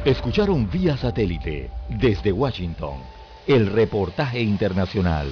Escucharon 0.03 0.69
vía 0.69 0.97
satélite 0.97 1.71
desde 1.87 2.33
Washington 2.33 2.97
el 3.47 3.67
reportaje 3.67 4.41
internacional. 4.41 5.31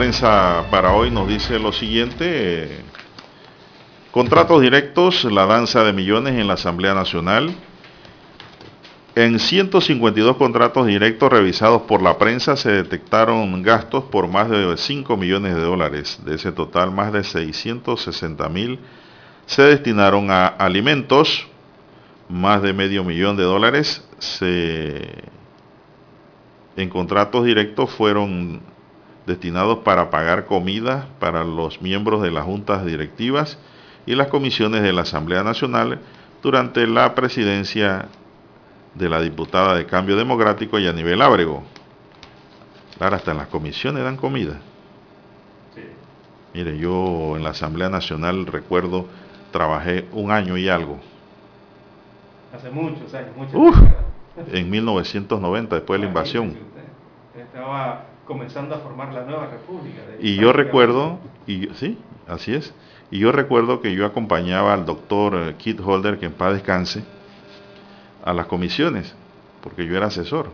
Prensa 0.00 0.64
para 0.70 0.94
hoy 0.94 1.10
nos 1.10 1.28
dice 1.28 1.58
lo 1.58 1.72
siguiente. 1.72 2.70
Contratos 4.10 4.62
directos, 4.62 5.24
la 5.24 5.44
danza 5.44 5.84
de 5.84 5.92
millones 5.92 6.36
en 6.36 6.48
la 6.48 6.54
Asamblea 6.54 6.94
Nacional. 6.94 7.54
En 9.14 9.38
152 9.38 10.38
contratos 10.38 10.86
directos 10.86 11.30
revisados 11.30 11.82
por 11.82 12.00
la 12.00 12.16
prensa 12.16 12.56
se 12.56 12.70
detectaron 12.70 13.62
gastos 13.62 14.04
por 14.04 14.26
más 14.26 14.48
de 14.48 14.74
5 14.74 15.18
millones 15.18 15.54
de 15.54 15.60
dólares. 15.60 16.18
De 16.24 16.36
ese 16.36 16.50
total, 16.50 16.92
más 16.92 17.12
de 17.12 17.22
660 17.22 18.48
mil 18.48 18.78
se 19.44 19.64
destinaron 19.64 20.30
a 20.30 20.46
alimentos, 20.46 21.46
más 22.26 22.62
de 22.62 22.72
medio 22.72 23.04
millón 23.04 23.36
de 23.36 23.42
dólares 23.42 24.02
en 26.74 26.88
contratos 26.88 27.44
directos 27.44 27.90
fueron 27.90 28.62
destinados 29.26 29.78
para 29.78 30.10
pagar 30.10 30.46
comida 30.46 31.08
para 31.18 31.44
los 31.44 31.82
miembros 31.82 32.22
de 32.22 32.30
las 32.30 32.44
juntas 32.44 32.84
directivas 32.84 33.58
y 34.06 34.14
las 34.14 34.28
comisiones 34.28 34.82
de 34.82 34.92
la 34.92 35.02
Asamblea 35.02 35.42
Nacional 35.42 36.00
durante 36.42 36.86
la 36.86 37.14
presidencia 37.14 38.08
de 38.94 39.08
la 39.08 39.20
diputada 39.20 39.74
de 39.74 39.86
Cambio 39.86 40.16
Democrático 40.16 40.78
y 40.78 40.86
a 40.86 40.92
nivel 40.92 41.22
Ábrego. 41.22 41.62
Claro, 42.98 43.16
hasta 43.16 43.30
en 43.30 43.38
las 43.38 43.48
comisiones 43.48 44.02
dan 44.02 44.16
comida. 44.16 44.58
Mire, 46.52 46.76
yo 46.78 47.36
en 47.36 47.44
la 47.44 47.50
Asamblea 47.50 47.88
Nacional 47.88 48.46
recuerdo, 48.46 49.06
trabajé 49.52 50.06
un 50.12 50.32
año 50.32 50.56
y 50.56 50.68
algo. 50.68 50.98
Hace 52.52 52.70
muchos 52.70 53.14
años, 53.14 53.30
muchos 53.36 53.78
En 54.52 54.68
1990, 54.68 55.76
después 55.76 56.00
de 56.00 56.04
la 56.04 56.08
invasión. 56.08 56.56
Estaba 57.38 58.06
comenzando 58.30 58.76
a 58.76 58.78
formar 58.78 59.12
la 59.12 59.24
nueva 59.24 59.48
república. 59.48 60.02
y 60.20 60.36
yo 60.36 60.52
recuerdo, 60.52 61.18
y 61.48 61.66
sí, 61.74 61.98
así 62.28 62.54
es, 62.54 62.72
y 63.10 63.18
yo 63.18 63.32
recuerdo 63.32 63.80
que 63.80 63.92
yo 63.92 64.06
acompañaba 64.06 64.72
al 64.72 64.86
doctor 64.86 65.34
eh, 65.34 65.56
Kit 65.58 65.80
Holder, 65.80 66.16
que 66.20 66.26
en 66.26 66.32
paz 66.34 66.52
descanse, 66.52 67.02
a 68.24 68.32
las 68.32 68.46
comisiones, 68.46 69.16
porque 69.64 69.84
yo 69.84 69.96
era 69.96 70.06
asesor. 70.06 70.52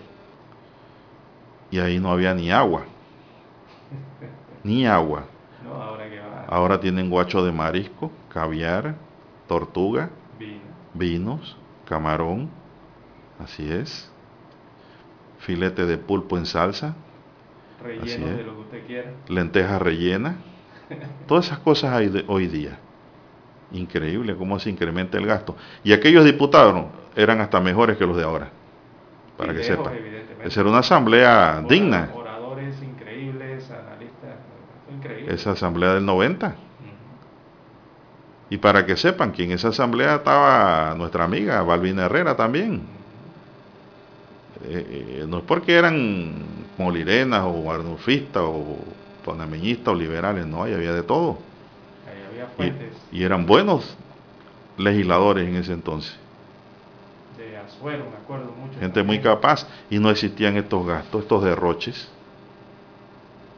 Y 1.70 1.78
ahí 1.78 2.00
no 2.00 2.10
había 2.10 2.32
ni 2.32 2.50
agua. 2.50 2.84
ni 4.64 4.86
agua. 4.86 5.26
ahora, 6.48 6.80
tienen 6.80 7.10
guacho 7.10 7.44
de 7.44 7.52
marisco, 7.52 8.10
caviar, 8.32 8.94
tortuga, 9.46 10.08
vinos, 10.94 11.58
camarón, 11.84 12.48
así 13.38 13.70
es. 13.70 14.10
Filete 15.40 15.84
de 15.84 15.98
pulpo 15.98 16.38
en 16.38 16.46
salsa. 16.46 16.96
Relleno 17.86 18.26
de 18.26 18.42
lo 18.42 18.54
que 18.54 18.60
usted 18.60 18.86
quiera. 18.86 19.12
Lentejas 19.28 19.80
rellenas 19.80 20.34
Todas 21.26 21.46
esas 21.46 21.58
cosas 21.58 21.92
hay 21.92 22.24
hoy 22.28 22.46
día. 22.46 22.78
Increíble 23.72 24.36
cómo 24.36 24.58
se 24.58 24.70
incrementa 24.70 25.18
el 25.18 25.26
gasto. 25.26 25.56
Y 25.82 25.92
aquellos 25.92 26.24
diputados 26.24 26.86
eran 27.16 27.40
hasta 27.40 27.60
mejores 27.60 27.96
que 27.96 28.06
los 28.06 28.16
de 28.16 28.22
ahora. 28.22 28.50
Para 29.36 29.52
que 29.52 29.64
sepan. 29.64 29.92
Esa 30.44 30.60
era 30.60 30.68
una 30.70 30.78
asamblea 30.78 31.64
digna. 31.68 32.10
Oradores 32.14 32.80
increíbles, 32.82 33.68
analistas. 33.70 34.36
Esa 35.28 35.52
asamblea 35.52 35.94
del 35.94 36.06
90. 36.06 36.54
Y 38.48 38.58
para 38.58 38.86
que 38.86 38.96
sepan 38.96 39.32
que 39.32 39.42
en 39.42 39.50
esa 39.50 39.68
asamblea 39.68 40.16
estaba 40.16 40.94
nuestra 40.96 41.24
amiga 41.24 41.62
Balvina 41.62 42.04
Herrera 42.04 42.36
también. 42.36 42.82
Eh, 44.64 44.86
eh, 45.20 45.24
no 45.28 45.38
es 45.38 45.44
porque 45.44 45.74
eran 45.74 46.34
molirenas 46.78 47.44
o 47.44 47.70
arnulfistas 47.70 48.42
o 48.42 48.78
panameñistas 49.24 49.88
o 49.88 49.94
liberales, 49.94 50.46
no, 50.46 50.62
ahí 50.62 50.74
había 50.74 50.92
de 50.92 51.02
todo. 51.02 51.38
Y, 53.12 53.22
eran 53.22 53.46
buenos 53.46 53.96
legisladores 54.78 55.48
en 55.48 55.56
ese 55.56 55.72
entonces. 55.72 56.16
De 57.36 57.56
Azuero, 57.56 58.04
me 58.10 58.16
acuerdo 58.16 58.52
mucho. 58.52 58.78
Gente 58.78 59.02
muy 59.02 59.20
capaz 59.20 59.66
y 59.90 59.98
no 59.98 60.10
existían 60.10 60.56
estos 60.56 60.86
gastos, 60.86 61.22
estos 61.22 61.44
derroches. 61.44 62.10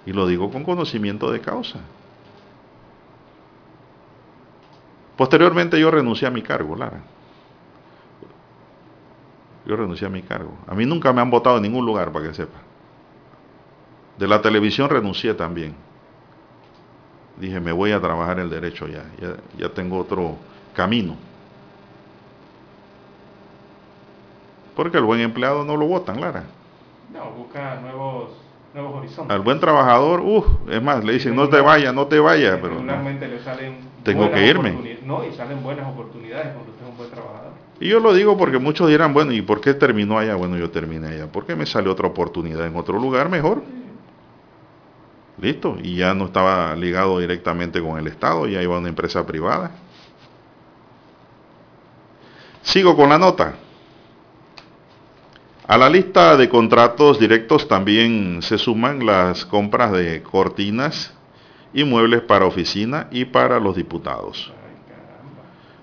Y 0.07 0.13
lo 0.13 0.27
digo 0.27 0.51
con 0.51 0.65
conocimiento 0.65 1.31
de 1.31 1.41
causa. 1.41 1.81
Posteriormente 5.17 5.79
yo 5.79 5.91
renuncié 5.91 6.29
a 6.29 6.31
mi 6.31 6.43
cargo, 6.43 6.77
Lara. 6.77 7.03
Yo 9.67 9.77
renuncié 9.77 10.07
a 10.07 10.11
mi 10.11 10.23
cargo. 10.23 10.57
A 10.67 10.75
mí 10.75 10.87
nunca 10.87 11.13
me 11.13 11.21
han 11.21 11.31
votado 11.31 11.57
en 11.57 11.65
ningún 11.65 11.85
lugar, 11.85 12.11
para 12.13 12.29
que 12.29 12.35
sepa. 12.35 12.68
De 14.19 14.27
la 14.27 14.43
televisión 14.43 14.91
renuncié 14.91 15.35
también. 15.35 15.75
Dije, 17.37 17.61
me 17.61 17.71
voy 17.71 17.93
a 17.93 18.01
trabajar 18.01 18.41
el 18.41 18.51
derecho 18.51 18.89
ya, 18.89 19.05
ya, 19.57 19.69
tengo 19.69 19.99
otro 19.99 20.37
camino. 20.75 21.17
Porque 24.75 24.99
el 24.99 25.05
buen 25.05 25.21
empleado 25.21 25.65
no 25.65 25.77
lo 25.77 25.87
votan, 25.87 26.21
Lara. 26.21 26.45
No, 27.13 27.31
busca 27.31 27.81
nuevos, 27.81 28.31
nuevos 28.75 28.97
horizontes. 28.97 29.35
Al 29.35 29.43
buen 29.43 29.61
trabajador, 29.61 30.21
uh, 30.21 30.45
es 30.69 30.83
más, 30.83 31.05
le 31.05 31.13
dicen, 31.13 31.37
no 31.37 31.49
te 31.49 31.61
vayas, 31.61 31.95
no 31.95 32.07
te 32.07 32.19
vayas, 32.19 32.59
pero 32.61 32.83
le 32.83 33.39
salen 33.41 33.77
tengo 34.03 34.31
que 34.31 34.47
irme. 34.47 34.99
No, 35.05 35.25
y 35.25 35.33
salen 35.33 35.63
buenas 35.63 35.87
oportunidades 35.87 36.55
cuando 36.55 36.73
usted 36.73 36.85
es 36.85 36.91
un 36.91 36.97
buen 36.97 37.11
trabajador. 37.11 37.53
Y 37.81 37.89
yo 37.89 38.01
lo 38.01 38.13
digo 38.13 38.37
porque 38.37 38.59
muchos 38.59 38.89
dirán, 38.89 39.15
bueno, 39.15 39.33
¿y 39.33 39.43
por 39.43 39.61
qué 39.61 39.75
terminó 39.75 40.19
allá? 40.19 40.35
Bueno, 40.35 40.57
yo 40.57 40.71
terminé 40.71 41.09
allá. 41.09 41.27
Porque 41.31 41.55
me 41.55 41.67
salió 41.67 41.93
otra 41.93 42.09
oportunidad 42.09 42.67
en 42.67 42.75
otro 42.75 42.99
lugar 42.99 43.29
mejor. 43.29 43.63
Listo, 45.41 45.77
y 45.81 45.97
ya 45.97 46.15
no 46.15 46.27
estaba 46.27 46.75
ligado 46.75 47.21
directamente 47.21 47.81
con 47.81 47.99
el 47.99 48.09
Estado, 48.09 48.49
ya 48.49 48.61
iba 48.61 48.75
a 48.75 48.79
una 48.79 48.89
empresa 48.89 49.25
privada. 49.25 49.71
Sigo 52.63 52.97
con 52.97 53.09
la 53.09 53.19
nota. 53.19 53.55
A 55.67 55.79
la 55.79 55.89
lista 55.89 56.37
de 56.37 56.49
contratos 56.49 57.21
directos 57.21 57.69
también 57.69 58.43
se 58.43 58.59
suman 58.59 59.07
las 59.07 59.45
compras 59.45 59.93
de 59.93 60.23
cortinas 60.23 61.15
y 61.73 61.85
muebles 61.85 62.23
para 62.23 62.47
oficina 62.47 63.07
y 63.11 63.27
para 63.27 63.61
los 63.61 63.77
diputados. 63.77 64.53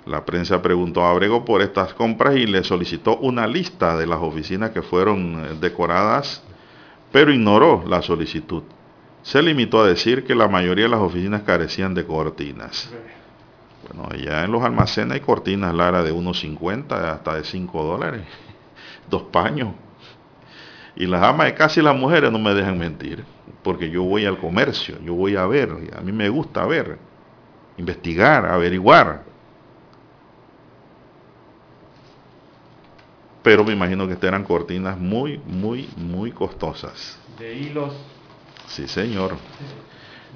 La 0.06 0.26
prensa 0.26 0.62
preguntó 0.62 1.04
a 1.04 1.12
Abrego 1.12 1.46
por 1.46 1.62
estas 1.62 1.94
compras 1.94 2.36
y 2.36 2.46
le 2.46 2.64
solicitó 2.64 3.18
una 3.18 3.48
lista 3.48 3.96
de 3.96 4.06
las 4.06 4.20
oficinas 4.20 4.72
que 4.72 4.82
fueron 4.82 5.60
decoradas, 5.62 6.44
pero 7.12 7.32
ignoró 7.32 7.84
la 7.88 8.02
solicitud 8.02 8.64
se 9.26 9.42
limitó 9.42 9.82
a 9.82 9.88
decir 9.88 10.24
que 10.24 10.36
la 10.36 10.48
mayoría 10.48 10.84
de 10.84 10.92
las 10.92 11.00
oficinas 11.00 11.42
carecían 11.42 11.96
de 11.96 12.06
cortinas. 12.06 12.92
Bueno, 13.88 14.16
ya 14.16 14.44
en 14.44 14.52
los 14.52 14.64
almacenes 14.64 15.16
hay 15.16 15.20
cortinas, 15.22 15.74
Lara, 15.74 16.04
de 16.04 16.14
1,50 16.14 16.92
hasta 16.92 17.34
de 17.34 17.44
5 17.44 17.84
dólares. 17.84 18.22
Dos 19.10 19.24
paños. 19.24 19.74
Y 20.96 21.08
las 21.08 21.24
amas 21.24 21.48
de 21.48 21.56
casa 21.56 21.80
y 21.80 21.84
las 21.84 21.96
mujeres 21.96 22.32
no 22.32 22.38
me 22.38 22.54
dejan 22.54 22.78
mentir, 22.78 23.26
porque 23.64 23.90
yo 23.90 24.04
voy 24.04 24.26
al 24.28 24.38
comercio, 24.38 25.00
yo 25.04 25.16
voy 25.16 25.36
a 25.36 25.48
ver, 25.48 25.72
a 25.98 26.02
mí 26.02 26.12
me 26.12 26.30
gusta 26.30 26.64
ver, 26.68 27.00
investigar, 27.78 28.46
averiguar. 28.46 29.24
Pero 33.42 33.64
me 33.64 33.74
imagino 33.74 34.08
que 34.08 34.28
eran 34.28 34.44
cortinas 34.44 35.00
muy, 35.00 35.40
muy, 35.48 35.90
muy 35.98 36.32
costosas. 36.32 37.20
De 37.40 37.56
hilos 37.56 37.92
Sí, 38.76 38.90
señor. 38.90 39.38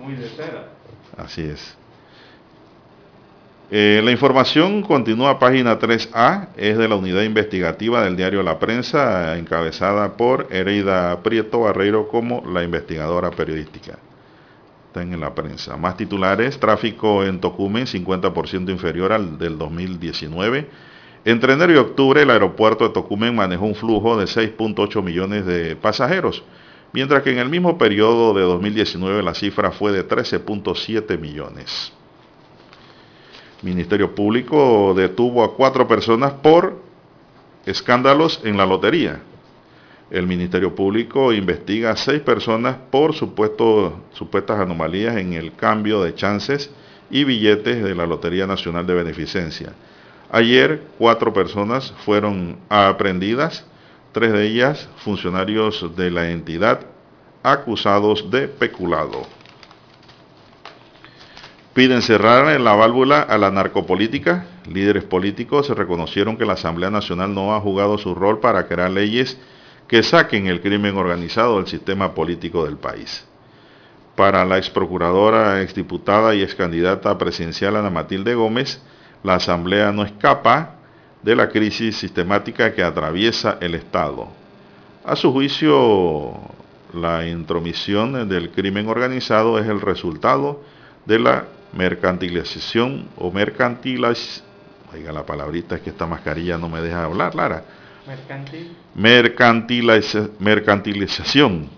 Muy 0.01 0.13
de 0.15 0.29
seda. 0.29 0.69
Así 1.17 1.41
es. 1.41 1.77
Eh, 3.69 3.99
la 4.01 4.11
información 4.11 4.81
continúa 4.81 5.39
página 5.39 5.77
3A, 5.77 6.47
es 6.55 6.77
de 6.77 6.87
la 6.87 6.95
unidad 6.95 7.23
investigativa 7.23 8.01
del 8.01 8.15
diario 8.15 8.41
La 8.41 8.57
Prensa, 8.57 9.37
encabezada 9.37 10.15
por 10.15 10.47
Hereida 10.51 11.21
Prieto 11.21 11.59
Barreiro 11.59 12.07
como 12.07 12.41
la 12.49 12.63
investigadora 12.63 13.29
periodística. 13.29 13.99
Están 14.87 15.11
en 15.11 15.19
la 15.19 15.35
prensa. 15.35 15.75
Más 15.75 15.97
titulares, 15.97 16.57
tráfico 16.61 17.25
en 17.25 17.41
Tocumen 17.41 17.87
50% 17.87 18.69
inferior 18.69 19.11
al 19.11 19.37
del 19.37 19.57
2019. 19.57 20.69
Entre 21.25 21.53
enero 21.53 21.73
y 21.73 21.75
octubre 21.75 22.21
el 22.21 22.29
aeropuerto 22.29 22.87
de 22.87 22.93
Tocumen 22.93 23.35
manejó 23.35 23.65
un 23.65 23.75
flujo 23.75 24.17
de 24.17 24.27
6.8 24.27 25.03
millones 25.03 25.45
de 25.45 25.75
pasajeros 25.75 26.45
mientras 26.93 27.23
que 27.23 27.31
en 27.31 27.39
el 27.39 27.49
mismo 27.49 27.77
periodo 27.77 28.33
de 28.33 28.41
2019 28.41 29.23
la 29.23 29.33
cifra 29.33 29.71
fue 29.71 29.91
de 29.91 30.07
13.7 30.07 31.17
millones. 31.19 31.93
Ministerio 33.61 34.15
Público 34.15 34.93
detuvo 34.95 35.43
a 35.43 35.55
cuatro 35.55 35.87
personas 35.87 36.33
por 36.33 36.81
escándalos 37.65 38.41
en 38.43 38.57
la 38.57 38.65
lotería. 38.65 39.21
El 40.09 40.25
Ministerio 40.25 40.73
Público 40.73 41.33
investiga 41.33 41.91
a 41.91 41.97
seis 41.97 42.21
personas 42.21 42.77
por 42.89 43.13
supuestas 43.13 44.59
anomalías 44.59 45.17
en 45.17 45.33
el 45.33 45.53
cambio 45.53 46.01
de 46.01 46.15
chances 46.15 46.71
y 47.11 47.23
billetes 47.25 47.83
de 47.83 47.93
la 47.93 48.07
Lotería 48.07 48.47
Nacional 48.47 48.87
de 48.87 48.95
Beneficencia. 48.95 49.73
Ayer 50.31 50.81
cuatro 50.97 51.33
personas 51.33 51.93
fueron 52.05 52.57
aprendidas 52.69 53.65
tres 54.11 54.33
de 54.33 54.45
ellas 54.47 54.89
funcionarios 54.97 55.95
de 55.95 56.11
la 56.11 56.29
entidad 56.29 56.81
acusados 57.43 58.29
de 58.31 58.47
peculado. 58.47 59.27
Piden 61.73 62.01
cerrar 62.01 62.59
la 62.59 62.73
válvula 62.73 63.21
a 63.21 63.37
la 63.37 63.51
narcopolítica. 63.51 64.45
Líderes 64.67 65.03
políticos 65.03 65.69
reconocieron 65.69 66.35
que 66.35 66.45
la 66.45 66.53
Asamblea 66.53 66.89
Nacional 66.89 67.33
no 67.33 67.55
ha 67.55 67.61
jugado 67.61 67.97
su 67.97 68.15
rol 68.15 68.39
para 68.39 68.67
crear 68.67 68.91
leyes 68.91 69.37
que 69.87 70.03
saquen 70.03 70.47
el 70.47 70.61
crimen 70.61 70.97
organizado 70.97 71.57
del 71.57 71.67
sistema 71.67 72.13
político 72.13 72.65
del 72.65 72.77
país. 72.77 73.25
Para 74.15 74.43
la 74.45 74.57
ex 74.57 74.69
procuradora, 74.69 75.61
exdiputada 75.61 76.35
y 76.35 76.41
ex 76.41 76.53
candidata 76.53 77.17
presidencial 77.17 77.77
Ana 77.77 77.89
Matilde 77.89 78.35
Gómez, 78.35 78.81
la 79.23 79.35
Asamblea 79.35 79.91
no 79.91 80.03
escapa 80.03 80.78
de 81.21 81.35
la 81.35 81.49
crisis 81.49 81.97
sistemática 81.97 82.73
que 82.73 82.83
atraviesa 82.83 83.57
el 83.61 83.75
Estado. 83.75 84.27
A 85.05 85.15
su 85.15 85.31
juicio, 85.31 86.37
la 86.93 87.27
intromisión 87.27 88.27
del 88.29 88.51
crimen 88.51 88.87
organizado 88.87 89.59
es 89.59 89.67
el 89.67 89.81
resultado 89.81 90.61
de 91.05 91.19
la 91.19 91.45
mercantilización 91.73 93.07
o 93.17 93.31
mercantilación. 93.31 94.47
Oiga, 94.93 95.11
la 95.11 95.25
palabrita 95.25 95.75
es 95.75 95.81
que 95.81 95.91
esta 95.91 96.07
mascarilla 96.07 96.57
no 96.57 96.67
me 96.67 96.81
deja 96.81 97.03
hablar, 97.03 97.35
Lara. 97.35 97.63
mercantilización 100.39 101.69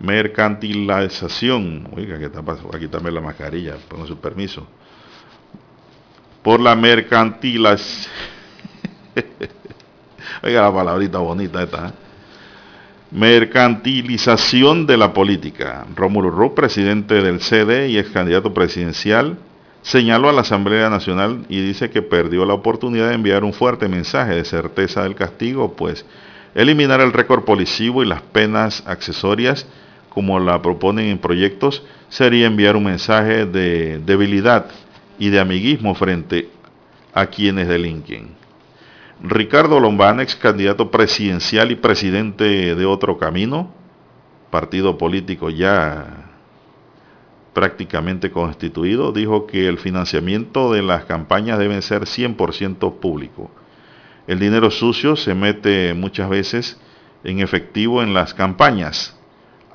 mercantilización, 0.00 1.88
oiga, 1.96 2.18
¿qué 2.18 2.26
está 2.26 2.42
pasando? 2.42 2.68
Voy 2.68 2.76
a 2.76 2.80
quitarme 2.80 3.10
la 3.10 3.20
mascarilla, 3.20 3.76
pongo 3.88 4.06
su 4.06 4.18
permiso. 4.18 4.66
Por 6.42 6.60
la 6.60 6.74
mercantilización, 6.74 8.33
oiga 10.42 10.62
la 10.62 10.72
palabrita 10.72 11.18
bonita 11.18 11.62
esta, 11.62 11.88
¿eh? 11.88 11.92
mercantilización 13.10 14.86
de 14.86 14.96
la 14.96 15.12
política. 15.12 15.86
Rómulo 15.94 16.30
Rupp, 16.30 16.56
presidente 16.56 17.22
del 17.22 17.40
CD 17.40 17.88
y 17.88 17.98
ex 17.98 18.10
candidato 18.10 18.52
presidencial, 18.52 19.38
señaló 19.82 20.28
a 20.28 20.32
la 20.32 20.40
Asamblea 20.40 20.90
Nacional 20.90 21.44
y 21.48 21.60
dice 21.60 21.90
que 21.90 22.02
perdió 22.02 22.44
la 22.44 22.54
oportunidad 22.54 23.10
de 23.10 23.14
enviar 23.14 23.44
un 23.44 23.52
fuerte 23.52 23.88
mensaje 23.88 24.34
de 24.34 24.44
certeza 24.44 25.04
del 25.04 25.14
castigo, 25.14 25.74
pues 25.76 26.04
eliminar 26.54 27.00
el 27.00 27.12
récord 27.12 27.44
policivo 27.44 28.02
y 28.02 28.06
las 28.06 28.22
penas 28.22 28.82
accesorias 28.86 29.66
como 30.08 30.38
la 30.38 30.62
proponen 30.62 31.06
en 31.06 31.18
proyectos, 31.18 31.82
sería 32.08 32.46
enviar 32.46 32.76
un 32.76 32.84
mensaje 32.84 33.46
de 33.46 33.98
debilidad 33.98 34.66
y 35.18 35.28
de 35.28 35.40
amiguismo 35.40 35.94
frente 35.94 36.48
a 37.12 37.26
quienes 37.26 37.68
delinquen. 37.68 38.43
Ricardo 39.22 39.80
Lombana, 39.80 40.22
ex 40.22 40.36
candidato 40.36 40.90
presidencial 40.90 41.70
y 41.70 41.76
presidente 41.76 42.74
de 42.74 42.86
Otro 42.86 43.18
Camino, 43.18 43.72
partido 44.50 44.98
político 44.98 45.50
ya 45.50 46.30
prácticamente 47.52 48.30
constituido, 48.30 49.12
dijo 49.12 49.46
que 49.46 49.68
el 49.68 49.78
financiamiento 49.78 50.72
de 50.72 50.82
las 50.82 51.04
campañas 51.04 51.58
debe 51.58 51.80
ser 51.82 52.02
100% 52.02 52.98
público. 52.98 53.50
El 54.26 54.40
dinero 54.40 54.70
sucio 54.70 55.16
se 55.16 55.34
mete 55.34 55.94
muchas 55.94 56.28
veces 56.28 56.80
en 57.22 57.38
efectivo 57.40 58.02
en 58.02 58.12
las 58.12 58.34
campañas 58.34 59.18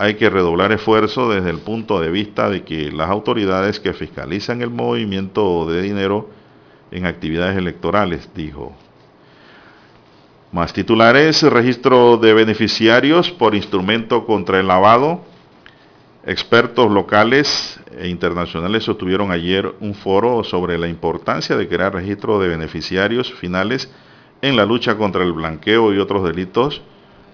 hay 0.01 0.15
que 0.15 0.29
redoblar 0.29 0.71
esfuerzo 0.71 1.29
desde 1.29 1.49
el 1.49 1.57
punto 1.57 1.99
de 1.99 2.09
vista 2.09 2.49
de 2.49 2.63
que 2.63 2.89
las 2.89 3.09
autoridades 3.09 3.81
que 3.81 3.93
fiscalizan 3.93 4.61
el 4.61 4.69
movimiento 4.69 5.69
de 5.69 5.81
dinero 5.81 6.29
en 6.89 7.05
actividades 7.05 7.57
electorales, 7.57 8.29
dijo. 8.33 8.78
Más 10.51 10.74
titulares, 10.74 11.43
registro 11.43 12.17
de 12.17 12.34
beneficiarios 12.34 13.30
por 13.32 13.55
instrumento 13.55 14.26
contra 14.26 14.59
el 14.59 14.67
lavado. 14.67 15.21
Expertos 16.26 16.92
locales 16.92 17.80
e 17.97 18.08
internacionales 18.08 18.84
sostuvieron 18.84 19.32
ayer 19.32 19.74
un 19.80 19.93
foro 19.93 20.43
sobre 20.43 20.78
la 20.78 20.88
importancia 20.88 21.55
de 21.55 21.67
crear 21.67 21.93
registro 21.93 22.39
de 22.39 22.50
beneficiarios 22.50 23.34
finales 23.34 23.92
en 24.42 24.55
la 24.55 24.66
lucha 24.66 24.97
contra 24.97 25.24
el 25.24 25.34
blanqueo 25.34 25.93
y 25.93 26.00
otros 26.00 26.24
delitos 26.24 26.82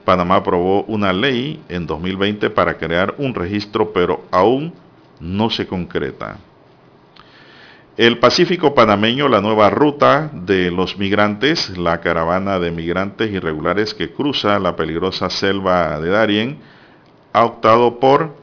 Panamá 0.05 0.35
aprobó 0.35 0.83
una 0.83 1.11
ley 1.11 1.59
en 1.67 1.87
2020 1.87 2.51
para 2.51 2.77
crear 2.77 3.15
un 3.17 3.33
registro, 3.33 3.91
pero 3.91 4.23
aún 4.29 4.71
no 5.19 5.49
se 5.49 5.65
concreta. 5.65 6.37
El 7.97 8.19
Pacífico 8.19 8.75
panameño, 8.75 9.29
la 9.29 9.39
nueva 9.39 9.69
ruta 9.69 10.29
de 10.33 10.69
los 10.69 10.97
migrantes, 10.97 11.77
la 11.77 12.01
caravana 12.01 12.59
de 12.59 12.71
migrantes 12.71 13.31
irregulares 13.31 13.93
que 13.93 14.11
cruza 14.11 14.59
la 14.59 14.75
peligrosa 14.75 15.29
selva 15.29 15.99
de 16.01 16.09
Darien, 16.09 16.59
ha 17.31 17.45
optado 17.45 17.99
por 17.99 18.35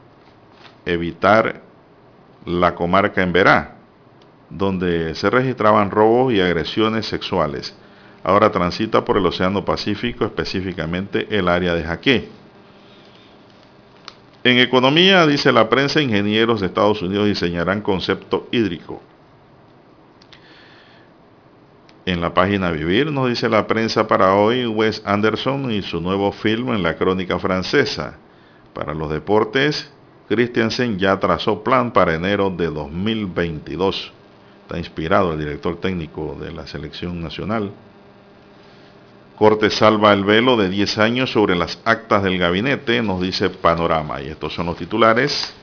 evitar 0.85 1.61
la 2.45 2.73
comarca 2.73 3.21
en 3.21 3.31
Verá, 3.31 3.75
donde 4.49 5.13
se 5.15 5.29
registraban 5.29 5.91
robos 5.91 6.33
y 6.33 6.41
agresiones 6.41 7.05
sexuales 7.05 7.75
ahora 8.23 8.51
transita 8.51 9.03
por 9.03 9.17
el 9.17 9.25
Océano 9.25 9.65
Pacífico, 9.65 10.25
específicamente 10.25 11.27
el 11.29 11.47
área 11.47 11.75
de 11.75 11.83
Jaque. 11.83 12.29
En 14.43 14.57
economía, 14.59 15.25
dice 15.27 15.51
la 15.51 15.69
prensa, 15.69 16.01
ingenieros 16.01 16.61
de 16.61 16.67
Estados 16.67 17.01
Unidos 17.01 17.27
diseñarán 17.27 17.81
concepto 17.81 18.47
hídrico. 18.51 19.01
En 22.05 22.19
la 22.19 22.33
página 22.33 22.69
Vivir 22.71 23.09
nos 23.13 23.29
dice 23.29 23.47
la 23.47 23.65
prensa 23.65 24.07
para 24.07 24.35
hoy 24.35 24.65
Wes 24.65 25.01
Anderson 25.05 25.71
y 25.71 25.81
su 25.81 26.01
nuevo 26.01 26.33
film 26.33 26.73
en 26.73 26.83
la 26.83 26.97
crónica 26.97 27.39
francesa. 27.39 28.17
Para 28.73 28.93
los 28.93 29.09
deportes, 29.09 29.89
Christiansen 30.27 30.99
ya 30.99 31.17
trazó 31.17 31.63
plan 31.63 31.93
para 31.93 32.13
enero 32.13 32.49
de 32.49 32.65
2022. 32.65 34.11
Está 34.63 34.77
inspirado 34.77 35.31
el 35.31 35.39
director 35.39 35.79
técnico 35.79 36.35
de 36.41 36.51
la 36.51 36.67
selección 36.67 37.21
nacional. 37.21 37.71
Corte 39.37 39.69
salva 39.69 40.11
el 40.11 40.25
velo 40.25 40.57
de 40.57 40.67
10 40.67 40.97
años 40.97 41.31
sobre 41.31 41.55
las 41.55 41.79
actas 41.85 42.21
del 42.23 42.37
gabinete, 42.37 43.01
nos 43.01 43.21
dice 43.21 43.49
Panorama. 43.49 44.21
Y 44.21 44.27
estos 44.27 44.53
son 44.53 44.65
los 44.65 44.75
titulares 44.75 45.53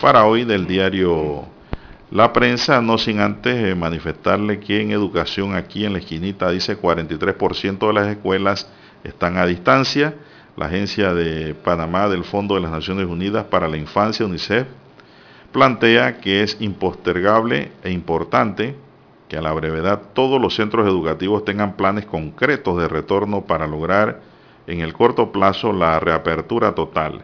para 0.00 0.24
hoy 0.24 0.44
del 0.44 0.66
diario 0.66 1.44
La 2.10 2.32
Prensa, 2.32 2.80
no 2.82 2.98
sin 2.98 3.20
antes 3.20 3.54
eh, 3.54 3.76
manifestarle 3.76 4.58
que 4.58 4.82
en 4.82 4.90
educación 4.90 5.54
aquí 5.54 5.84
en 5.84 5.92
la 5.92 6.00
esquinita 6.00 6.50
dice 6.50 6.76
43% 6.76 7.86
de 7.86 7.92
las 7.92 8.08
escuelas 8.08 8.68
están 9.04 9.36
a 9.36 9.46
distancia. 9.46 10.14
La 10.56 10.66
agencia 10.66 11.14
de 11.14 11.54
Panamá 11.54 12.08
del 12.08 12.24
Fondo 12.24 12.56
de 12.56 12.62
las 12.62 12.72
Naciones 12.72 13.06
Unidas 13.06 13.44
para 13.44 13.68
la 13.68 13.76
Infancia, 13.76 14.26
UNICEF, 14.26 14.66
plantea 15.52 16.18
que 16.18 16.42
es 16.42 16.56
impostergable 16.60 17.70
e 17.84 17.92
importante 17.92 18.74
que 19.28 19.36
a 19.36 19.42
la 19.42 19.52
brevedad 19.52 20.02
todos 20.12 20.40
los 20.40 20.56
centros 20.56 20.88
educativos 20.88 21.44
tengan 21.44 21.76
planes 21.76 22.06
concretos 22.06 22.76
de 22.76 22.88
retorno 22.88 23.42
para 23.42 23.68
lograr 23.68 24.20
en 24.66 24.80
el 24.80 24.94
corto 24.94 25.30
plazo 25.30 25.72
la 25.72 26.00
reapertura 26.00 26.74
total. 26.74 27.22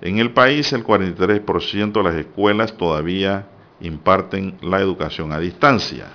En 0.00 0.18
el 0.18 0.30
país 0.30 0.72
el 0.72 0.84
43% 0.84 1.92
de 1.92 2.02
las 2.04 2.14
escuelas 2.14 2.76
todavía 2.76 3.48
imparten 3.80 4.58
la 4.62 4.80
educación 4.80 5.32
a 5.32 5.38
distancia. 5.38 6.06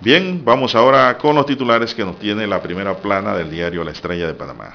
Bien, 0.00 0.44
vamos 0.44 0.74
ahora 0.74 1.16
con 1.16 1.36
los 1.36 1.46
titulares 1.46 1.94
que 1.94 2.04
nos 2.04 2.18
tiene 2.18 2.46
la 2.46 2.60
primera 2.60 2.96
plana 2.96 3.36
del 3.36 3.50
diario 3.50 3.84
La 3.84 3.92
Estrella 3.92 4.26
de 4.26 4.34
Panamá. 4.34 4.74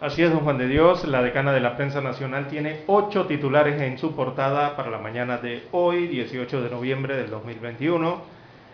Así 0.00 0.22
es, 0.22 0.30
don 0.30 0.40
Juan 0.40 0.58
de 0.58 0.68
Dios, 0.68 1.06
la 1.06 1.22
decana 1.22 1.52
de 1.52 1.60
la 1.60 1.78
prensa 1.78 2.02
nacional 2.02 2.48
tiene 2.48 2.82
ocho 2.86 3.24
titulares 3.24 3.80
en 3.80 3.96
su 3.96 4.14
portada 4.14 4.76
para 4.76 4.90
la 4.90 4.98
mañana 4.98 5.38
de 5.38 5.66
hoy, 5.72 6.08
18 6.08 6.60
de 6.60 6.68
noviembre 6.68 7.16
del 7.16 7.30
2021. 7.30 8.20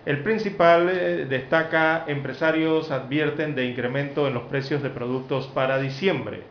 El 0.07 0.25
principal 0.25 0.89
eh, 0.89 1.27
destaca, 1.29 2.05
empresarios 2.09 2.91
advierten 2.91 3.55
de 3.55 3.67
incremento 3.67 4.27
en 4.27 4.35
los 4.35 4.45
precios 4.45 4.83
de 4.83 4.91
productos 4.91 5.47
para 5.47 5.79
diciembre. 5.79 6.43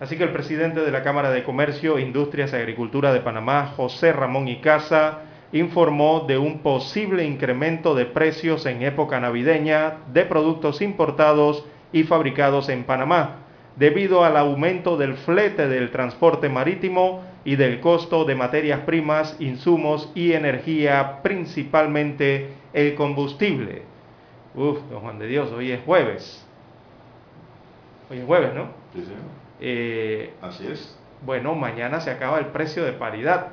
Así 0.00 0.16
que 0.16 0.24
el 0.24 0.32
presidente 0.32 0.80
de 0.80 0.90
la 0.90 1.02
Cámara 1.02 1.30
de 1.30 1.44
Comercio, 1.44 1.98
Industrias 1.98 2.52
y 2.52 2.56
Agricultura 2.56 3.12
de 3.12 3.20
Panamá, 3.20 3.74
José 3.76 4.12
Ramón 4.12 4.48
Icaza, 4.48 5.18
informó 5.52 6.24
de 6.26 6.38
un 6.38 6.60
posible 6.60 7.24
incremento 7.24 7.94
de 7.94 8.06
precios 8.06 8.64
en 8.66 8.82
época 8.82 9.20
navideña 9.20 9.98
de 10.12 10.24
productos 10.24 10.80
importados 10.80 11.66
y 11.92 12.04
fabricados 12.04 12.68
en 12.70 12.84
Panamá 12.84 13.40
debido 13.76 14.24
al 14.24 14.36
aumento 14.36 14.96
del 14.96 15.14
flete 15.14 15.68
del 15.68 15.90
transporte 15.90 16.48
marítimo 16.48 17.22
y 17.44 17.56
del 17.56 17.80
costo 17.80 18.24
de 18.24 18.34
materias 18.34 18.80
primas, 18.80 19.36
insumos 19.38 20.10
y 20.14 20.32
energía, 20.32 21.22
principalmente 21.22 22.52
el 22.72 22.94
combustible. 22.94 23.82
Uf, 24.54 24.80
don 24.90 25.00
Juan 25.00 25.18
de 25.18 25.26
Dios, 25.26 25.50
hoy 25.52 25.72
es 25.72 25.80
jueves. 25.84 26.46
Hoy 28.10 28.18
es 28.18 28.24
jueves, 28.26 28.54
¿no? 28.54 28.64
Sí. 28.94 29.04
Eh, 29.60 30.32
Así 30.40 30.66
es. 30.66 30.96
Bueno, 31.22 31.54
mañana 31.54 32.00
se 32.00 32.10
acaba 32.10 32.38
el 32.38 32.46
precio 32.46 32.84
de 32.84 32.92
paridad 32.92 33.48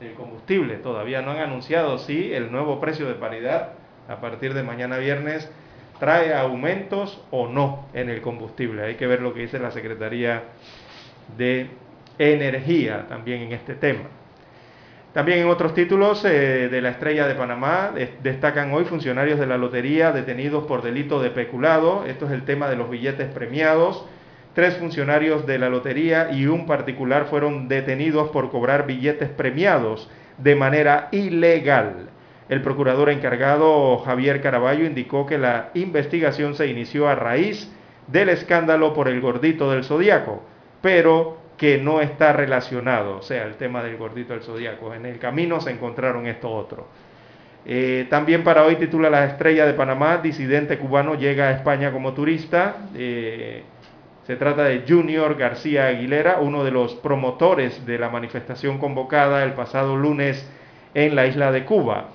del 0.00 0.14
combustible. 0.14 0.76
Todavía 0.76 1.22
no 1.22 1.32
han 1.32 1.38
anunciado, 1.38 1.98
sí, 1.98 2.32
el 2.32 2.50
nuevo 2.50 2.80
precio 2.80 3.06
de 3.06 3.14
paridad 3.14 3.70
a 4.08 4.20
partir 4.20 4.54
de 4.54 4.62
mañana 4.62 4.98
viernes 4.98 5.50
trae 5.98 6.34
aumentos 6.34 7.22
o 7.30 7.48
no 7.48 7.86
en 7.94 8.10
el 8.10 8.20
combustible. 8.20 8.82
Hay 8.82 8.94
que 8.96 9.06
ver 9.06 9.22
lo 9.22 9.32
que 9.34 9.40
dice 9.40 9.58
la 9.58 9.70
Secretaría 9.70 10.42
de 11.36 11.70
Energía 12.18 13.06
también 13.08 13.42
en 13.42 13.52
este 13.52 13.74
tema. 13.74 14.04
También 15.12 15.38
en 15.38 15.46
otros 15.46 15.74
títulos 15.74 16.24
eh, 16.24 16.68
de 16.68 16.82
la 16.82 16.90
Estrella 16.90 17.28
de 17.28 17.36
Panamá 17.36 17.92
destacan 18.20 18.72
hoy 18.72 18.84
funcionarios 18.84 19.38
de 19.38 19.46
la 19.46 19.56
lotería 19.56 20.10
detenidos 20.10 20.64
por 20.66 20.82
delito 20.82 21.22
de 21.22 21.30
peculado. 21.30 22.04
Esto 22.04 22.26
es 22.26 22.32
el 22.32 22.44
tema 22.44 22.68
de 22.68 22.74
los 22.74 22.90
billetes 22.90 23.32
premiados. 23.32 24.04
Tres 24.54 24.76
funcionarios 24.76 25.46
de 25.46 25.58
la 25.58 25.68
lotería 25.68 26.30
y 26.30 26.46
un 26.46 26.66
particular 26.66 27.26
fueron 27.26 27.66
detenidos 27.66 28.30
por 28.30 28.52
cobrar 28.52 28.86
billetes 28.86 29.28
premiados 29.28 30.08
de 30.38 30.54
manera 30.54 31.08
ilegal. 31.10 32.08
El 32.48 32.62
procurador 32.62 33.10
encargado 33.10 33.98
Javier 33.98 34.40
Caraballo 34.40 34.84
indicó 34.84 35.26
que 35.26 35.38
la 35.38 35.70
investigación 35.74 36.54
se 36.54 36.68
inició 36.68 37.08
a 37.08 37.16
raíz 37.16 37.68
del 38.06 38.28
escándalo 38.28 38.94
por 38.94 39.08
el 39.08 39.20
gordito 39.20 39.72
del 39.72 39.82
zodiaco, 39.82 40.42
pero 40.80 41.38
que 41.56 41.78
no 41.78 42.00
está 42.00 42.32
relacionado, 42.32 43.18
o 43.18 43.22
sea, 43.22 43.44
el 43.44 43.54
tema 43.54 43.82
del 43.82 43.96
gordito 43.96 44.34
del 44.34 44.42
zodiaco. 44.42 44.94
En 44.94 45.06
el 45.06 45.18
camino 45.18 45.60
se 45.60 45.70
encontraron 45.72 46.26
esto 46.26 46.50
otro. 46.50 46.86
Eh, 47.66 48.06
también 48.10 48.44
para 48.44 48.64
hoy 48.64 48.76
titula 48.76 49.08
La 49.08 49.24
Estrella 49.24 49.66
de 49.66 49.72
Panamá, 49.72 50.18
disidente 50.18 50.78
cubano 50.78 51.14
llega 51.14 51.48
a 51.48 51.52
España 51.52 51.90
como 51.90 52.12
turista. 52.12 52.88
Eh, 52.94 53.62
se 54.26 54.36
trata 54.36 54.64
de 54.64 54.84
Junior 54.88 55.36
García 55.36 55.86
Aguilera, 55.86 56.38
uno 56.40 56.64
de 56.64 56.70
los 56.70 56.94
promotores 56.94 57.84
de 57.84 57.98
la 57.98 58.08
manifestación 58.08 58.78
convocada 58.78 59.44
el 59.44 59.52
pasado 59.52 59.96
lunes 59.96 60.50
en 60.94 61.14
la 61.14 61.26
isla 61.26 61.52
de 61.52 61.64
Cuba. 61.64 62.06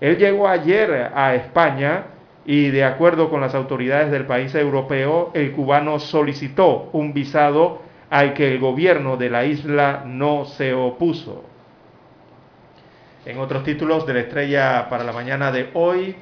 Él 0.00 0.18
llegó 0.18 0.46
ayer 0.46 1.10
a 1.14 1.34
España 1.34 2.04
y 2.44 2.68
de 2.68 2.84
acuerdo 2.84 3.30
con 3.30 3.40
las 3.40 3.54
autoridades 3.54 4.10
del 4.10 4.26
país 4.26 4.54
europeo, 4.54 5.30
el 5.32 5.52
cubano 5.52 5.98
solicitó 5.98 6.90
un 6.92 7.14
visado 7.14 7.80
al 8.10 8.34
que 8.34 8.52
el 8.52 8.58
gobierno 8.58 9.16
de 9.16 9.30
la 9.30 9.46
isla 9.46 10.02
no 10.04 10.44
se 10.44 10.74
opuso. 10.74 11.44
En 13.24 13.38
otros 13.38 13.64
títulos 13.64 14.06
de 14.06 14.12
la 14.12 14.20
estrella 14.20 14.86
para 14.90 15.02
la 15.02 15.12
mañana 15.12 15.50
de 15.50 15.70
hoy, 15.72 16.14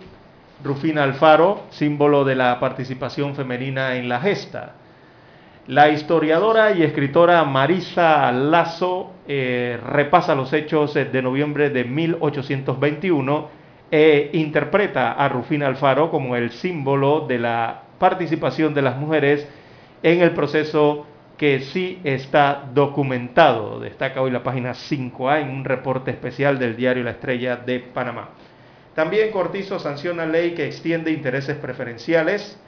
Rufina 0.62 1.02
Alfaro, 1.02 1.64
símbolo 1.70 2.24
de 2.24 2.36
la 2.36 2.60
participación 2.60 3.34
femenina 3.34 3.96
en 3.96 4.08
la 4.08 4.20
gesta. 4.20 4.74
La 5.68 5.90
historiadora 5.90 6.72
y 6.72 6.82
escritora 6.82 7.44
Marisa 7.44 8.32
Lazo 8.32 9.12
eh, 9.28 9.78
repasa 9.86 10.34
los 10.34 10.52
hechos 10.52 10.94
de 10.94 11.22
noviembre 11.22 11.70
de 11.70 11.84
1821 11.84 13.48
e 13.88 14.30
interpreta 14.32 15.12
a 15.12 15.28
Rufina 15.28 15.68
Alfaro 15.68 16.10
como 16.10 16.34
el 16.34 16.50
símbolo 16.50 17.26
de 17.28 17.38
la 17.38 17.82
participación 18.00 18.74
de 18.74 18.82
las 18.82 18.96
mujeres 18.96 19.46
en 20.02 20.20
el 20.20 20.32
proceso 20.32 21.06
que 21.38 21.60
sí 21.60 22.00
está 22.02 22.64
documentado. 22.74 23.78
Destaca 23.78 24.20
hoy 24.20 24.32
la 24.32 24.42
página 24.42 24.72
5A 24.72 25.42
en 25.42 25.50
un 25.50 25.64
reporte 25.64 26.10
especial 26.10 26.58
del 26.58 26.74
diario 26.74 27.04
La 27.04 27.12
Estrella 27.12 27.54
de 27.54 27.78
Panamá. 27.78 28.30
También 28.96 29.30
Cortizo 29.30 29.78
sanciona 29.78 30.26
ley 30.26 30.54
que 30.54 30.66
extiende 30.66 31.12
intereses 31.12 31.56
preferenciales. 31.56 32.58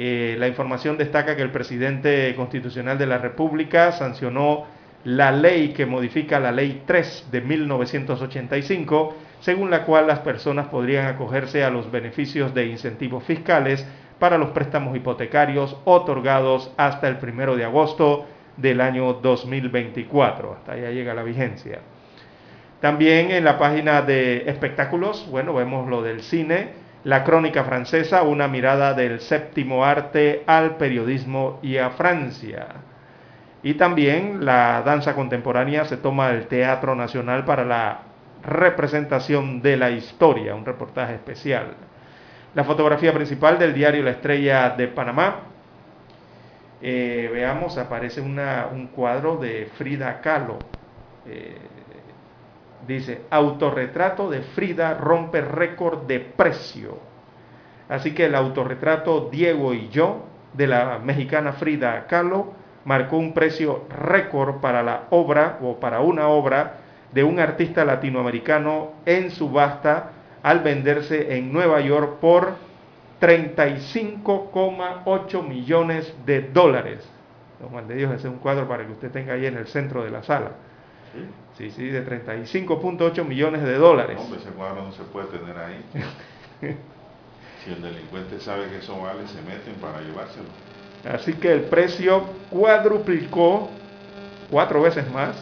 Eh, 0.00 0.36
la 0.38 0.46
información 0.46 0.96
destaca 0.96 1.34
que 1.34 1.42
el 1.42 1.50
presidente 1.50 2.32
constitucional 2.36 2.96
de 2.98 3.06
la 3.06 3.18
República 3.18 3.90
sancionó 3.90 4.64
la 5.02 5.32
ley 5.32 5.70
que 5.70 5.86
modifica 5.86 6.38
la 6.38 6.52
ley 6.52 6.84
3 6.86 7.26
de 7.32 7.40
1985 7.40 9.16
según 9.40 9.70
la 9.70 9.84
cual 9.84 10.06
las 10.06 10.20
personas 10.20 10.68
podrían 10.68 11.06
acogerse 11.06 11.64
a 11.64 11.70
los 11.70 11.90
beneficios 11.90 12.54
de 12.54 12.66
incentivos 12.66 13.24
fiscales 13.24 13.84
para 14.20 14.38
los 14.38 14.50
préstamos 14.50 14.96
hipotecarios 14.96 15.76
otorgados 15.84 16.72
hasta 16.76 17.08
el 17.08 17.16
primero 17.16 17.56
de 17.56 17.64
agosto 17.64 18.24
del 18.56 18.80
año 18.80 19.14
2024. 19.14 20.52
Hasta 20.52 20.72
allá 20.74 20.90
llega 20.92 21.12
la 21.12 21.24
vigencia. 21.24 21.80
También 22.80 23.32
en 23.32 23.42
la 23.42 23.58
página 23.58 24.02
de 24.02 24.48
espectáculos, 24.48 25.26
bueno, 25.28 25.54
vemos 25.54 25.88
lo 25.88 26.02
del 26.02 26.22
cine, 26.22 26.68
la 27.04 27.24
crónica 27.24 27.64
francesa, 27.64 28.22
una 28.22 28.48
mirada 28.48 28.94
del 28.94 29.20
séptimo 29.20 29.84
arte 29.84 30.42
al 30.46 30.76
periodismo 30.76 31.60
y 31.62 31.76
a 31.76 31.90
Francia. 31.90 32.66
Y 33.62 33.74
también 33.74 34.44
la 34.44 34.82
danza 34.82 35.14
contemporánea 35.14 35.84
se 35.84 35.96
toma 35.96 36.30
el 36.30 36.46
Teatro 36.46 36.94
Nacional 36.94 37.44
para 37.44 37.64
la 37.64 38.00
representación 38.44 39.62
de 39.62 39.76
la 39.76 39.90
historia, 39.90 40.54
un 40.54 40.64
reportaje 40.64 41.14
especial. 41.14 41.74
La 42.54 42.64
fotografía 42.64 43.12
principal 43.12 43.58
del 43.58 43.74
diario 43.74 44.02
La 44.02 44.12
Estrella 44.12 44.70
de 44.70 44.88
Panamá. 44.88 45.40
Eh, 46.80 47.28
veamos, 47.32 47.76
aparece 47.78 48.20
un 48.20 48.88
cuadro 48.94 49.36
de 49.36 49.68
Frida 49.76 50.20
Kahlo. 50.20 50.58
Eh, 51.26 51.56
dice, 52.86 53.22
autorretrato 53.30 54.30
de 54.30 54.42
Frida 54.42 54.94
rompe 54.94 55.40
récord 55.40 56.06
de 56.06 56.20
precio. 56.20 56.98
Así 57.88 58.12
que 58.12 58.26
el 58.26 58.34
autorretrato 58.34 59.30
Diego 59.30 59.72
y 59.74 59.88
yo 59.88 60.26
de 60.52 60.66
la 60.66 60.98
mexicana 60.98 61.54
Frida 61.54 62.06
Kahlo 62.06 62.52
marcó 62.84 63.16
un 63.16 63.32
precio 63.32 63.86
récord 63.88 64.60
para 64.60 64.82
la 64.82 65.04
obra 65.10 65.58
o 65.62 65.80
para 65.80 66.00
una 66.00 66.28
obra 66.28 66.74
de 67.12 67.24
un 67.24 67.40
artista 67.40 67.84
latinoamericano 67.84 68.92
en 69.06 69.30
subasta 69.30 70.10
al 70.42 70.60
venderse 70.60 71.36
en 71.36 71.52
Nueva 71.52 71.80
York 71.80 72.18
por 72.20 72.54
35,8 73.20 75.46
millones 75.46 76.14
de 76.24 76.40
dólares. 76.42 77.06
De 77.88 77.96
Dios, 77.96 78.12
ese 78.12 78.28
es 78.28 78.32
un 78.32 78.38
cuadro 78.38 78.68
para 78.68 78.86
que 78.86 78.92
usted 78.92 79.10
tenga 79.10 79.34
ahí 79.34 79.46
en 79.46 79.56
el 79.56 79.66
centro 79.66 80.04
de 80.04 80.10
la 80.10 80.22
sala. 80.22 80.52
Sí, 81.58 81.88
de 81.88 82.06
35.8 82.06 83.24
millones 83.24 83.62
de 83.62 83.74
dólares. 83.74 84.18
No, 84.28 84.36
ese 84.36 84.50
cuadro 84.50 84.84
no 84.84 84.92
se 84.92 85.02
puede 85.04 85.26
tener 85.26 85.56
ahí. 85.58 85.84
si 87.64 87.70
el 87.72 87.82
delincuente 87.82 88.38
sabe 88.40 88.68
que 88.68 88.78
eso 88.78 89.00
vale, 89.00 89.26
se 89.26 89.42
meten 89.42 89.74
para 89.80 90.00
llevárselo. 90.00 90.46
Así 91.12 91.34
que 91.34 91.52
el 91.52 91.62
precio 91.62 92.24
cuadruplicó 92.50 93.68
cuatro 94.50 94.82
veces 94.82 95.10
más 95.12 95.36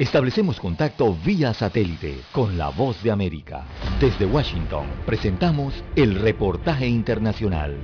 establecemos 0.00 0.58
contacto 0.58 1.14
vía 1.14 1.52
satélite 1.52 2.22
con 2.32 2.56
la 2.56 2.70
voz 2.70 3.02
de 3.02 3.10
América. 3.10 3.66
Desde 4.00 4.24
Washington, 4.24 4.86
presentamos 5.04 5.84
el 5.94 6.18
reportaje 6.18 6.86
internacional. 6.86 7.76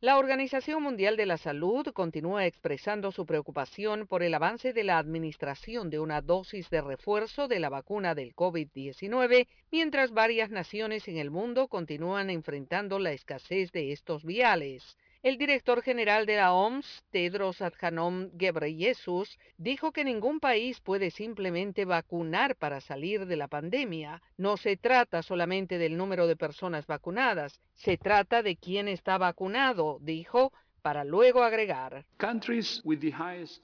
La 0.00 0.18
Organización 0.18 0.82
Mundial 0.82 1.16
de 1.16 1.26
la 1.26 1.36
Salud 1.36 1.86
continúa 1.94 2.44
expresando 2.44 3.12
su 3.12 3.24
preocupación 3.24 4.08
por 4.08 4.24
el 4.24 4.34
avance 4.34 4.72
de 4.72 4.82
la 4.82 4.98
administración 4.98 5.90
de 5.90 6.00
una 6.00 6.20
dosis 6.20 6.68
de 6.70 6.80
refuerzo 6.80 7.46
de 7.46 7.60
la 7.60 7.68
vacuna 7.68 8.16
del 8.16 8.34
COVID-19, 8.34 9.46
mientras 9.70 10.10
varias 10.10 10.50
naciones 10.50 11.06
en 11.06 11.18
el 11.18 11.30
mundo 11.30 11.68
continúan 11.68 12.30
enfrentando 12.30 12.98
la 12.98 13.12
escasez 13.12 13.70
de 13.70 13.92
estos 13.92 14.24
viales. 14.24 14.96
El 15.22 15.38
director 15.38 15.82
general 15.82 16.26
de 16.26 16.34
la 16.34 16.52
OMS, 16.52 17.04
Tedros 17.12 17.62
Adhanom 17.62 18.30
Ghebreyesus, 18.32 19.38
dijo 19.56 19.92
que 19.92 20.02
ningún 20.02 20.40
país 20.40 20.80
puede 20.80 21.12
simplemente 21.12 21.84
vacunar 21.84 22.56
para 22.56 22.80
salir 22.80 23.26
de 23.26 23.36
la 23.36 23.46
pandemia. 23.46 24.20
No 24.36 24.56
se 24.56 24.76
trata 24.76 25.22
solamente 25.22 25.78
del 25.78 25.96
número 25.96 26.26
de 26.26 26.34
personas 26.34 26.88
vacunadas, 26.88 27.60
se 27.72 27.96
trata 27.96 28.42
de 28.42 28.56
quién 28.56 28.88
está 28.88 29.16
vacunado, 29.16 29.98
dijo, 30.00 30.52
para 30.82 31.04
luego 31.04 31.42
agregar. 31.42 32.04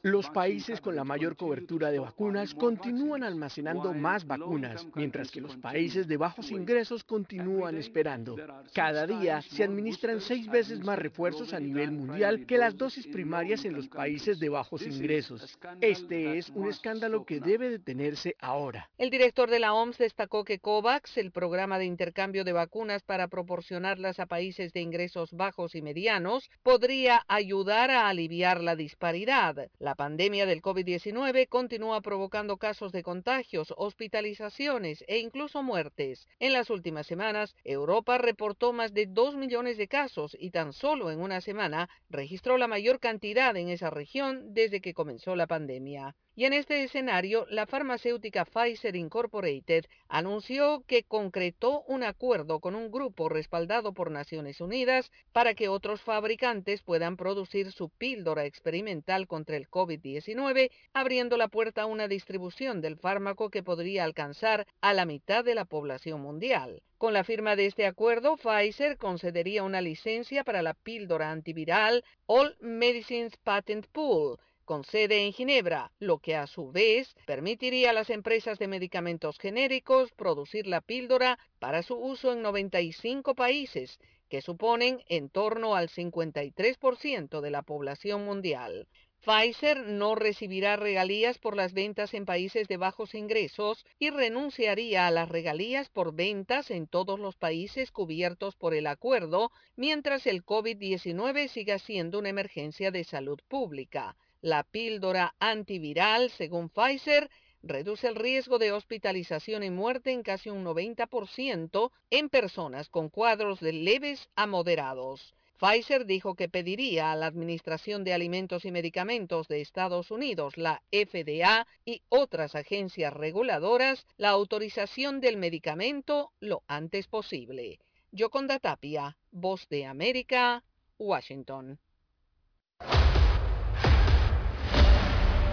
Los 0.03 0.31
países 0.31 0.81
con 0.81 0.97
la 0.97 1.05
mayor 1.05 1.37
cobertura 1.37 1.91
de 1.91 1.99
vacunas 1.99 2.55
continúan 2.55 3.25
almacenando 3.25 3.93
más 3.93 4.27
vacunas, 4.27 4.87
mientras 4.95 5.31
que 5.31 5.41
los 5.41 5.57
países 5.57 6.07
de 6.07 6.17
bajos 6.17 6.51
ingresos 6.51 7.05
continúan 7.05 7.77
esperando. 7.77 8.37
Cada 8.73 9.07
día 9.07 9.43
se 9.43 9.65
administran 9.65 10.21
seis 10.21 10.49
veces 10.49 10.81
más 10.85 10.99
refuerzos 10.99 11.53
a 11.53 11.61
nivel 11.61 11.91
mundial 11.91 12.47
que 12.47 12.59
las 12.59 12.77
dosis 12.77 13.07
primarias 13.07 13.65
en 13.65 13.75
los 13.75 13.89
países 13.89 14.39
de 14.39 14.49
bajos 14.49 14.87
ingresos. 14.87 15.59
Este 15.81 16.39
es 16.39 16.51
un 16.51 16.69
escándalo 16.69 17.25
que 17.25 17.41
debe 17.41 17.69
detenerse 17.69 18.37
ahora. 18.39 18.89
El 18.97 19.11
director 19.11 19.51
de 19.51 19.59
la 19.59 19.75
OMS 19.75 19.99
destacó 19.99 20.45
que 20.45 20.61
COVAX, 20.61 21.19
el 21.19 21.33
programa 21.33 21.79
de 21.79 21.87
intercambio 21.87 22.45
de 22.45 22.53
vacunas 22.53 23.03
para 23.03 23.29
proporcionarlas 23.29 24.21
a 24.21 24.27
países 24.27 24.73
de 24.73 24.81
ingresos 24.81 25.33
bajos 25.33 25.75
y 25.75 25.83
medianos, 25.83 26.51
podría 26.63 27.08
ayudar 27.29 27.91
a 27.91 28.09
aliviar 28.09 28.63
la 28.63 28.77
disparidad. 28.77 29.71
La 29.79 29.95
pandemia 29.95 30.47
del 30.47 30.63
COVID-19 30.63 31.49
continúa 31.49 32.01
provocando 32.01 32.57
casos 32.57 32.93
de 32.93 33.03
contagios, 33.03 33.75
hospitalizaciones 33.77 35.05
e 35.09 35.19
incluso 35.19 35.63
muertes. 35.63 36.27
En 36.39 36.53
las 36.53 36.71
últimas 36.71 37.07
semanas, 37.07 37.55
Europa 37.65 38.19
reportó 38.19 38.73
más 38.73 38.93
de 38.95 39.07
2 39.07 39.37
millones 39.37 39.77
de 39.79 39.89
casos 39.89 40.37
y 40.39 40.51
tan 40.51 40.73
solo 40.73 41.11
en 41.11 41.21
una 41.21 41.41
semana 41.41 41.89
registró 42.11 42.59
la 42.59 42.69
mayor 42.69 43.01
cantidad 43.01 43.57
en 43.57 43.69
esa 43.69 43.91
región 43.91 44.55
desde 44.55 44.81
que 44.81 44.95
comenzó 44.95 45.37
la 45.37 45.47
pandemia. 45.47 46.15
Y 46.39 46.45
en 46.45 46.53
este 46.53 46.85
escenario, 46.85 47.47
la 47.51 47.67
farmacéutica 47.67 48.45
Pfizer 48.45 48.95
Incorporated 48.95 49.87
anunció 50.07 50.85
que 50.87 51.03
concretó 51.03 51.83
un 51.89 52.05
acuerdo 52.05 52.61
con 52.61 52.77
un 52.77 52.93
grupo 52.93 53.29
respaldado 53.29 53.93
por 53.93 54.13
Naciones 54.13 54.61
Unidas 54.61 55.11
para 55.33 55.55
que 55.55 55.69
otros 55.69 56.01
fabricantes 56.01 56.83
puedan 56.83 57.17
producir 57.17 57.73
su 57.73 57.89
píldora 57.89 58.45
experimental 58.45 59.27
contra 59.27 59.57
el 59.57 59.69
COVID-19, 59.69 60.71
abriendo 60.93 61.37
la 61.37 61.49
puerta 61.49 61.83
a 61.83 61.87
una 61.87 62.07
distribución 62.07 62.81
del 62.83 62.99
fármaco 62.99 63.51
que 63.51 63.65
podría 63.65 64.05
alcanzar 64.05 64.65
a 64.81 64.95
la 64.95 65.07
mitad 65.07 65.45
de 65.45 65.57
la 65.57 65.65
población 65.65 66.21
mundial. 66.21 66.85
Con 66.99 67.15
la 67.15 67.25
firma 67.25 67.57
de 67.57 67.67
este 67.67 67.85
acuerdo, 67.85 68.37
Pfizer 68.37 68.97
concedería 68.97 69.65
una 69.65 69.81
licencia 69.81 70.45
para 70.45 70.63
la 70.63 70.75
píldora 70.75 71.33
antiviral 71.33 72.05
All 72.27 72.57
Medicines 72.61 73.37
Patent 73.39 73.87
Pool, 73.89 74.39
con 74.69 74.85
sede 74.85 75.25
en 75.25 75.33
Ginebra, 75.33 75.93
lo 75.99 76.19
que 76.19 76.37
a 76.37 76.47
su 76.47 76.71
vez 76.71 77.17
permitiría 77.25 77.89
a 77.89 77.93
las 77.95 78.11
empresas 78.11 78.59
de 78.59 78.69
medicamentos 78.69 79.39
genéricos 79.39 80.13
producir 80.13 80.67
la 80.67 80.83
píldora 80.83 81.39
para 81.59 81.83
su 81.83 81.95
uso 81.97 82.35
en 82.35 82.43
95 82.43 83.35
países, 83.35 83.99
que 84.29 84.43
suponen 84.43 85.03
en 85.09 85.31
torno 85.31 85.75
al 85.75 85.89
53% 85.89 87.41
de 87.41 87.51
la 87.51 87.63
población 87.63 88.27
mundial. 88.27 88.89
Pfizer 89.25 89.87
no 89.87 90.15
recibirá 90.15 90.77
regalías 90.77 91.39
por 91.39 91.57
las 91.57 91.73
ventas 91.73 92.13
en 92.13 92.27
países 92.27 92.69
de 92.69 92.77
bajos 92.77 93.15
ingresos 93.15 93.87
y 93.99 94.11
renunciaría 94.11 95.07
a 95.07 95.11
las 95.11 95.31
regalías 95.31 95.89
por 95.89 96.15
ventas 96.15 96.71
en 96.71 96.87
todos 96.87 97.19
los 97.19 97.37
países 97.37 97.91
cubiertos 97.91 98.55
por 98.55 98.75
el 98.75 98.87
acuerdo, 98.87 99.51
mientras 99.77 100.27
el 100.27 100.45
COVID-19 100.45 101.49
siga 101.49 101.79
siendo 101.79 102.19
una 102.19 102.29
emergencia 102.29 102.91
de 102.91 103.05
salud 103.05 103.41
pública. 103.49 104.15
La 104.41 104.63
píldora 104.63 105.35
antiviral, 105.41 106.31
según 106.31 106.69
Pfizer, 106.69 107.29
reduce 107.63 108.07
el 108.07 108.15
riesgo 108.15 108.59
de 108.59 108.71
hospitalización 108.71 109.65
y 109.65 109.71
muerte 109.71 110.13
en 110.13 110.23
casi 110.23 110.49
un 110.49 110.65
90% 110.65 111.91
en 112.11 112.29
personas 112.29 112.89
con 112.89 113.09
cuadros 113.09 113.59
de 113.59 113.73
leves 113.73 114.31
a 114.37 114.47
moderados. 114.47 115.35
Pfizer 115.59 116.07
dijo 116.07 116.37
que 116.37 116.49
pediría 116.49 117.11
a 117.11 117.17
la 117.17 117.27
Administración 117.27 118.05
de 118.05 118.13
Alimentos 118.13 118.65
y 118.65 118.71
Medicamentos 118.71 119.49
de 119.49 119.61
Estados 119.61 120.13
Unidos, 120.13 120.57
la 120.57 120.85
FDA 120.93 121.67
y 121.85 122.03
otras 122.09 122.55
agencias 122.55 123.13
reguladoras 123.13 124.07
la 124.19 124.29
autorización 124.29 125.21
del 125.21 125.37
medicamento 125.37 126.31
lo 126.39 126.63
antes 126.69 127.09
posible. 127.09 127.81
Yoconda 128.13 128.61
Tapia, 128.61 129.19
Voz 129.33 129.69
de 129.69 129.85
América, 129.85 130.63
Washington. 130.97 131.81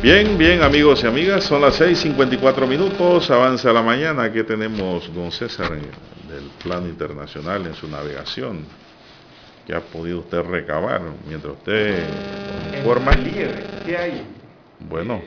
Bien, 0.00 0.38
bien 0.38 0.62
amigos 0.62 1.02
y 1.02 1.08
amigas, 1.08 1.42
son 1.42 1.60
las 1.60 1.80
6.54 1.80 2.68
minutos, 2.68 3.28
avanza 3.32 3.72
la 3.72 3.82
mañana, 3.82 4.22
aquí 4.22 4.44
tenemos 4.44 5.12
don 5.12 5.32
César 5.32 5.72
eh, 5.72 6.32
del 6.32 6.44
plano 6.62 6.86
internacional 6.86 7.66
en 7.66 7.74
su 7.74 7.88
navegación, 7.88 8.60
que 9.66 9.74
ha 9.74 9.80
podido 9.80 10.20
usted 10.20 10.40
recabar 10.42 11.02
mientras 11.26 11.54
usted 11.54 12.04
informa. 12.76 13.10
¿Qué 13.84 13.96
hay? 13.96 14.22
Bueno, 14.78 15.20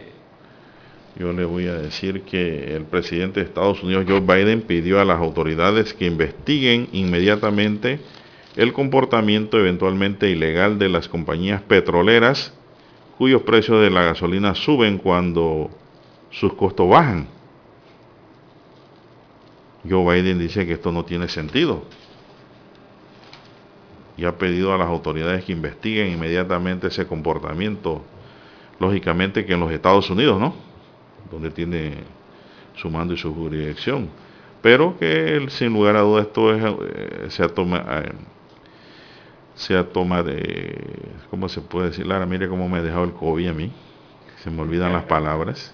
yo 1.20 1.34
le 1.34 1.44
voy 1.44 1.68
a 1.68 1.74
decir 1.74 2.22
que 2.22 2.74
el 2.74 2.86
presidente 2.86 3.42
de 3.42 3.48
Estados 3.48 3.84
Unidos, 3.84 4.06
Joe 4.08 4.22
Biden, 4.22 4.62
pidió 4.62 5.02
a 5.02 5.06
las 5.06 5.20
autoridades 5.20 5.94
que 5.94 6.06
investiguen 6.06 6.88
inmediatamente 6.94 8.00
el 8.56 8.72
comportamiento 8.72 9.60
eventualmente 9.60 10.30
ilegal 10.30 10.80
de 10.80 10.88
las 10.88 11.10
compañías 11.10 11.62
petroleras 11.62 12.54
cuyos 13.18 13.42
precios 13.44 13.82
de 13.82 13.90
la 13.90 14.04
gasolina 14.04 14.56
suben 14.56 14.98
cuando 14.98 15.70
sus 16.30 16.54
costos 16.54 16.90
bajan. 16.90 17.28
Joe 19.88 20.22
Biden 20.22 20.40
dice 20.40 20.66
que 20.66 20.74
esto 20.74 20.92
no 20.92 21.06
tiene 21.06 21.28
sentido 21.28 21.84
y 24.22 24.26
ha 24.26 24.38
pedido 24.38 24.72
a 24.72 24.78
las 24.78 24.88
autoridades 24.88 25.44
que 25.44 25.52
investiguen 25.52 26.12
inmediatamente 26.12 26.88
ese 26.88 27.08
comportamiento, 27.08 28.04
lógicamente 28.80 29.46
que 29.46 29.54
en 29.54 29.60
los 29.60 29.72
Estados 29.72 30.10
Unidos, 30.12 30.40
¿no? 30.40 30.54
Donde 31.32 31.50
tiene 31.50 31.96
su 32.76 32.90
mando 32.92 33.16
y 33.16 33.18
su 33.18 33.34
jurisdicción. 33.34 34.10
Pero 34.62 34.96
que 35.00 35.44
sin 35.50 35.74
lugar 35.74 35.96
a 35.96 36.02
dudas 36.02 36.28
esto 36.28 36.54
es, 36.54 36.64
eh, 36.64 37.26
se 37.30 37.44
ha 37.44 37.48
tomado, 37.48 37.84
eh, 38.00 38.12
se 39.56 39.78
ha 39.78 39.90
tomado, 39.92 40.26
de, 40.26 40.78
¿cómo 41.30 41.50
se 41.50 41.62
puede 41.62 41.90
decir? 41.90 42.08
Lara, 42.08 42.26
mire 42.26 42.48
cómo 42.48 42.68
me 42.68 42.80
ha 42.80 42.82
dejado 42.82 43.04
el 43.04 43.14
COVID 43.14 43.48
a 43.48 43.54
mí, 43.54 43.72
se 44.44 44.50
me 44.50 44.62
olvidan 44.62 44.94
las 44.94 45.04
palabras. 45.06 45.74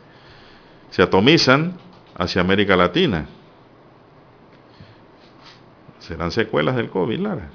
Se 0.89 1.01
atomizan 1.01 1.77
hacia 2.15 2.41
América 2.41 2.75
Latina. 2.75 3.27
Serán 5.99 6.31
secuelas 6.31 6.75
del 6.75 6.89
COVID, 6.89 7.19
Lara. 7.19 7.49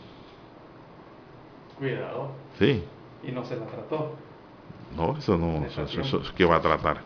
Cuidado. 1.79 2.33
Sí. 2.59 2.85
Y 3.23 3.33
no 3.33 3.45
se 3.45 3.57
la 3.57 3.67
trató. 3.67 4.15
No, 4.97 5.17
eso 5.17 5.39
no, 5.39 5.65
eso, 5.65 5.83
eso, 5.85 6.23
¿qué 6.37 6.45
va 6.45 6.57
a 6.57 6.61
tratar? 6.61 7.01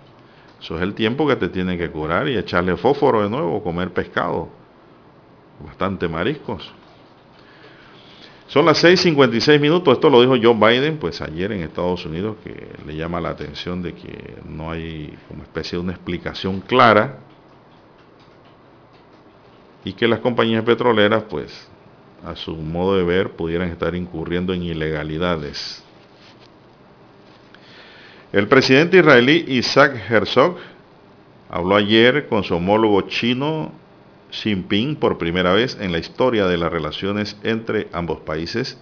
Eso 0.60 0.76
es 0.76 0.82
el 0.82 0.94
tiempo 0.94 1.26
que 1.26 1.36
te 1.36 1.48
tiene 1.48 1.78
que 1.78 1.90
curar 1.90 2.28
y 2.28 2.36
echarle 2.36 2.76
fósforo 2.76 3.22
de 3.22 3.30
nuevo, 3.30 3.62
comer 3.62 3.92
pescado, 3.92 4.48
bastante 5.64 6.08
mariscos. 6.08 6.72
Son 8.48 8.64
las 8.64 8.84
6.56 8.84 9.58
minutos, 9.58 9.94
esto 9.94 10.08
lo 10.08 10.20
dijo 10.20 10.34
Joe 10.40 10.54
Biden, 10.54 10.98
pues 10.98 11.20
ayer 11.20 11.50
en 11.50 11.62
Estados 11.62 12.06
Unidos, 12.06 12.36
que 12.44 12.68
le 12.86 12.94
llama 12.94 13.20
la 13.20 13.30
atención 13.30 13.82
de 13.82 13.92
que 13.92 14.36
no 14.48 14.70
hay 14.70 15.16
como 15.28 15.42
especie 15.42 15.76
de 15.76 15.82
una 15.82 15.92
explicación 15.92 16.60
clara 16.60 17.18
y 19.84 19.92
que 19.94 20.06
las 20.06 20.20
compañías 20.20 20.62
petroleras, 20.62 21.24
pues 21.24 21.68
a 22.24 22.36
su 22.36 22.54
modo 22.54 22.96
de 22.96 23.02
ver, 23.02 23.32
pudieran 23.32 23.68
estar 23.68 23.96
incurriendo 23.96 24.52
en 24.54 24.62
ilegalidades. 24.62 25.82
El 28.32 28.46
presidente 28.46 28.98
israelí 28.98 29.44
Isaac 29.48 29.96
Herzog 30.08 30.56
habló 31.48 31.74
ayer 31.74 32.28
con 32.28 32.44
su 32.44 32.54
homólogo 32.54 33.00
chino 33.02 33.72
Jinping 34.42 34.96
por 34.96 35.18
primera 35.18 35.52
vez 35.52 35.76
en 35.80 35.92
la 35.92 35.98
historia 35.98 36.46
de 36.46 36.56
las 36.56 36.70
relaciones 36.70 37.36
entre 37.42 37.88
ambos 37.92 38.20
países 38.20 38.78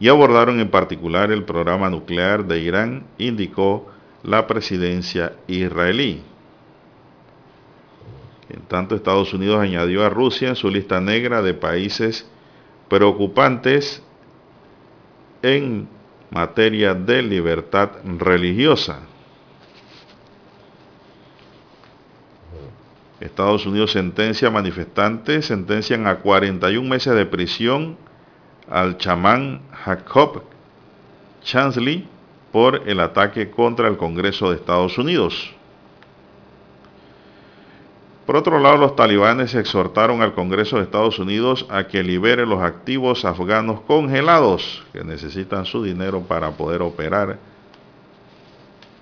y 0.00 0.08
abordaron 0.08 0.60
en 0.60 0.70
particular 0.70 1.32
el 1.32 1.44
programa 1.44 1.90
nuclear 1.90 2.46
de 2.46 2.60
Irán, 2.60 3.04
indicó 3.18 3.90
la 4.22 4.46
presidencia 4.46 5.32
israelí. 5.46 6.22
En 8.48 8.62
tanto, 8.62 8.94
Estados 8.94 9.34
Unidos 9.34 9.60
añadió 9.60 10.04
a 10.04 10.08
Rusia 10.08 10.48
en 10.48 10.56
su 10.56 10.70
lista 10.70 11.00
negra 11.00 11.42
de 11.42 11.54
países 11.54 12.28
preocupantes 12.88 14.02
en 15.42 15.88
materia 16.30 16.94
de 16.94 17.22
libertad 17.22 17.90
religiosa. 18.04 19.00
Estados 23.20 23.66
Unidos 23.66 23.92
sentencia 23.92 24.48
a 24.48 24.52
manifestantes, 24.52 25.46
sentencian 25.46 26.06
a 26.06 26.16
41 26.16 26.88
meses 26.88 27.14
de 27.14 27.26
prisión 27.26 27.96
al 28.70 28.98
chamán 28.98 29.62
Jacob 29.72 30.42
Chansley 31.42 32.06
por 32.52 32.88
el 32.88 33.00
ataque 33.00 33.50
contra 33.50 33.88
el 33.88 33.96
Congreso 33.96 34.50
de 34.50 34.56
Estados 34.56 34.98
Unidos. 34.98 35.54
Por 38.28 38.36
otro 38.36 38.60
lado, 38.60 38.76
los 38.76 38.94
talibanes 38.94 39.54
exhortaron 39.54 40.20
al 40.20 40.34
Congreso 40.34 40.76
de 40.76 40.82
Estados 40.82 41.18
Unidos 41.18 41.66
a 41.70 41.88
que 41.88 42.02
libere 42.02 42.44
los 42.44 42.62
activos 42.62 43.24
afganos 43.24 43.80
congelados 43.80 44.84
que 44.92 45.02
necesitan 45.02 45.64
su 45.64 45.82
dinero 45.82 46.20
para 46.20 46.50
poder 46.50 46.82
operar 46.82 47.38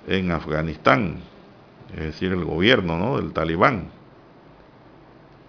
en 0.06 0.30
Afganistán, 0.30 1.16
es 1.92 2.02
decir, 2.04 2.30
el 2.30 2.44
gobierno 2.44 2.96
¿no? 2.98 3.16
del 3.16 3.32
talibán. 3.32 3.95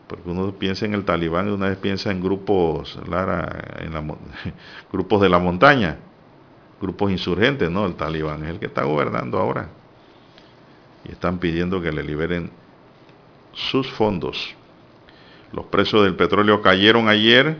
Porque 0.08 0.30
uno 0.30 0.52
piensa 0.54 0.86
en 0.86 0.94
el 0.94 1.04
talibán 1.04 1.50
y 1.50 1.52
una 1.52 1.68
vez 1.68 1.78
piensa 1.78 2.12
en 2.12 2.22
grupos, 2.22 2.98
Lara, 3.08 3.80
grupos 4.92 5.22
de 5.22 5.30
la 5.30 5.40
montaña, 5.40 5.98
grupos 6.82 7.12
insurgentes, 7.12 7.70
¿no? 7.70 7.86
El 7.86 7.96
talibán 7.96 8.44
es 8.44 8.52
el 8.52 8.60
que 8.60 8.68
está 8.68 8.84
gobernando 8.84 9.38
ahora. 9.38 9.70
Y 11.04 11.12
están 11.12 11.40
pidiendo 11.40 11.82
que 11.82 11.92
le 11.92 12.04
liberen 12.04 12.52
sus 13.54 13.90
fondos. 13.92 14.56
Los 15.52 15.66
precios 15.66 16.04
del 16.04 16.16
petróleo 16.16 16.62
cayeron 16.62 17.10
ayer 17.10 17.58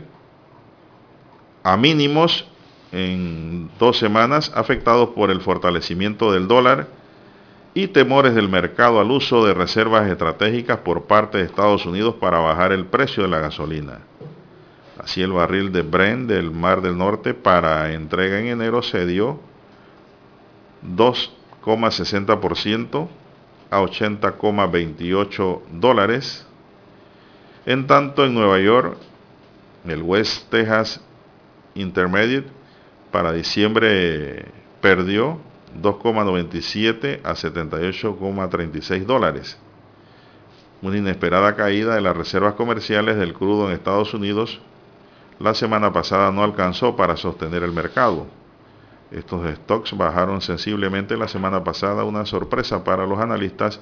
a 1.62 1.76
mínimos 1.76 2.46
en 2.92 3.70
dos 3.78 3.98
semanas 3.98 4.50
afectados 4.54 5.10
por 5.10 5.30
el 5.30 5.40
fortalecimiento 5.40 6.32
del 6.32 6.48
dólar 6.48 6.97
y 7.74 7.88
temores 7.88 8.34
del 8.34 8.48
mercado 8.48 9.00
al 9.00 9.10
uso 9.10 9.44
de 9.46 9.54
reservas 9.54 10.10
estratégicas 10.10 10.78
por 10.78 11.04
parte 11.04 11.38
de 11.38 11.44
Estados 11.44 11.86
Unidos 11.86 12.16
para 12.20 12.38
bajar 12.38 12.72
el 12.72 12.86
precio 12.86 13.22
de 13.22 13.28
la 13.28 13.38
gasolina. 13.38 14.00
Así 14.98 15.22
el 15.22 15.32
barril 15.32 15.70
de 15.72 15.82
Brent 15.82 16.28
del 16.28 16.50
Mar 16.50 16.82
del 16.82 16.98
Norte 16.98 17.34
para 17.34 17.92
entrega 17.92 18.40
en 18.40 18.46
enero 18.46 18.82
se 18.82 19.06
dio 19.06 19.38
2,60% 20.96 23.08
a 23.70 23.80
80,28 23.80 25.60
dólares. 25.72 26.46
En 27.66 27.86
tanto, 27.86 28.24
en 28.24 28.32
Nueva 28.34 28.58
York, 28.60 28.96
el 29.86 30.02
West 30.02 30.50
Texas 30.50 31.00
Intermediate 31.74 32.48
para 33.12 33.32
diciembre 33.32 34.46
perdió 34.80 35.38
2,97 35.74 37.20
a 37.24 37.34
78,36 37.34 39.04
dólares. 39.04 39.58
Una 40.80 40.96
inesperada 40.96 41.56
caída 41.56 41.94
de 41.94 42.00
las 42.00 42.16
reservas 42.16 42.54
comerciales 42.54 43.16
del 43.16 43.34
crudo 43.34 43.68
en 43.68 43.74
Estados 43.74 44.14
Unidos 44.14 44.60
la 45.38 45.54
semana 45.54 45.92
pasada 45.92 46.32
no 46.32 46.42
alcanzó 46.42 46.96
para 46.96 47.16
sostener 47.16 47.62
el 47.62 47.72
mercado. 47.72 48.26
Estos 49.10 49.48
stocks 49.54 49.96
bajaron 49.96 50.40
sensiblemente 50.40 51.16
la 51.16 51.28
semana 51.28 51.62
pasada, 51.62 52.04
una 52.04 52.26
sorpresa 52.26 52.82
para 52.82 53.06
los 53.06 53.18
analistas 53.20 53.80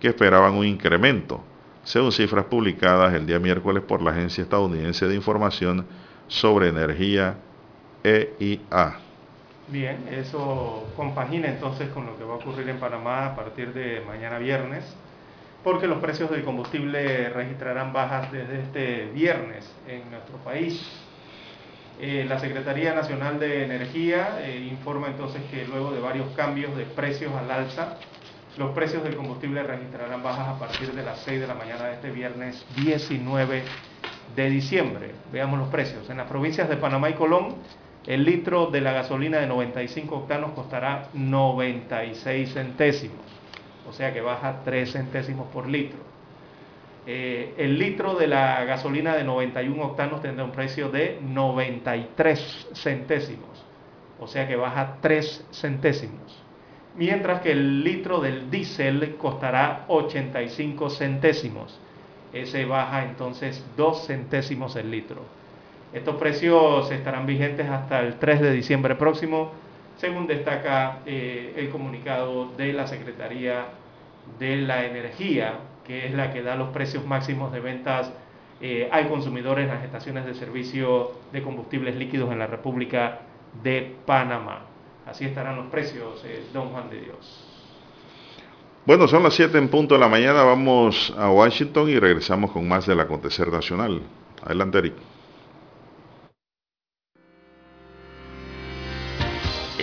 que 0.00 0.08
esperaban 0.08 0.54
un 0.54 0.66
incremento, 0.66 1.42
según 1.84 2.12
cifras 2.12 2.46
publicadas 2.46 3.14
el 3.14 3.24
día 3.24 3.38
miércoles 3.38 3.84
por 3.86 4.02
la 4.02 4.10
Agencia 4.10 4.42
Estadounidense 4.42 5.06
de 5.06 5.14
Información 5.14 5.86
sobre 6.26 6.68
Energía 6.68 7.38
EIA. 8.02 9.05
Bien, 9.68 10.06
eso 10.12 10.86
compagina 10.94 11.48
entonces 11.48 11.88
con 11.88 12.06
lo 12.06 12.16
que 12.16 12.22
va 12.22 12.34
a 12.34 12.36
ocurrir 12.36 12.68
en 12.68 12.78
Panamá 12.78 13.26
a 13.26 13.34
partir 13.34 13.72
de 13.72 14.00
mañana 14.06 14.38
viernes, 14.38 14.84
porque 15.64 15.88
los 15.88 15.98
precios 15.98 16.30
del 16.30 16.44
combustible 16.44 17.30
registrarán 17.30 17.92
bajas 17.92 18.30
desde 18.30 18.60
este 18.60 19.06
viernes 19.06 19.68
en 19.88 20.08
nuestro 20.08 20.36
país. 20.38 20.80
Eh, 21.98 22.24
la 22.28 22.38
Secretaría 22.38 22.94
Nacional 22.94 23.40
de 23.40 23.64
Energía 23.64 24.38
eh, 24.42 24.68
informa 24.70 25.08
entonces 25.08 25.42
que 25.50 25.66
luego 25.66 25.90
de 25.90 26.00
varios 26.00 26.28
cambios 26.36 26.76
de 26.76 26.84
precios 26.84 27.32
al 27.34 27.50
alza, 27.50 27.96
los 28.58 28.70
precios 28.70 29.02
del 29.02 29.16
combustible 29.16 29.64
registrarán 29.64 30.22
bajas 30.22 30.46
a 30.46 30.58
partir 30.60 30.92
de 30.92 31.02
las 31.02 31.18
6 31.24 31.40
de 31.40 31.46
la 31.48 31.54
mañana 31.54 31.86
de 31.86 31.94
este 31.94 32.12
viernes 32.12 32.64
19 32.76 33.64
de 34.36 34.50
diciembre. 34.50 35.10
Veamos 35.32 35.58
los 35.58 35.68
precios. 35.70 36.08
En 36.08 36.18
las 36.18 36.28
provincias 36.28 36.68
de 36.68 36.76
Panamá 36.76 37.10
y 37.10 37.14
Colón, 37.14 37.56
el 38.06 38.24
litro 38.24 38.66
de 38.66 38.80
la 38.80 38.92
gasolina 38.92 39.38
de 39.38 39.46
95 39.46 40.16
octanos 40.16 40.52
costará 40.52 41.08
96 41.12 42.52
centésimos, 42.52 43.24
o 43.88 43.92
sea 43.92 44.12
que 44.12 44.20
baja 44.20 44.60
3 44.64 44.92
centésimos 44.92 45.48
por 45.48 45.68
litro. 45.68 45.98
Eh, 47.08 47.54
el 47.56 47.78
litro 47.78 48.14
de 48.14 48.26
la 48.26 48.64
gasolina 48.64 49.14
de 49.14 49.24
91 49.24 49.82
octanos 49.82 50.22
tendrá 50.22 50.44
un 50.44 50.52
precio 50.52 50.88
de 50.88 51.18
93 51.20 52.68
centésimos, 52.74 53.64
o 54.20 54.26
sea 54.26 54.46
que 54.46 54.56
baja 54.56 54.98
3 55.00 55.46
centésimos. 55.52 56.42
Mientras 56.96 57.42
que 57.42 57.52
el 57.52 57.84
litro 57.84 58.20
del 58.20 58.50
diésel 58.50 59.16
costará 59.16 59.84
85 59.88 60.90
centésimos. 60.90 61.78
Ese 62.32 62.64
baja 62.64 63.04
entonces 63.04 63.64
2 63.76 64.06
centésimos 64.06 64.76
el 64.76 64.90
litro. 64.90 65.22
Estos 65.96 66.16
precios 66.16 66.90
estarán 66.90 67.24
vigentes 67.24 67.68
hasta 67.68 68.00
el 68.00 68.16
3 68.18 68.40
de 68.42 68.52
diciembre 68.52 68.96
próximo, 68.96 69.52
según 69.96 70.26
destaca 70.26 70.98
eh, 71.06 71.54
el 71.56 71.70
comunicado 71.70 72.52
de 72.56 72.74
la 72.74 72.86
Secretaría 72.86 73.64
de 74.38 74.56
la 74.56 74.84
Energía 74.84 75.54
que 75.86 76.06
es 76.06 76.14
la 76.14 76.32
que 76.32 76.42
da 76.42 76.56
los 76.56 76.70
precios 76.70 77.06
máximos 77.06 77.52
de 77.52 77.60
ventas 77.60 78.12
eh, 78.60 78.88
al 78.90 79.08
consumidor 79.08 79.60
en 79.60 79.68
las 79.68 79.84
estaciones 79.84 80.26
de 80.26 80.34
servicio 80.34 81.12
de 81.32 81.42
combustibles 81.42 81.94
líquidos 81.94 82.32
en 82.32 82.40
la 82.40 82.46
República 82.46 83.20
de 83.62 83.94
Panamá. 84.04 84.62
Así 85.06 85.24
estarán 85.24 85.56
los 85.56 85.66
precios, 85.66 86.22
eh, 86.24 86.44
don 86.52 86.70
Juan 86.70 86.90
de 86.90 87.00
Dios. 87.00 87.52
Bueno, 88.84 89.06
son 89.08 89.22
las 89.22 89.34
7 89.34 89.56
en 89.58 89.68
punto 89.68 89.94
de 89.94 90.00
la 90.00 90.08
mañana, 90.08 90.42
vamos 90.42 91.14
a 91.16 91.30
Washington 91.30 91.88
y 91.88 91.98
regresamos 91.98 92.50
con 92.50 92.66
más 92.66 92.86
del 92.86 93.00
acontecer 93.00 93.48
nacional. 93.48 94.02
Adelante, 94.42 94.78
Eric. 94.78 94.94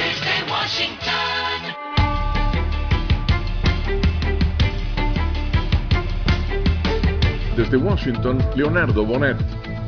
desde 0.00 0.50
Washington. 0.50 1.60
Desde 7.54 7.76
Washington, 7.76 8.38
Leonardo 8.56 9.04
Bonet. 9.04 9.36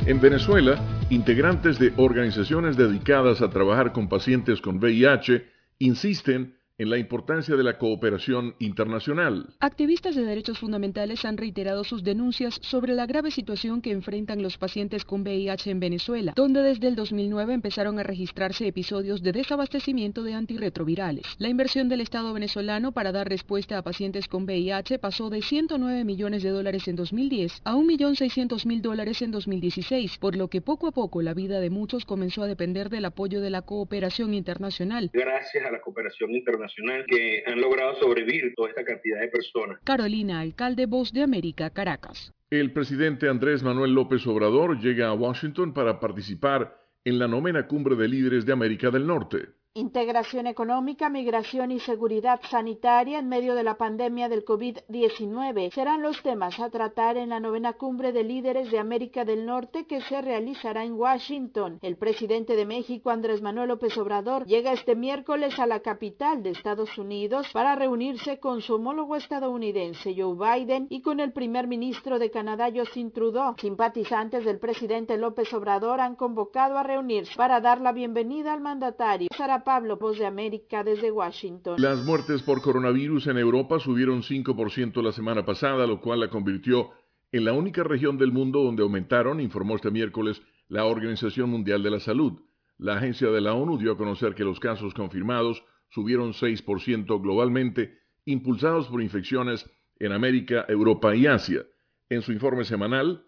En 0.04 0.20
Venezuela, 0.20 0.78
integrantes 1.08 1.78
de 1.78 1.94
organizaciones 1.96 2.76
dedicadas 2.76 3.40
a 3.40 3.48
trabajar 3.48 3.92
con 3.92 4.08
pacientes 4.08 4.60
con 4.60 4.78
VIH 4.78 5.46
insisten 5.78 6.58
en 6.82 6.90
la 6.90 6.98
importancia 6.98 7.54
de 7.54 7.62
la 7.62 7.78
cooperación 7.78 8.56
internacional. 8.58 9.46
Activistas 9.60 10.16
de 10.16 10.24
derechos 10.24 10.58
fundamentales 10.58 11.24
han 11.24 11.36
reiterado 11.36 11.84
sus 11.84 12.02
denuncias 12.02 12.58
sobre 12.60 12.94
la 12.94 13.06
grave 13.06 13.30
situación 13.30 13.80
que 13.80 13.92
enfrentan 13.92 14.42
los 14.42 14.58
pacientes 14.58 15.04
con 15.04 15.22
VIH 15.22 15.70
en 15.70 15.78
Venezuela, 15.78 16.32
donde 16.34 16.60
desde 16.62 16.88
el 16.88 16.96
2009 16.96 17.54
empezaron 17.54 18.00
a 18.00 18.02
registrarse 18.02 18.66
episodios 18.66 19.22
de 19.22 19.30
desabastecimiento 19.30 20.24
de 20.24 20.34
antirretrovirales. 20.34 21.24
La 21.38 21.48
inversión 21.48 21.88
del 21.88 22.00
Estado 22.00 22.32
venezolano 22.32 22.90
para 22.90 23.12
dar 23.12 23.28
respuesta 23.28 23.78
a 23.78 23.82
pacientes 23.82 24.26
con 24.26 24.42
VIH 24.42 24.98
pasó 24.98 25.30
de 25.30 25.40
109 25.40 26.04
millones 26.04 26.42
de 26.42 26.50
dólares 26.50 26.88
en 26.88 26.96
2010 26.96 27.62
a 27.64 27.74
1.600.000 27.76 28.80
dólares 28.80 29.22
en 29.22 29.30
2016, 29.30 30.18
por 30.18 30.34
lo 30.34 30.48
que 30.48 30.60
poco 30.60 30.88
a 30.88 30.92
poco 30.92 31.22
la 31.22 31.32
vida 31.32 31.60
de 31.60 31.70
muchos 31.70 32.04
comenzó 32.04 32.42
a 32.42 32.48
depender 32.48 32.90
del 32.90 33.04
apoyo 33.04 33.40
de 33.40 33.50
la 33.50 33.62
cooperación 33.62 34.34
internacional. 34.34 35.10
Gracias 35.12 35.64
a 35.64 35.70
la 35.70 35.80
cooperación 35.80 36.32
internacional 36.32 36.71
que 37.06 37.42
han 37.46 37.60
logrado 37.60 37.94
sobrevivir 38.00 38.52
toda 38.54 38.70
esta 38.70 38.84
cantidad 38.84 39.20
de 39.20 39.28
personas. 39.28 39.78
Carolina, 39.84 40.40
alcalde 40.40 40.86
Voz 40.86 41.12
de 41.12 41.22
América, 41.22 41.70
Caracas. 41.70 42.32
El 42.50 42.72
presidente 42.72 43.28
Andrés 43.28 43.62
Manuel 43.62 43.94
López 43.94 44.26
Obrador 44.26 44.78
llega 44.78 45.08
a 45.08 45.14
Washington 45.14 45.72
para 45.72 46.00
participar 46.00 46.76
en 47.04 47.18
la 47.18 47.28
novena 47.28 47.66
cumbre 47.66 47.96
de 47.96 48.08
líderes 48.08 48.46
de 48.46 48.52
América 48.52 48.90
del 48.90 49.06
Norte. 49.06 49.48
Integración 49.74 50.46
económica, 50.46 51.08
migración 51.08 51.70
y 51.70 51.80
seguridad 51.80 52.42
sanitaria 52.50 53.18
en 53.18 53.30
medio 53.30 53.54
de 53.54 53.62
la 53.62 53.78
pandemia 53.78 54.28
del 54.28 54.44
COVID-19 54.44 55.72
serán 55.72 56.02
los 56.02 56.22
temas 56.22 56.60
a 56.60 56.68
tratar 56.68 57.16
en 57.16 57.30
la 57.30 57.40
novena 57.40 57.72
cumbre 57.72 58.12
de 58.12 58.22
líderes 58.22 58.70
de 58.70 58.78
América 58.78 59.24
del 59.24 59.46
Norte 59.46 59.86
que 59.86 60.02
se 60.02 60.20
realizará 60.20 60.84
en 60.84 60.92
Washington. 60.92 61.78
El 61.80 61.96
presidente 61.96 62.54
de 62.54 62.66
México, 62.66 63.08
Andrés 63.08 63.40
Manuel 63.40 63.68
López 63.68 63.96
Obrador, 63.96 64.44
llega 64.44 64.74
este 64.74 64.94
miércoles 64.94 65.58
a 65.58 65.66
la 65.66 65.80
capital 65.80 66.42
de 66.42 66.50
Estados 66.50 66.98
Unidos 66.98 67.48
para 67.54 67.74
reunirse 67.74 68.40
con 68.40 68.60
su 68.60 68.74
homólogo 68.74 69.16
estadounidense 69.16 70.14
Joe 70.14 70.36
Biden 70.36 70.86
y 70.90 71.00
con 71.00 71.18
el 71.18 71.32
primer 71.32 71.66
ministro 71.66 72.18
de 72.18 72.30
Canadá 72.30 72.68
Justin 72.70 73.10
Trudeau. 73.10 73.54
Simpatizantes 73.56 74.44
del 74.44 74.58
presidente 74.58 75.16
López 75.16 75.50
Obrador 75.54 76.02
han 76.02 76.14
convocado 76.14 76.76
a 76.76 76.82
reunirse 76.82 77.34
para 77.38 77.62
dar 77.62 77.80
la 77.80 77.92
bienvenida 77.92 78.52
al 78.52 78.60
mandatario. 78.60 79.28
Pablo, 79.64 79.96
Voz 79.96 80.18
de 80.18 80.26
América 80.26 80.84
desde 80.84 81.10
Washington. 81.10 81.76
Las 81.78 82.04
muertes 82.04 82.42
por 82.42 82.62
coronavirus 82.62 83.28
en 83.28 83.38
Europa 83.38 83.78
subieron 83.78 84.22
5% 84.22 85.02
la 85.02 85.12
semana 85.12 85.44
pasada, 85.44 85.86
lo 85.86 86.00
cual 86.00 86.20
la 86.20 86.30
convirtió 86.30 86.90
en 87.32 87.44
la 87.44 87.52
única 87.52 87.82
región 87.82 88.18
del 88.18 88.32
mundo 88.32 88.62
donde 88.62 88.82
aumentaron, 88.82 89.40
informó 89.40 89.76
este 89.76 89.90
miércoles 89.90 90.42
la 90.68 90.84
Organización 90.84 91.50
Mundial 91.50 91.82
de 91.82 91.90
la 91.90 92.00
Salud. 92.00 92.40
La 92.78 92.96
agencia 92.96 93.30
de 93.30 93.40
la 93.40 93.54
ONU 93.54 93.78
dio 93.78 93.92
a 93.92 93.96
conocer 93.96 94.34
que 94.34 94.44
los 94.44 94.60
casos 94.60 94.94
confirmados 94.94 95.64
subieron 95.90 96.32
6% 96.32 97.20
globalmente, 97.22 97.98
impulsados 98.24 98.88
por 98.88 99.02
infecciones 99.02 99.68
en 99.98 100.12
América, 100.12 100.64
Europa 100.68 101.14
y 101.14 101.26
Asia. 101.26 101.64
En 102.08 102.22
su 102.22 102.32
informe 102.32 102.64
semanal, 102.64 103.24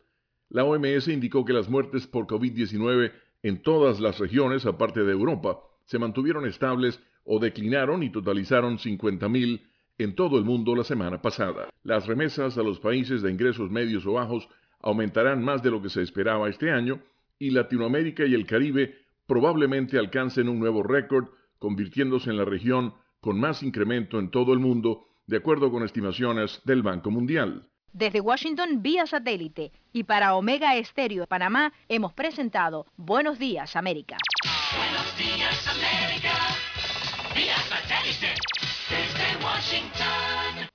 la 0.48 0.64
OMS 0.64 1.08
indicó 1.08 1.44
que 1.44 1.52
las 1.52 1.68
muertes 1.68 2.06
por 2.06 2.26
COVID-19 2.26 3.12
en 3.42 3.62
todas 3.62 4.00
las 4.00 4.18
regiones, 4.18 4.66
aparte 4.66 5.04
de 5.04 5.12
Europa, 5.12 5.60
se 5.84 5.98
mantuvieron 5.98 6.46
estables 6.46 7.00
o 7.24 7.38
declinaron 7.38 8.02
y 8.02 8.10
totalizaron 8.10 8.78
50.000 8.78 9.62
en 9.98 10.14
todo 10.14 10.38
el 10.38 10.44
mundo 10.44 10.74
la 10.74 10.84
semana 10.84 11.22
pasada. 11.22 11.68
Las 11.82 12.06
remesas 12.06 12.58
a 12.58 12.62
los 12.62 12.80
países 12.80 13.22
de 13.22 13.30
ingresos 13.30 13.70
medios 13.70 14.06
o 14.06 14.12
bajos 14.14 14.48
aumentarán 14.80 15.42
más 15.42 15.62
de 15.62 15.70
lo 15.70 15.80
que 15.80 15.88
se 15.88 16.02
esperaba 16.02 16.48
este 16.48 16.70
año 16.70 17.00
y 17.38 17.50
Latinoamérica 17.50 18.24
y 18.26 18.34
el 18.34 18.46
Caribe 18.46 18.96
probablemente 19.26 19.98
alcancen 19.98 20.48
un 20.48 20.58
nuevo 20.58 20.82
récord, 20.82 21.28
convirtiéndose 21.58 22.30
en 22.30 22.36
la 22.36 22.44
región 22.44 22.94
con 23.20 23.40
más 23.40 23.62
incremento 23.62 24.18
en 24.18 24.30
todo 24.30 24.52
el 24.52 24.58
mundo, 24.58 25.06
de 25.26 25.38
acuerdo 25.38 25.70
con 25.70 25.82
estimaciones 25.82 26.60
del 26.64 26.82
Banco 26.82 27.10
Mundial. 27.10 27.66
Desde 27.92 28.20
Washington 28.20 28.82
vía 28.82 29.06
satélite 29.06 29.72
y 29.92 30.04
para 30.04 30.34
Omega 30.34 30.76
Estéreo 30.76 31.26
Panamá 31.26 31.72
hemos 31.88 32.12
presentado 32.12 32.86
Buenos 32.96 33.38
Días 33.38 33.76
América. 33.76 34.16
Buenos 34.76 35.16
días 35.16 35.66
América, 35.68 36.34
vía 37.34 37.56
satélite 37.68 38.34
desde 38.90 39.44
Washington. 39.44 40.68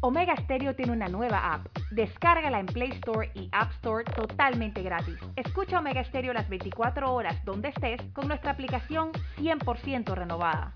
Omega 0.00 0.34
Stereo 0.36 0.74
tiene 0.74 0.92
una 0.92 1.08
nueva 1.08 1.54
app. 1.54 1.66
Descárgala 1.92 2.58
en 2.58 2.66
Play 2.66 2.90
Store 2.90 3.30
y 3.34 3.48
App 3.52 3.70
Store 3.76 4.04
totalmente 4.04 4.82
gratis. 4.82 5.16
Escucha 5.36 5.78
Omega 5.78 6.02
Stereo 6.02 6.32
las 6.32 6.48
24 6.48 7.12
horas 7.12 7.44
donde 7.44 7.68
estés 7.68 8.00
con 8.12 8.26
nuestra 8.26 8.50
aplicación 8.50 9.12
100% 9.38 10.14
renovada. 10.14 10.72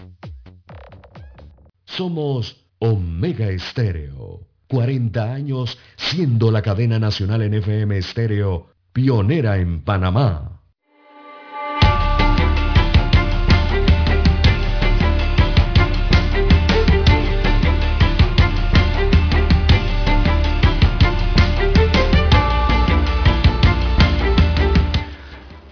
Somos 1.85 2.67
Omega 2.79 3.49
Estéreo. 3.49 4.47
40 4.69 5.33
años 5.33 5.79
siendo 5.97 6.51
la 6.51 6.63
cadena 6.63 6.99
nacional 6.99 7.43
en 7.43 7.55
FM 7.55 7.99
Estéreo, 7.99 8.69
pionera 8.93 9.59
en 9.59 9.83
Panamá. 9.83 10.57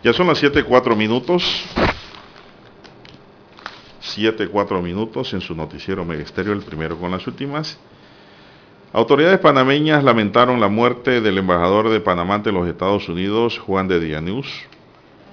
Ya 0.05 0.13
son 0.13 0.27
las 0.27 0.43
7.4 0.43 0.95
minutos. 0.95 1.65
7.4 4.03 4.83
minutos 4.83 5.33
en 5.33 5.41
su 5.41 5.55
noticiero 5.55 6.05
Megesterio, 6.05 6.53
el 6.53 6.61
primero 6.61 6.99
con 6.99 7.11
las 7.11 7.27
últimas. 7.27 7.79
Autoridades 8.95 9.41
panameñas 9.41 10.05
lamentaron 10.05 10.61
la 10.61 10.69
muerte 10.69 11.21
del 11.21 11.39
embajador 11.39 11.91
de 11.91 11.99
Panamá 11.99 12.37
ante 12.37 12.53
los 12.53 12.69
Estados 12.69 13.09
Unidos, 13.09 13.59
Juan 13.59 13.89
de 13.89 13.99
Dianús. 13.99 14.47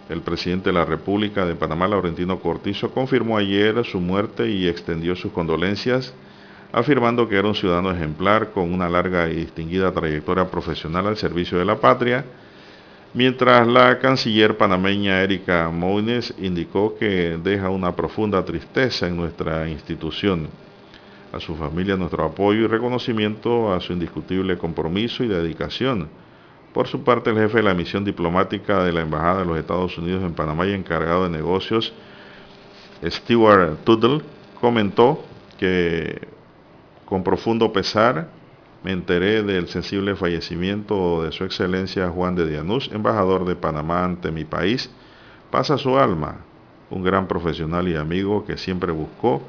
El 0.10 0.22
presidente 0.22 0.72
de 0.72 0.74
la 0.74 0.84
República 0.84 1.46
de 1.46 1.54
Panamá, 1.54 1.88
Laurentino 1.88 2.40
Cortizo, 2.40 2.90
confirmó 2.90 3.38
ayer 3.38 3.86
su 3.86 4.00
muerte 4.00 4.50
y 4.50 4.68
extendió 4.68 5.16
sus 5.16 5.32
condolencias, 5.32 6.12
afirmando 6.72 7.30
que 7.30 7.38
era 7.38 7.50
un 7.50 7.54
ciudadano 7.54 7.92
ejemplar 7.92 8.50
con 8.50 8.74
una 8.74 8.90
larga 8.90 9.30
y 9.30 9.36
distinguida 9.36 9.92
trayectoria 9.92 10.50
profesional 10.50 11.06
al 11.06 11.18
servicio 11.18 11.60
de 11.60 11.66
la 11.66 11.76
patria, 11.76 12.26
mientras 13.14 13.68
la 13.68 14.00
canciller 14.00 14.58
panameña 14.58 15.22
Erika 15.22 15.70
Moines 15.70 16.34
indicó 16.40 16.96
que 16.98 17.38
deja 17.44 17.70
una 17.70 17.96
profunda 17.96 18.44
tristeza 18.44 19.06
en 19.06 19.18
nuestra 19.18 19.70
institución 19.70 20.50
a 21.32 21.40
su 21.40 21.56
familia 21.56 21.96
nuestro 21.96 22.26
apoyo 22.26 22.62
y 22.62 22.68
reconocimiento 22.68 23.74
a 23.74 23.80
su 23.80 23.94
indiscutible 23.94 24.58
compromiso 24.58 25.24
y 25.24 25.28
dedicación. 25.28 26.10
Por 26.74 26.88
su 26.88 27.04
parte, 27.04 27.30
el 27.30 27.38
jefe 27.38 27.58
de 27.58 27.64
la 27.64 27.74
misión 27.74 28.06
diplomática 28.06 28.84
de 28.84 28.94
la 28.94 29.02
Embajada 29.02 29.40
de 29.40 29.46
los 29.46 29.58
Estados 29.58 29.98
Unidos 29.98 30.24
en 30.24 30.34
Panamá 30.34 30.66
y 30.68 30.74
encargado 30.74 31.24
de 31.24 31.30
negocios, 31.30 31.94
Stewart 33.04 33.84
Tuttle, 33.84 34.22
comentó 34.60 35.24
que 35.58 36.28
con 37.06 37.24
profundo 37.24 37.74
pesar 37.74 38.30
me 38.84 38.92
enteré 38.92 39.44
del 39.44 39.68
sensible 39.68 40.16
fallecimiento 40.16 41.24
de 41.24 41.32
su 41.32 41.44
excelencia 41.44 42.10
Juan 42.10 42.36
de 42.36 42.48
Dianús, 42.48 42.90
embajador 42.94 43.46
de 43.46 43.56
Panamá 43.56 44.04
ante 44.04 44.32
mi 44.32 44.46
país. 44.46 44.90
Pasa 45.52 45.78
su 45.78 45.98
alma, 45.98 46.38
un 46.90 47.04
gran 47.04 47.28
profesional 47.28 47.88
y 47.88 47.96
amigo 47.96 48.46
que 48.46 48.58
siempre 48.58 48.92
buscó 48.92 49.42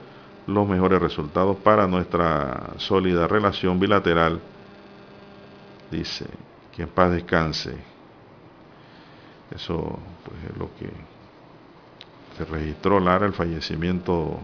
los 0.46 0.68
mejores 0.68 1.00
resultados 1.00 1.56
para 1.58 1.86
nuestra 1.86 2.74
sólida 2.78 3.28
relación 3.28 3.78
bilateral. 3.78 4.40
Dice, 5.90 6.26
que 6.74 6.82
en 6.82 6.88
paz 6.88 7.12
descanse. 7.12 7.74
Eso 9.54 9.98
pues, 10.24 10.36
es 10.50 10.56
lo 10.56 10.70
que 10.78 10.88
se 12.36 12.44
registró, 12.46 12.98
Lara, 12.98 13.26
el 13.26 13.34
fallecimiento 13.34 14.38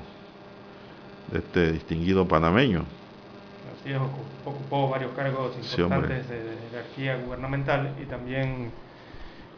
de 1.32 1.38
este 1.38 1.72
distinguido 1.72 2.28
panameño. 2.28 2.84
Así 3.80 3.92
es, 3.92 3.98
ocupó 4.44 4.90
varios 4.90 5.12
cargos 5.12 5.56
importantes 5.56 6.28
de 6.28 6.56
jerarquía 6.70 7.16
gubernamental 7.16 7.94
y 8.00 8.04
también 8.04 8.70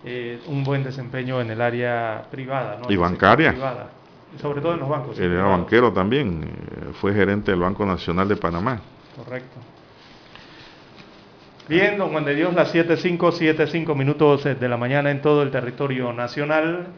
eh, 0.04 0.40
un 0.46 0.62
buen 0.62 0.84
desempeño 0.84 1.40
en 1.40 1.50
el 1.50 1.60
área 1.60 2.26
privada. 2.30 2.80
Y 2.88 2.96
bancaria. 2.96 3.54
Sobre 4.38 4.60
todo 4.60 4.74
en 4.74 4.80
los 4.80 4.88
bancos. 4.88 5.18
Él 5.18 5.32
era 5.32 5.44
banquero 5.44 5.92
también, 5.92 6.44
eh, 6.44 6.92
fue 7.00 7.12
gerente 7.12 7.50
del 7.50 7.60
Banco 7.60 7.84
Nacional 7.84 8.28
de 8.28 8.36
Panamá. 8.36 8.80
Correcto. 9.16 9.58
Bien, 11.68 11.98
don 11.98 12.10
Juan 12.10 12.24
de 12.24 12.34
Dios, 12.34 12.52
las 12.54 12.74
7.5, 12.74 13.18
7.5 13.18 13.94
minutos 13.94 14.44
de 14.44 14.68
la 14.68 14.76
mañana 14.76 15.10
en 15.10 15.22
todo 15.22 15.42
el 15.42 15.50
territorio 15.50 16.12
nacional. 16.12 16.88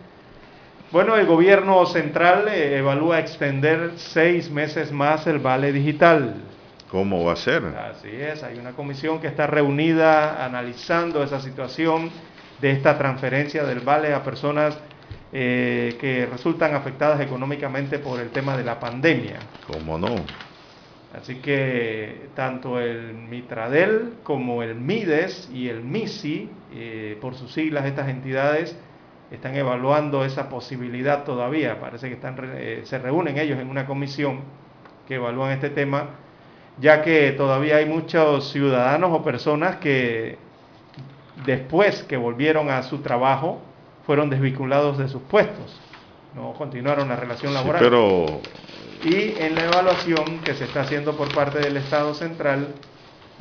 Bueno, 0.90 1.16
el 1.16 1.26
gobierno 1.26 1.84
central 1.86 2.48
eh, 2.48 2.78
evalúa 2.78 3.18
extender 3.18 3.92
seis 3.96 4.50
meses 4.50 4.92
más 4.92 5.26
el 5.26 5.38
vale 5.38 5.72
digital. 5.72 6.36
¿Cómo 6.90 7.24
va 7.24 7.32
a 7.32 7.36
ser? 7.36 7.64
Así 7.64 8.10
es, 8.10 8.42
hay 8.42 8.58
una 8.58 8.72
comisión 8.72 9.18
que 9.18 9.26
está 9.26 9.46
reunida 9.46 10.44
analizando 10.44 11.22
esa 11.22 11.40
situación 11.40 12.10
de 12.60 12.70
esta 12.70 12.98
transferencia 12.98 13.64
del 13.64 13.80
vale 13.80 14.12
a 14.12 14.22
personas 14.22 14.78
eh, 15.32 15.96
que 15.98 16.26
resultan 16.26 16.74
afectadas 16.74 17.20
económicamente 17.20 17.98
por 17.98 18.20
el 18.20 18.28
tema 18.30 18.56
de 18.56 18.64
la 18.64 18.78
pandemia. 18.78 19.38
¿Cómo 19.66 19.96
no? 19.98 20.16
Así 21.14 21.36
que 21.36 22.28
tanto 22.34 22.80
el 22.80 23.14
Mitradel 23.14 24.14
como 24.22 24.62
el 24.62 24.74
MIDES 24.74 25.50
y 25.52 25.68
el 25.68 25.82
MISI, 25.82 26.50
eh, 26.74 27.18
por 27.20 27.34
sus 27.34 27.52
siglas, 27.52 27.84
estas 27.86 28.08
entidades 28.08 28.78
están 29.30 29.56
evaluando 29.56 30.24
esa 30.24 30.48
posibilidad 30.48 31.24
todavía. 31.24 31.80
Parece 31.80 32.08
que 32.08 32.14
están, 32.14 32.36
eh, 32.54 32.82
se 32.84 32.98
reúnen 32.98 33.38
ellos 33.38 33.58
en 33.58 33.68
una 33.68 33.86
comisión 33.86 34.40
que 35.08 35.14
evalúan 35.14 35.52
este 35.52 35.70
tema, 35.70 36.10
ya 36.78 37.02
que 37.02 37.32
todavía 37.32 37.76
hay 37.76 37.86
muchos 37.86 38.50
ciudadanos 38.50 39.10
o 39.12 39.22
personas 39.22 39.76
que 39.76 40.36
después 41.44 42.02
que 42.02 42.16
volvieron 42.16 42.70
a 42.70 42.82
su 42.82 42.98
trabajo, 42.98 43.60
fueron 44.06 44.30
desvinculados 44.30 44.98
de 44.98 45.08
sus 45.08 45.22
puestos, 45.22 45.80
no 46.34 46.52
continuaron 46.54 47.08
la 47.08 47.16
relación 47.16 47.54
laboral. 47.54 47.80
pero... 47.82 48.40
Y 49.04 49.34
en 49.42 49.56
la 49.56 49.64
evaluación 49.64 50.38
que 50.44 50.54
se 50.54 50.64
está 50.64 50.82
haciendo 50.82 51.16
por 51.16 51.34
parte 51.34 51.58
del 51.58 51.76
Estado 51.76 52.14
Central, 52.14 52.68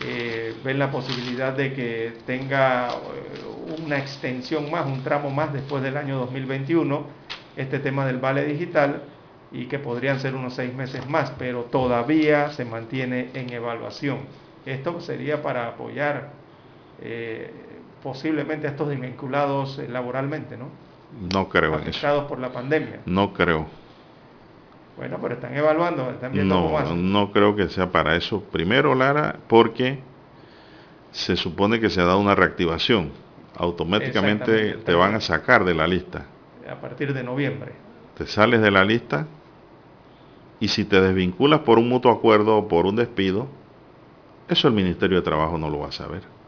eh, 0.03 0.55
ven 0.63 0.79
la 0.79 0.89
posibilidad 0.89 1.53
de 1.53 1.73
que 1.73 2.13
tenga 2.25 2.87
eh, 2.89 3.83
una 3.85 3.99
extensión 3.99 4.71
más, 4.71 4.87
un 4.87 5.03
tramo 5.03 5.29
más 5.29 5.53
después 5.53 5.83
del 5.83 5.97
año 5.97 6.17
2021, 6.17 7.05
este 7.55 7.77
tema 7.77 8.07
del 8.07 8.17
vale 8.17 8.43
digital, 8.45 9.03
y 9.51 9.65
que 9.65 9.77
podrían 9.77 10.19
ser 10.19 10.33
unos 10.33 10.55
seis 10.55 10.73
meses 10.73 11.07
más, 11.07 11.31
pero 11.37 11.65
todavía 11.65 12.51
se 12.51 12.65
mantiene 12.65 13.29
en 13.35 13.51
evaluación. 13.53 14.19
Esto 14.65 14.99
sería 15.01 15.43
para 15.43 15.67
apoyar 15.67 16.31
eh, 17.01 17.51
posiblemente 18.01 18.67
a 18.67 18.71
estos 18.71 18.89
desvinculados 18.89 19.79
eh, 19.79 19.87
laboralmente, 19.87 20.57
¿no? 20.57 20.69
No 21.33 21.49
creo 21.49 21.79
en 21.79 21.87
eso. 21.87 22.27
por 22.27 22.39
la 22.39 22.51
pandemia. 22.51 23.01
No 23.05 23.33
creo. 23.33 23.67
Bueno, 24.97 25.17
pero 25.21 25.35
están 25.35 25.55
evaluando, 25.55 26.09
están 26.11 26.31
viendo 26.31 26.55
no, 26.55 26.71
cómo 26.71 26.95
No 26.95 27.31
creo 27.31 27.55
que 27.55 27.69
sea 27.69 27.91
para 27.91 28.15
eso. 28.15 28.43
Primero, 28.51 28.93
Lara, 28.95 29.37
porque 29.47 29.99
se 31.11 31.35
supone 31.35 31.79
que 31.79 31.89
se 31.89 32.01
da 32.01 32.15
una 32.15 32.35
reactivación. 32.35 33.11
Automáticamente 33.55 34.73
te 34.77 34.93
van 34.93 35.15
a 35.15 35.21
sacar 35.21 35.65
de 35.65 35.73
la 35.73 35.87
lista. 35.87 36.25
A 36.69 36.75
partir 36.75 37.13
de 37.13 37.23
noviembre. 37.23 37.73
Te 38.17 38.25
sales 38.25 38.61
de 38.61 38.71
la 38.71 38.83
lista 38.83 39.27
y 40.59 40.69
si 40.69 40.85
te 40.85 41.01
desvinculas 41.01 41.61
por 41.61 41.77
un 41.77 41.89
mutuo 41.89 42.11
acuerdo 42.11 42.57
o 42.57 42.67
por 42.67 42.85
un 42.85 42.95
despido, 42.95 43.47
eso 44.47 44.67
el 44.67 44.73
Ministerio 44.73 45.17
de 45.17 45.23
Trabajo 45.23 45.57
no 45.57 45.69
lo 45.69 45.79
va 45.79 45.87
a 45.87 45.91
saber 45.91 46.40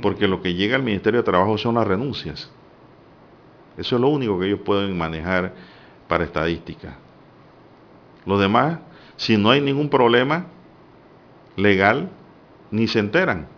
porque 0.00 0.26
lo 0.26 0.40
que 0.40 0.54
llega 0.54 0.76
al 0.76 0.82
Ministerio 0.82 1.20
de 1.20 1.24
Trabajo 1.24 1.58
son 1.58 1.74
las 1.74 1.86
renuncias. 1.86 2.50
Eso 3.76 3.96
es 3.96 4.00
lo 4.00 4.08
único 4.08 4.38
que 4.38 4.46
ellos 4.46 4.60
pueden 4.64 4.96
manejar 4.96 5.52
para 6.08 6.24
estadística. 6.24 6.96
Los 8.24 8.40
demás, 8.40 8.78
si 9.16 9.36
no 9.36 9.50
hay 9.50 9.60
ningún 9.60 9.88
problema 9.88 10.46
legal, 11.56 12.10
ni 12.70 12.86
se 12.86 12.98
enteran. 12.98 13.48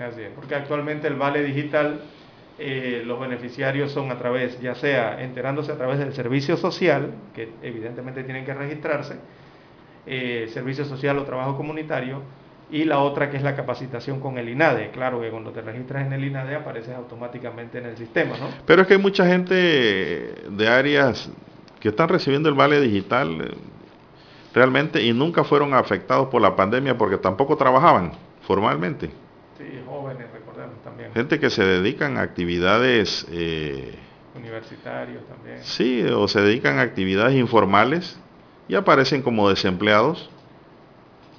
Así 0.00 0.22
es, 0.22 0.30
porque 0.34 0.54
actualmente 0.54 1.08
el 1.08 1.16
vale 1.16 1.42
digital, 1.42 2.02
eh, 2.58 3.02
los 3.04 3.20
beneficiarios 3.20 3.92
son 3.92 4.10
a 4.10 4.18
través, 4.18 4.60
ya 4.60 4.74
sea 4.74 5.22
enterándose 5.22 5.72
a 5.72 5.76
través 5.76 5.98
del 5.98 6.14
servicio 6.14 6.56
social, 6.56 7.12
que 7.34 7.50
evidentemente 7.62 8.24
tienen 8.24 8.46
que 8.46 8.54
registrarse, 8.54 9.16
eh, 10.06 10.48
servicio 10.52 10.86
social 10.86 11.18
o 11.18 11.24
trabajo 11.24 11.56
comunitario, 11.56 12.22
y 12.70 12.84
la 12.84 13.00
otra 13.00 13.30
que 13.30 13.36
es 13.36 13.42
la 13.42 13.56
capacitación 13.56 14.20
con 14.20 14.38
el 14.38 14.48
INADE. 14.48 14.90
Claro 14.90 15.20
que 15.20 15.30
cuando 15.30 15.50
te 15.50 15.60
registras 15.60 16.06
en 16.06 16.12
el 16.12 16.24
INADE 16.24 16.54
apareces 16.54 16.94
automáticamente 16.94 17.78
en 17.78 17.86
el 17.86 17.96
sistema, 17.96 18.36
¿no? 18.38 18.48
Pero 18.66 18.82
es 18.82 18.88
que 18.88 18.94
hay 18.94 19.00
mucha 19.00 19.26
gente 19.26 19.54
de 20.48 20.68
áreas 20.68 21.30
que 21.80 21.88
están 21.88 22.08
recibiendo 22.08 22.48
el 22.48 22.54
vale 22.54 22.80
digital 22.80 23.40
eh, 23.40 23.54
realmente 24.54 25.02
y 25.02 25.12
nunca 25.12 25.44
fueron 25.44 25.74
afectados 25.74 26.28
por 26.28 26.40
la 26.42 26.54
pandemia 26.54 26.96
porque 26.96 27.16
tampoco 27.16 27.56
trabajaban 27.56 28.12
formalmente. 28.46 29.10
Sí, 29.58 29.82
jóvenes, 29.86 30.26
recordemos 30.32 30.80
también. 30.84 31.12
Gente 31.12 31.40
que 31.40 31.50
se 31.50 31.64
dedican 31.64 32.18
a 32.18 32.22
actividades... 32.22 33.26
Eh, 33.30 33.94
Universitarios 34.32 35.24
también. 35.26 35.58
Sí, 35.62 36.02
o 36.04 36.28
se 36.28 36.40
dedican 36.40 36.78
a 36.78 36.82
actividades 36.82 37.34
informales 37.34 38.18
y 38.68 38.76
aparecen 38.76 39.22
como 39.22 39.48
desempleados. 39.48 40.30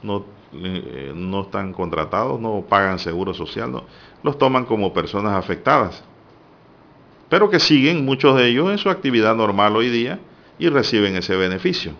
No 0.04 0.26
eh, 0.54 1.14
no 1.16 1.44
están 1.44 1.74
contratados, 1.74 2.40
no 2.40 2.66
pagan 2.68 3.00
seguro 3.00 3.34
social, 3.34 3.72
no, 3.72 3.84
los 4.24 4.38
toman 4.38 4.66
como 4.66 4.94
personas 4.94 5.34
afectadas. 5.34 6.04
Pero 7.30 7.50
que 7.50 7.60
siguen 7.60 8.06
muchos 8.06 8.36
de 8.36 8.48
ellos 8.48 8.70
en 8.70 8.78
su 8.78 8.90
actividad 8.90 9.36
normal 9.36 9.76
hoy 9.76 9.90
día 9.90 10.20
y 10.60 10.70
reciben 10.70 11.16
ese 11.16 11.36
beneficio. 11.36 11.94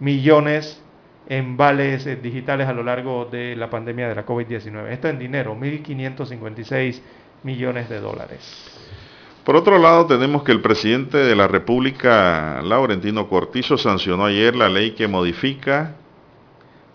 millones 0.00 0.82
en 1.28 1.56
vales 1.56 2.06
eh, 2.06 2.16
digitales 2.16 2.68
a 2.68 2.72
lo 2.72 2.82
largo 2.82 3.24
de 3.24 3.56
la 3.56 3.70
pandemia 3.70 4.08
de 4.08 4.14
la 4.14 4.26
COVID-19. 4.26 4.90
Esto 4.90 5.08
en 5.08 5.18
dinero, 5.18 5.56
1.556 5.56 7.00
millones 7.42 7.88
de 7.88 8.00
dólares. 8.00 8.93
Por 9.44 9.56
otro 9.56 9.78
lado, 9.78 10.06
tenemos 10.06 10.42
que 10.42 10.52
el 10.52 10.62
presidente 10.62 11.18
de 11.18 11.36
la 11.36 11.46
República, 11.46 12.62
Laurentino 12.62 13.28
Cortizo, 13.28 13.76
sancionó 13.76 14.24
ayer 14.24 14.56
la 14.56 14.70
ley 14.70 14.92
que 14.92 15.06
modifica 15.06 15.96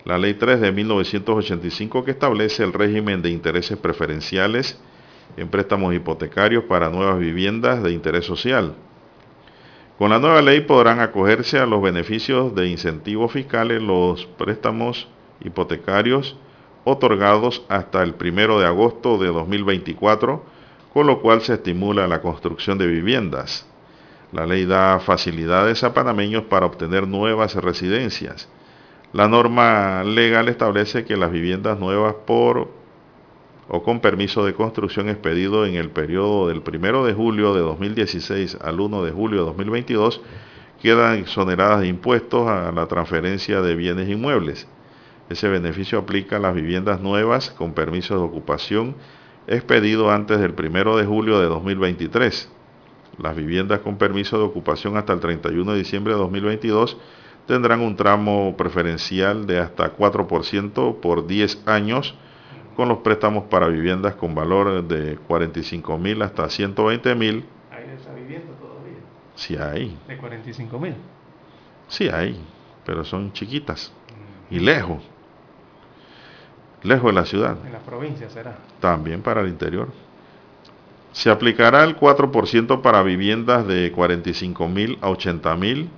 la 0.04 0.18
Ley 0.18 0.34
3 0.34 0.60
de 0.60 0.72
1985 0.72 2.04
que 2.04 2.10
establece 2.10 2.64
el 2.64 2.72
régimen 2.72 3.22
de 3.22 3.30
intereses 3.30 3.78
preferenciales 3.78 4.80
en 5.36 5.48
préstamos 5.48 5.94
hipotecarios 5.94 6.64
para 6.64 6.88
nuevas 6.88 7.20
viviendas 7.20 7.82
de 7.84 7.92
interés 7.92 8.24
social. 8.24 8.74
Con 9.98 10.10
la 10.10 10.18
nueva 10.18 10.42
ley 10.42 10.62
podrán 10.62 10.98
acogerse 10.98 11.58
a 11.58 11.66
los 11.66 11.80
beneficios 11.80 12.54
de 12.56 12.68
incentivos 12.68 13.30
fiscales 13.30 13.80
los 13.80 14.26
préstamos 14.26 15.06
hipotecarios 15.44 16.36
otorgados 16.82 17.62
hasta 17.68 18.02
el 18.02 18.14
1 18.18 18.58
de 18.58 18.66
agosto 18.66 19.18
de 19.18 19.28
2024, 19.28 20.42
con 20.92 21.06
lo 21.06 21.20
cual 21.20 21.40
se 21.42 21.54
estimula 21.54 22.08
la 22.08 22.20
construcción 22.20 22.78
de 22.78 22.86
viviendas. 22.86 23.66
La 24.32 24.46
ley 24.46 24.64
da 24.64 25.00
facilidades 25.00 25.82
a 25.84 25.94
panameños 25.94 26.44
para 26.44 26.66
obtener 26.66 27.06
nuevas 27.06 27.54
residencias. 27.54 28.48
La 29.12 29.26
norma 29.26 30.04
legal 30.04 30.48
establece 30.48 31.04
que 31.04 31.16
las 31.16 31.32
viviendas 31.32 31.78
nuevas 31.78 32.14
por 32.26 32.68
o 33.72 33.82
con 33.84 34.00
permiso 34.00 34.44
de 34.44 34.54
construcción 34.54 35.08
expedido 35.08 35.64
en 35.64 35.74
el 35.76 35.90
periodo 35.90 36.48
del 36.48 36.60
1 36.66 37.04
de 37.04 37.14
julio 37.14 37.54
de 37.54 37.60
2016 37.60 38.58
al 38.60 38.80
1 38.80 39.04
de 39.04 39.12
julio 39.12 39.40
de 39.40 39.46
2022 39.46 40.20
quedan 40.82 41.18
exoneradas 41.18 41.80
de 41.80 41.86
impuestos 41.86 42.48
a 42.48 42.72
la 42.72 42.86
transferencia 42.86 43.60
de 43.62 43.76
bienes 43.76 44.08
inmuebles. 44.08 44.66
Ese 45.28 45.48
beneficio 45.48 46.00
aplica 46.00 46.36
a 46.36 46.40
las 46.40 46.54
viviendas 46.54 47.00
nuevas 47.00 47.50
con 47.50 47.72
permiso 47.72 48.16
de 48.16 48.22
ocupación 48.22 48.96
expedido 49.50 50.12
antes 50.12 50.38
del 50.38 50.54
1 50.56 50.96
de 50.96 51.04
julio 51.04 51.40
de 51.40 51.46
2023. 51.46 52.50
Las 53.18 53.36
viviendas 53.36 53.80
con 53.80 53.98
permiso 53.98 54.38
de 54.38 54.44
ocupación 54.44 54.96
hasta 54.96 55.12
el 55.12 55.20
31 55.20 55.72
de 55.72 55.78
diciembre 55.78 56.12
de 56.12 56.20
2022 56.20 56.96
tendrán 57.46 57.80
un 57.80 57.96
tramo 57.96 58.56
preferencial 58.56 59.46
de 59.46 59.58
hasta 59.58 59.96
4% 59.96 61.00
por 61.00 61.26
10 61.26 61.66
años 61.66 62.14
con 62.76 62.88
los 62.88 62.98
préstamos 62.98 63.44
para 63.44 63.66
viviendas 63.66 64.14
con 64.14 64.36
valor 64.36 64.86
de 64.86 65.16
45 65.26 65.98
mil 65.98 66.22
hasta 66.22 66.48
120 66.48 67.14
mil. 67.16 67.44
¿Hay 67.72 67.84
esa 67.92 68.14
vivienda 68.14 68.52
todavía? 68.60 68.98
Sí 69.34 69.56
hay. 69.56 69.98
¿De 70.06 70.16
45 70.16 70.78
mil? 70.78 70.94
Sí 71.88 72.08
hay, 72.08 72.40
pero 72.86 73.04
son 73.04 73.32
chiquitas 73.32 73.92
y 74.48 74.60
lejos. 74.60 75.02
Lejos 76.82 77.10
de 77.10 77.12
la 77.12 77.26
ciudad. 77.26 77.56
En 77.64 77.72
la 77.72 77.78
provincia 77.80 78.30
será. 78.30 78.56
También 78.80 79.22
para 79.22 79.42
el 79.42 79.48
interior. 79.48 79.88
Se 81.12 81.30
aplicará 81.30 81.84
el 81.84 81.96
4% 81.96 82.82
para 82.82 83.02
viviendas 83.02 83.66
de 83.66 83.90
45 83.92 84.68
mil 84.68 84.98
a 85.00 85.10
80 85.10 85.56
mil 85.56 85.90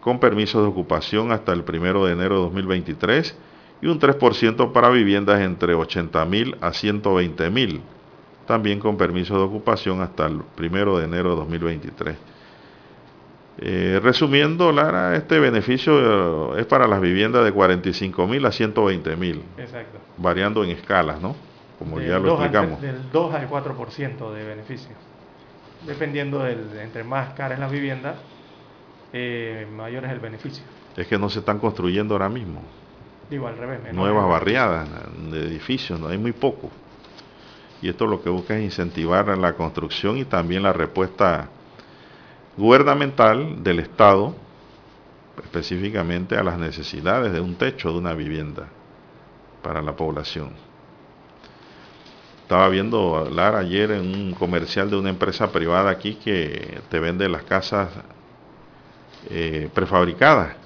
con 0.00 0.18
permiso 0.18 0.62
de 0.62 0.68
ocupación 0.68 1.32
hasta 1.32 1.52
el 1.52 1.62
1 1.68 2.06
de 2.06 2.12
enero 2.12 2.36
de 2.36 2.40
2023 2.42 3.36
y 3.82 3.86
un 3.86 4.00
3% 4.00 4.72
para 4.72 4.90
viviendas 4.90 5.40
entre 5.40 5.74
80 5.74 6.24
mil 6.24 6.56
a 6.60 6.72
120 6.72 7.50
mil, 7.50 7.80
también 8.46 8.80
con 8.80 8.96
permiso 8.96 9.36
de 9.36 9.44
ocupación 9.44 10.00
hasta 10.00 10.26
el 10.26 10.42
1 10.58 10.98
de 10.98 11.04
enero 11.04 11.30
de 11.30 11.36
2023. 11.36 12.16
Eh, 13.62 14.00
resumiendo, 14.02 14.72
Lara, 14.72 15.14
este 15.16 15.38
beneficio 15.38 16.56
eh, 16.56 16.60
es 16.60 16.66
para 16.66 16.88
las 16.88 16.98
viviendas 16.98 17.44
de 17.44 17.52
45 17.52 18.26
mil 18.26 18.46
a 18.46 18.52
120 18.52 19.16
mil, 19.16 19.42
variando 20.16 20.64
en 20.64 20.70
escalas, 20.70 21.20
¿no? 21.20 21.36
Como 21.78 22.00
ya 22.00 22.18
lo 22.18 22.36
explicamos. 22.36 22.80
del 22.80 23.10
2 23.12 23.34
al 23.34 23.50
4% 23.50 24.32
de 24.32 24.44
beneficio, 24.44 24.96
dependiendo 25.86 26.38
del, 26.38 26.70
entre 26.80 27.04
más 27.04 27.34
cara 27.34 27.52
es 27.52 27.60
la 27.60 27.68
vivienda, 27.68 28.14
eh, 29.12 29.66
mayor 29.76 30.06
es 30.06 30.12
el 30.12 30.20
beneficio. 30.20 30.64
Es 30.96 31.06
que 31.06 31.18
no 31.18 31.28
se 31.28 31.40
están 31.40 31.58
construyendo 31.58 32.14
ahora 32.14 32.30
mismo. 32.30 32.62
Digo, 33.28 33.46
al 33.46 33.58
revés. 33.58 33.92
Nuevas 33.92 34.26
barriadas 34.26 34.88
de 35.30 35.38
edificios, 35.38 36.00
no 36.00 36.08
hay 36.08 36.16
muy 36.16 36.32
poco. 36.32 36.70
Y 37.82 37.90
esto 37.90 38.06
lo 38.06 38.22
que 38.22 38.30
busca 38.30 38.56
es 38.56 38.64
incentivar 38.64 39.36
la 39.36 39.52
construcción 39.52 40.16
y 40.16 40.24
también 40.24 40.62
la 40.62 40.72
respuesta 40.72 41.50
gubernamental 42.56 43.62
del 43.62 43.80
Estado, 43.80 44.34
específicamente 45.42 46.36
a 46.36 46.42
las 46.42 46.58
necesidades 46.58 47.32
de 47.32 47.40
un 47.40 47.54
techo, 47.56 47.92
de 47.92 47.98
una 47.98 48.14
vivienda 48.14 48.68
para 49.62 49.82
la 49.82 49.96
población. 49.96 50.50
Estaba 52.42 52.68
viendo, 52.68 53.28
Lara, 53.30 53.60
ayer 53.60 53.92
en 53.92 54.14
un 54.14 54.34
comercial 54.34 54.90
de 54.90 54.96
una 54.96 55.10
empresa 55.10 55.52
privada 55.52 55.90
aquí 55.90 56.16
que 56.16 56.80
te 56.90 56.98
vende 56.98 57.28
las 57.28 57.44
casas 57.44 57.88
eh, 59.28 59.68
prefabricadas 59.72 60.56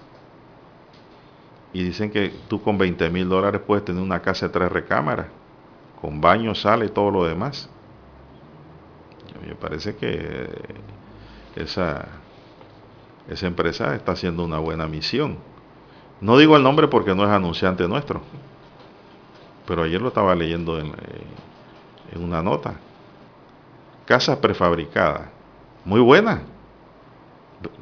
y 1.74 1.82
dicen 1.82 2.10
que 2.10 2.32
tú 2.48 2.62
con 2.62 2.78
20 2.78 3.10
mil 3.10 3.28
dólares 3.28 3.60
puedes 3.66 3.84
tener 3.84 4.00
una 4.02 4.22
casa 4.22 4.46
de 4.46 4.52
tres 4.52 4.72
recámaras, 4.72 5.26
con 6.00 6.20
baño, 6.20 6.54
sala 6.54 6.84
y 6.84 6.88
todo 6.88 7.10
lo 7.10 7.24
demás. 7.26 7.68
me 9.46 9.54
parece 9.56 9.96
que 9.96 10.48
esa, 11.56 12.06
esa 13.28 13.46
empresa 13.46 13.94
está 13.94 14.12
haciendo 14.12 14.44
una 14.44 14.58
buena 14.58 14.86
misión. 14.86 15.38
No 16.20 16.38
digo 16.38 16.56
el 16.56 16.62
nombre 16.62 16.88
porque 16.88 17.14
no 17.14 17.24
es 17.24 17.30
anunciante 17.30 17.86
nuestro, 17.88 18.22
pero 19.66 19.82
ayer 19.82 20.00
lo 20.00 20.08
estaba 20.08 20.34
leyendo 20.34 20.78
en, 20.78 20.92
en 22.12 22.22
una 22.22 22.42
nota. 22.42 22.74
Casa 24.06 24.40
prefabricada, 24.40 25.30
muy 25.84 26.00
buena. 26.00 26.42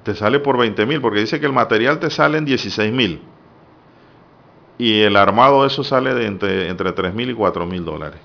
Te 0.02 0.14
sale 0.14 0.38
por 0.38 0.56
20 0.58 0.86
mil, 0.86 1.00
porque 1.00 1.20
dice 1.20 1.40
que 1.40 1.46
el 1.46 1.52
material 1.52 1.98
te 1.98 2.10
sale 2.10 2.38
en 2.38 2.44
16 2.44 2.92
mil 2.92 3.20
y 4.78 5.02
el 5.02 5.16
armado 5.16 5.64
eso 5.64 5.84
sale 5.84 6.12
de 6.12 6.26
entre, 6.26 6.68
entre 6.68 6.90
3 6.90 7.14
mil 7.14 7.30
y 7.30 7.34
4 7.34 7.66
mil 7.66 7.84
dólares. 7.84 8.20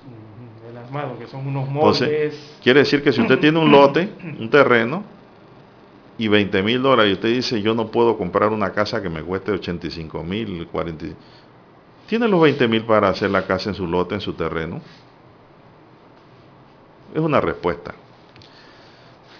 El 0.68 0.76
armado, 0.76 1.16
que 1.18 1.28
son 1.28 1.46
unos 1.46 1.68
moldes. 1.68 2.56
quiere 2.62 2.80
decir 2.80 3.02
que 3.02 3.12
si 3.12 3.20
usted 3.20 3.38
tiene 3.38 3.60
un 3.60 3.70
lote, 3.70 4.12
un 4.38 4.50
terreno, 4.50 5.04
y 6.18 6.26
20 6.26 6.62
mil 6.62 6.82
dólares, 6.82 7.12
y 7.12 7.14
usted 7.14 7.28
dice, 7.28 7.62
yo 7.62 7.74
no 7.74 7.90
puedo 7.90 8.18
comprar 8.18 8.50
una 8.50 8.72
casa 8.72 9.00
que 9.00 9.08
me 9.08 9.22
cueste 9.22 9.52
85 9.52 10.22
mil, 10.24 10.66
40... 10.66 11.06
Tiene 12.08 12.26
los 12.26 12.40
20 12.40 12.66
mil 12.68 12.84
para 12.84 13.08
hacer 13.08 13.30
la 13.30 13.46
casa 13.46 13.70
en 13.70 13.74
su 13.74 13.86
lote, 13.86 14.14
en 14.16 14.20
su 14.20 14.32
terreno. 14.32 14.80
Es 17.14 17.20
una 17.20 17.40
respuesta. 17.40 17.94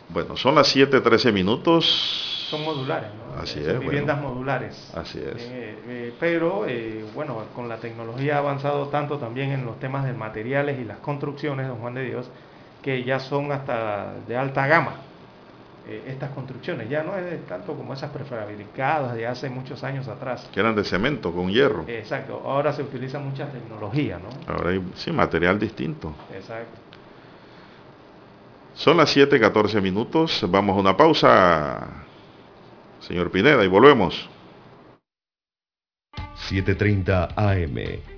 Bueno, 0.09 0.37
son 0.37 0.55
las 0.55 0.75
7.13 0.75 1.33
minutos 1.33 2.29
son 2.49 2.65
modulares, 2.65 3.11
¿no? 3.13 3.43
Así 3.43 3.63
son 3.63 3.81
viviendas 3.81 4.21
modulares. 4.23 4.93
Así 4.97 5.19
es. 5.19 5.43
Eh, 5.43 5.79
eh, 5.87 6.15
pero, 6.19 6.65
eh, 6.67 7.05
bueno, 7.15 7.43
con 7.55 7.69
la 7.69 7.77
tecnología 7.77 8.37
ha 8.37 8.39
avanzado 8.39 8.89
tanto 8.89 9.19
también 9.19 9.51
en 9.51 9.67
los 9.67 9.79
temas 9.79 10.07
de 10.07 10.15
materiales 10.15 10.79
y 10.81 10.85
las 10.85 10.97
construcciones, 10.99 11.69
don 11.69 11.77
Juan 11.77 11.93
de 11.93 12.05
Dios, 12.05 12.31
que 12.81 13.05
ya 13.05 13.21
son 13.21 13.53
hasta 13.53 14.15
de 14.27 14.37
alta 14.37 14.67
gama 14.67 15.08
estas 16.07 16.31
construcciones. 16.31 16.89
Ya 16.89 17.03
no 17.03 17.17
es 17.17 17.47
tanto 17.47 17.75
como 17.75 17.95
esas 17.95 18.11
prefabricadas 18.11 19.15
de 19.15 19.27
hace 19.27 19.49
muchos 19.49 19.83
años 19.85 20.09
atrás. 20.09 20.49
Que 20.53 20.61
eran 20.61 20.75
de 20.75 20.85
cemento, 20.85 21.33
con 21.33 21.49
hierro. 21.51 21.85
Exacto. 21.87 22.43
Ahora 22.45 22.73
se 22.73 22.83
utiliza 22.83 23.19
mucha 23.19 23.47
tecnología, 23.47 24.19
¿no? 24.19 24.53
Ahora 24.53 24.71
hay, 24.71 24.83
sí, 24.95 25.11
material 25.13 25.59
distinto. 25.59 26.15
Exacto. 26.35 26.79
Son 28.75 28.97
las 28.97 29.17
7:14 29.17 29.81
minutos. 29.81 30.45
Vamos 30.49 30.77
a 30.77 30.81
una 30.81 30.97
pausa 30.97 32.05
señor 33.01 33.31
Pineda, 33.31 33.65
y 33.65 33.69
volvemos. 33.69 34.29
7.30 36.49 37.33
AM, 37.37 38.18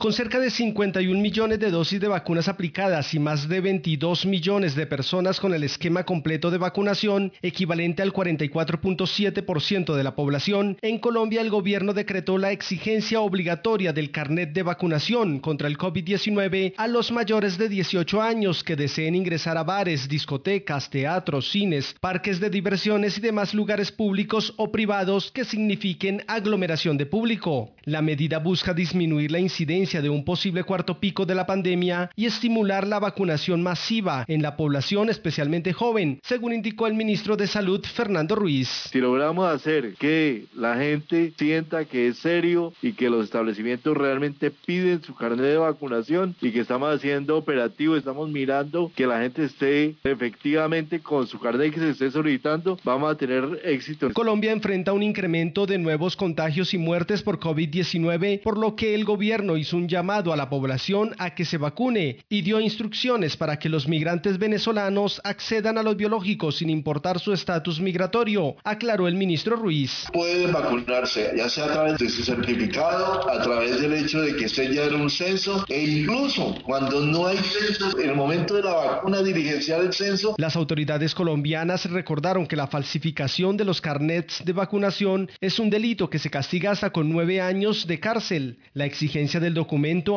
Con 0.00 0.12
cerca 0.12 0.38
de 0.38 0.50
51 0.50 1.20
millones 1.20 1.58
de 1.58 1.72
dosis 1.72 2.00
de 2.00 2.06
vacunas 2.06 2.46
aplicadas 2.46 3.14
y 3.14 3.18
más 3.18 3.48
de 3.48 3.60
22 3.60 4.26
millones 4.26 4.76
de 4.76 4.86
personas 4.86 5.40
con 5.40 5.54
el 5.54 5.64
esquema 5.64 6.04
completo 6.04 6.52
de 6.52 6.58
vacunación, 6.58 7.32
equivalente 7.42 8.02
al 8.02 8.12
44.7% 8.12 9.96
de 9.96 10.04
la 10.04 10.14
población, 10.14 10.78
en 10.82 11.00
Colombia 11.00 11.40
el 11.40 11.50
gobierno 11.50 11.94
decretó 11.94 12.38
la 12.38 12.52
exigencia 12.52 13.20
obligatoria 13.20 13.92
del 13.92 14.12
carnet 14.12 14.52
de 14.52 14.62
vacunación 14.62 15.40
contra 15.40 15.66
el 15.66 15.76
COVID-19 15.76 16.74
a 16.76 16.86
los 16.86 17.10
mayores 17.10 17.58
de 17.58 17.68
18 17.68 18.22
años 18.22 18.62
que 18.62 18.76
deseen 18.76 19.16
ingresar 19.16 19.58
a 19.58 19.64
bares, 19.64 20.08
discotecas, 20.08 20.90
teatros, 20.90 21.50
cines, 21.50 21.96
parques 22.00 22.38
de 22.38 22.50
diversiones 22.50 23.18
y 23.18 23.20
demás 23.20 23.52
lugares 23.52 23.90
públicos 23.90 24.54
o 24.58 24.70
privados 24.70 25.32
que 25.32 25.44
signifiquen 25.44 26.22
aglomeración 26.28 26.96
de 26.96 27.06
público. 27.06 27.72
La 27.82 28.00
medida 28.00 28.38
busca 28.38 28.72
disminuir 28.72 29.32
la 29.32 29.40
incidencia 29.40 29.87
de 29.88 30.10
un 30.10 30.22
posible 30.22 30.64
cuarto 30.64 31.00
pico 31.00 31.24
de 31.24 31.34
la 31.34 31.46
pandemia 31.46 32.10
y 32.14 32.26
estimular 32.26 32.86
la 32.86 32.98
vacunación 32.98 33.62
masiva 33.62 34.26
en 34.28 34.42
la 34.42 34.54
población 34.54 35.08
especialmente 35.08 35.72
joven, 35.72 36.20
según 36.22 36.52
indicó 36.52 36.86
el 36.86 36.92
ministro 36.92 37.38
de 37.38 37.46
Salud 37.46 37.82
Fernando 37.86 38.34
Ruiz. 38.34 38.68
Si 38.92 38.98
logramos 39.00 39.50
hacer 39.50 39.94
que 39.94 40.44
la 40.54 40.76
gente 40.76 41.32
sienta 41.38 41.86
que 41.86 42.08
es 42.08 42.18
serio 42.18 42.74
y 42.82 42.92
que 42.92 43.08
los 43.08 43.24
establecimientos 43.24 43.96
realmente 43.96 44.50
piden 44.50 45.02
su 45.02 45.14
carnet 45.14 45.46
de 45.46 45.56
vacunación 45.56 46.36
y 46.42 46.50
que 46.50 46.60
estamos 46.60 46.94
haciendo 46.94 47.38
operativo, 47.38 47.96
estamos 47.96 48.28
mirando 48.28 48.92
que 48.94 49.06
la 49.06 49.22
gente 49.22 49.44
esté 49.44 49.94
efectivamente 50.04 51.00
con 51.00 51.26
su 51.26 51.40
carnet 51.40 51.68
y 51.68 51.70
que 51.70 51.80
se 51.80 51.90
esté 51.90 52.10
solicitando, 52.10 52.78
vamos 52.84 53.10
a 53.10 53.16
tener 53.16 53.62
éxito. 53.64 54.12
Colombia 54.12 54.52
enfrenta 54.52 54.92
un 54.92 55.02
incremento 55.02 55.64
de 55.64 55.78
nuevos 55.78 56.14
contagios 56.14 56.74
y 56.74 56.78
muertes 56.78 57.22
por 57.22 57.40
COVID-19, 57.40 58.42
por 58.42 58.58
lo 58.58 58.76
que 58.76 58.94
el 58.94 59.06
gobierno 59.06 59.56
hizo 59.56 59.77
un 59.78 59.88
llamado 59.88 60.32
a 60.32 60.36
la 60.36 60.50
población 60.50 61.14
a 61.18 61.34
que 61.34 61.44
se 61.44 61.56
vacune 61.56 62.18
y 62.28 62.42
dio 62.42 62.60
instrucciones 62.60 63.36
para 63.36 63.58
que 63.58 63.68
los 63.68 63.86
migrantes 63.86 64.38
venezolanos 64.38 65.20
accedan 65.24 65.78
a 65.78 65.82
los 65.82 65.96
biológicos 65.96 66.56
sin 66.56 66.68
importar 66.68 67.20
su 67.20 67.32
estatus 67.32 67.80
migratorio, 67.80 68.56
aclaró 68.64 69.06
el 69.06 69.14
ministro 69.14 69.56
Ruiz. 69.56 70.08
Pueden 70.12 70.52
vacunarse, 70.52 71.32
ya 71.36 71.48
sea 71.48 71.66
a 71.66 71.72
través 71.72 71.98
de 71.98 72.08
su 72.08 72.24
certificado, 72.24 73.30
a 73.30 73.40
través 73.40 73.80
del 73.80 73.94
hecho 73.94 74.20
de 74.20 74.34
que 74.34 74.46
esté 74.46 74.74
ya 74.74 74.84
en 74.84 74.96
un 74.96 75.10
censo 75.10 75.64
e 75.68 75.82
incluso 75.82 76.56
cuando 76.64 77.00
no 77.00 77.26
hay 77.26 77.38
censo, 77.38 77.98
en 78.00 78.10
el 78.10 78.16
momento 78.16 78.54
de 78.54 78.64
la 78.64 78.74
vacuna 78.74 79.22
dirigencial 79.22 79.82
del 79.82 79.92
censo. 79.92 80.34
Las 80.38 80.56
autoridades 80.56 81.14
colombianas 81.14 81.88
recordaron 81.88 82.46
que 82.46 82.56
la 82.56 82.66
falsificación 82.66 83.56
de 83.56 83.64
los 83.64 83.80
carnets 83.80 84.42
de 84.44 84.52
vacunación 84.52 85.30
es 85.40 85.60
un 85.60 85.70
delito 85.70 86.10
que 86.10 86.18
se 86.18 86.30
castiga 86.30 86.72
hasta 86.72 86.90
con 86.90 87.08
nueve 87.08 87.40
años 87.40 87.86
de 87.86 88.00
cárcel. 88.00 88.58
La 88.74 88.84
exigencia 88.84 89.38
del 89.38 89.54
documento 89.54 89.67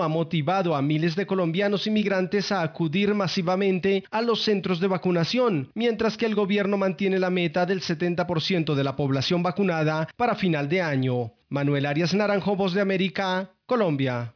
ha 0.01 0.07
motivado 0.07 0.75
a 0.75 0.81
miles 0.81 1.15
de 1.15 1.25
colombianos 1.25 1.85
inmigrantes 1.87 2.51
a 2.51 2.61
acudir 2.61 3.13
masivamente 3.13 4.03
a 4.09 4.21
los 4.21 4.43
centros 4.43 4.79
de 4.79 4.87
vacunación, 4.87 5.69
mientras 5.75 6.17
que 6.17 6.25
el 6.25 6.35
gobierno 6.35 6.77
mantiene 6.77 7.19
la 7.19 7.29
meta 7.29 7.65
del 7.65 7.81
70% 7.81 8.75
de 8.75 8.83
la 8.83 8.95
población 8.95 9.43
vacunada 9.43 10.07
para 10.15 10.35
final 10.35 10.69
de 10.69 10.81
año. 10.81 11.33
Manuel 11.49 11.85
Arias 11.85 12.13
Naranjo, 12.13 12.55
Voz 12.55 12.73
de 12.73 12.81
América, 12.81 13.51
Colombia. 13.65 14.33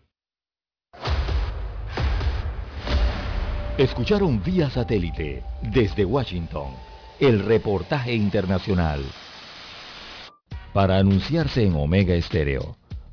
Escucharon 3.78 4.42
vía 4.44 4.70
satélite 4.70 5.44
desde 5.62 6.06
Washington 6.06 6.72
el 7.20 7.40
reportaje 7.40 8.14
internacional. 8.14 9.02
Para 10.74 10.98
anunciarse 10.98 11.64
en 11.64 11.76
Omega 11.76 12.16
Estéreo 12.16 12.78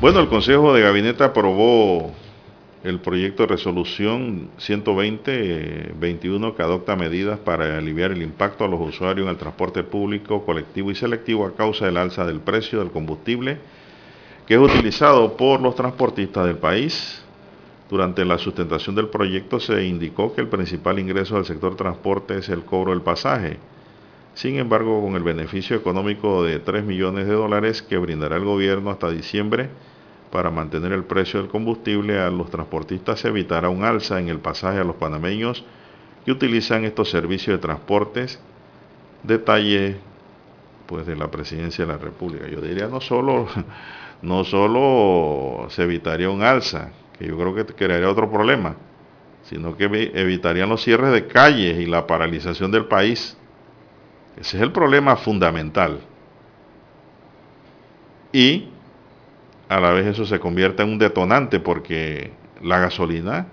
Bueno, 0.00 0.20
el 0.20 0.28
Consejo 0.28 0.72
de 0.72 0.80
Gabinete 0.80 1.24
aprobó 1.24 2.10
el 2.84 3.00
proyecto 3.00 3.42
de 3.42 3.48
resolución 3.48 4.48
120-21 4.58 6.56
que 6.56 6.62
adopta 6.62 6.96
medidas 6.96 7.38
para 7.38 7.76
aliviar 7.76 8.12
el 8.12 8.22
impacto 8.22 8.64
a 8.64 8.68
los 8.68 8.80
usuarios 8.80 9.26
en 9.26 9.32
el 9.32 9.36
transporte 9.36 9.82
público, 9.82 10.46
colectivo 10.46 10.90
y 10.90 10.94
selectivo 10.94 11.44
a 11.44 11.54
causa 11.54 11.84
del 11.84 11.98
alza 11.98 12.24
del 12.24 12.40
precio 12.40 12.78
del 12.78 12.90
combustible 12.90 13.58
que 14.46 14.54
es 14.54 14.60
utilizado 14.60 15.36
por 15.36 15.60
los 15.60 15.74
transportistas 15.74 16.46
del 16.46 16.56
país. 16.56 17.22
Durante 17.90 18.24
la 18.24 18.38
sustentación 18.38 18.96
del 18.96 19.08
proyecto 19.08 19.60
se 19.60 19.84
indicó 19.84 20.32
que 20.34 20.40
el 20.40 20.48
principal 20.48 20.98
ingreso 20.98 21.34
del 21.34 21.44
sector 21.44 21.76
transporte 21.76 22.38
es 22.38 22.48
el 22.48 22.64
cobro 22.64 22.92
del 22.92 23.02
pasaje. 23.02 23.58
Sin 24.32 24.56
embargo, 24.56 25.02
con 25.02 25.14
el 25.14 25.22
beneficio 25.22 25.76
económico 25.76 26.42
de 26.42 26.58
3 26.58 26.84
millones 26.84 27.26
de 27.26 27.34
dólares 27.34 27.82
que 27.82 27.98
brindará 27.98 28.36
el 28.36 28.44
gobierno 28.44 28.90
hasta 28.90 29.10
diciembre, 29.10 29.68
para 30.30 30.50
mantener 30.50 30.92
el 30.92 31.04
precio 31.04 31.40
del 31.40 31.50
combustible 31.50 32.20
a 32.20 32.30
los 32.30 32.50
transportistas 32.50 33.20
se 33.20 33.28
evitará 33.28 33.68
un 33.68 33.84
alza 33.84 34.20
en 34.20 34.28
el 34.28 34.38
pasaje 34.38 34.78
a 34.78 34.84
los 34.84 34.96
panameños 34.96 35.64
que 36.24 36.32
utilizan 36.32 36.84
estos 36.84 37.10
servicios 37.10 37.56
de 37.56 37.62
transportes. 37.62 38.40
Detalle 39.22 39.96
pues 40.86 41.06
de 41.06 41.16
la 41.16 41.30
presidencia 41.30 41.84
de 41.84 41.92
la 41.92 41.98
República. 41.98 42.48
Yo 42.48 42.60
diría 42.60 42.86
no 42.86 43.00
solo 43.00 43.48
no 44.22 44.44
solo 44.44 45.68
se 45.70 45.82
evitaría 45.82 46.30
un 46.30 46.42
alza, 46.42 46.90
que 47.18 47.26
yo 47.26 47.36
creo 47.36 47.54
que 47.54 47.64
crearía 47.66 48.08
otro 48.08 48.30
problema, 48.30 48.76
sino 49.42 49.76
que 49.76 49.84
evitarían 50.14 50.68
los 50.68 50.82
cierres 50.82 51.12
de 51.12 51.26
calles 51.26 51.78
y 51.78 51.86
la 51.86 52.06
paralización 52.06 52.70
del 52.70 52.86
país. 52.86 53.36
Ese 54.36 54.56
es 54.56 54.62
el 54.62 54.72
problema 54.72 55.16
fundamental. 55.16 56.00
Y 58.32 58.69
a 59.70 59.78
la 59.78 59.92
vez 59.92 60.04
eso 60.04 60.26
se 60.26 60.40
convierte 60.40 60.82
en 60.82 60.88
un 60.88 60.98
detonante 60.98 61.60
porque 61.60 62.32
la 62.60 62.80
gasolina 62.80 63.46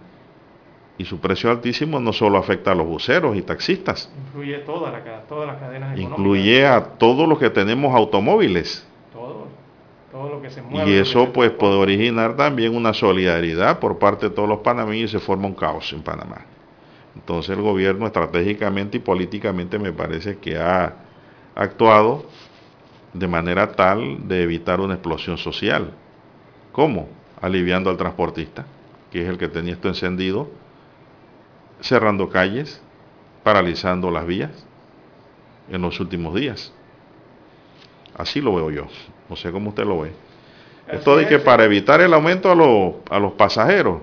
y 0.98 1.06
su 1.06 1.20
precio 1.20 1.52
altísimo 1.52 2.00
no 2.00 2.12
solo 2.12 2.40
afecta 2.40 2.72
a 2.72 2.76
los 2.76 2.88
buceros 2.88 3.38
y 3.38 3.44
taxistas. 3.44 4.12
Incluye 4.26 4.58
toda 4.60 4.92
la, 4.92 5.22
todas 5.28 5.46
las 5.46 5.58
cadenas 5.58 5.94
económicas. 5.94 6.20
Incluye 6.20 6.66
a 6.66 6.84
todos 6.84 7.30
los 7.30 7.38
que 7.38 7.52
tenemos 7.52 7.94
automóviles. 7.96 8.84
Todo, 9.14 9.46
todo 10.12 10.30
lo 10.30 10.42
que 10.42 10.50
se 10.50 10.64
mueve. 10.64 10.90
Y 10.90 10.96
eso 10.96 11.32
pues 11.32 11.52
puede 11.52 11.76
originar 11.76 12.36
también 12.36 12.76
una 12.76 12.96
solidaridad 12.96 13.78
por 13.78 14.00
parte 14.00 14.30
de 14.30 14.36
todos 14.36 14.50
los 14.50 14.62
panameños 14.62 15.12
y 15.12 15.14
se 15.14 15.20
forma 15.20 15.46
un 15.46 15.54
caos 15.54 15.94
en 15.94 16.02
Panamá. 16.02 16.48
Entonces 17.16 17.56
el 17.56 17.62
gobierno 17.62 18.08
estratégicamente 18.08 18.98
y 18.98 19.02
políticamente 19.02 19.78
me 19.78 19.94
parece 19.94 20.40
que 20.40 20.58
ha 20.58 20.96
actuado 21.54 22.26
de 23.14 23.28
manera 23.28 23.74
tal 23.74 24.28
de 24.28 24.42
evitar 24.42 24.80
una 24.80 24.96
explosión 24.96 25.38
social. 25.38 25.94
¿Cómo? 26.78 27.10
Aliviando 27.42 27.90
al 27.90 27.98
transportista, 27.98 28.64
que 29.12 29.24
es 29.24 29.28
el 29.28 29.40
que 29.40 29.48
tenía 29.48 29.74
esto 29.74 29.88
encendido, 29.88 30.48
cerrando 31.82 32.30
calles, 32.30 32.80
paralizando 33.42 34.12
las 34.12 34.28
vías 34.28 34.52
en 35.72 35.82
los 35.82 36.00
últimos 36.00 36.36
días. 36.36 36.72
Así 38.16 38.42
lo 38.42 38.54
veo 38.54 38.70
yo. 38.70 38.86
No 39.28 39.36
sé 39.36 39.52
cómo 39.52 39.70
usted 39.70 39.86
lo 39.86 40.02
ve. 40.02 40.12
Esto 40.88 41.18
de 41.18 41.28
que 41.28 41.40
para 41.40 41.64
evitar 41.64 42.00
el 42.00 42.14
aumento 42.14 42.52
a, 42.52 42.54
los, 42.54 42.94
a 43.10 43.18
los 43.18 43.32
pasajeros. 43.32 44.02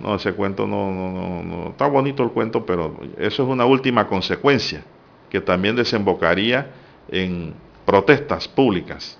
No, 0.00 0.14
ese 0.14 0.32
cuento 0.32 0.66
no, 0.66 0.90
no, 0.90 1.42
no, 1.42 1.68
está 1.72 1.88
bonito 1.88 2.22
el 2.22 2.30
cuento, 2.30 2.64
pero 2.64 2.98
eso 3.18 3.42
es 3.42 3.48
una 3.50 3.66
última 3.66 4.06
consecuencia 4.06 4.82
que 5.28 5.42
también 5.42 5.76
desembocaría 5.76 6.70
en 7.10 7.52
protestas 7.84 8.48
públicas 8.48 9.18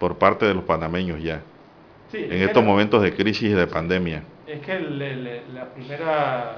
por 0.00 0.16
parte 0.18 0.46
de 0.46 0.54
los 0.54 0.64
panameños 0.64 1.22
ya, 1.22 1.42
en 2.12 2.42
estos 2.42 2.64
momentos 2.64 3.02
de 3.02 3.14
crisis 3.14 3.50
y 3.50 3.54
de 3.54 3.66
pandemia. 3.66 4.22
Es 4.46 4.60
que 4.60 4.72
el, 4.72 5.54
la 5.54 5.66
primera, 5.72 6.56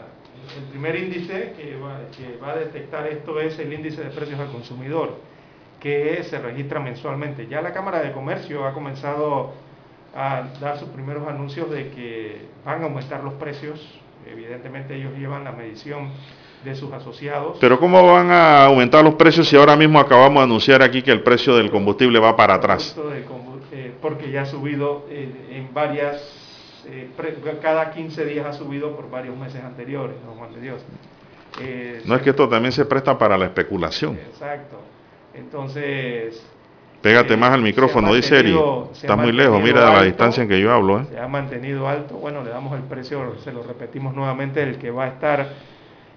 el 0.57 0.65
primer 0.71 0.97
índice 0.97 1.55
que 1.57 1.77
va, 1.77 2.01
que 2.17 2.39
va 2.39 2.53
a 2.53 2.57
detectar 2.57 3.07
esto 3.07 3.41
es 3.41 3.59
el 3.59 3.73
índice 3.73 4.03
de 4.03 4.11
precios 4.11 4.41
al 4.41 4.51
consumidor 4.51 5.19
que 5.83 6.23
se 6.23 6.39
registra 6.39 6.79
mensualmente. 6.79 7.49
Ya 7.49 7.61
la 7.61 7.73
Cámara 7.73 8.01
de 8.01 8.13
Comercio 8.13 8.65
ha 8.65 8.73
comenzado 8.73 9.53
a 10.15 10.45
dar 10.61 10.79
sus 10.79 10.89
primeros 10.91 11.27
anuncios 11.27 11.69
de 11.71 11.91
que 11.91 12.47
van 12.65 12.83
a 12.83 12.85
aumentar 12.85 13.25
los 13.25 13.35
precios. 13.35 13.81
Evidentemente 14.25 14.95
ellos 14.95 15.13
llevan 15.19 15.43
la 15.43 15.51
medición 15.51 16.11
de 16.65 16.77
sus 16.77 16.93
asociados. 16.93 17.59
Pero 17.61 17.81
¿cómo 17.81 18.01
van 18.13 18.31
a 18.31 18.67
aumentar 18.67 19.03
los 19.03 19.15
precios 19.15 19.49
si 19.49 19.57
ahora 19.57 19.75
mismo 19.75 19.99
acabamos 19.99 20.43
de 20.43 20.45
anunciar 20.45 20.83
aquí 20.83 21.03
que 21.03 21.11
el 21.11 21.23
precio 21.23 21.57
del 21.57 21.69
combustible 21.73 22.21
va 22.21 22.37
para 22.37 22.55
atrás? 22.55 22.97
Eh, 22.97 23.25
porque 24.03 24.31
ya 24.31 24.43
ha 24.43 24.47
subido 24.47 25.07
eh, 25.09 25.31
en 25.53 25.73
varias, 25.73 26.85
eh, 26.87 27.09
cada 27.63 27.93
15 27.93 28.25
días 28.27 28.45
ha 28.45 28.53
subido 28.53 28.95
por 28.95 29.09
varios 29.09 29.37
meses 29.37 29.63
anteriores, 29.65 30.17
don 30.27 30.37
Juan 30.37 30.53
de 30.55 30.61
Dios. 30.61 30.85
no 32.05 32.17
es 32.17 32.23
que 32.23 32.31
esto 32.31 32.49
también 32.49 32.73
se 32.73 32.85
presta 32.85 33.17
para 33.17 33.39
la 33.39 33.47
especulación. 33.47 34.17
Exacto. 34.17 34.81
Entonces... 35.35 36.43
Pégate 37.01 37.37
más 37.37 37.53
al 37.53 37.63
micrófono, 37.63 38.15
dice 38.15 38.39
Eri. 38.39 38.57
Está 38.93 39.17
muy 39.17 39.33
lejos, 39.33 39.61
mira 39.61 39.93
la 39.93 40.05
distancia 40.05 40.45
en 40.45 40.49
que 40.49 40.61
yo 40.61 40.73
hablo. 40.73 41.01
¿eh? 41.01 41.07
Se 41.11 41.19
ha 41.19 41.27
mantenido 41.27 41.89
alto. 41.89 42.15
Bueno, 42.15 42.45
le 42.45 42.51
damos 42.51 42.77
el 42.77 42.85
precio, 42.85 43.35
se 43.43 43.53
lo 43.53 43.65
repetimos 43.65 44.15
nuevamente, 44.15 44.63
el 44.63 44.79
que 44.79 44.93
va 44.93 45.07
a 45.07 45.09
estar 45.09 45.49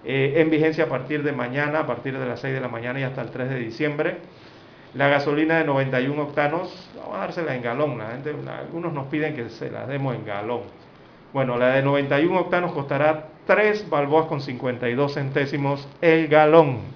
eh, 0.04 0.34
en 0.36 0.52
vigencia 0.52 0.84
a 0.84 0.88
partir 0.88 1.24
de 1.24 1.32
mañana, 1.32 1.80
a 1.80 1.88
partir 1.88 2.16
de 2.20 2.24
las 2.24 2.40
6 2.40 2.54
de 2.54 2.62
la 2.62 2.68
mañana 2.68 3.00
y 3.00 3.04
hasta 3.04 3.24
el 3.24 3.32
3 3.32 3.50
de 3.50 3.60
diciembre. 3.60 4.18
La 4.96 5.10
gasolina 5.10 5.58
de 5.58 5.66
91 5.66 6.24
octanos, 6.24 6.90
vamos 6.98 7.16
a 7.16 7.20
dársela 7.20 7.56
en 7.56 7.62
galón. 7.62 7.98
La 7.98 8.12
gente, 8.12 8.34
algunos 8.48 8.94
nos 8.94 9.08
piden 9.08 9.36
que 9.36 9.50
se 9.50 9.70
la 9.70 9.86
demos 9.86 10.16
en 10.16 10.26
galón. 10.26 10.62
Bueno, 11.34 11.58
la 11.58 11.76
de 11.76 11.84
91 11.84 12.40
octanos 12.40 12.72
costará 12.72 13.28
3 13.46 13.90
balboas 13.90 14.26
con 14.28 14.42
52 14.42 15.14
centésimos 15.14 15.88
el 16.02 16.28
galón 16.28 16.96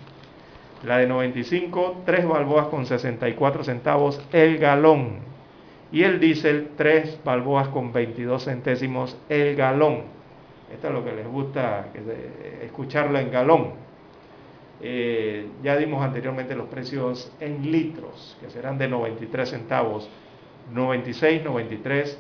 la 0.84 0.98
de 0.98 1.08
95, 1.08 2.04
3 2.06 2.28
balboas 2.28 2.68
con 2.68 2.86
64 2.86 3.64
centavos 3.64 4.22
el 4.32 4.58
galón. 4.58 5.18
Y 5.92 6.04
el 6.04 6.20
diésel, 6.20 6.70
3 6.78 7.20
balboas 7.24 7.68
con 7.70 7.92
22 7.92 8.46
centésimos 8.46 9.18
el 9.28 9.56
galón. 9.56 10.04
Esto 10.72 10.88
es 10.88 10.94
lo 10.94 11.04
que 11.04 11.14
les 11.14 11.28
gusta 11.28 11.88
escucharlo 12.62 13.18
en 13.18 13.32
galón. 13.32 13.72
Eh, 14.82 15.48
ya 15.62 15.76
dimos 15.76 16.04
anteriormente 16.04 16.56
los 16.56 16.68
precios 16.70 17.32
en 17.40 17.72
litros, 17.72 18.38
que 18.40 18.50
serán 18.50 18.78
de 18.78 18.88
93 18.88 19.50
centavos, 19.50 20.10
96, 20.72 21.44
93 21.44 22.18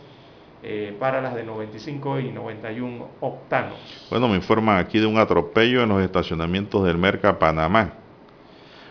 eh, 0.61 0.93
para 0.99 1.21
las 1.21 1.35
de 1.35 1.43
95 1.43 2.19
y 2.19 2.31
91 2.31 3.07
octanos. 3.21 4.07
Bueno, 4.09 4.27
me 4.27 4.35
informan 4.35 4.77
aquí 4.77 4.99
de 4.99 5.05
un 5.05 5.17
atropello 5.17 5.83
en 5.83 5.89
los 5.89 6.03
estacionamientos 6.03 6.83
del 6.83 6.97
Merca 6.97 7.39
Panamá. 7.39 7.93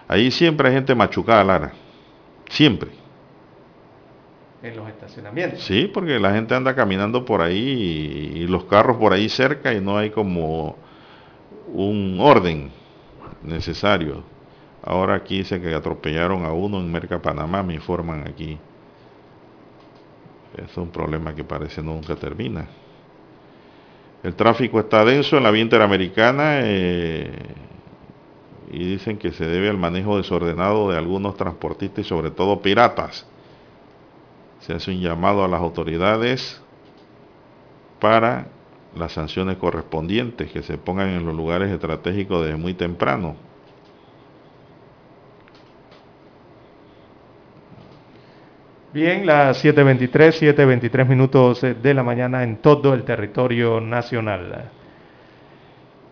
Ahí 0.09 0.31
siempre 0.31 0.69
hay 0.69 0.75
gente 0.75 0.95
machucada, 0.95 1.45
Lara. 1.45 1.73
Siempre. 2.49 2.89
En 4.63 4.75
los 4.75 4.89
estacionamientos. 4.89 5.63
Sí, 5.63 5.91
porque 5.93 6.19
la 6.19 6.33
gente 6.33 6.55
anda 6.55 6.75
caminando 6.75 7.27
por 7.27 7.43
ahí 7.43 8.33
y, 8.35 8.47
los 8.47 8.65
carros 8.65 8.97
por 8.97 9.13
ahí 9.13 9.29
cerca 9.29 9.75
y 9.75 9.81
no 9.83 9.99
hay 9.99 10.09
como 10.09 10.77
un 11.71 12.17
orden 12.19 12.71
necesario. 13.43 14.23
Ahora 14.83 15.17
aquí 15.17 15.39
dice 15.39 15.61
que 15.61 15.75
atropellaron 15.75 16.45
a 16.45 16.53
uno 16.53 16.79
en 16.79 16.91
Merca 16.91 17.21
Panamá, 17.21 17.63
me 17.63 17.75
informan 17.75 18.27
aquí. 18.27 18.59
Es 20.57 20.77
un 20.77 20.91
problema 20.91 21.35
que 21.35 21.45
parece 21.45 21.83
nunca 21.83 22.17
termina. 22.17 22.67
El 24.23 24.35
tráfico 24.35 24.81
está 24.81 25.05
denso 25.05 25.37
en 25.37 25.45
la 25.45 25.51
vía 25.51 25.63
interamericana. 25.63 26.61
Eh, 26.63 27.31
y 28.71 28.85
dicen 28.85 29.19
que 29.19 29.33
se 29.33 29.47
debe 29.47 29.69
al 29.69 29.79
manejo 29.79 30.17
desordenado 30.17 30.91
de 30.91 30.99
algunos 30.99 31.37
transportistas 31.37 32.05
y 32.05 32.09
sobre 32.09 32.31
todo 32.31 32.61
piratas. 32.61 33.27
Se 34.61 34.75
hace 34.75 34.91
un 34.91 35.01
llamado 35.01 35.45
a 35.45 35.49
las 35.49 35.61
autoridades 35.61 36.61
para 38.01 38.49
las 38.99 39.13
sanciones 39.13 39.57
correspondientes 39.57 40.51
que 40.51 40.63
se 40.63 40.79
pongan 40.79 41.09
en 41.09 41.25
los 41.25 41.35
lugares 41.35 41.71
estratégicos 41.71 42.45
desde 42.45 42.57
muy 42.57 42.75
temprano. 42.75 43.37
Bien, 48.93 49.27
las 49.27 49.63
7.23, 49.63 50.55
7.23 50.57 51.07
minutos 51.07 51.61
de 51.61 51.95
la 51.95 52.03
mañana 52.03 52.43
en 52.43 52.57
todo 52.57 52.95
el 52.95 53.05
territorio 53.05 53.81
nacional. 53.81 54.71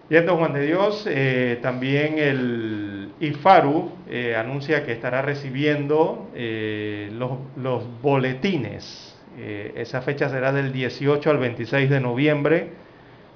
Bien, 0.08 0.24
don 0.24 0.38
Juan 0.38 0.52
de 0.52 0.66
Dios, 0.66 1.04
eh, 1.10 1.58
también 1.60 2.20
el 2.20 3.10
IFARU 3.18 3.90
eh, 4.08 4.36
anuncia 4.36 4.84
que 4.86 4.92
estará 4.92 5.20
recibiendo 5.20 6.30
eh, 6.32 7.10
los, 7.12 7.82
boletines. 8.00 9.15
Esa 9.38 10.00
fecha 10.02 10.28
será 10.28 10.52
del 10.52 10.72
18 10.72 11.30
al 11.30 11.38
26 11.38 11.90
de 11.90 12.00
noviembre 12.00 12.70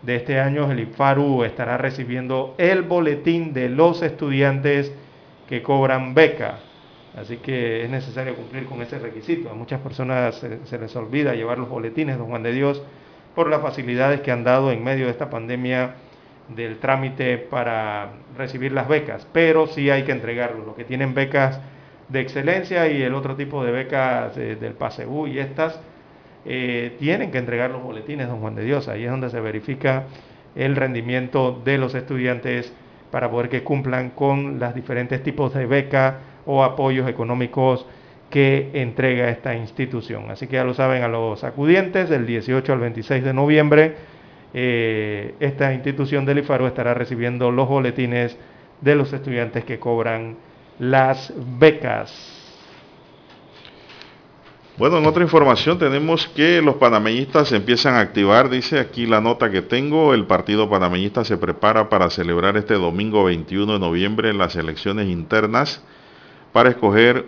de 0.03 0.17
este 0.17 0.41
año. 0.41 0.71
El 0.71 0.81
IFARU 0.81 1.45
estará 1.45 1.77
recibiendo 1.77 2.55
el 2.59 2.83
boletín 2.83 3.53
de 3.53 3.69
los 3.69 4.03
estudiantes 4.03 4.93
que 5.49 5.63
cobran 5.63 6.15
beca. 6.15 6.61
Así 7.17 7.39
que 7.39 7.85
es 7.85 7.91
necesario 7.91 8.37
cumplir 8.37 8.67
con 8.67 8.81
ese 8.83 8.99
requisito. 8.99 9.51
A 9.51 9.55
muchas 9.55 9.81
personas 9.81 10.37
se, 10.37 10.79
les 10.79 10.97
olvida 10.97 11.35
llevar 11.35 11.59
los 11.59 11.69
boletines, 11.69 12.17
don 12.17 12.29
Juan 12.29 12.43
de 12.43 12.53
Dios, 12.53 12.83
por 13.35 13.51
las 13.51 13.61
facilidades 13.61 14.21
que 14.21 14.31
han 14.31 14.45
dado 14.45 14.71
en 14.71 14.83
medio 14.83 15.07
de 15.07 15.11
esta 15.11 15.29
pandemia 15.29 15.95
del 16.49 16.79
trámite 16.79 17.39
para 17.39 18.13
recibir 18.37 18.73
las 18.73 18.89
becas, 18.89 19.27
pero 19.33 19.67
sí 19.67 19.91
hay 19.91 20.05
que 20.05 20.13
entregarlo. 20.13 20.65
Los 20.65 20.77
que 20.77 20.85
tienen 20.85 21.15
becas 21.15 21.61
de 22.09 22.21
excelencia 22.21 22.89
y 22.89 23.03
el 23.03 23.15
otro 23.15 23.37
tipo 23.37 23.65
de 23.65 23.73
becas 23.73 24.35
del 24.37 24.73
PASEU 24.75 25.29
y 25.29 25.39
estas, 25.39 25.81
eh, 26.45 26.97
tienen 26.99 27.31
que 27.31 27.39
entregar 27.39 27.71
los 27.71 27.83
boletines, 27.83 28.29
don 28.29 28.41
Juan 28.41 28.55
de 28.55 28.65
Dios. 28.65 28.89
Ahí 28.89 29.05
es 29.05 29.11
donde 29.11 29.31
se 29.31 29.41
verifica 29.41 30.05
el 30.55 30.77
rendimiento 30.77 31.61
de 31.65 31.79
los 31.79 31.95
estudiantes 31.95 32.73
para 33.11 33.31
poder 33.31 33.49
que 33.49 33.63
cumplan 33.63 34.11
con 34.11 34.59
los 34.59 34.75
diferentes 34.75 35.23
tipos 35.23 35.55
de 35.55 35.67
beca 35.67 36.19
o 36.47 36.65
apoyos 36.65 37.09
económicos 37.09 37.87
que 38.31 38.71
entrega 38.75 39.29
esta 39.29 39.55
institución. 39.55 40.31
Así 40.31 40.47
que 40.47 40.55
ya 40.55 40.65
lo 40.65 40.75
saben 40.75 41.03
a 41.03 41.09
los 41.09 41.43
acudientes 41.43 42.09
del 42.09 42.27
18 42.27 42.73
al 42.73 42.79
26 42.79 43.25
de 43.25 43.35
noviembre 43.35 43.95
eh, 44.53 45.35
esta 45.39 45.73
institución 45.73 46.25
del 46.25 46.39
IFARO 46.39 46.67
estará 46.67 46.95
recibiendo 46.95 47.51
los 47.53 47.69
boletines 47.69 48.37
de 48.81 48.95
los 48.95 49.13
estudiantes 49.13 49.65
que 49.65 49.79
cobran 49.79 50.37
las 50.79 51.33
becas. 51.59 52.40
Bueno, 54.81 54.97
en 54.97 55.05
otra 55.05 55.23
información 55.23 55.79
tenemos 55.79 56.27
que 56.29 56.63
los 56.63 56.77
panameñistas 56.77 57.53
empiezan 57.53 57.97
a 57.97 58.01
activar, 58.01 58.49
dice 58.49 58.79
aquí 58.79 59.05
la 59.05 59.21
nota 59.21 59.51
que 59.51 59.61
tengo, 59.61 60.15
el 60.15 60.25
partido 60.25 60.71
panameñista 60.71 61.23
se 61.23 61.37
prepara 61.37 61.91
para 61.91 62.09
celebrar 62.09 62.57
este 62.57 62.73
domingo 62.73 63.25
21 63.25 63.75
de 63.75 63.79
noviembre 63.79 64.33
las 64.33 64.57
elecciones 64.57 65.11
internas 65.11 65.85
para 66.55 66.71
escoger 66.71 67.27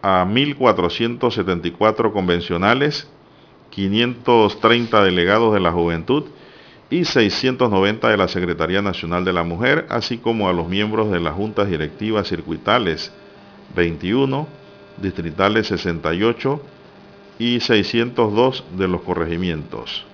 a 0.00 0.24
1.474 0.24 2.14
convencionales, 2.14 3.10
530 3.68 5.04
delegados 5.04 5.52
de 5.52 5.60
la 5.60 5.72
juventud 5.72 6.28
y 6.88 7.04
690 7.04 8.08
de 8.08 8.16
la 8.16 8.28
Secretaría 8.28 8.80
Nacional 8.80 9.26
de 9.26 9.34
la 9.34 9.42
Mujer, 9.42 9.84
así 9.90 10.16
como 10.16 10.48
a 10.48 10.54
los 10.54 10.66
miembros 10.66 11.10
de 11.10 11.20
las 11.20 11.34
juntas 11.34 11.68
directivas 11.68 12.26
circuitales 12.26 13.12
21, 13.76 14.59
distritales 15.00 15.68
68 15.68 16.60
y 17.38 17.60
602 17.60 18.64
de 18.76 18.88
los 18.88 19.02
corregimientos. 19.02 20.04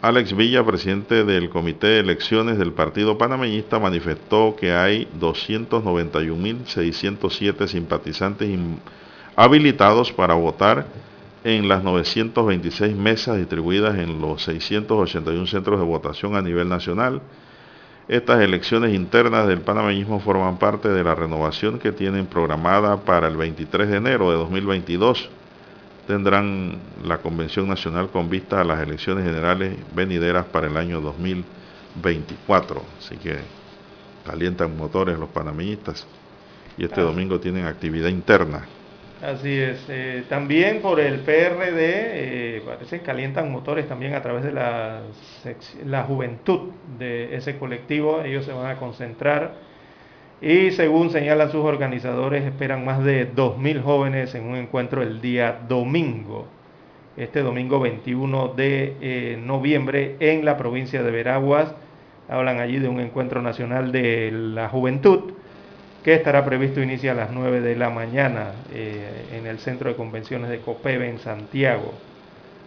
Alex 0.00 0.36
Villa, 0.36 0.64
presidente 0.64 1.24
del 1.24 1.50
Comité 1.50 1.88
de 1.88 1.98
Elecciones 2.00 2.56
del 2.56 2.72
Partido 2.72 3.18
Panameñista, 3.18 3.80
manifestó 3.80 4.54
que 4.54 4.72
hay 4.72 5.08
291.607 5.18 7.66
simpatizantes 7.66 8.56
habilitados 9.34 10.12
para 10.12 10.34
votar 10.34 10.86
en 11.42 11.68
las 11.68 11.82
926 11.82 12.94
mesas 12.94 13.38
distribuidas 13.38 13.98
en 13.98 14.20
los 14.20 14.44
681 14.44 15.46
centros 15.46 15.80
de 15.80 15.86
votación 15.86 16.36
a 16.36 16.42
nivel 16.42 16.68
nacional. 16.68 17.20
Estas 18.08 18.40
elecciones 18.40 18.94
internas 18.94 19.46
del 19.46 19.60
panameñismo 19.60 20.18
forman 20.18 20.58
parte 20.58 20.88
de 20.88 21.04
la 21.04 21.14
renovación 21.14 21.78
que 21.78 21.92
tienen 21.92 22.26
programada 22.26 22.96
para 22.96 23.28
el 23.28 23.36
23 23.36 23.88
de 23.88 23.96
enero 23.98 24.30
de 24.30 24.36
2022 24.36 25.30
tendrán 26.08 26.78
la 27.04 27.18
Convención 27.18 27.68
Nacional 27.68 28.08
con 28.08 28.30
vista 28.30 28.62
a 28.62 28.64
las 28.64 28.80
elecciones 28.80 29.26
generales 29.26 29.76
venideras 29.94 30.46
para 30.46 30.66
el 30.66 30.78
año 30.78 31.02
2024. 31.02 32.82
Así 32.98 33.18
que 33.18 33.36
calientan 34.24 34.74
motores 34.74 35.18
los 35.18 35.28
panameñistas 35.28 36.06
y 36.78 36.84
este 36.84 37.02
domingo 37.02 37.38
tienen 37.38 37.66
actividad 37.66 38.08
interna. 38.08 38.66
Así 39.22 39.52
es. 39.58 39.84
Eh, 39.88 40.24
también 40.28 40.80
por 40.80 41.00
el 41.00 41.20
PRD, 41.20 41.76
eh, 41.78 42.62
parece 42.64 43.00
que 43.00 43.04
calientan 43.04 43.50
motores 43.50 43.88
también 43.88 44.14
a 44.14 44.22
través 44.22 44.44
de 44.44 44.52
la, 44.52 45.02
la 45.84 46.04
juventud 46.04 46.70
de 46.98 47.34
ese 47.34 47.58
colectivo. 47.58 48.22
Ellos 48.22 48.44
se 48.44 48.52
van 48.52 48.70
a 48.70 48.76
concentrar 48.76 49.54
y 50.40 50.70
según 50.70 51.10
señalan 51.10 51.50
sus 51.50 51.64
organizadores, 51.64 52.44
esperan 52.44 52.84
más 52.84 53.02
de 53.02 53.34
2.000 53.34 53.82
jóvenes 53.82 54.34
en 54.36 54.44
un 54.44 54.54
encuentro 54.54 55.02
el 55.02 55.20
día 55.20 55.62
domingo, 55.68 56.46
este 57.16 57.42
domingo 57.42 57.80
21 57.80 58.48
de 58.54 58.96
eh, 59.00 59.36
noviembre 59.36 60.14
en 60.20 60.44
la 60.44 60.56
provincia 60.56 61.02
de 61.02 61.10
Veraguas. 61.10 61.74
Hablan 62.28 62.60
allí 62.60 62.78
de 62.78 62.86
un 62.88 63.00
encuentro 63.00 63.42
nacional 63.42 63.90
de 63.90 64.30
la 64.30 64.68
juventud 64.68 65.32
que 66.04 66.14
estará 66.14 66.44
previsto 66.44 66.80
inicia 66.80 67.12
a 67.12 67.14
las 67.14 67.30
9 67.30 67.60
de 67.60 67.76
la 67.76 67.90
mañana 67.90 68.52
eh, 68.72 69.26
en 69.32 69.46
el 69.46 69.58
centro 69.58 69.90
de 69.90 69.96
convenciones 69.96 70.50
de 70.50 70.60
Copeve 70.60 71.08
en 71.08 71.18
Santiago. 71.18 71.92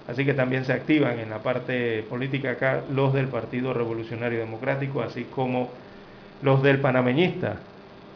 Así 0.08 0.26
que 0.26 0.34
también 0.34 0.66
se 0.66 0.74
activan 0.74 1.20
en 1.20 1.30
la 1.30 1.40
parte 1.40 2.03
política 2.03 2.52
acá 2.52 2.82
los 2.91 3.14
del 3.14 3.28
Partido 3.28 3.74
Revolucionario 3.74 4.40
Democrático, 4.40 5.02
así 5.02 5.24
como 5.24 5.70
los 6.41 6.62
del 6.64 6.80
panameñista, 6.80 7.58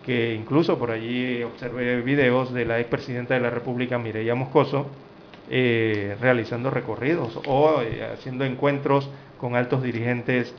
que 0.06 0.34
incluso 0.34 0.78
por 0.78 0.92
allí 0.92 1.42
observé 1.44 2.02
videos 2.02 2.54
de 2.54 2.66
la 2.66 2.80
expresidenta 2.80 3.36
de 3.36 3.40
la 3.40 3.50
República, 3.50 3.98
Mireya 3.98 4.36
Moscoso, 4.36 4.88
eh, 5.50 6.18
realizando 6.20 6.72
recorridos 6.72 7.40
o 7.46 7.82
eh, 7.82 8.04
haciendo 8.14 8.46
encuentros 8.46 9.10
con 9.40 9.56
altos 9.56 9.84
dirigentes 9.84 10.54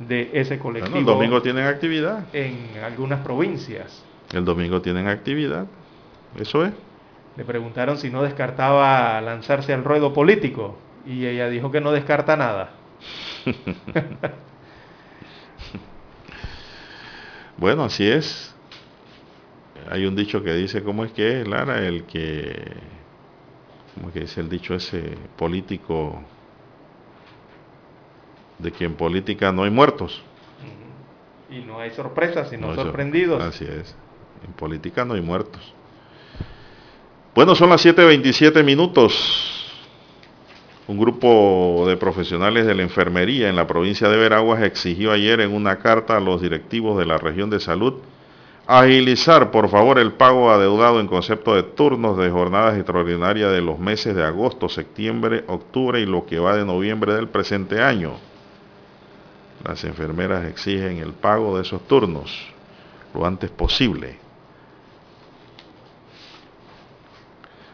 de 0.00 0.30
ese 0.32 0.58
colectivo. 0.58 0.98
el 0.98 1.04
domingo 1.04 1.42
tienen 1.42 1.66
actividad. 1.66 2.26
En 2.32 2.82
algunas 2.82 3.20
provincias. 3.20 4.04
El 4.32 4.44
domingo 4.44 4.80
tienen 4.80 5.08
actividad. 5.08 5.66
Eso 6.38 6.64
es. 6.64 6.72
Le 7.36 7.44
preguntaron 7.44 7.96
si 7.98 8.10
no 8.10 8.22
descartaba 8.22 9.20
lanzarse 9.20 9.72
al 9.72 9.84
ruedo 9.84 10.12
político 10.12 10.76
y 11.06 11.26
ella 11.26 11.48
dijo 11.48 11.70
que 11.70 11.80
no 11.80 11.92
descarta 11.92 12.36
nada. 12.36 12.72
Bueno, 17.60 17.84
así 17.84 18.08
es. 18.08 18.54
Hay 19.90 20.06
un 20.06 20.16
dicho 20.16 20.42
que 20.42 20.54
dice, 20.54 20.82
¿cómo 20.82 21.04
es 21.04 21.12
que 21.12 21.42
es, 21.42 21.46
Lara? 21.46 21.86
El 21.86 22.04
que, 22.04 22.72
¿cómo 23.94 24.08
es 24.08 24.14
que 24.14 24.20
dice 24.20 24.40
el 24.40 24.48
dicho 24.48 24.74
ese 24.74 25.18
político? 25.36 26.22
De 28.60 28.72
que 28.72 28.84
en 28.84 28.94
política 28.94 29.52
no 29.52 29.64
hay 29.64 29.70
muertos. 29.70 30.22
Y 31.50 31.60
no 31.60 31.80
hay 31.80 31.90
sorpresas, 31.90 32.50
sino 32.50 32.74
sorprendidos. 32.74 33.42
Así 33.42 33.64
es. 33.64 33.96
En 34.46 34.52
política 34.52 35.04
no 35.04 35.14
hay 35.14 35.20
muertos. 35.20 35.74
Bueno, 37.34 37.54
son 37.54 37.70
las 37.70 37.84
7.27 37.84 38.62
minutos. 38.64 39.72
Un 40.86 40.98
grupo 40.98 41.84
de 41.86 41.96
profesionales 41.96 42.66
de 42.66 42.74
la 42.74 42.82
enfermería 42.82 43.48
en 43.48 43.56
la 43.56 43.66
provincia 43.66 44.08
de 44.08 44.16
Veraguas 44.16 44.62
exigió 44.62 45.12
ayer 45.12 45.40
en 45.40 45.52
una 45.52 45.78
carta 45.78 46.16
a 46.16 46.20
los 46.20 46.40
directivos 46.42 46.98
de 46.98 47.06
la 47.06 47.18
región 47.18 47.50
de 47.50 47.60
salud 47.60 48.00
agilizar 48.78 49.50
por 49.50 49.68
favor 49.68 49.98
el 49.98 50.12
pago 50.12 50.52
adeudado 50.52 51.00
en 51.00 51.08
concepto 51.08 51.56
de 51.56 51.64
turnos 51.64 52.16
de 52.16 52.30
jornadas 52.30 52.76
extraordinarias 52.76 53.50
de 53.50 53.60
los 53.60 53.80
meses 53.80 54.14
de 54.14 54.22
agosto, 54.22 54.68
septiembre, 54.68 55.42
octubre 55.48 56.00
y 56.00 56.06
lo 56.06 56.24
que 56.24 56.38
va 56.38 56.56
de 56.56 56.64
noviembre 56.64 57.14
del 57.14 57.28
presente 57.28 57.82
año. 57.82 58.12
Las 59.64 59.84
enfermeras 59.84 60.46
exigen 60.46 60.98
el 60.98 61.12
pago 61.12 61.56
de 61.56 61.62
esos 61.62 61.86
turnos 61.86 62.50
lo 63.14 63.26
antes 63.26 63.50
posible. 63.50 64.18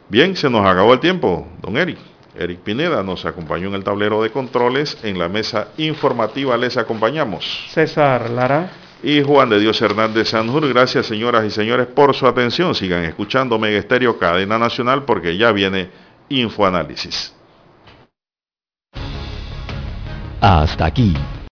Bien, 0.09 0.37
se 0.37 0.49
nos 0.49 0.65
acabó 0.67 0.95
el 0.95 1.01
tiempo, 1.01 1.47
don 1.61 1.77
Eric. 1.77 1.99
Eric 2.39 2.61
Pineda 2.61 3.03
nos 3.03 3.25
acompañó 3.25 3.69
en 3.69 3.75
el 3.75 3.85
tablero 3.85 4.23
de 4.23 4.31
controles. 4.31 4.99
En 5.03 5.19
la 5.19 5.29
mesa 5.29 5.69
informativa 5.79 6.57
les 6.57 6.77
acompañamos. 6.77 7.67
César 7.71 8.31
Lara. 8.31 8.71
Y 9.03 9.23
Juan 9.23 9.49
de 9.49 9.59
Dios 9.59 9.81
Hernández 9.81 10.29
Sanjur. 10.29 10.69
Gracias 10.69 11.07
señoras 11.07 11.45
y 11.45 11.51
señores 11.51 11.87
por 11.87 12.15
su 12.15 12.27
atención. 12.27 12.75
Sigan 12.75 13.05
escuchando 13.05 13.59
Mega 13.59 13.79
Estéreo 13.79 14.19
Cadena 14.19 14.59
Nacional 14.59 15.05
porque 15.05 15.37
ya 15.37 15.53
viene 15.53 15.91
Infoanálisis. 16.29 17.35
Hasta 20.41 20.85
aquí 20.87 21.17